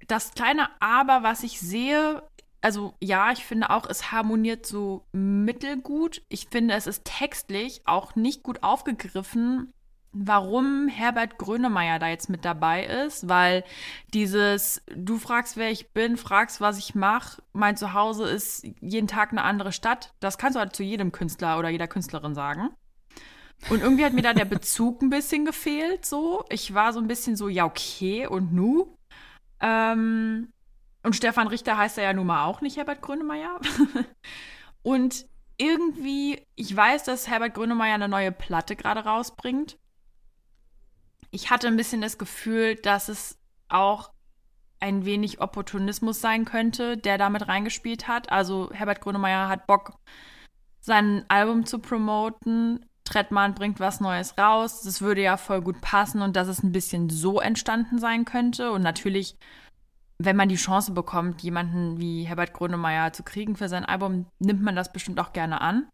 das 0.08 0.34
kleine 0.34 0.70
Aber, 0.80 1.24
was 1.24 1.44
ich 1.44 1.60
sehe, 1.60 2.24
also 2.62 2.94
ja, 3.00 3.32
ich 3.32 3.46
finde 3.46 3.70
auch, 3.70 3.86
es 3.88 4.12
harmoniert 4.12 4.66
so 4.66 5.06
mittelgut. 5.12 6.22
Ich 6.30 6.48
finde, 6.50 6.74
es 6.74 6.88
ist 6.88 7.06
textlich 7.06 7.82
auch 7.86 8.16
nicht 8.16 8.44
gut 8.44 8.64
aufgegriffen, 8.64 9.74
warum 10.12 10.88
Herbert 10.88 11.38
Grönemeyer 11.38 12.00
da 12.00 12.08
jetzt 12.08 12.30
mit 12.30 12.46
dabei 12.46 12.86
ist, 12.86 13.30
weil 13.30 13.64
dieses 14.14 14.82
du 14.96 15.18
fragst, 15.18 15.58
wer 15.58 15.70
ich 15.70 15.92
bin, 15.92 16.18
fragst, 16.18 16.60
was 16.60 16.78
ich 16.78 16.96
mache, 16.96 17.42
mein 17.54 17.78
Zuhause 17.78 18.26
ist 18.26 18.66
jeden 18.80 19.08
Tag 19.08 19.32
eine 19.32 19.44
andere 19.44 19.72
Stadt, 19.72 20.14
das 20.20 20.38
kannst 20.38 20.56
du 20.56 20.60
halt 20.60 20.76
zu 20.76 20.84
jedem 20.84 21.12
Künstler 21.12 21.60
oder 21.60 21.70
jeder 21.70 21.88
Künstlerin 21.88 22.34
sagen. 22.34 22.70
Und 23.70 23.82
irgendwie 23.82 24.06
hat 24.06 24.14
mir 24.14 24.22
da 24.22 24.34
der 24.34 24.46
Bezug 24.46 25.02
ein 25.02 25.10
bisschen 25.10 25.44
gefehlt, 25.44 26.06
so. 26.06 26.46
Ich 26.50 26.74
war 26.74 26.94
so 26.94 27.00
ein 27.00 27.08
bisschen 27.08 27.36
so, 27.36 27.50
ja, 27.50 27.66
okay, 27.66 28.28
und 28.28 28.54
nu? 28.54 28.97
Ähm, 29.60 30.52
und 31.04 31.16
Stefan 31.16 31.48
Richter 31.48 31.78
heißt 31.78 31.98
er 31.98 32.06
ja 32.06 32.14
nun 32.14 32.28
mal 32.28 32.46
auch 32.46 32.62
nicht 32.62 32.78
Herbert 32.78 33.02
Grönemeyer. 33.02 33.60
und 34.84 35.26
irgendwie, 35.58 36.46
ich 36.56 36.76
weiß, 36.76 37.04
dass 37.04 37.28
Herbert 37.28 37.54
Grönemeyer 37.54 37.96
eine 37.96 38.08
neue 38.08 38.32
Platte 38.32 38.76
gerade 38.76 39.06
rausbringt. 39.06 39.78
Ich 41.32 41.50
hatte 41.50 41.68
ein 41.68 41.78
bisschen 41.78 42.02
das 42.02 42.18
Gefühl, 42.18 42.76
dass 42.76 43.10
es 43.10 43.40
auch 43.70 44.12
ein 44.80 45.06
wenig 45.06 45.42
Opportunismus 45.42 46.22
sein 46.22 46.46
könnte, 46.46 46.98
der 46.98 47.18
damit 47.18 47.48
reingespielt 47.48 48.08
hat. 48.08 48.32
Also 48.32 48.70
Herbert 48.72 49.02
Grönemeyer 49.02 49.50
hat 49.50 49.66
Bock, 49.66 49.98
sein 50.80 51.26
Album 51.28 51.66
zu 51.66 51.80
promoten. 51.80 52.86
Trettmann 53.08 53.56
bringt 53.56 53.80
was 53.80 54.00
Neues 54.00 54.38
raus. 54.38 54.82
Das 54.84 55.02
würde 55.02 55.22
ja 55.22 55.38
voll 55.38 55.62
gut 55.62 55.82
passen 55.82 56.22
und 56.22 56.36
dass 56.36 56.48
es 56.48 56.64
ein 56.64 56.72
bisschen 56.72 57.10
so 57.10 57.40
entstanden 57.40 58.00
sein 58.00 58.26
könnte. 58.26 58.72
Und 58.72 58.82
natürlich, 58.82 59.38
wenn 60.20 60.36
man 60.36 60.50
die 60.50 60.56
Chance 60.56 60.92
bekommt, 60.92 61.42
jemanden 61.42 62.00
wie 62.00 62.24
Herbert 62.24 62.54
Grönemeyer 62.54 63.14
zu 63.14 63.24
kriegen 63.24 63.56
für 63.56 63.70
sein 63.70 63.86
Album, 63.86 64.26
nimmt 64.40 64.62
man 64.62 64.76
das 64.76 64.92
bestimmt 64.92 65.20
auch 65.20 65.34
gerne 65.34 65.62
an. 65.62 65.88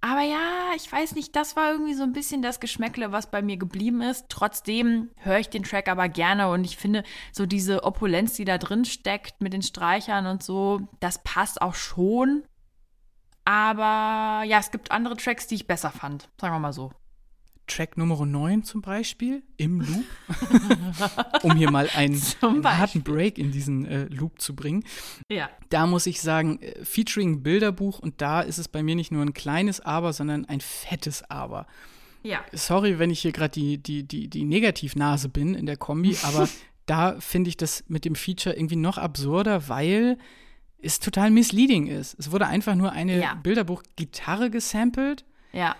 Aber 0.00 0.22
ja, 0.22 0.74
ich 0.76 0.90
weiß 0.90 1.16
nicht, 1.16 1.34
das 1.34 1.56
war 1.56 1.72
irgendwie 1.72 1.94
so 1.94 2.04
ein 2.04 2.12
bisschen 2.12 2.40
das 2.40 2.60
Geschmäckle, 2.60 3.10
was 3.10 3.30
bei 3.30 3.42
mir 3.42 3.56
geblieben 3.56 4.00
ist. 4.00 4.26
Trotzdem 4.28 5.10
höre 5.16 5.40
ich 5.40 5.48
den 5.50 5.64
Track 5.64 5.88
aber 5.88 6.08
gerne 6.08 6.50
und 6.50 6.64
ich 6.64 6.76
finde, 6.76 7.02
so 7.32 7.46
diese 7.46 7.82
Opulenz, 7.82 8.34
die 8.34 8.44
da 8.44 8.58
drin 8.58 8.84
steckt 8.84 9.40
mit 9.40 9.52
den 9.52 9.62
Streichern 9.62 10.26
und 10.26 10.42
so, 10.42 10.82
das 11.00 11.22
passt 11.24 11.60
auch 11.60 11.74
schon. 11.74 12.44
Aber 13.48 14.44
ja, 14.44 14.58
es 14.58 14.70
gibt 14.70 14.90
andere 14.90 15.16
Tracks, 15.16 15.46
die 15.46 15.54
ich 15.54 15.66
besser 15.66 15.90
fand. 15.90 16.28
Sagen 16.38 16.54
wir 16.54 16.58
mal 16.58 16.74
so. 16.74 16.92
Track 17.66 17.96
Nummer 17.96 18.26
9 18.26 18.62
zum 18.62 18.82
Beispiel, 18.82 19.42
im 19.56 19.80
Loop, 19.80 20.04
um 21.42 21.56
hier 21.56 21.70
mal 21.70 21.88
einen, 21.94 22.20
einen 22.42 22.64
harten 22.78 23.02
Break 23.02 23.38
in 23.38 23.50
diesen 23.50 23.86
äh, 23.86 24.04
Loop 24.04 24.38
zu 24.38 24.54
bringen. 24.54 24.84
Ja. 25.30 25.48
Da 25.70 25.86
muss 25.86 26.04
ich 26.04 26.20
sagen, 26.20 26.60
äh, 26.60 26.84
featuring 26.84 27.42
Bilderbuch 27.42 28.00
und 28.00 28.20
da 28.20 28.42
ist 28.42 28.58
es 28.58 28.68
bei 28.68 28.82
mir 28.82 28.94
nicht 28.94 29.12
nur 29.12 29.22
ein 29.22 29.32
kleines 29.32 29.80
Aber, 29.80 30.12
sondern 30.12 30.44
ein 30.44 30.60
fettes 30.60 31.22
Aber. 31.30 31.66
Ja. 32.22 32.44
Sorry, 32.52 32.98
wenn 32.98 33.10
ich 33.10 33.20
hier 33.20 33.32
gerade 33.32 33.52
die, 33.52 33.78
die, 33.78 34.02
die, 34.02 34.28
die 34.28 34.44
Negativnase 34.44 35.30
bin 35.30 35.54
in 35.54 35.64
der 35.64 35.78
Kombi, 35.78 36.18
aber 36.22 36.46
da 36.84 37.18
finde 37.18 37.48
ich 37.48 37.56
das 37.56 37.82
mit 37.88 38.04
dem 38.04 38.14
Feature 38.14 38.54
irgendwie 38.54 38.76
noch 38.76 38.98
absurder, 38.98 39.70
weil 39.70 40.18
es 40.80 41.00
total 41.00 41.30
misleading 41.30 41.86
ist. 41.86 42.16
Es 42.18 42.30
wurde 42.30 42.46
einfach 42.46 42.74
nur 42.74 42.92
eine 42.92 43.20
ja. 43.20 43.34
Bilderbuch-Gitarre 43.34 44.50
gesampelt. 44.50 45.24
Ja. 45.52 45.76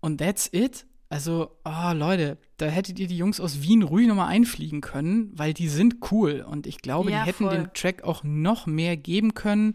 Und 0.00 0.18
that's 0.18 0.48
it. 0.52 0.86
Also, 1.10 1.56
oh 1.64 1.92
Leute, 1.92 2.38
da 2.56 2.66
hättet 2.66 2.98
ihr 2.98 3.06
die 3.06 3.16
Jungs 3.16 3.38
aus 3.38 3.62
Wien 3.62 3.82
ruhig 3.82 4.08
nochmal 4.08 4.28
einfliegen 4.28 4.80
können, 4.80 5.30
weil 5.34 5.54
die 5.54 5.68
sind 5.68 5.96
cool. 6.10 6.44
Und 6.48 6.66
ich 6.66 6.78
glaube, 6.78 7.10
ja, 7.10 7.20
die 7.20 7.28
hätten 7.28 7.44
voll. 7.44 7.54
dem 7.54 7.72
Track 7.72 8.02
auch 8.02 8.24
noch 8.24 8.66
mehr 8.66 8.96
geben 8.96 9.34
können. 9.34 9.74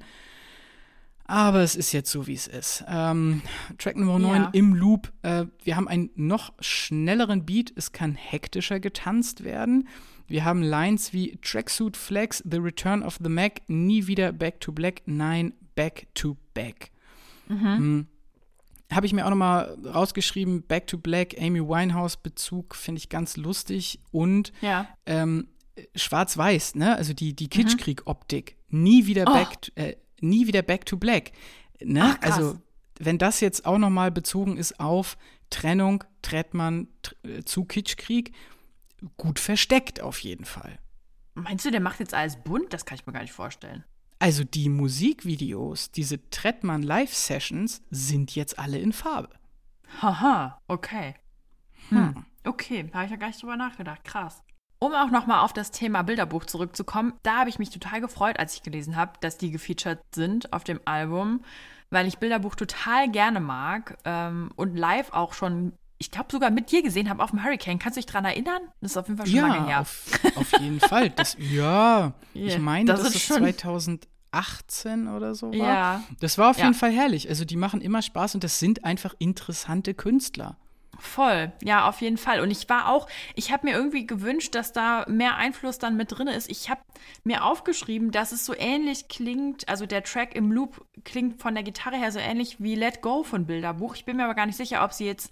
Aber 1.26 1.62
es 1.62 1.76
ist 1.76 1.92
jetzt 1.92 2.10
so, 2.10 2.26
wie 2.26 2.34
es 2.34 2.48
ist. 2.48 2.84
Ähm, 2.88 3.44
Track 3.78 3.96
Nummer 3.96 4.18
9 4.18 4.42
ja. 4.42 4.50
im 4.52 4.74
Loop. 4.74 5.14
Äh, 5.22 5.46
wir 5.64 5.76
haben 5.76 5.88
einen 5.88 6.10
noch 6.16 6.54
schnelleren 6.60 7.46
Beat. 7.46 7.72
Es 7.76 7.92
kann 7.92 8.16
hektischer 8.16 8.80
getanzt 8.80 9.44
werden. 9.44 9.88
Wir 10.30 10.46
haben 10.46 10.62
Lines 10.62 11.12
wie 11.12 11.38
Tracksuit 11.42 11.98
Flex, 11.98 12.44
The 12.50 12.58
Return 12.58 13.04
of 13.04 13.18
the 13.22 13.30
Mac, 13.30 13.62
Nie 13.68 14.08
wieder 14.08 14.32
Back 14.32 14.62
to 14.62 14.72
Black, 14.72 15.02
nein, 15.06 15.54
Back 15.76 16.08
to 16.14 16.38
Back. 16.54 16.92
Mhm. 17.48 17.78
Hm. 17.78 18.08
Habe 18.92 19.06
ich 19.06 19.14
mir 19.14 19.26
auch 19.26 19.30
nochmal 19.30 19.78
rausgeschrieben, 19.86 20.64
Back 20.64 20.88
to 20.88 20.98
Black, 20.98 21.36
Amy 21.40 21.60
Winehouse 21.60 22.18
Bezug, 22.18 22.76
finde 22.76 23.00
ich 23.00 23.10
ganz 23.10 23.38
lustig. 23.38 24.00
Und 24.12 24.52
ja. 24.62 24.88
ähm, 25.06 25.48
schwarz-weiß, 25.96 26.76
ne? 26.76 26.96
Also 26.96 27.14
die, 27.14 27.36
die 27.36 27.46
mhm. 27.46 27.50
Kitschkrieg-Optik. 27.50 28.56
Nie 28.70 29.08
wieder 29.08 29.26
oh. 29.28 29.34
back, 29.34 29.62
to, 29.62 29.72
äh, 29.76 29.96
nie 30.22 30.48
wieder 30.48 30.62
Back 30.62 30.86
to 30.86 30.98
Black. 30.98 31.32
Ne? 31.82 32.04
Ach, 32.04 32.18
also, 32.22 32.60
wenn 33.00 33.18
das 33.18 33.40
jetzt 33.40 33.66
auch 33.66 33.78
nochmal 33.78 34.12
bezogen 34.12 34.58
ist 34.58 34.80
auf 34.80 35.18
Trennung, 35.50 36.04
Trettmann 36.22 36.88
tr 37.02 37.46
zu 37.46 37.66
Kitschkrieg, 37.66 38.34
gut 39.18 39.40
versteckt 39.40 40.02
auf 40.02 40.20
jeden 40.20 40.46
Fall. 40.46 40.80
Meinst 41.36 41.66
du, 41.66 41.72
der 41.72 41.82
macht 41.82 42.00
jetzt 42.00 42.14
alles 42.14 42.38
bunt? 42.38 42.74
Das 42.74 42.86
kann 42.86 42.98
ich 42.98 43.06
mir 43.06 43.14
gar 43.14 43.22
nicht 43.22 43.34
vorstellen. 43.34 43.84
Also 44.20 44.44
die 44.44 44.68
Musikvideos, 44.68 45.92
diese 45.92 46.30
Trettmann 46.30 46.84
Live-Sessions 46.84 47.82
sind 47.90 48.36
jetzt 48.36 48.60
alle 48.60 48.78
in 48.78 48.92
Farbe. 48.92 49.30
Haha, 50.02 50.62
okay. 50.68 51.16
Hm. 51.90 52.26
Okay, 52.44 52.84
da 52.92 53.00
habe 53.00 53.06
ich 53.06 53.12
ja 53.12 53.18
gar 53.18 53.28
nicht 53.28 53.42
drüber 53.42 53.56
nachgedacht. 53.56 54.04
Krass. 54.04 54.44
Um 54.80 54.94
auch 54.94 55.12
nochmal 55.12 55.44
auf 55.44 55.52
das 55.52 55.72
Thema 55.72 56.04
Bilderbuch 56.04 56.46
zurückzukommen, 56.46 57.14
da 57.24 57.40
habe 57.40 57.50
ich 57.50 57.60
mich 57.60 57.70
total 57.70 58.00
gefreut, 58.00 58.40
als 58.40 58.56
ich 58.56 58.64
gelesen 58.64 58.96
habe, 58.96 59.14
dass 59.20 59.38
die 59.38 59.52
gefeatured 59.52 60.00
sind 60.16 60.54
auf 60.54 60.64
dem 60.64 60.80
Album, 60.86 61.44
weil 61.90 62.08
ich 62.08 62.20
Bilderbuch 62.20 62.56
total 62.56 63.10
gerne 63.12 63.42
mag 63.42 63.98
ähm, 64.06 64.52
und 64.56 64.78
live 64.78 65.12
auch 65.12 65.34
schon, 65.34 65.74
ich 66.00 66.12
glaube 66.12 66.28
sogar 66.32 66.50
mit 66.50 66.72
dir 66.72 66.82
gesehen 66.82 67.10
habe 67.10 67.22
auf 67.24 67.30
dem 67.32 67.44
Hurricane. 67.44 67.78
Kannst 67.78 67.98
du 67.98 68.00
dich 68.02 68.06
dran 68.08 68.26
erinnern? 68.26 68.62
Das 68.82 68.92
ist 68.92 68.98
auf 68.98 69.08
jeden 69.08 69.18
Fall 69.18 69.28
schon 69.28 69.36
ja, 69.36 69.48
lange 69.48 69.68
her. 69.68 69.82
Auf, 69.82 70.06
auf 70.36 70.52
jeden 70.60 70.80
Fall. 70.90 71.10
Das, 71.12 71.36
ja, 71.40 72.14
ich 72.34 72.54
Ja, 72.54 72.60
meine, 72.60 72.86
das 72.86 73.04
das, 73.04 73.16
ist 73.16 73.22
schon- 73.26 73.38
2018 73.38 75.08
oder 75.08 75.36
so 75.36 75.48
war. 75.52 75.56
Ja. 75.56 76.04
Das 76.20 76.38
war 76.38 76.50
auf 76.52 76.58
Ja. 76.58 76.66
jeden 76.66 76.76
Fall 76.76 76.92
herrlich. 76.92 77.28
Also 77.30 77.46
die 77.46 77.58
machen 77.58 77.82
immer 77.82 78.02
Spaß 78.02 78.36
und 78.36 78.44
das 78.44 78.60
sind 78.60 78.86
einfach 78.86 79.14
interessante 79.20 79.94
Künstler. 79.94 80.58
Voll, 81.02 81.54
ja, 81.64 81.88
auf 81.88 82.02
jeden 82.02 82.18
Fall. 82.18 82.42
Und 82.42 82.52
ich 82.52 82.68
war 82.68 82.90
auch, 82.90 83.08
ich 83.34 83.54
habe 83.54 83.66
mir 83.68 83.74
irgendwie 83.74 84.06
gewünscht, 84.06 84.54
dass 84.54 84.74
da 84.74 85.06
mehr 85.08 85.38
Einfluss 85.38 85.78
dann 85.80 85.96
mit 85.96 86.12
drin 86.18 86.28
ist. 86.28 86.50
Ich 86.50 86.70
habe 86.70 86.82
mir 87.24 87.46
aufgeschrieben, 87.46 88.12
dass 88.12 88.34
es 88.34 88.46
so 88.46 88.54
ähnlich 88.54 89.08
klingt, 89.08 89.70
also 89.70 89.86
der 89.86 90.04
Track 90.04 90.36
im 90.36 90.52
Loop 90.52 90.86
klingt 91.06 91.42
von 91.42 91.54
der 91.54 91.64
Gitarre 91.64 91.96
her 91.96 92.12
so 92.12 92.20
ähnlich 92.20 92.58
wie 92.60 92.76
Let 92.76 93.02
Go 93.02 93.24
von 93.24 93.46
Bilderbuch. 93.46 93.96
Ich 93.96 94.04
bin 94.04 94.18
mir 94.18 94.26
aber 94.26 94.36
gar 94.36 94.46
nicht 94.46 94.58
sicher, 94.58 94.84
ob 94.84 94.92
sie 94.92 95.06
jetzt 95.06 95.32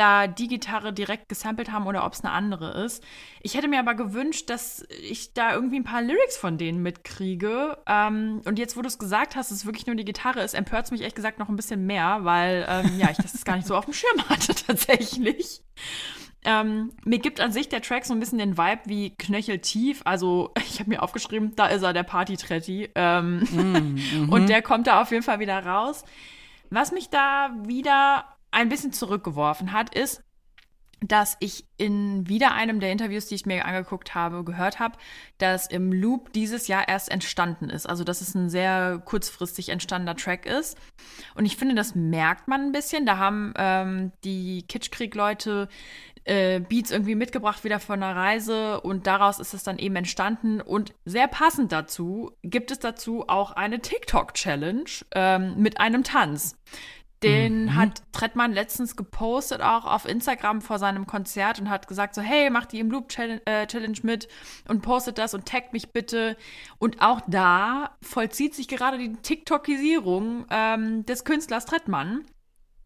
da 0.00 0.26
die 0.26 0.48
Gitarre 0.48 0.94
direkt 0.94 1.28
gesampelt 1.28 1.70
haben 1.70 1.86
oder 1.86 2.06
ob 2.06 2.14
es 2.14 2.24
eine 2.24 2.32
andere 2.32 2.82
ist. 2.84 3.04
Ich 3.42 3.54
hätte 3.54 3.68
mir 3.68 3.78
aber 3.78 3.94
gewünscht, 3.94 4.48
dass 4.48 4.86
ich 5.02 5.34
da 5.34 5.52
irgendwie 5.52 5.76
ein 5.76 5.84
paar 5.84 6.00
Lyrics 6.00 6.38
von 6.38 6.56
denen 6.56 6.82
mitkriege. 6.82 7.76
Ähm, 7.86 8.40
und 8.46 8.58
jetzt, 8.58 8.78
wo 8.78 8.82
du 8.82 8.88
es 8.88 8.98
gesagt 8.98 9.36
hast, 9.36 9.50
dass 9.50 9.58
es 9.58 9.66
wirklich 9.66 9.86
nur 9.86 9.96
die 9.96 10.06
Gitarre 10.06 10.40
ist, 10.40 10.54
empört 10.54 10.86
es 10.86 10.90
mich 10.90 11.02
ehrlich 11.02 11.14
gesagt 11.14 11.38
noch 11.38 11.50
ein 11.50 11.56
bisschen 11.56 11.84
mehr, 11.84 12.20
weil 12.22 12.66
ähm, 12.66 12.98
ja, 12.98 13.10
ich 13.10 13.18
das 13.18 13.44
gar 13.44 13.56
nicht 13.56 13.68
so 13.68 13.76
auf 13.76 13.84
dem 13.84 13.92
Schirm 13.92 14.26
hatte 14.28 14.54
tatsächlich. 14.66 15.62
Ähm, 16.42 16.92
mir 17.04 17.18
gibt 17.18 17.38
an 17.38 17.52
sich 17.52 17.68
der 17.68 17.82
Track 17.82 18.06
so 18.06 18.14
ein 18.14 18.20
bisschen 18.20 18.38
den 18.38 18.56
Vibe 18.56 18.80
wie 18.86 19.10
Knöcheltief. 19.10 20.00
Also, 20.06 20.52
ich 20.66 20.80
habe 20.80 20.88
mir 20.88 21.02
aufgeschrieben, 21.02 21.54
da 21.56 21.66
ist 21.66 21.82
er, 21.82 21.92
der 21.92 22.04
Party-Tretti. 22.04 22.88
Ähm, 22.94 23.98
Und 24.30 24.48
der 24.48 24.62
kommt 24.62 24.86
da 24.86 25.02
auf 25.02 25.10
jeden 25.10 25.22
Fall 25.22 25.40
wieder 25.40 25.66
raus. 25.66 26.04
Was 26.70 26.92
mich 26.92 27.10
da 27.10 27.50
wieder 27.66 28.24
ein 28.50 28.68
bisschen 28.68 28.92
zurückgeworfen 28.92 29.72
hat, 29.72 29.94
ist, 29.94 30.22
dass 31.02 31.36
ich 31.40 31.64
in 31.78 32.28
wieder 32.28 32.52
einem 32.52 32.78
der 32.78 32.92
Interviews, 32.92 33.26
die 33.26 33.34
ich 33.34 33.46
mir 33.46 33.64
angeguckt 33.64 34.14
habe, 34.14 34.44
gehört 34.44 34.78
habe, 34.78 34.98
dass 35.38 35.66
im 35.66 35.92
Loop 35.92 36.32
dieses 36.32 36.68
Jahr 36.68 36.88
erst 36.88 37.10
entstanden 37.10 37.70
ist. 37.70 37.88
Also, 37.88 38.04
dass 38.04 38.20
es 38.20 38.34
ein 38.34 38.50
sehr 38.50 39.00
kurzfristig 39.04 39.70
entstandener 39.70 40.14
Track 40.14 40.44
ist. 40.44 40.76
Und 41.34 41.46
ich 41.46 41.56
finde, 41.56 41.74
das 41.74 41.94
merkt 41.94 42.48
man 42.48 42.66
ein 42.66 42.72
bisschen. 42.72 43.06
Da 43.06 43.16
haben 43.16 43.54
ähm, 43.56 44.12
die 44.24 44.62
Kitschkrieg-Leute 44.68 45.68
äh, 46.24 46.60
Beats 46.60 46.90
irgendwie 46.90 47.14
mitgebracht 47.14 47.64
wieder 47.64 47.80
von 47.80 48.02
einer 48.02 48.14
Reise 48.14 48.82
und 48.82 49.06
daraus 49.06 49.40
ist 49.40 49.54
es 49.54 49.62
dann 49.62 49.78
eben 49.78 49.96
entstanden. 49.96 50.60
Und 50.60 50.92
sehr 51.06 51.28
passend 51.28 51.72
dazu 51.72 52.32
gibt 52.42 52.70
es 52.70 52.78
dazu 52.78 53.24
auch 53.26 53.52
eine 53.52 53.80
TikTok-Challenge 53.80 54.90
ähm, 55.12 55.54
mit 55.56 55.80
einem 55.80 56.04
Tanz. 56.04 56.56
Den 57.22 57.74
hat 57.74 58.02
Trettmann 58.12 58.52
letztens 58.52 58.96
gepostet, 58.96 59.60
auch 59.60 59.84
auf 59.84 60.06
Instagram 60.06 60.62
vor 60.62 60.78
seinem 60.78 61.06
Konzert 61.06 61.60
und 61.60 61.68
hat 61.68 61.86
gesagt 61.86 62.14
so, 62.14 62.22
hey, 62.22 62.48
mach 62.48 62.64
die 62.64 62.80
im 62.80 62.90
Loop 62.90 63.10
Challenge, 63.10 63.42
äh, 63.44 63.66
Challenge 63.66 63.98
mit 64.02 64.28
und 64.68 64.80
postet 64.80 65.18
das 65.18 65.34
und 65.34 65.46
taggt 65.46 65.74
mich 65.74 65.92
bitte. 65.92 66.36
Und 66.78 67.02
auch 67.02 67.20
da 67.26 67.96
vollzieht 68.00 68.54
sich 68.54 68.68
gerade 68.68 68.96
die 68.96 69.12
TikTokisierung 69.12 70.46
ähm, 70.50 71.04
des 71.04 71.24
Künstlers 71.24 71.66
Trettmann. 71.66 72.24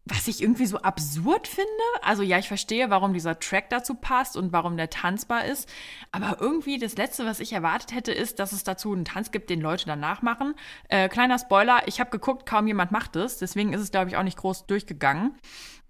Was 0.07 0.27
ich 0.27 0.41
irgendwie 0.41 0.67
so 0.67 0.77
absurd 0.77 1.47
finde. 1.47 1.69
Also 2.01 2.21
ja, 2.21 2.37
ich 2.37 2.47
verstehe, 2.47 2.91
warum 2.91 3.13
dieser 3.13 3.39
Track 3.39 3.69
dazu 3.71 3.95
passt 3.95 4.37
und 4.37 4.51
warum 4.51 4.77
der 4.77 4.91
tanzbar 4.91 5.45
ist. 5.45 5.67
Aber 6.11 6.37
irgendwie 6.39 6.77
das 6.77 6.95
Letzte, 6.95 7.25
was 7.25 7.39
ich 7.39 7.53
erwartet 7.53 7.93
hätte, 7.93 8.11
ist, 8.11 8.37
dass 8.39 8.51
es 8.51 8.63
dazu 8.63 8.93
einen 8.93 9.05
Tanz 9.05 9.31
gibt, 9.31 9.49
den 9.49 9.61
Leute 9.61 9.85
danach 9.85 10.21
machen. 10.21 10.53
Äh, 10.89 11.09
kleiner 11.09 11.39
Spoiler, 11.39 11.87
ich 11.87 11.99
habe 11.99 12.11
geguckt, 12.11 12.45
kaum 12.45 12.67
jemand 12.67 12.91
macht 12.91 13.15
es. 13.15 13.37
Deswegen 13.37 13.73
ist 13.73 13.81
es, 13.81 13.91
glaube 13.91 14.09
ich, 14.09 14.17
auch 14.17 14.23
nicht 14.23 14.37
groß 14.37 14.67
durchgegangen. 14.67 15.35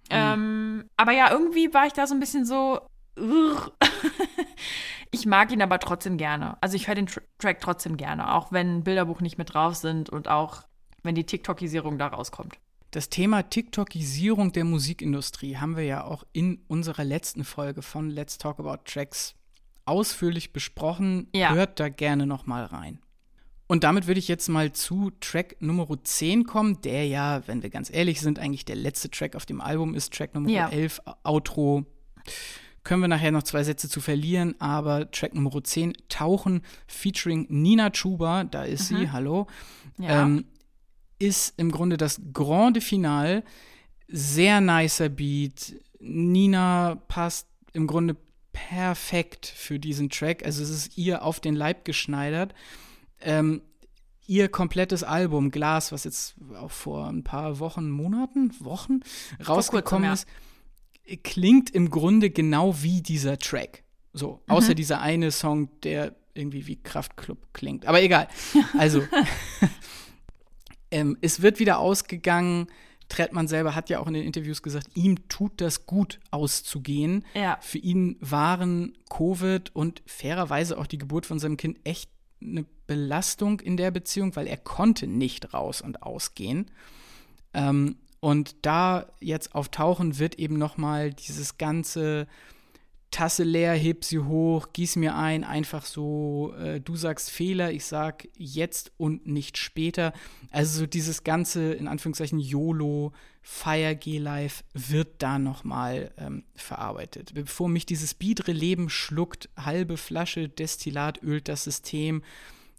Ähm, 0.09 0.89
aber 0.97 1.11
ja, 1.11 1.31
irgendwie 1.31 1.73
war 1.73 1.87
ich 1.87 1.93
da 1.93 2.07
so 2.07 2.13
ein 2.13 2.19
bisschen 2.19 2.45
so. 2.45 2.79
Ich 5.15 5.25
mag 5.25 5.49
ihn 5.53 5.61
aber 5.61 5.79
trotzdem 5.79 6.17
gerne. 6.17 6.57
Also 6.59 6.75
ich 6.75 6.89
höre 6.89 6.95
den 6.95 7.07
Tr 7.07 7.21
Track 7.37 7.61
trotzdem 7.61 7.95
gerne, 7.95 8.33
auch 8.33 8.51
wenn 8.51 8.83
Bilderbuch 8.83 9.21
nicht 9.21 9.37
mit 9.37 9.53
drauf 9.53 9.75
sind 9.75 10.09
und 10.09 10.27
auch 10.27 10.63
wenn 11.03 11.15
die 11.15 11.25
TikTokisierung 11.25 11.97
da 11.97 12.07
rauskommt. 12.07 12.57
Das 12.95 13.09
Thema 13.09 13.43
TikTokisierung 13.43 14.53
der 14.53 14.63
Musikindustrie 14.63 15.57
haben 15.57 15.76
wir 15.76 15.84
ja 15.84 16.05
auch 16.05 16.23
in 16.31 16.61
unserer 16.69 17.03
letzten 17.03 17.43
Folge 17.43 17.81
von 17.81 18.09
Let's 18.09 18.38
Talk 18.38 18.57
About 18.57 18.85
Tracks 18.85 19.35
ausführlich 19.84 20.53
besprochen. 20.53 21.27
Ja. 21.35 21.53
Hört 21.53 21.81
da 21.81 21.89
gerne 21.89 22.26
noch 22.26 22.45
mal 22.45 22.63
rein. 22.63 22.99
Und 23.67 23.84
damit 23.84 24.07
würde 24.07 24.19
ich 24.22 24.30
jetzt 24.30 24.47
mal 24.47 24.72
zu 24.72 25.11
Track 25.19 25.57
Nummer 25.59 25.89
10 26.01 26.45
kommen, 26.45 26.80
der 26.84 27.05
ja, 27.05 27.45
wenn 27.47 27.63
wir 27.63 27.69
ganz 27.69 27.89
ehrlich 27.93 28.22
sind, 28.22 28.39
eigentlich 28.39 28.63
der 28.63 28.77
letzte 28.77 29.11
Track 29.11 29.35
auf 29.35 29.45
dem 29.45 29.59
Album 29.59 29.93
ist. 29.93 30.13
Track 30.13 30.34
Nummer 30.34 30.49
Ja. 30.49 30.69
11, 30.69 31.01
Outro. 31.23 31.85
Können 32.85 33.01
wir 33.01 33.09
nachher 33.09 33.31
noch 33.34 33.43
zwei 33.43 33.63
Sätze 33.65 33.89
zu 33.89 33.99
verlieren, 33.99 34.55
aber 34.59 35.11
Track 35.11 35.35
Nummer 35.35 35.61
10, 35.61 35.97
Tauchen, 36.07 36.61
featuring 36.88 37.45
Nina 37.49 37.89
Chuba, 37.89 38.45
da 38.45 38.63
ist 38.63 38.88
sie, 38.88 39.11
hallo 39.11 39.47
Ja. 39.97 40.23
ähm, 40.23 40.45
ist 41.19 41.53
im 41.57 41.71
Grunde 41.71 41.97
das 41.97 42.21
Grande 42.33 42.81
Finale. 42.81 43.43
Sehr 44.07 44.61
nicer 44.61 45.09
Beat. 45.09 45.75
Nina 45.99 46.95
passt 47.07 47.47
im 47.73 47.87
Grunde 47.87 48.15
perfekt 48.53 49.45
für 49.45 49.79
diesen 49.79 50.09
Track. 50.09 50.45
Also 50.45 50.63
es 50.63 50.69
ist 50.69 50.97
ihr 50.97 51.23
auf 51.23 51.39
den 51.39 51.55
Leib 51.55 51.85
geschneidert. 51.85 52.53
Ähm, 53.21 53.61
ihr 54.27 54.49
komplettes 54.49 55.03
Album 55.03 55.51
Glas, 55.51 55.91
was 55.91 56.03
jetzt 56.03 56.35
auch 56.59 56.71
vor 56.71 57.07
ein 57.07 57.23
paar 57.23 57.59
Wochen, 57.59 57.89
Monaten, 57.89 58.53
Wochen 58.59 59.01
rausgekommen 59.45 60.11
ist, 60.11 60.27
klingt 61.23 61.69
im 61.69 61.89
Grunde 61.89 62.29
genau 62.29 62.81
wie 62.81 63.01
dieser 63.01 63.37
Track. 63.37 63.83
So, 64.13 64.41
außer 64.47 64.73
dieser 64.75 65.01
eine 65.01 65.31
Song, 65.31 65.69
der 65.81 66.15
irgendwie 66.33 66.67
wie 66.67 66.77
Kraftklub 66.77 67.53
klingt. 67.53 67.85
Aber 67.85 68.01
egal. 68.01 68.27
Also, 68.77 69.03
ähm, 70.91 71.18
es 71.22 71.41
wird 71.41 71.60
wieder 71.60 71.80
ausgegangen. 71.80 72.68
Trettmann 73.07 73.48
selber 73.48 73.76
hat 73.76 73.90
ja 73.90 73.99
auch 73.99 74.07
in 74.07 74.14
den 74.14 74.24
Interviews 74.24 74.64
gesagt, 74.64 74.88
ihm 74.95 75.28
tut 75.30 75.62
das 75.62 75.86
gut 75.86 76.20
auszugehen. 76.32 77.24
Ja. 77.36 77.57
Für 77.62 77.78
ihn 77.78 78.18
waren 78.20 78.98
Covid 79.10 79.76
und 79.76 80.02
fairerweise 80.07 80.78
auch 80.78 80.88
die 80.88 80.98
Geburt 80.98 81.26
von 81.26 81.38
seinem 81.38 81.57
Kind 81.57 81.78
echt 81.84 82.10
eine 82.41 82.66
Belastung 82.88 83.60
in 83.60 83.78
der 83.78 83.91
Beziehung, 83.91 84.36
weil 84.36 84.48
er 84.48 84.57
konnte 84.57 85.07
nicht 85.07 85.53
raus 85.53 85.82
und 85.82 86.03
ausgehen. 86.03 86.72
Ähm, 87.53 87.98
und 88.20 88.56
da 88.66 89.06
jetzt 89.20 89.53
auftauchen 89.53 90.18
wird 90.18 90.36
eben 90.40 90.57
noch 90.57 90.78
mal 90.78 91.14
dieses 91.14 91.57
ganze 91.60 92.28
Tasse 93.11 93.44
leer, 93.44 93.73
heb 93.76 94.03
sie 94.03 94.19
hoch, 94.19 94.69
gieß 94.73 94.98
mir 94.98 95.15
ein, 95.15 95.44
einfach 95.44 95.86
so, 95.86 96.53
äh, 96.60 96.82
du 96.82 96.95
sagst 96.95 97.32
Fehler, 97.32 97.72
ich 97.72 97.86
sag 97.86 98.27
jetzt 98.36 98.91
und 98.98 99.26
nicht 99.26 99.57
später. 99.57 100.11
Also 100.52 100.80
so 100.80 100.86
dieses 100.86 101.23
ganze, 101.23 101.73
in 101.73 101.88
Anführungszeichen, 101.88 102.40
YOLO, 102.40 103.14
Fire 103.41 103.95
G 103.95 104.18
Life 104.18 104.64
wird 104.73 105.22
da 105.22 105.40
nochmal 105.40 106.11
ähm, 106.18 106.44
verarbeitet. 106.56 107.34
Bevor 107.36 107.69
mich 107.69 107.86
dieses 107.86 108.15
biedere 108.15 108.52
Leben 108.52 108.90
schluckt, 108.90 109.49
halbe 109.56 109.98
Flasche 109.98 110.49
Destillat 110.49 111.22
ölt 111.22 111.48
das 111.48 111.64
System. 111.64 112.23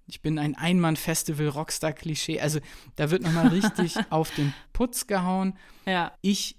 Ich 0.08 0.22
bin 0.22 0.38
ein 0.38 0.54
Einmann-Festival-Rockstar-Klischee. 0.56 2.40
Also 2.40 2.60
da 2.96 3.10
wird 3.10 3.22
nochmal 3.22 3.48
richtig 3.48 3.96
auf 4.10 4.30
den 4.34 4.52
Putz 4.72 5.06
gehauen 5.06 5.54
Ja. 5.86 6.12
ich 6.20 6.56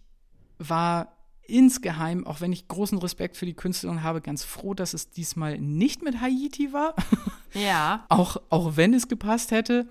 war 0.58 1.17
insgeheim, 1.48 2.26
auch 2.26 2.42
wenn 2.42 2.52
ich 2.52 2.68
großen 2.68 2.98
Respekt 2.98 3.38
für 3.38 3.46
die 3.46 3.54
Künstlerin 3.54 4.04
habe, 4.04 4.22
ganz 4.22 4.44
froh, 4.44 4.74
dass 4.74 4.94
es 4.94 5.10
diesmal 5.10 5.58
nicht 5.60 6.04
mit 6.04 6.22
Haiti 6.22 6.74
war. 6.74 6.96
Ja. 7.54 8.06
auch, 8.10 8.38
auch 8.50 8.76
wenn 8.76 8.94
es 8.94 9.08
gepasst 9.08 9.50
hätte. 9.50 9.88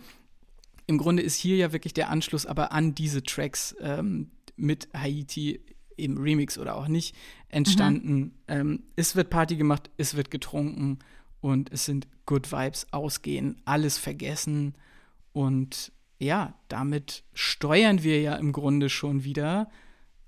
Im 0.86 0.98
Grunde 0.98 1.22
ist 1.22 1.34
hier 1.34 1.56
ja 1.56 1.72
wirklich 1.72 1.94
der 1.94 2.10
Anschluss 2.10 2.46
aber 2.46 2.70
an 2.70 2.94
diese 2.94 3.24
Tracks 3.24 3.74
ähm, 3.80 4.30
mit 4.56 4.88
Haiti 4.94 5.60
im 5.96 6.18
Remix 6.18 6.58
oder 6.58 6.76
auch 6.76 6.86
nicht 6.86 7.16
entstanden. 7.48 8.34
Ähm, 8.46 8.84
es 8.94 9.16
wird 9.16 9.30
Party 9.30 9.56
gemacht, 9.56 9.90
es 9.96 10.14
wird 10.14 10.30
getrunken 10.30 10.98
und 11.40 11.72
es 11.72 11.86
sind 11.86 12.06
Good 12.26 12.52
Vibes 12.52 12.86
ausgehen, 12.92 13.60
alles 13.64 13.98
vergessen 13.98 14.74
und 15.32 15.92
ja, 16.18 16.54
damit 16.68 17.24
steuern 17.34 18.02
wir 18.02 18.20
ja 18.20 18.36
im 18.36 18.52
Grunde 18.52 18.88
schon 18.88 19.24
wieder 19.24 19.68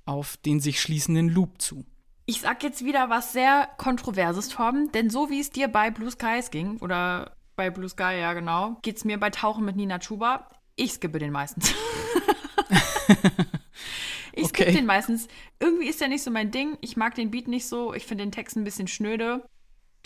auf 0.09 0.39
den 0.39 0.59
sich 0.59 0.81
schließenden 0.81 1.29
Loop 1.29 1.61
zu. 1.61 1.85
Ich 2.25 2.41
sag 2.41 2.63
jetzt 2.63 2.85
wieder 2.85 3.11
was 3.11 3.33
sehr 3.33 3.69
Kontroverses, 3.77 4.49
Torben, 4.49 4.91
denn 4.93 5.11
so 5.11 5.31
wie 5.31 5.41
es 5.41 5.51
dir 5.51 5.69
bei 5.69 5.91
Blue 5.91 6.11
Skies 6.11 6.51
ging, 6.51 6.79
oder 6.79 7.37
bei 7.57 7.71
Blue 7.71 7.89
Sky, 7.89 8.19
ja 8.21 8.33
genau, 8.33 8.79
geht's 8.83 9.05
mir 9.05 9.19
bei 9.19 9.31
Tauchen 9.31 9.65
mit 9.65 9.77
Nina 9.77 9.99
Chuba. 9.99 10.49
Ich 10.77 10.93
skippe 10.93 11.19
den 11.19 11.33
meistens. 11.33 11.75
ich 14.33 14.45
okay. 14.45 14.63
skippe 14.63 14.73
den 14.73 14.87
meistens. 14.87 15.29
Irgendwie 15.59 15.89
ist 15.89 16.01
der 16.01 16.09
nicht 16.09 16.23
so 16.23 16.31
mein 16.31 16.51
Ding. 16.51 16.79
Ich 16.81 16.97
mag 16.97 17.15
den 17.15 17.31
Beat 17.31 17.49
nicht 17.49 17.67
so. 17.67 17.93
Ich 17.93 18.07
finde 18.07 18.25
den 18.25 18.33
Text 18.33 18.57
ein 18.57 18.65
bisschen 18.65 18.87
schnöde. 18.87 19.45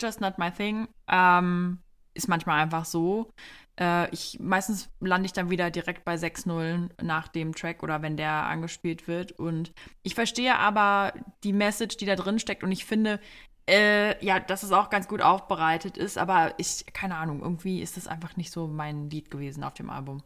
Just 0.01 0.19
not 0.19 0.39
my 0.39 0.49
thing. 0.49 0.87
Ähm, 1.07 1.79
ist 2.15 2.27
manchmal 2.27 2.59
einfach 2.59 2.85
so. 2.85 3.31
Äh, 3.79 4.09
ich, 4.11 4.37
meistens 4.39 4.89
lande 4.99 5.25
ich 5.25 5.33
dann 5.33 5.49
wieder 5.49 5.71
direkt 5.71 6.05
bei 6.05 6.15
6-0 6.15 6.89
nach 7.01 7.27
dem 7.27 7.55
Track 7.55 7.83
oder 7.83 8.01
wenn 8.01 8.17
der 8.17 8.31
angespielt 8.31 9.07
wird. 9.07 9.31
Und 9.33 9.73
ich 10.03 10.15
verstehe 10.15 10.57
aber 10.57 11.13
die 11.43 11.53
Message, 11.53 11.97
die 11.97 12.05
da 12.05 12.15
drin 12.15 12.39
steckt. 12.39 12.63
Und 12.63 12.71
ich 12.71 12.85
finde, 12.85 13.19
äh, 13.67 14.23
ja, 14.23 14.39
dass 14.39 14.63
es 14.63 14.71
auch 14.71 14.89
ganz 14.89 15.07
gut 15.07 15.21
aufbereitet 15.21 15.97
ist. 15.97 16.17
Aber 16.17 16.53
ich, 16.57 16.85
keine 16.93 17.15
Ahnung, 17.15 17.41
irgendwie 17.41 17.81
ist 17.81 17.97
das 17.97 18.07
einfach 18.07 18.35
nicht 18.37 18.51
so 18.51 18.67
mein 18.67 19.09
Lied 19.09 19.31
gewesen 19.31 19.63
auf 19.63 19.73
dem 19.73 19.89
Album. 19.89 20.23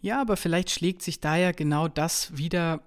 Ja, 0.00 0.20
aber 0.20 0.36
vielleicht 0.36 0.70
schlägt 0.70 1.02
sich 1.02 1.20
da 1.20 1.36
ja 1.36 1.52
genau 1.52 1.88
das 1.88 2.36
wieder, 2.36 2.82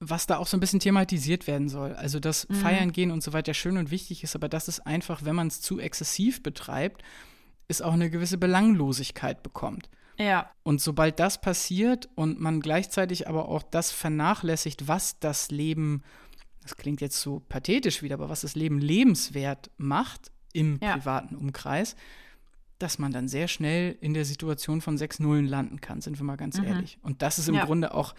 was 0.00 0.26
da 0.26 0.38
auch 0.38 0.46
so 0.46 0.56
ein 0.56 0.60
bisschen 0.60 0.80
thematisiert 0.80 1.46
werden 1.46 1.68
soll. 1.68 1.94
Also, 1.94 2.18
dass 2.18 2.48
mhm. 2.48 2.54
Feiern 2.54 2.92
gehen 2.92 3.10
und 3.10 3.22
so 3.22 3.32
weiter 3.32 3.54
schön 3.54 3.76
und 3.76 3.90
wichtig 3.90 4.24
ist, 4.24 4.34
aber 4.34 4.48
das 4.48 4.68
ist 4.68 4.80
einfach, 4.80 5.24
wenn 5.24 5.36
man 5.36 5.48
es 5.48 5.60
zu 5.60 5.78
exzessiv 5.78 6.42
betreibt, 6.42 7.02
es 7.68 7.82
auch 7.82 7.92
eine 7.92 8.10
gewisse 8.10 8.38
Belanglosigkeit 8.38 9.42
bekommt. 9.42 9.88
Ja. 10.18 10.50
Und 10.62 10.80
sobald 10.80 11.20
das 11.20 11.40
passiert 11.40 12.08
und 12.14 12.40
man 12.40 12.60
gleichzeitig 12.60 13.28
aber 13.28 13.48
auch 13.48 13.62
das 13.62 13.90
vernachlässigt, 13.92 14.88
was 14.88 15.18
das 15.18 15.50
Leben, 15.50 16.02
das 16.62 16.76
klingt 16.76 17.00
jetzt 17.00 17.20
so 17.20 17.40
pathetisch 17.48 18.02
wieder, 18.02 18.14
aber 18.14 18.28
was 18.28 18.40
das 18.40 18.54
Leben 18.54 18.78
lebenswert 18.78 19.70
macht 19.76 20.30
im 20.52 20.78
ja. 20.82 20.94
privaten 20.94 21.36
Umkreis, 21.36 21.96
dass 22.78 22.98
man 22.98 23.12
dann 23.12 23.28
sehr 23.28 23.48
schnell 23.48 23.96
in 24.00 24.14
der 24.14 24.24
Situation 24.24 24.80
von 24.80 24.98
sechs 24.98 25.18
Nullen 25.18 25.46
landen 25.46 25.80
kann, 25.80 26.00
sind 26.00 26.18
wir 26.18 26.24
mal 26.24 26.36
ganz 26.36 26.58
mhm. 26.58 26.64
ehrlich. 26.64 26.98
Und 27.02 27.22
das 27.22 27.38
ist 27.38 27.48
im 27.48 27.54
ja. 27.54 27.64
Grunde 27.64 27.94
auch 27.94 28.14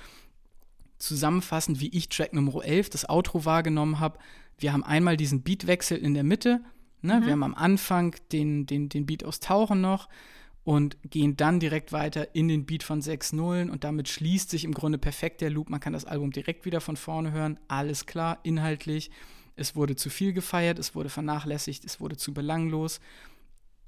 zusammenfassend, 0.98 1.80
wie 1.80 1.90
ich 1.90 2.10
Track 2.10 2.34
Nummer 2.34 2.64
11, 2.64 2.90
das 2.90 3.10
Outro 3.10 3.46
wahrgenommen 3.46 4.00
habe. 4.00 4.18
Wir 4.58 4.74
haben 4.74 4.84
einmal 4.84 5.16
diesen 5.16 5.44
Beatwechsel 5.44 5.98
in 5.98 6.16
der 6.16 6.24
Mitte 6.24 6.62
Ne? 7.08 7.22
Mhm. 7.22 7.26
Wir 7.26 7.32
haben 7.32 7.44
am 7.44 7.56
Anfang 7.56 8.16
den, 8.32 8.66
den, 8.66 8.90
den 8.90 9.06
Beat 9.06 9.24
aus 9.24 9.40
Tauchen 9.40 9.82
noch 9.82 10.08
und 10.64 10.98
gehen 11.10 11.38
dann 11.38 11.60
direkt 11.60 11.94
weiter 11.94 12.36
in 12.36 12.50
den 12.50 12.66
Beat 12.66 12.84
von 12.84 13.02
6 13.02 13.34
Nullen 13.34 13.70
und 13.70 13.84
damit 13.84 14.10
schließt 14.10 14.50
sich 14.50 14.66
im 14.66 14.74
Grunde 14.74 14.98
perfekt 14.98 15.42
der 15.42 15.50
Loop. 15.50 15.70
Man 15.70 15.80
kann 15.80 15.94
das 15.94 16.06
Album 16.06 16.32
direkt 16.32 16.66
wieder 16.66 16.82
von 16.82 16.98
vorne 16.98 17.32
hören. 17.32 17.58
Alles 17.70 18.06
klar, 18.06 18.40
inhaltlich. 18.44 19.10
Es 19.56 19.76
wurde 19.76 19.96
zu 19.96 20.10
viel 20.10 20.34
gefeiert, 20.34 20.78
es 20.78 20.94
wurde 20.94 21.10
vernachlässigt, 21.10 21.86
es 21.86 22.00
wurde 22.00 22.18
zu 22.18 22.34
belanglos. 22.34 23.00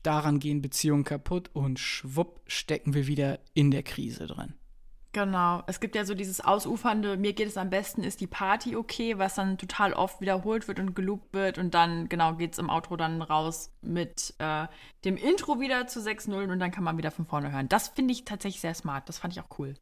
Daran 0.04 0.40
gehen 0.40 0.62
Beziehungen 0.62 1.04
kaputt 1.04 1.50
und 1.54 1.80
schwupp 1.80 2.42
stecken 2.48 2.94
wir 2.94 3.08
wieder 3.08 3.40
in 3.54 3.72
der 3.72 3.84
Krise 3.84 4.26
drin. 4.26 4.54
Genau. 5.12 5.64
Es 5.66 5.80
gibt 5.80 5.96
ja 5.96 6.06
so 6.06 6.14
dieses 6.14 6.40
ausufernde, 6.40 7.18
mir 7.18 7.34
geht 7.34 7.48
es 7.48 7.58
am 7.58 7.70
besten, 7.72 8.04
ist 8.04 8.22
die 8.22 8.28
Party 8.28 8.76
okay, 8.76 9.18
was 9.18 9.36
dann 9.36 9.58
total 9.58 9.94
oft 9.94 10.22
wiederholt 10.22 10.68
wird 10.68 10.80
und 10.80 10.96
geloopt 10.96 11.34
wird 11.34 11.58
und 11.58 11.74
dann, 11.74 12.10
genau, 12.10 12.36
geht 12.36 12.54
es 12.54 12.60
im 12.60 12.70
Outro 12.70 12.96
dann 12.96 13.22
raus 13.22 13.72
mit 13.82 14.36
äh, 14.38 14.68
dem 15.06 15.18
Intro 15.18 15.60
wieder 15.60 15.88
zu 15.88 16.00
6-0 16.00 16.52
und 16.52 16.60
dann 16.60 16.72
kann 16.72 16.84
man 16.84 16.98
wieder 16.98 17.10
von 17.10 17.26
vorne 17.26 17.52
hören. 17.52 17.68
Das 17.70 17.88
finde 17.88 18.14
ich 18.14 18.24
tatsächlich 18.24 18.62
sehr 18.62 18.76
smart. 18.76 19.10
Das 19.10 19.18
fand 19.18 19.34
ich 19.34 19.42
auch 19.42 19.58
cool. 19.58 19.76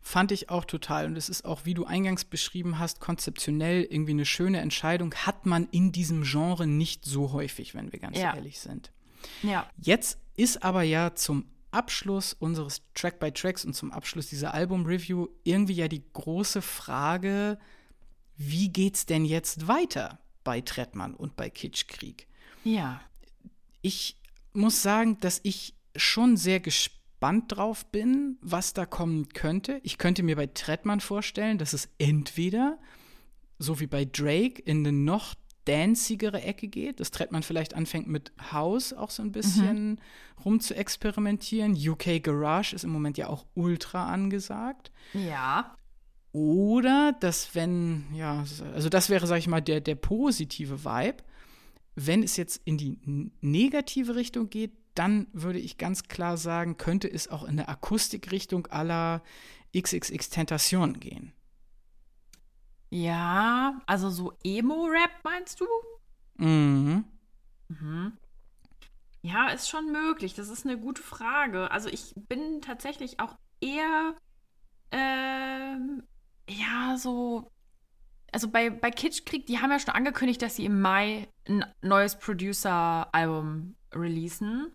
Fand 0.00 0.32
ich 0.32 0.50
auch 0.50 0.64
total. 0.64 1.06
Und 1.06 1.16
es 1.16 1.28
ist 1.28 1.44
auch, 1.44 1.64
wie 1.64 1.74
du 1.74 1.84
eingangs 1.84 2.24
beschrieben 2.24 2.78
hast, 2.78 3.00
konzeptionell 3.00 3.82
irgendwie 3.82 4.12
eine 4.12 4.24
schöne 4.24 4.60
Entscheidung. 4.60 5.14
Hat 5.14 5.46
man 5.46 5.68
in 5.70 5.92
diesem 5.92 6.22
Genre 6.22 6.66
nicht 6.66 7.04
so 7.04 7.32
häufig, 7.32 7.74
wenn 7.74 7.92
wir 7.92 7.98
ganz 7.98 8.18
ja. 8.18 8.34
ehrlich 8.34 8.60
sind. 8.60 8.92
Ja. 9.42 9.68
Jetzt 9.76 10.18
ist 10.36 10.62
aber 10.62 10.82
ja 10.82 11.14
zum 11.14 11.44
Abschluss 11.70 12.32
unseres 12.32 12.82
Track 12.94 13.20
by 13.20 13.32
Tracks 13.32 13.64
und 13.64 13.74
zum 13.74 13.92
Abschluss 13.92 14.28
dieser 14.28 14.54
Album-Review 14.54 15.28
irgendwie 15.44 15.74
ja 15.74 15.88
die 15.88 16.02
große 16.12 16.62
Frage, 16.62 17.58
wie 18.36 18.68
geht's 18.68 19.06
denn 19.06 19.24
jetzt 19.24 19.68
weiter 19.68 20.18
bei 20.44 20.60
Trettmann 20.60 21.14
und 21.14 21.36
bei 21.36 21.50
Kitschkrieg? 21.50 22.26
Ja. 22.64 23.00
Ich 23.82 24.16
muss 24.52 24.82
sagen, 24.82 25.18
dass 25.20 25.40
ich 25.42 25.74
schon 25.96 26.36
sehr 26.36 26.60
gespannt 26.60 27.56
drauf 27.56 27.86
bin, 27.86 28.38
was 28.40 28.72
da 28.72 28.86
kommen 28.86 29.28
könnte. 29.30 29.80
Ich 29.82 29.98
könnte 29.98 30.22
mir 30.22 30.36
bei 30.36 30.46
Trettmann 30.46 31.00
vorstellen, 31.00 31.58
dass 31.58 31.72
es 31.72 31.88
entweder 31.98 32.78
so 33.58 33.80
wie 33.80 33.86
bei 33.86 34.04
Drake 34.04 34.62
in 34.62 34.86
eine 34.86 34.92
noch 34.92 35.34
dancigere 35.68 36.42
Ecke 36.42 36.66
geht, 36.66 36.98
dass 36.98 37.10
Trettmann 37.10 37.42
vielleicht 37.42 37.74
anfängt 37.74 38.08
mit 38.08 38.32
House 38.52 38.92
auch 38.92 39.10
so 39.10 39.22
ein 39.22 39.32
bisschen 39.32 39.90
mhm. 39.90 39.98
rum 40.44 40.60
zu 40.60 40.74
experimentieren. 40.74 41.76
UK 41.76 42.22
Garage 42.22 42.74
ist 42.74 42.84
im 42.84 42.90
Moment 42.90 43.18
ja 43.18 43.28
auch 43.28 43.44
ultra 43.54 44.10
angesagt. 44.10 44.90
Ja. 45.12 45.76
Oder 46.32 47.14
dass 47.20 47.54
wenn, 47.54 48.04
ja, 48.14 48.44
also 48.74 48.88
das 48.88 49.10
wäre, 49.10 49.26
sag 49.26 49.38
ich 49.38 49.48
mal, 49.48 49.60
der, 49.60 49.80
der 49.80 49.94
positive 49.94 50.84
Vibe. 50.84 51.22
Wenn 51.94 52.22
es 52.22 52.36
jetzt 52.36 52.62
in 52.64 52.78
die 52.78 52.98
negative 53.40 54.14
Richtung 54.14 54.50
geht, 54.50 54.72
dann 54.94 55.26
würde 55.32 55.58
ich 55.58 55.78
ganz 55.78 56.04
klar 56.04 56.36
sagen, 56.36 56.76
könnte 56.76 57.10
es 57.10 57.28
auch 57.28 57.42
in 57.42 57.50
eine 57.50 57.68
Akustikrichtung 57.68 58.66
aller 58.68 59.22
XXX 59.76 60.30
Tentation 60.30 61.00
gehen. 61.00 61.32
Ja, 62.90 63.80
also 63.86 64.10
so 64.10 64.32
Emo-Rap 64.44 65.10
meinst 65.22 65.60
du? 65.60 65.66
Mhm. 66.36 67.04
Mhm. 67.68 68.12
Ja, 69.22 69.48
ist 69.48 69.68
schon 69.68 69.92
möglich. 69.92 70.34
Das 70.34 70.48
ist 70.48 70.64
eine 70.64 70.78
gute 70.78 71.02
Frage. 71.02 71.70
Also 71.70 71.88
ich 71.88 72.14
bin 72.16 72.62
tatsächlich 72.62 73.20
auch 73.20 73.36
eher, 73.60 74.14
ähm, 74.90 76.02
ja, 76.48 76.96
so. 76.96 77.50
Also 78.32 78.48
bei, 78.48 78.70
bei 78.70 78.90
Kitschkrieg, 78.90 79.46
die 79.46 79.58
haben 79.58 79.70
ja 79.70 79.78
schon 79.78 79.94
angekündigt, 79.94 80.42
dass 80.42 80.56
sie 80.56 80.66
im 80.66 80.80
Mai 80.80 81.28
ein 81.46 81.64
neues 81.82 82.18
Producer-Album 82.18 83.74
releasen. 83.94 84.72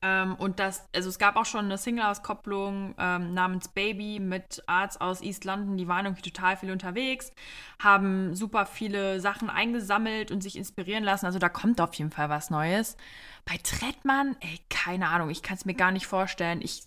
Ähm, 0.00 0.36
und 0.36 0.60
das, 0.60 0.88
also 0.94 1.08
es 1.08 1.18
gab 1.18 1.36
auch 1.36 1.44
schon 1.44 1.64
eine 1.64 1.76
Single-Auskopplung 1.76 2.94
ähm, 2.98 3.34
namens 3.34 3.68
Baby 3.68 4.20
mit 4.20 4.62
Arts 4.66 5.00
aus 5.00 5.20
East 5.22 5.44
London, 5.44 5.76
die 5.76 5.88
waren 5.88 6.06
irgendwie 6.06 6.30
total 6.30 6.56
viel 6.56 6.70
unterwegs, 6.70 7.32
haben 7.80 8.34
super 8.36 8.64
viele 8.66 9.20
Sachen 9.20 9.50
eingesammelt 9.50 10.30
und 10.30 10.40
sich 10.40 10.56
inspirieren 10.56 11.02
lassen. 11.02 11.26
Also 11.26 11.40
da 11.40 11.48
kommt 11.48 11.80
auf 11.80 11.94
jeden 11.94 12.12
Fall 12.12 12.28
was 12.28 12.50
Neues. 12.50 12.96
Bei 13.44 13.58
Trettmann, 13.62 14.36
ey, 14.40 14.60
keine 14.70 15.08
Ahnung, 15.08 15.30
ich 15.30 15.42
kann 15.42 15.56
es 15.56 15.64
mir 15.64 15.74
gar 15.74 15.90
nicht 15.90 16.06
vorstellen. 16.06 16.60
Ich, 16.62 16.82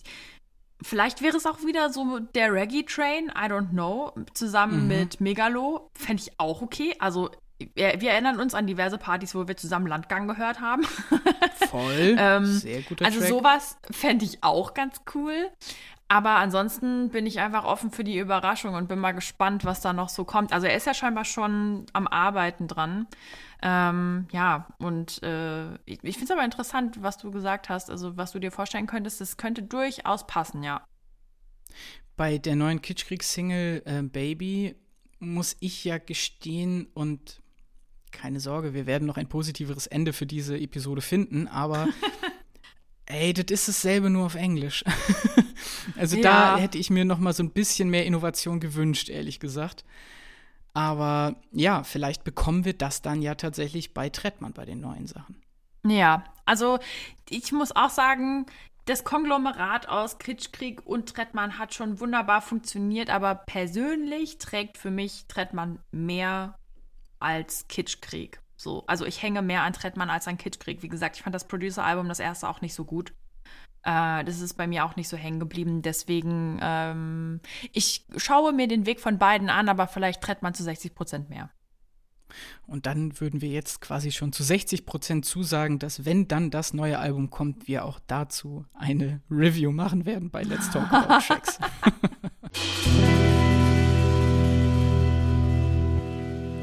vielleicht 0.81 1.21
wäre 1.21 1.35
es 1.35 1.45
auch 1.45 1.65
wieder 1.65 1.91
so 1.91 2.19
der 2.19 2.53
Reggae-Train, 2.53 3.29
I 3.29 3.49
don't 3.49 3.71
know, 3.71 4.13
zusammen 4.33 4.83
mhm. 4.83 4.87
mit 4.87 5.19
Megalo. 5.19 5.89
Fände 5.95 6.23
ich 6.23 6.39
auch 6.39 6.61
okay. 6.61 6.95
Also 6.99 7.29
wir, 7.73 8.01
wir, 8.01 8.11
erinnern 8.11 8.39
uns 8.39 8.53
an 8.53 8.67
diverse 8.67 8.97
Partys, 8.97 9.35
wo 9.35 9.47
wir 9.47 9.57
zusammen 9.57 9.87
Landgang 9.87 10.27
gehört 10.27 10.59
haben. 10.61 10.83
Voll. 11.69 12.15
ähm, 12.17 12.45
Sehr 12.45 12.81
guter 12.81 13.05
Also 13.05 13.19
Track. 13.19 13.29
sowas 13.29 13.77
fände 13.91 14.25
ich 14.25 14.43
auch 14.43 14.73
ganz 14.73 15.01
cool. 15.13 15.49
Aber 16.07 16.31
ansonsten 16.31 17.09
bin 17.09 17.25
ich 17.25 17.39
einfach 17.39 17.63
offen 17.63 17.89
für 17.89 18.03
die 18.03 18.17
Überraschung 18.19 18.73
und 18.73 18.89
bin 18.89 18.99
mal 18.99 19.13
gespannt, 19.13 19.63
was 19.63 19.79
da 19.79 19.93
noch 19.93 20.09
so 20.09 20.25
kommt. 20.25 20.51
Also 20.51 20.67
er 20.67 20.75
ist 20.75 20.85
ja 20.85 20.93
scheinbar 20.93 21.23
schon 21.23 21.85
am 21.93 22.05
Arbeiten 22.05 22.67
dran. 22.67 23.07
Ähm, 23.61 24.27
ja, 24.33 24.67
und 24.77 25.23
äh, 25.23 25.73
ich, 25.85 26.03
ich 26.03 26.17
finde 26.17 26.25
es 26.25 26.31
aber 26.31 26.43
interessant, 26.43 27.01
was 27.01 27.17
du 27.17 27.31
gesagt 27.31 27.69
hast, 27.69 27.89
also 27.89 28.17
was 28.17 28.33
du 28.33 28.39
dir 28.39 28.51
vorstellen 28.51 28.87
könntest, 28.87 29.21
das 29.21 29.37
könnte 29.37 29.63
durchaus 29.63 30.27
passen, 30.27 30.63
ja. 30.63 30.85
Bei 32.17 32.37
der 32.37 32.57
neuen 32.57 32.81
Kitschkriegs-Single 32.81 33.83
äh, 33.85 34.01
Baby 34.01 34.75
muss 35.19 35.55
ich 35.59 35.85
ja 35.85 35.97
gestehen 35.97 36.87
und 36.93 37.40
keine 38.11 38.39
Sorge, 38.39 38.73
wir 38.73 38.85
werden 38.85 39.05
noch 39.05 39.17
ein 39.17 39.27
positiveres 39.27 39.87
Ende 39.87 40.13
für 40.13 40.25
diese 40.25 40.57
Episode 40.57 41.01
finden, 41.01 41.47
aber 41.47 41.87
ey, 43.05 43.33
das 43.33 43.51
ist 43.51 43.67
dasselbe 43.67 44.09
nur 44.09 44.25
auf 44.25 44.35
Englisch. 44.35 44.83
also 45.97 46.17
ja. 46.17 46.21
da 46.21 46.57
hätte 46.57 46.77
ich 46.77 46.89
mir 46.89 47.05
noch 47.05 47.19
mal 47.19 47.33
so 47.33 47.43
ein 47.43 47.51
bisschen 47.51 47.89
mehr 47.89 48.05
Innovation 48.05 48.59
gewünscht, 48.59 49.09
ehrlich 49.09 49.39
gesagt. 49.39 49.83
Aber 50.73 51.35
ja, 51.51 51.83
vielleicht 51.83 52.23
bekommen 52.23 52.63
wir 52.63 52.73
das 52.73 53.01
dann 53.01 53.21
ja 53.21 53.35
tatsächlich 53.35 53.93
bei 53.93 54.09
Trettmann 54.09 54.53
bei 54.53 54.65
den 54.65 54.79
neuen 54.79 55.07
Sachen. 55.07 55.41
Ja, 55.85 56.23
also 56.45 56.79
ich 57.29 57.51
muss 57.51 57.75
auch 57.75 57.89
sagen, 57.89 58.45
das 58.85 59.03
Konglomerat 59.03 59.89
aus 59.89 60.17
Kitschkrieg 60.17 60.85
und 60.85 61.13
Trettmann 61.13 61.57
hat 61.57 61.73
schon 61.73 61.99
wunderbar 61.99 62.41
funktioniert, 62.41 63.09
aber 63.09 63.35
persönlich 63.35 64.37
trägt 64.37 64.77
für 64.77 64.91
mich 64.91 65.25
Trettmann 65.27 65.79
mehr 65.91 66.55
als 67.21 67.67
Kitschkrieg. 67.67 68.41
So, 68.55 68.83
also 68.85 69.05
ich 69.05 69.21
hänge 69.21 69.41
mehr 69.41 69.63
an 69.63 69.73
Trettmann 69.73 70.09
als 70.09 70.27
an 70.27 70.37
Kitschkrieg. 70.37 70.83
Wie 70.83 70.89
gesagt, 70.89 71.15
ich 71.15 71.23
fand 71.23 71.33
das 71.33 71.47
Producer-Album, 71.47 72.07
das 72.07 72.19
erste, 72.19 72.47
auch 72.47 72.61
nicht 72.61 72.75
so 72.75 72.85
gut. 72.85 73.13
Äh, 73.83 74.23
das 74.23 74.39
ist 74.39 74.53
bei 74.53 74.67
mir 74.67 74.85
auch 74.85 74.95
nicht 74.95 75.07
so 75.07 75.17
hängen 75.17 75.39
geblieben. 75.39 75.81
Deswegen, 75.81 76.59
ähm, 76.61 77.39
ich 77.73 78.05
schaue 78.17 78.53
mir 78.53 78.67
den 78.67 78.85
Weg 78.85 78.99
von 78.99 79.17
beiden 79.17 79.49
an, 79.49 79.69
aber 79.69 79.87
vielleicht 79.87 80.21
tritt 80.21 80.43
man 80.43 80.53
zu 80.53 80.63
60 80.63 80.93
Prozent 80.93 81.29
mehr. 81.29 81.49
Und 82.67 82.85
dann 82.85 83.19
würden 83.19 83.41
wir 83.41 83.49
jetzt 83.49 83.81
quasi 83.81 84.11
schon 84.11 84.31
zu 84.31 84.43
60 84.43 84.85
Prozent 84.85 85.25
zusagen, 85.25 85.79
dass 85.79 86.05
wenn 86.05 86.27
dann 86.27 86.51
das 86.51 86.73
neue 86.73 86.99
Album 86.99 87.29
kommt, 87.29 87.67
wir 87.67 87.83
auch 87.83 87.99
dazu 88.07 88.65
eine 88.73 89.21
Review 89.29 89.71
machen 89.71 90.05
werden 90.05 90.29
bei 90.29 90.43
Let's 90.43 90.69
Talk 90.69 90.91
About 90.91 91.25
Tracks. 91.25 91.59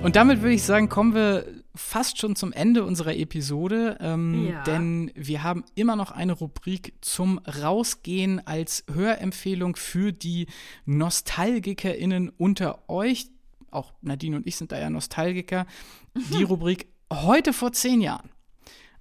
Und 0.00 0.14
damit 0.14 0.42
würde 0.42 0.54
ich 0.54 0.62
sagen, 0.62 0.88
kommen 0.88 1.14
wir 1.14 1.44
fast 1.74 2.18
schon 2.18 2.36
zum 2.36 2.52
Ende 2.52 2.84
unserer 2.84 3.16
Episode, 3.16 3.98
ähm, 4.00 4.48
ja. 4.48 4.62
denn 4.62 5.10
wir 5.14 5.42
haben 5.42 5.64
immer 5.74 5.96
noch 5.96 6.12
eine 6.12 6.34
Rubrik 6.34 6.94
zum 7.00 7.38
Rausgehen 7.38 8.46
als 8.46 8.84
Hörempfehlung 8.92 9.74
für 9.74 10.12
die 10.12 10.46
NostalgikerInnen 10.86 12.28
unter 12.30 12.88
euch. 12.88 13.28
Auch 13.70 13.92
Nadine 14.00 14.36
und 14.36 14.46
ich 14.46 14.56
sind 14.56 14.70
da 14.70 14.78
ja 14.78 14.88
Nostalgiker. 14.88 15.66
Die 16.14 16.42
Rubrik 16.44 16.86
heute 17.12 17.52
vor 17.52 17.72
zehn 17.72 18.00
Jahren. 18.00 18.30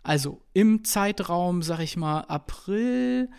Also 0.01 0.41
im 0.53 0.83
Zeitraum, 0.83 1.61
sag 1.61 1.79
ich 1.79 1.95
mal, 1.95 2.21
April 2.21 3.29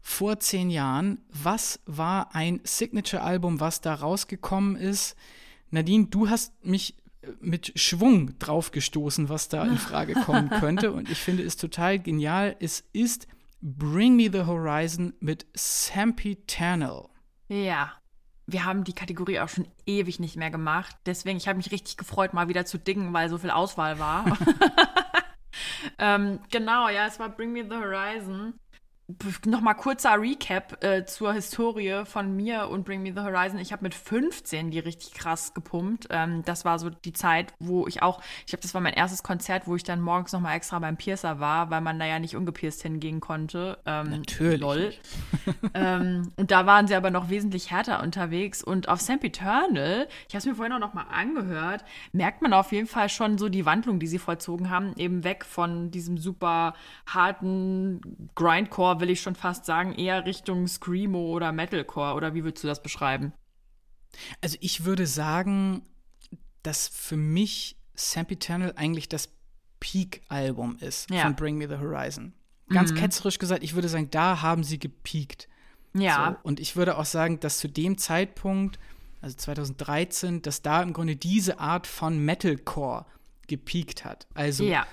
vor 0.00 0.38
zehn 0.38 0.70
Jahren. 0.70 1.20
Was 1.30 1.80
war 1.84 2.34
ein 2.34 2.60
Signature-Album, 2.62 3.58
was 3.58 3.80
da 3.80 3.94
rausgekommen 3.94 4.76
ist? 4.76 5.16
Nadine, 5.72 6.06
du 6.06 6.28
hast 6.28 6.64
mich 6.64 6.96
äh, 7.22 7.28
mit 7.40 7.72
Schwung 7.76 8.38
draufgestoßen, 8.38 9.28
was 9.28 9.48
da 9.48 9.64
in 9.64 9.76
Frage 9.78 10.14
kommen 10.14 10.50
könnte. 10.50 10.92
Und 10.92 11.10
ich 11.10 11.18
finde 11.18 11.42
es 11.42 11.56
total 11.56 11.98
genial. 11.98 12.54
Es 12.60 12.84
ist 12.92 13.26
Bring 13.60 14.16
Me 14.16 14.30
the 14.30 14.44
Horizon 14.44 15.14
mit 15.20 15.46
Sempiternal. 15.54 17.08
Ja. 17.48 17.92
Wir 18.46 18.64
haben 18.64 18.84
die 18.84 18.92
Kategorie 18.92 19.40
auch 19.40 19.48
schon 19.48 19.68
ewig 19.86 20.18
nicht 20.18 20.36
mehr 20.36 20.50
gemacht. 20.50 20.96
Deswegen, 21.06 21.38
ich 21.38 21.48
habe 21.48 21.56
mich 21.56 21.70
richtig 21.70 21.96
gefreut, 21.96 22.34
mal 22.34 22.48
wieder 22.48 22.66
zu 22.66 22.76
dingen, 22.76 23.12
weil 23.12 23.28
so 23.28 23.38
viel 23.38 23.50
Auswahl 23.50 23.98
war. 23.98 24.36
ähm, 25.98 26.40
genau, 26.50 26.88
ja, 26.88 27.06
es 27.06 27.18
war 27.18 27.28
Bring 27.30 27.52
Me 27.52 27.62
the 27.62 27.76
Horizon. 27.76 28.54
Nochmal 29.44 29.74
kurzer 29.74 30.20
Recap 30.20 30.82
äh, 30.82 31.04
zur 31.04 31.32
Historie 31.32 32.04
von 32.04 32.36
mir 32.36 32.68
und 32.68 32.84
Bring 32.84 33.02
Me 33.02 33.12
the 33.12 33.20
Horizon. 33.20 33.58
Ich 33.58 33.72
habe 33.72 33.82
mit 33.82 33.94
15 33.94 34.70
die 34.70 34.78
richtig 34.78 35.12
krass 35.12 35.54
gepumpt. 35.54 36.06
Ähm, 36.10 36.42
das 36.44 36.64
war 36.64 36.78
so 36.78 36.88
die 36.88 37.12
Zeit, 37.12 37.52
wo 37.58 37.86
ich 37.88 38.02
auch, 38.02 38.22
ich 38.40 38.46
glaube, 38.46 38.62
das 38.62 38.74
war 38.74 38.80
mein 38.80 38.94
erstes 38.94 39.24
Konzert, 39.24 39.66
wo 39.66 39.74
ich 39.74 39.82
dann 39.82 40.00
morgens 40.00 40.32
nochmal 40.32 40.56
extra 40.56 40.78
beim 40.78 40.96
Piercer 40.96 41.40
war, 41.40 41.70
weil 41.70 41.80
man 41.80 41.98
da 41.98 42.06
ja 42.06 42.20
nicht 42.20 42.36
ungepierst 42.36 42.82
hingehen 42.82 43.20
konnte. 43.20 43.78
Ähm, 43.86 44.10
Natürlich. 44.10 44.60
Lol. 44.60 44.94
ähm, 45.74 46.32
und 46.36 46.52
da 46.52 46.66
waren 46.66 46.86
sie 46.86 46.94
aber 46.94 47.10
noch 47.10 47.28
wesentlich 47.28 47.72
härter 47.72 48.02
unterwegs. 48.02 48.62
Und 48.62 48.88
auf 48.88 49.00
Sempiternal, 49.00 50.06
ich 50.28 50.34
habe 50.34 50.38
es 50.38 50.46
mir 50.46 50.54
vorhin 50.54 50.72
auch 50.74 50.78
nochmal 50.78 51.06
angehört, 51.12 51.84
merkt 52.12 52.40
man 52.40 52.52
auf 52.52 52.70
jeden 52.70 52.86
Fall 52.86 53.08
schon 53.08 53.36
so 53.36 53.48
die 53.48 53.66
Wandlung, 53.66 53.98
die 53.98 54.06
sie 54.06 54.20
vollzogen 54.20 54.70
haben, 54.70 54.94
eben 54.96 55.24
weg 55.24 55.44
von 55.44 55.90
diesem 55.90 56.18
super 56.18 56.74
harten 57.06 58.00
Grindcore 58.36 58.91
will 59.00 59.10
ich 59.10 59.20
schon 59.20 59.34
fast 59.34 59.64
sagen, 59.64 59.94
eher 59.94 60.24
Richtung 60.24 60.66
Screamo 60.66 61.30
oder 61.32 61.52
Metalcore. 61.52 62.14
Oder 62.14 62.34
wie 62.34 62.44
würdest 62.44 62.64
du 62.64 62.68
das 62.68 62.82
beschreiben? 62.82 63.32
Also 64.40 64.56
ich 64.60 64.84
würde 64.84 65.06
sagen, 65.06 65.82
dass 66.62 66.88
für 66.88 67.16
mich 67.16 67.76
Sempiternal 67.94 68.74
eigentlich 68.76 69.08
das 69.08 69.30
Peak-Album 69.80 70.76
ist 70.80 71.10
ja. 71.10 71.22
von 71.22 71.34
Bring 71.34 71.58
Me 71.58 71.68
the 71.68 71.76
Horizon. 71.76 72.34
Ganz 72.68 72.92
mhm. 72.92 72.96
ketzerisch 72.96 73.38
gesagt, 73.38 73.64
ich 73.64 73.74
würde 73.74 73.88
sagen, 73.88 74.10
da 74.10 74.42
haben 74.42 74.64
sie 74.64 74.78
gepiekt. 74.78 75.48
Ja. 75.94 76.38
So, 76.42 76.48
und 76.48 76.60
ich 76.60 76.76
würde 76.76 76.96
auch 76.96 77.04
sagen, 77.04 77.40
dass 77.40 77.58
zu 77.58 77.68
dem 77.68 77.98
Zeitpunkt, 77.98 78.78
also 79.20 79.36
2013, 79.36 80.42
dass 80.42 80.62
da 80.62 80.82
im 80.82 80.92
Grunde 80.92 81.16
diese 81.16 81.58
Art 81.58 81.86
von 81.86 82.18
Metalcore 82.18 83.06
gepiekt 83.48 84.04
hat. 84.04 84.26
Also 84.34 84.64
ja 84.64 84.86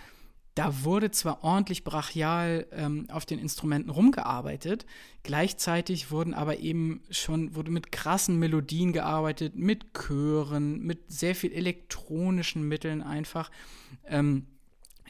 da 0.59 0.83
wurde 0.83 1.09
zwar 1.09 1.41
ordentlich 1.45 1.85
brachial 1.85 2.67
ähm, 2.73 3.07
auf 3.09 3.25
den 3.25 3.39
Instrumenten 3.39 3.89
rumgearbeitet, 3.89 4.85
gleichzeitig 5.23 6.11
wurden 6.11 6.33
aber 6.33 6.59
eben 6.59 7.01
schon, 7.09 7.55
wurde 7.55 7.71
mit 7.71 7.93
krassen 7.93 8.39
Melodien 8.39 8.91
gearbeitet, 8.91 9.55
mit 9.55 9.93
Chören, 9.93 10.81
mit 10.81 10.99
sehr 11.09 11.33
viel 11.33 11.53
elektronischen 11.53 12.67
Mitteln 12.67 13.01
einfach. 13.01 13.49
Ähm, 14.05 14.47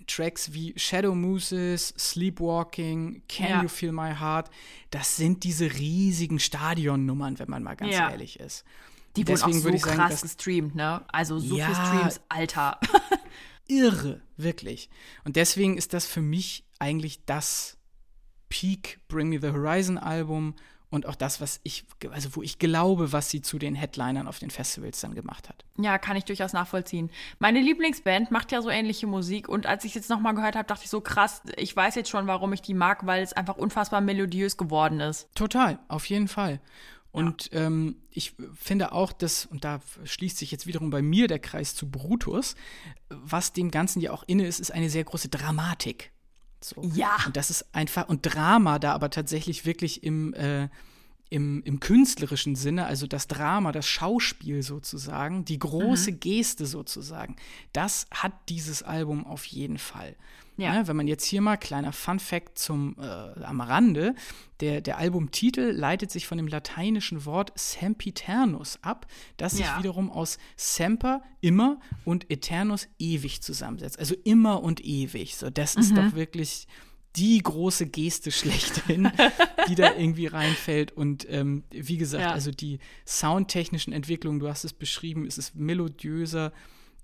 Tracks 0.05 0.53
wie 0.53 0.76
Shadow 0.77 1.15
Mooses, 1.15 1.95
Sleepwalking, 1.97 3.23
Can 3.27 3.49
ja. 3.49 3.63
You 3.63 3.69
Feel 3.69 3.91
My 3.91 4.13
Heart, 4.13 4.51
das 4.91 5.15
sind 5.15 5.43
diese 5.43 5.65
riesigen 5.73 6.38
Stadionnummern, 6.38 7.39
wenn 7.39 7.49
man 7.49 7.63
mal 7.63 7.76
ganz 7.76 7.95
ja. 7.95 8.11
ehrlich 8.11 8.39
ist. 8.39 8.65
Die 9.15 9.27
wurden 9.27 9.41
auch 9.41 9.51
so 9.51 9.77
sagen, 9.77 9.97
krass 9.97 10.21
gestreamt, 10.21 10.76
ne? 10.76 11.03
Also 11.07 11.39
so 11.39 11.57
ja, 11.57 11.65
viele 11.65 11.88
Streams, 11.88 12.21
Alter. 12.30 12.80
irre, 13.70 14.22
wirklich. 14.36 14.90
Und 15.24 15.36
deswegen 15.36 15.78
ist 15.78 15.94
das 15.94 16.06
für 16.06 16.22
mich 16.22 16.66
eigentlich 16.80 17.26
das 17.26 17.78
Peak 18.50 19.00
Bring 19.08 19.30
Me 19.30 19.40
the 19.40 19.52
Horizon 19.52 19.98
Album 19.98 20.56
und 20.90 21.06
auch 21.06 21.16
das, 21.16 21.40
was 21.40 21.60
ich, 21.64 21.86
also 22.12 22.36
wo 22.36 22.41
ich 22.41 22.58
glaube, 22.58 23.14
was 23.14 23.30
sie 23.30 23.41
zu 23.41 23.60
den 23.60 23.76
Headlinern 23.76 24.28
auf 24.28 24.40
den 24.40 24.50
Festivals 24.50 25.00
dann 25.02 25.14
gemacht 25.14 25.48
hat. 25.48 25.64
Ja, 25.78 26.00
kann 26.00 26.18
ich 26.18 26.26
durchaus 26.26 26.52
nachvollziehen. 26.52 27.12
Meine 27.38 27.62
Lieblingsband 27.62 28.32
macht 28.32 28.52
ja 28.52 28.62
so 28.62 28.70
ähnliche 28.70 29.06
Musik 29.06 29.48
und 29.48 29.68
als 29.68 29.86
ich 29.86 29.94
jetzt 29.94 30.10
nochmal 30.10 30.34
gehört 30.34 30.56
habe, 30.56 30.68
dachte 30.68 30.86
ich 30.86 30.90
so 30.90 31.02
krass, 31.02 31.44
ich 31.58 31.76
weiß 31.76 31.94
jetzt 31.96 32.10
schon, 32.10 32.26
warum 32.26 32.54
ich 32.54 32.64
die 32.64 32.74
mag, 32.74 33.06
weil 33.06 33.22
es 33.22 33.34
einfach 33.34 33.58
unfassbar 33.58 34.02
melodiös 34.02 34.58
geworden 34.58 35.00
ist. 35.00 35.30
Total, 35.36 35.78
auf 35.88 36.06
jeden 36.06 36.28
Fall. 36.28 36.60
Und 37.11 37.52
ja. 37.52 37.61
ähm, 37.61 37.95
ich 38.11 38.36
finde 38.56 38.91
auch, 38.91 39.11
dass, 39.11 39.45
und 39.45 39.64
da 39.64 39.81
schließt 40.03 40.38
sich 40.38 40.52
jetzt 40.52 40.68
wiederum 40.68 40.90
bei 40.90 41.02
mir 41.02 41.27
der 41.27 41.40
Kreis 41.40 41.76
zu 41.76 41.90
Brutus, 41.90 42.56
was 43.10 43.53
dem 43.53 43.72
Ganzen 43.72 43.99
ja 44.02 44.11
auch 44.11 44.23
inne 44.27 44.45
ist, 44.45 44.60
ist 44.60 44.72
eine 44.72 44.90
sehr 44.90 45.03
große 45.03 45.30
Dramatik. 45.30 46.11
So. 46.61 46.81
Ja. 46.94 47.18
Und 47.26 47.38
das 47.38 47.49
ist 47.49 47.73
einfach, 47.73 48.10
und 48.10 48.22
Drama 48.22 48.80
da 48.80 48.94
aber 48.94 49.10
tatsächlich 49.10 49.65
wirklich 49.65 50.03
im, 50.03 50.34
äh, 50.34 50.69
im, 51.30 51.61
im 51.64 51.80
künstlerischen 51.80 52.56
Sinne, 52.56 52.85
also 52.85 53.07
das 53.07 53.27
Drama, 53.27 53.72
das 53.72 53.88
Schauspiel 53.88 54.64
sozusagen, 54.64 55.45
die 55.45 55.60
große 55.60 56.11
mhm. 56.11 56.19
Geste 56.19 56.65
sozusagen, 56.65 57.35
das 57.73 58.07
hat 58.11 58.34
dieses 58.49 58.84
Album 58.84 59.26
auf 59.26 59.45
jeden 59.45 59.77
Fall. 59.77 60.15
Ja. 60.60 60.73
Ne, 60.73 60.88
wenn 60.89 60.97
man 60.97 61.07
jetzt 61.07 61.23
hier 61.23 61.39
mal, 61.39 61.56
kleiner 61.56 61.93
Fun 61.93 62.19
Fact 62.19 62.60
zum, 62.60 62.97
äh, 62.99 63.43
am 63.43 63.61
Rande, 63.61 64.14
der, 64.60 64.81
der 64.81 64.97
Albumtitel 64.97 65.72
leitet 65.72 66.11
sich 66.11 66.27
von 66.27 66.38
dem 66.38 66.47
lateinischen 66.47 67.23
Wort 67.23 67.53
sempiternus 67.56 68.80
ab, 68.81 69.07
das 69.38 69.53
sich 69.53 69.65
ja. 69.65 69.80
wiederum 69.80 70.11
aus 70.11 70.38
semper, 70.57 71.22
immer, 71.39 71.80
und 72.03 72.30
eternus, 72.30 72.89
ewig 72.99 73.41
zusammensetzt. 73.41 73.97
Also 73.99 74.15
immer 74.26 74.61
und 74.61 74.84
ewig. 74.84 75.38
So, 75.38 75.49
das 75.49 75.76
mhm. 75.76 75.81
ist 75.81 75.97
doch 75.97 76.14
wirklich 76.14 76.68
die 77.15 77.40
große 77.40 77.88
Geste 77.88 78.31
schlechthin, 78.31 79.11
die 79.68 79.76
da 79.76 79.95
irgendwie 79.95 80.27
reinfällt. 80.27 80.91
Und 80.91 81.27
ähm, 81.30 81.64
wie 81.72 81.98
gesagt, 81.98 82.23
ja. 82.23 82.31
also 82.31 82.52
die 82.52 82.80
soundtechnischen 83.06 83.94
Entwicklungen, 83.94 84.40
du 84.40 84.48
hast 84.48 84.64
es 84.64 84.73
beschrieben, 84.73 85.26
es 85.26 85.38
ist 85.38 85.56
melodiöser, 85.56 86.52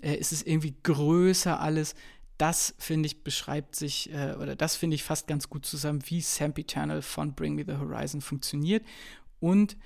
äh, 0.02 0.16
es 0.18 0.32
ist 0.32 0.48
irgendwie 0.48 0.76
größer 0.84 1.60
alles 1.60 1.96
das 2.38 2.76
finde 2.78 3.08
ich 3.08 3.24
beschreibt 3.24 3.78
sich 3.78 4.12
äh, 4.12 4.36
oder 4.38 4.58
das 4.58 4.76
finde 4.76 4.96
ich 4.96 5.04
fast 5.04 5.26
ganz 5.26 5.50
gut 5.50 5.66
zusammen, 5.66 6.02
wie 6.08 6.20
Sempiternal 6.20 7.02
von 7.02 7.34
Bring 7.34 7.56
Me 7.56 7.64
the 7.66 7.78
Horizon 7.78 8.20
funktioniert 8.20 8.86
und 9.40 9.78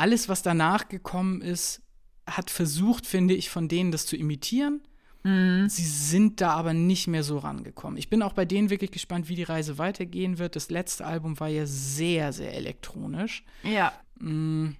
alles, 0.00 0.30
was 0.30 0.42
danach 0.42 0.88
gekommen 0.88 1.42
ist, 1.42 1.82
hat 2.26 2.48
versucht, 2.50 3.06
finde 3.06 3.34
ich, 3.34 3.50
von 3.50 3.68
denen 3.68 3.92
das 3.92 4.06
zu 4.06 4.16
imitieren. 4.16 4.80
Mhm. 5.22 5.68
Sie 5.68 5.84
sind 5.84 6.40
da 6.40 6.52
aber 6.52 6.72
nicht 6.72 7.06
mehr 7.06 7.22
so 7.22 7.38
rangekommen. 7.38 7.98
Ich 7.98 8.08
bin 8.08 8.22
auch 8.22 8.32
bei 8.32 8.44
denen 8.44 8.70
wirklich 8.70 8.90
gespannt, 8.90 9.28
wie 9.28 9.34
die 9.34 9.42
Reise 9.42 9.78
weitergehen 9.78 10.38
wird. 10.38 10.56
Das 10.56 10.70
letzte 10.70 11.06
Album 11.06 11.38
war 11.40 11.48
ja 11.48 11.66
sehr, 11.66 12.32
sehr 12.32 12.54
elektronisch. 12.54 13.44
Ja. 13.62 13.92
Mhm 14.18 14.76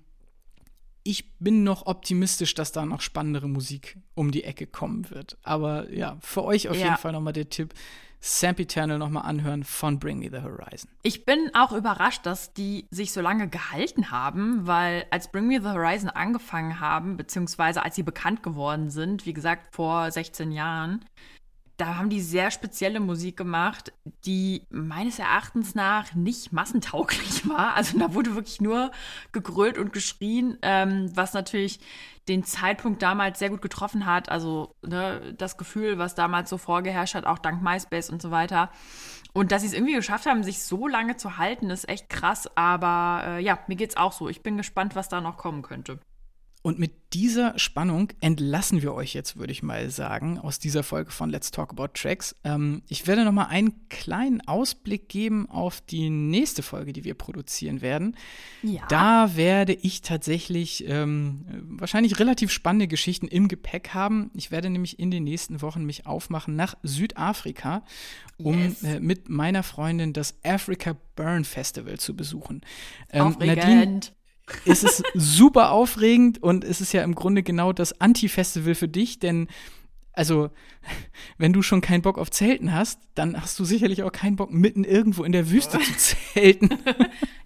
ich 1.02 1.32
bin 1.38 1.64
noch 1.64 1.86
optimistisch, 1.86 2.54
dass 2.54 2.72
da 2.72 2.84
noch 2.84 3.00
spannendere 3.00 3.48
Musik 3.48 3.96
um 4.14 4.30
die 4.30 4.44
Ecke 4.44 4.66
kommen 4.66 5.08
wird. 5.10 5.38
Aber 5.42 5.90
ja, 5.90 6.18
für 6.20 6.44
euch 6.44 6.68
auf 6.68 6.76
ja. 6.76 6.84
jeden 6.84 6.96
Fall 6.96 7.12
nochmal 7.12 7.32
der 7.32 7.48
Tipp. 7.48 7.74
Sempiternal 8.20 8.98
nochmal 8.98 9.24
anhören 9.24 9.64
von 9.64 9.98
Bring 9.98 10.18
Me 10.18 10.28
the 10.30 10.42
Horizon. 10.42 10.90
Ich 11.02 11.24
bin 11.24 11.50
auch 11.54 11.72
überrascht, 11.72 12.26
dass 12.26 12.52
die 12.52 12.86
sich 12.90 13.12
so 13.12 13.22
lange 13.22 13.48
gehalten 13.48 14.10
haben, 14.10 14.66
weil 14.66 15.06
als 15.10 15.32
Bring 15.32 15.46
Me 15.46 15.60
the 15.60 15.68
Horizon 15.68 16.10
angefangen 16.10 16.80
haben, 16.80 17.16
beziehungsweise 17.16 17.82
als 17.82 17.96
sie 17.96 18.02
bekannt 18.02 18.42
geworden 18.42 18.90
sind, 18.90 19.24
wie 19.24 19.32
gesagt 19.32 19.74
vor 19.74 20.10
16 20.10 20.52
Jahren, 20.52 21.04
da 21.80 21.96
haben 21.96 22.10
die 22.10 22.20
sehr 22.20 22.50
spezielle 22.50 23.00
Musik 23.00 23.38
gemacht, 23.38 23.92
die 24.26 24.66
meines 24.68 25.18
Erachtens 25.18 25.74
nach 25.74 26.14
nicht 26.14 26.52
massentauglich 26.52 27.48
war. 27.48 27.74
Also 27.74 27.98
da 27.98 28.12
wurde 28.12 28.34
wirklich 28.34 28.60
nur 28.60 28.90
gegrölt 29.32 29.78
und 29.78 29.92
geschrien, 29.92 30.58
ähm, 30.60 31.10
was 31.14 31.32
natürlich 31.32 31.80
den 32.28 32.44
Zeitpunkt 32.44 33.00
damals 33.02 33.38
sehr 33.38 33.48
gut 33.48 33.62
getroffen 33.62 34.04
hat. 34.04 34.28
Also 34.28 34.76
ne, 34.82 35.34
das 35.38 35.56
Gefühl, 35.56 35.96
was 35.96 36.14
damals 36.14 36.50
so 36.50 36.58
vorgeherrscht 36.58 37.14
hat, 37.14 37.24
auch 37.24 37.38
dank 37.38 37.62
MySpace 37.62 38.10
und 38.10 38.20
so 38.20 38.30
weiter. 38.30 38.70
Und 39.32 39.50
dass 39.50 39.62
sie 39.62 39.68
es 39.68 39.74
irgendwie 39.74 39.94
geschafft 39.94 40.26
haben, 40.26 40.42
sich 40.42 40.62
so 40.62 40.86
lange 40.86 41.16
zu 41.16 41.38
halten, 41.38 41.70
ist 41.70 41.88
echt 41.88 42.10
krass. 42.10 42.48
Aber 42.56 43.22
äh, 43.26 43.42
ja, 43.42 43.58
mir 43.68 43.76
geht's 43.76 43.96
auch 43.96 44.12
so. 44.12 44.28
Ich 44.28 44.42
bin 44.42 44.58
gespannt, 44.58 44.96
was 44.96 45.08
da 45.08 45.22
noch 45.22 45.38
kommen 45.38 45.62
könnte. 45.62 45.98
Und 46.62 46.78
mit 46.78 46.92
dieser 47.14 47.58
Spannung 47.58 48.12
entlassen 48.20 48.82
wir 48.82 48.92
euch 48.92 49.14
jetzt, 49.14 49.36
würde 49.38 49.50
ich 49.50 49.62
mal 49.62 49.90
sagen, 49.90 50.38
aus 50.38 50.58
dieser 50.58 50.82
Folge 50.82 51.10
von 51.10 51.30
Let's 51.30 51.50
Talk 51.50 51.70
About 51.70 51.88
Tracks. 51.94 52.36
Ähm, 52.44 52.82
ich 52.88 53.06
werde 53.06 53.24
noch 53.24 53.32
mal 53.32 53.46
einen 53.46 53.88
kleinen 53.88 54.46
Ausblick 54.46 55.08
geben 55.08 55.48
auf 55.48 55.80
die 55.80 56.10
nächste 56.10 56.62
Folge, 56.62 56.92
die 56.92 57.02
wir 57.02 57.14
produzieren 57.14 57.80
werden. 57.80 58.14
Ja. 58.62 58.82
Da 58.88 59.36
werde 59.36 59.72
ich 59.72 60.02
tatsächlich 60.02 60.84
ähm, 60.86 61.46
wahrscheinlich 61.62 62.18
relativ 62.18 62.52
spannende 62.52 62.88
Geschichten 62.88 63.26
im 63.26 63.48
Gepäck 63.48 63.94
haben. 63.94 64.30
Ich 64.34 64.50
werde 64.50 64.68
nämlich 64.68 64.98
in 64.98 65.10
den 65.10 65.24
nächsten 65.24 65.62
Wochen 65.62 65.84
mich 65.84 66.06
aufmachen 66.06 66.56
nach 66.56 66.74
Südafrika, 66.82 67.82
um 68.36 68.58
yes. 68.58 68.82
äh, 68.82 69.00
mit 69.00 69.30
meiner 69.30 69.62
Freundin 69.62 70.12
das 70.12 70.34
Africa 70.44 70.94
Burn 71.16 71.44
Festival 71.44 71.98
zu 71.98 72.14
besuchen. 72.14 72.60
Ähm, 73.10 73.22
Aufregend. 73.22 73.56
Nadine, 73.56 74.00
es 74.64 74.82
ist 74.82 75.02
super 75.14 75.70
aufregend 75.70 76.42
und 76.42 76.64
es 76.64 76.80
ist 76.80 76.92
ja 76.92 77.02
im 77.02 77.14
Grunde 77.14 77.42
genau 77.42 77.72
das 77.72 78.00
Anti-Festival 78.00 78.74
für 78.74 78.88
dich, 78.88 79.18
denn 79.18 79.48
also, 80.12 80.50
wenn 81.38 81.52
du 81.52 81.62
schon 81.62 81.80
keinen 81.80 82.02
Bock 82.02 82.18
auf 82.18 82.30
Zelten 82.30 82.74
hast, 82.74 83.00
dann 83.14 83.40
hast 83.40 83.58
du 83.58 83.64
sicherlich 83.64 84.02
auch 84.02 84.12
keinen 84.12 84.36
Bock, 84.36 84.52
mitten 84.52 84.84
irgendwo 84.84 85.24
in 85.24 85.32
der 85.32 85.50
Wüste 85.50 85.78
zu 85.78 85.96
zelten. 86.34 86.70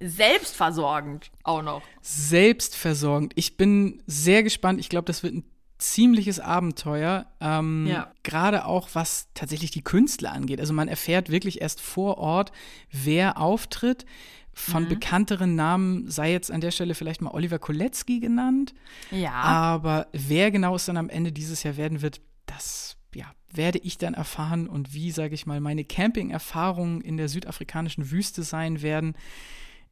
Selbstversorgend 0.01 1.31
auch 1.43 1.63
noch. 1.63 1.83
Selbstversorgend. 2.01 3.33
Ich 3.37 3.57
bin 3.57 4.03
sehr 4.07 4.43
gespannt. 4.43 4.81
Ich 4.81 4.89
glaube, 4.89 5.05
das 5.05 5.23
wird 5.23 5.35
ein 5.35 5.45
ziemliches 5.79 6.41
Abenteuer. 6.41 7.27
Ähm, 7.41 7.87
ja. 7.87 8.11
Gerade 8.23 8.65
auch, 8.65 8.89
was 8.95 9.29
tatsächlich 9.35 9.71
die 9.71 9.83
Künstler 9.83 10.33
angeht. 10.33 10.61
Also 10.61 10.73
man 10.73 10.89
erfährt 10.89 11.31
wirklich 11.31 11.61
erst 11.61 11.81
vor 11.81 12.19
Ort, 12.19 12.53
wer 12.91 13.39
auftritt. 13.39 14.07
Von 14.55 14.85
mhm. 14.85 14.89
bekannteren 14.89 15.55
Namen 15.57 16.11
sei 16.11 16.33
jetzt 16.33 16.51
an 16.51 16.61
der 16.61 16.71
Stelle 16.71 16.95
vielleicht 16.95 17.21
mal 17.21 17.33
Oliver 17.33 17.59
Kolecki 17.59 18.21
genannt. 18.21 18.75
Ja. 19.11 19.33
Aber 19.33 20.07
wer 20.13 20.51
genau 20.51 20.77
es 20.77 20.87
dann 20.87 20.97
am 20.97 21.09
Ende 21.09 21.33
dieses 21.33 21.63
Jahr 21.65 21.77
werden 21.77 22.03
wird, 22.03 22.21
das 22.47 22.97
ja, 23.15 23.27
werde 23.53 23.79
ich 23.79 23.99
dann 23.99 24.15
erfahren 24.15 24.69
und 24.69 24.95
wie, 24.95 25.11
sage 25.11 25.35
ich 25.35 25.47
mal, 25.47 25.61
meine 25.61 25.85
Camping-Erfahrungen 25.85 27.01
in 27.01 27.17
der 27.17 27.29
südafrikanischen 27.29 28.11
Wüste 28.11 28.43
sein 28.43 28.81
werden. 28.83 29.15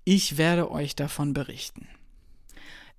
Ich 0.05 0.39
werde 0.39 0.71
euch 0.71 0.97
davon 0.97 1.33
berichten. 1.33 1.89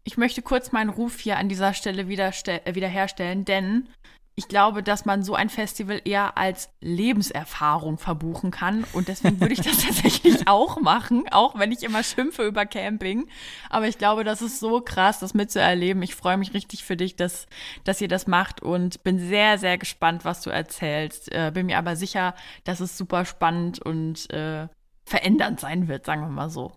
Ich 0.03 0.17
möchte 0.17 0.41
kurz 0.41 0.71
meinen 0.71 0.89
Ruf 0.89 1.19
hier 1.19 1.37
an 1.37 1.47
dieser 1.47 1.73
Stelle 1.73 2.03
äh, 2.03 2.75
wiederherstellen, 2.75 3.45
denn 3.45 3.87
ich 4.35 4.47
glaube, 4.47 4.81
dass 4.81 5.05
man 5.05 5.21
so 5.21 5.35
ein 5.35 5.49
Festival 5.49 6.01
eher 6.05 6.37
als 6.37 6.69
Lebenserfahrung 6.81 7.99
verbuchen 7.99 8.49
kann. 8.49 8.83
Und 8.93 9.07
deswegen 9.07 9.39
würde 9.39 9.53
ich 9.53 9.61
das 9.61 9.77
tatsächlich 9.85 10.47
auch 10.47 10.81
machen, 10.81 11.25
auch 11.31 11.57
wenn 11.59 11.71
ich 11.71 11.83
immer 11.83 12.03
schimpfe 12.03 12.43
über 12.43 12.65
Camping. 12.65 13.27
Aber 13.69 13.87
ich 13.87 13.99
glaube, 13.99 14.23
das 14.23 14.41
ist 14.41 14.59
so 14.59 14.81
krass, 14.81 15.19
das 15.19 15.35
mitzuerleben. 15.35 16.01
Ich 16.01 16.15
freue 16.15 16.37
mich 16.37 16.53
richtig 16.53 16.83
für 16.83 16.97
dich, 16.97 17.15
dass, 17.15 17.45
dass 17.83 18.01
ihr 18.01 18.07
das 18.07 18.25
macht 18.25 18.61
und 18.61 19.03
bin 19.03 19.19
sehr, 19.19 19.59
sehr 19.59 19.77
gespannt, 19.77 20.25
was 20.25 20.41
du 20.41 20.49
erzählst. 20.49 21.31
Äh, 21.31 21.51
bin 21.53 21.67
mir 21.67 21.77
aber 21.77 21.95
sicher, 21.95 22.33
dass 22.63 22.79
es 22.79 22.97
super 22.97 23.25
spannend 23.25 23.79
und 23.79 24.31
äh, 24.31 24.67
verändernd 25.05 25.59
sein 25.59 25.87
wird, 25.87 26.05
sagen 26.05 26.21
wir 26.21 26.29
mal 26.29 26.49
so. 26.49 26.73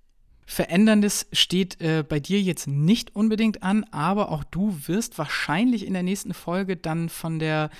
Veränderndes 0.47 1.27
steht 1.33 1.81
äh, 1.81 2.05
bei 2.09 2.21
dir 2.21 2.41
jetzt 2.41 2.69
nicht 2.69 3.15
unbedingt 3.17 3.63
an, 3.65 3.85
aber 3.91 4.31
auch 4.31 4.45
du 4.45 4.77
wirst 4.87 5.19
wahrscheinlich 5.19 5.85
in 5.85 5.93
der 5.93 6.05
nächsten 6.05 6.33
Folge 6.35 6.77
dann 6.77 7.09
von 7.09 7.39
der 7.41 7.71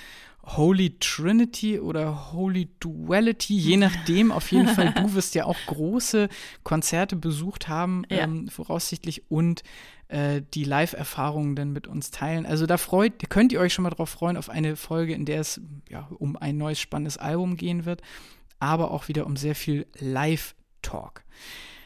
Holy 0.55 0.97
Trinity 0.99 1.79
oder 1.79 2.31
Holy 2.33 2.69
Duality, 2.79 3.57
je 3.57 3.77
nachdem, 3.77 4.31
auf 4.31 4.51
jeden 4.51 4.67
Fall, 4.67 4.93
du 4.93 5.13
wirst 5.13 5.35
ja 5.35 5.45
auch 5.45 5.57
große 5.67 6.29
Konzerte 6.63 7.15
besucht 7.15 7.67
haben, 7.67 8.03
ja. 8.09 8.19
ähm, 8.19 8.47
voraussichtlich, 8.49 9.29
und 9.29 9.63
äh, 10.09 10.41
die 10.53 10.63
Live-Erfahrungen 10.63 11.55
dann 11.55 11.71
mit 11.71 11.87
uns 11.87 12.11
teilen. 12.11 12.45
Also 12.45 12.65
da 12.65 12.77
freut, 12.77 13.29
könnt 13.29 13.51
ihr 13.51 13.59
euch 13.59 13.73
schon 13.73 13.83
mal 13.83 13.89
drauf 13.89 14.09
freuen, 14.09 14.37
auf 14.37 14.49
eine 14.49 14.75
Folge, 14.75 15.13
in 15.13 15.25
der 15.25 15.41
es 15.41 15.61
ja, 15.89 16.07
um 16.17 16.37
ein 16.37 16.57
neues 16.57 16.79
spannendes 16.79 17.17
Album 17.17 17.57
gehen 17.57 17.85
wird, 17.85 18.01
aber 18.59 18.91
auch 18.91 19.07
wieder 19.07 19.25
um 19.25 19.35
sehr 19.35 19.55
viel 19.55 19.85
Live-Talk. 19.99 21.23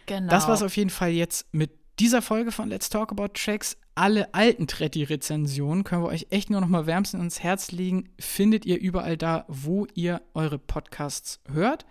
Genau. 0.06 0.30
Das 0.30 0.48
war 0.48 0.56
es 0.56 0.64
auf 0.64 0.76
jeden 0.76 0.90
Fall 0.90 1.12
jetzt 1.12 1.46
mit 1.54 1.72
dieser 2.00 2.22
Folge 2.22 2.52
von 2.52 2.70
Let's 2.70 2.90
Talk 2.90 3.12
About 3.12 3.30
Tracks. 3.34 3.78
Alle 3.94 4.34
alten 4.34 4.68
Tretti-Rezensionen 4.68 5.84
können 5.84 6.04
wir 6.04 6.10
euch 6.10 6.28
echt 6.30 6.50
nur 6.50 6.62
noch 6.62 6.68
mal 6.68 6.88
wärmstens 6.88 7.22
ins 7.22 7.44
Herz 7.44 7.72
legen. 7.72 8.10
Findet 8.20 8.66
ihr 8.66 8.80
überall 8.80 9.18
da, 9.18 9.46
wo 9.48 9.86
ihr 9.94 10.22
eure 10.34 10.58
Podcasts 10.58 11.42
hört. 11.52 11.86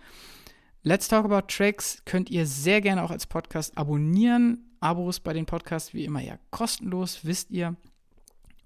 Let's 0.83 1.07
Talk 1.07 1.25
About 1.25 1.47
Tracks 1.47 2.01
könnt 2.05 2.29
ihr 2.31 2.47
sehr 2.47 2.81
gerne 2.81 3.03
auch 3.03 3.11
als 3.11 3.27
Podcast 3.27 3.77
abonnieren. 3.77 4.71
Abos 4.79 5.19
bei 5.19 5.31
den 5.31 5.45
Podcasts 5.45 5.93
wie 5.93 6.05
immer 6.05 6.21
ja 6.21 6.39
kostenlos, 6.49 7.19
wisst 7.23 7.51
ihr 7.51 7.75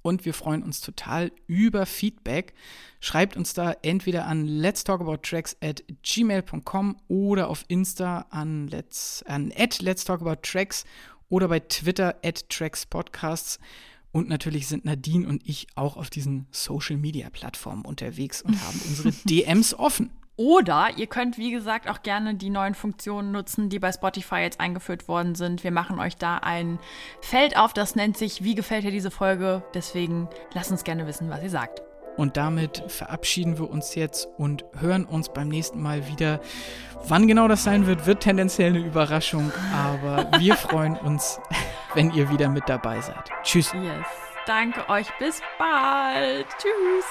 und 0.06 0.24
wir 0.24 0.36
freuen 0.36 0.62
uns 0.62 0.82
total 0.82 1.32
über 1.48 1.88
Feedback. 1.88 2.54
Schreibt 3.00 3.36
uns 3.36 3.56
da 3.56 3.76
entweder 3.82 4.28
an 4.28 4.46
let's 4.46 4.84
talk 4.84 5.02
about 5.02 5.18
tracks 5.18 5.58
at 5.64 5.84
gmail.com 6.04 6.98
oder 7.08 7.50
auf 7.50 7.66
Insta 7.70 8.28
an 8.30 8.68
let's, 8.68 9.24
an 9.28 9.52
at 9.58 9.82
let's 9.82 10.06
talk 10.06 10.22
about 10.22 10.44
tracks 10.44 10.86
oder 11.28 11.48
bei 11.48 11.60
Twitter 11.60 12.16
at 12.24 12.48
tracks 12.50 12.86
podcasts. 12.86 13.58
Und 14.12 14.30
natürlich 14.30 14.68
sind 14.68 14.86
Nadine 14.86 15.28
und 15.28 15.42
ich 15.44 15.66
auch 15.74 15.98
auf 15.98 16.12
diesen 16.12 16.46
Social 16.52 16.98
Media 16.98 17.32
Plattformen 17.32 17.84
unterwegs 17.84 18.44
und 18.44 18.62
haben 18.62 18.80
unsere 18.88 19.12
DMs 19.26 19.74
offen. 19.74 20.12
Oder 20.38 20.90
ihr 20.98 21.08
könnt, 21.08 21.38
wie 21.38 21.52
gesagt, 21.52 21.90
auch 21.90 22.02
gerne 22.02 22.36
die 22.36 22.50
neuen 22.50 22.76
Funktionen 22.76 23.32
nutzen, 23.32 23.70
die 23.70 23.80
bei 23.80 23.92
Spotify 23.92 24.38
jetzt 24.38 24.60
eingeführt 24.60 25.08
worden 25.08 25.36
sind. 25.36 25.64
Wir 25.64 25.72
machen 25.72 26.00
euch 26.00 26.18
da 26.18 26.38
ein 26.38 26.80
Feld 27.22 27.58
auf, 27.58 27.72
das 27.74 27.96
nennt 27.96 28.18
sich, 28.18 28.44
wie 28.44 28.56
gefällt 28.56 28.84
dir 28.84 28.92
diese 28.92 29.12
Folge? 29.12 29.64
Deswegen 29.74 30.28
lasst 30.54 30.72
uns 30.72 30.84
gerne 30.84 31.08
wissen, 31.08 31.30
was 31.30 31.42
ihr 31.42 31.50
sagt. 31.50 31.82
Und 32.18 32.38
damit 32.38 32.84
verabschieden 32.88 33.58
wir 33.60 33.70
uns 33.70 33.96
jetzt 33.96 34.28
und 34.38 34.66
hören 34.80 35.06
uns 35.06 35.30
beim 35.30 35.48
nächsten 35.48 35.82
Mal 35.82 36.08
wieder. 36.08 36.40
Wann 37.08 37.28
genau 37.28 37.48
das 37.48 37.64
sein 37.64 37.88
wird, 37.88 38.06
wird 38.06 38.24
tendenziell 38.24 38.70
eine 38.70 38.86
Überraschung, 38.86 39.52
aber 39.74 40.40
wir 40.40 40.56
freuen 40.56 40.98
uns, 40.98 41.40
wenn 41.94 42.12
ihr 42.12 42.30
wieder 42.30 42.50
mit 42.50 42.68
dabei 42.68 43.02
seid. 43.02 43.30
Tschüss. 43.44 43.74
Yes. 43.74 44.06
Danke 44.46 44.88
euch. 44.90 45.08
Bis 45.18 45.42
bald. 45.58 46.46
Tschüss. 46.58 47.06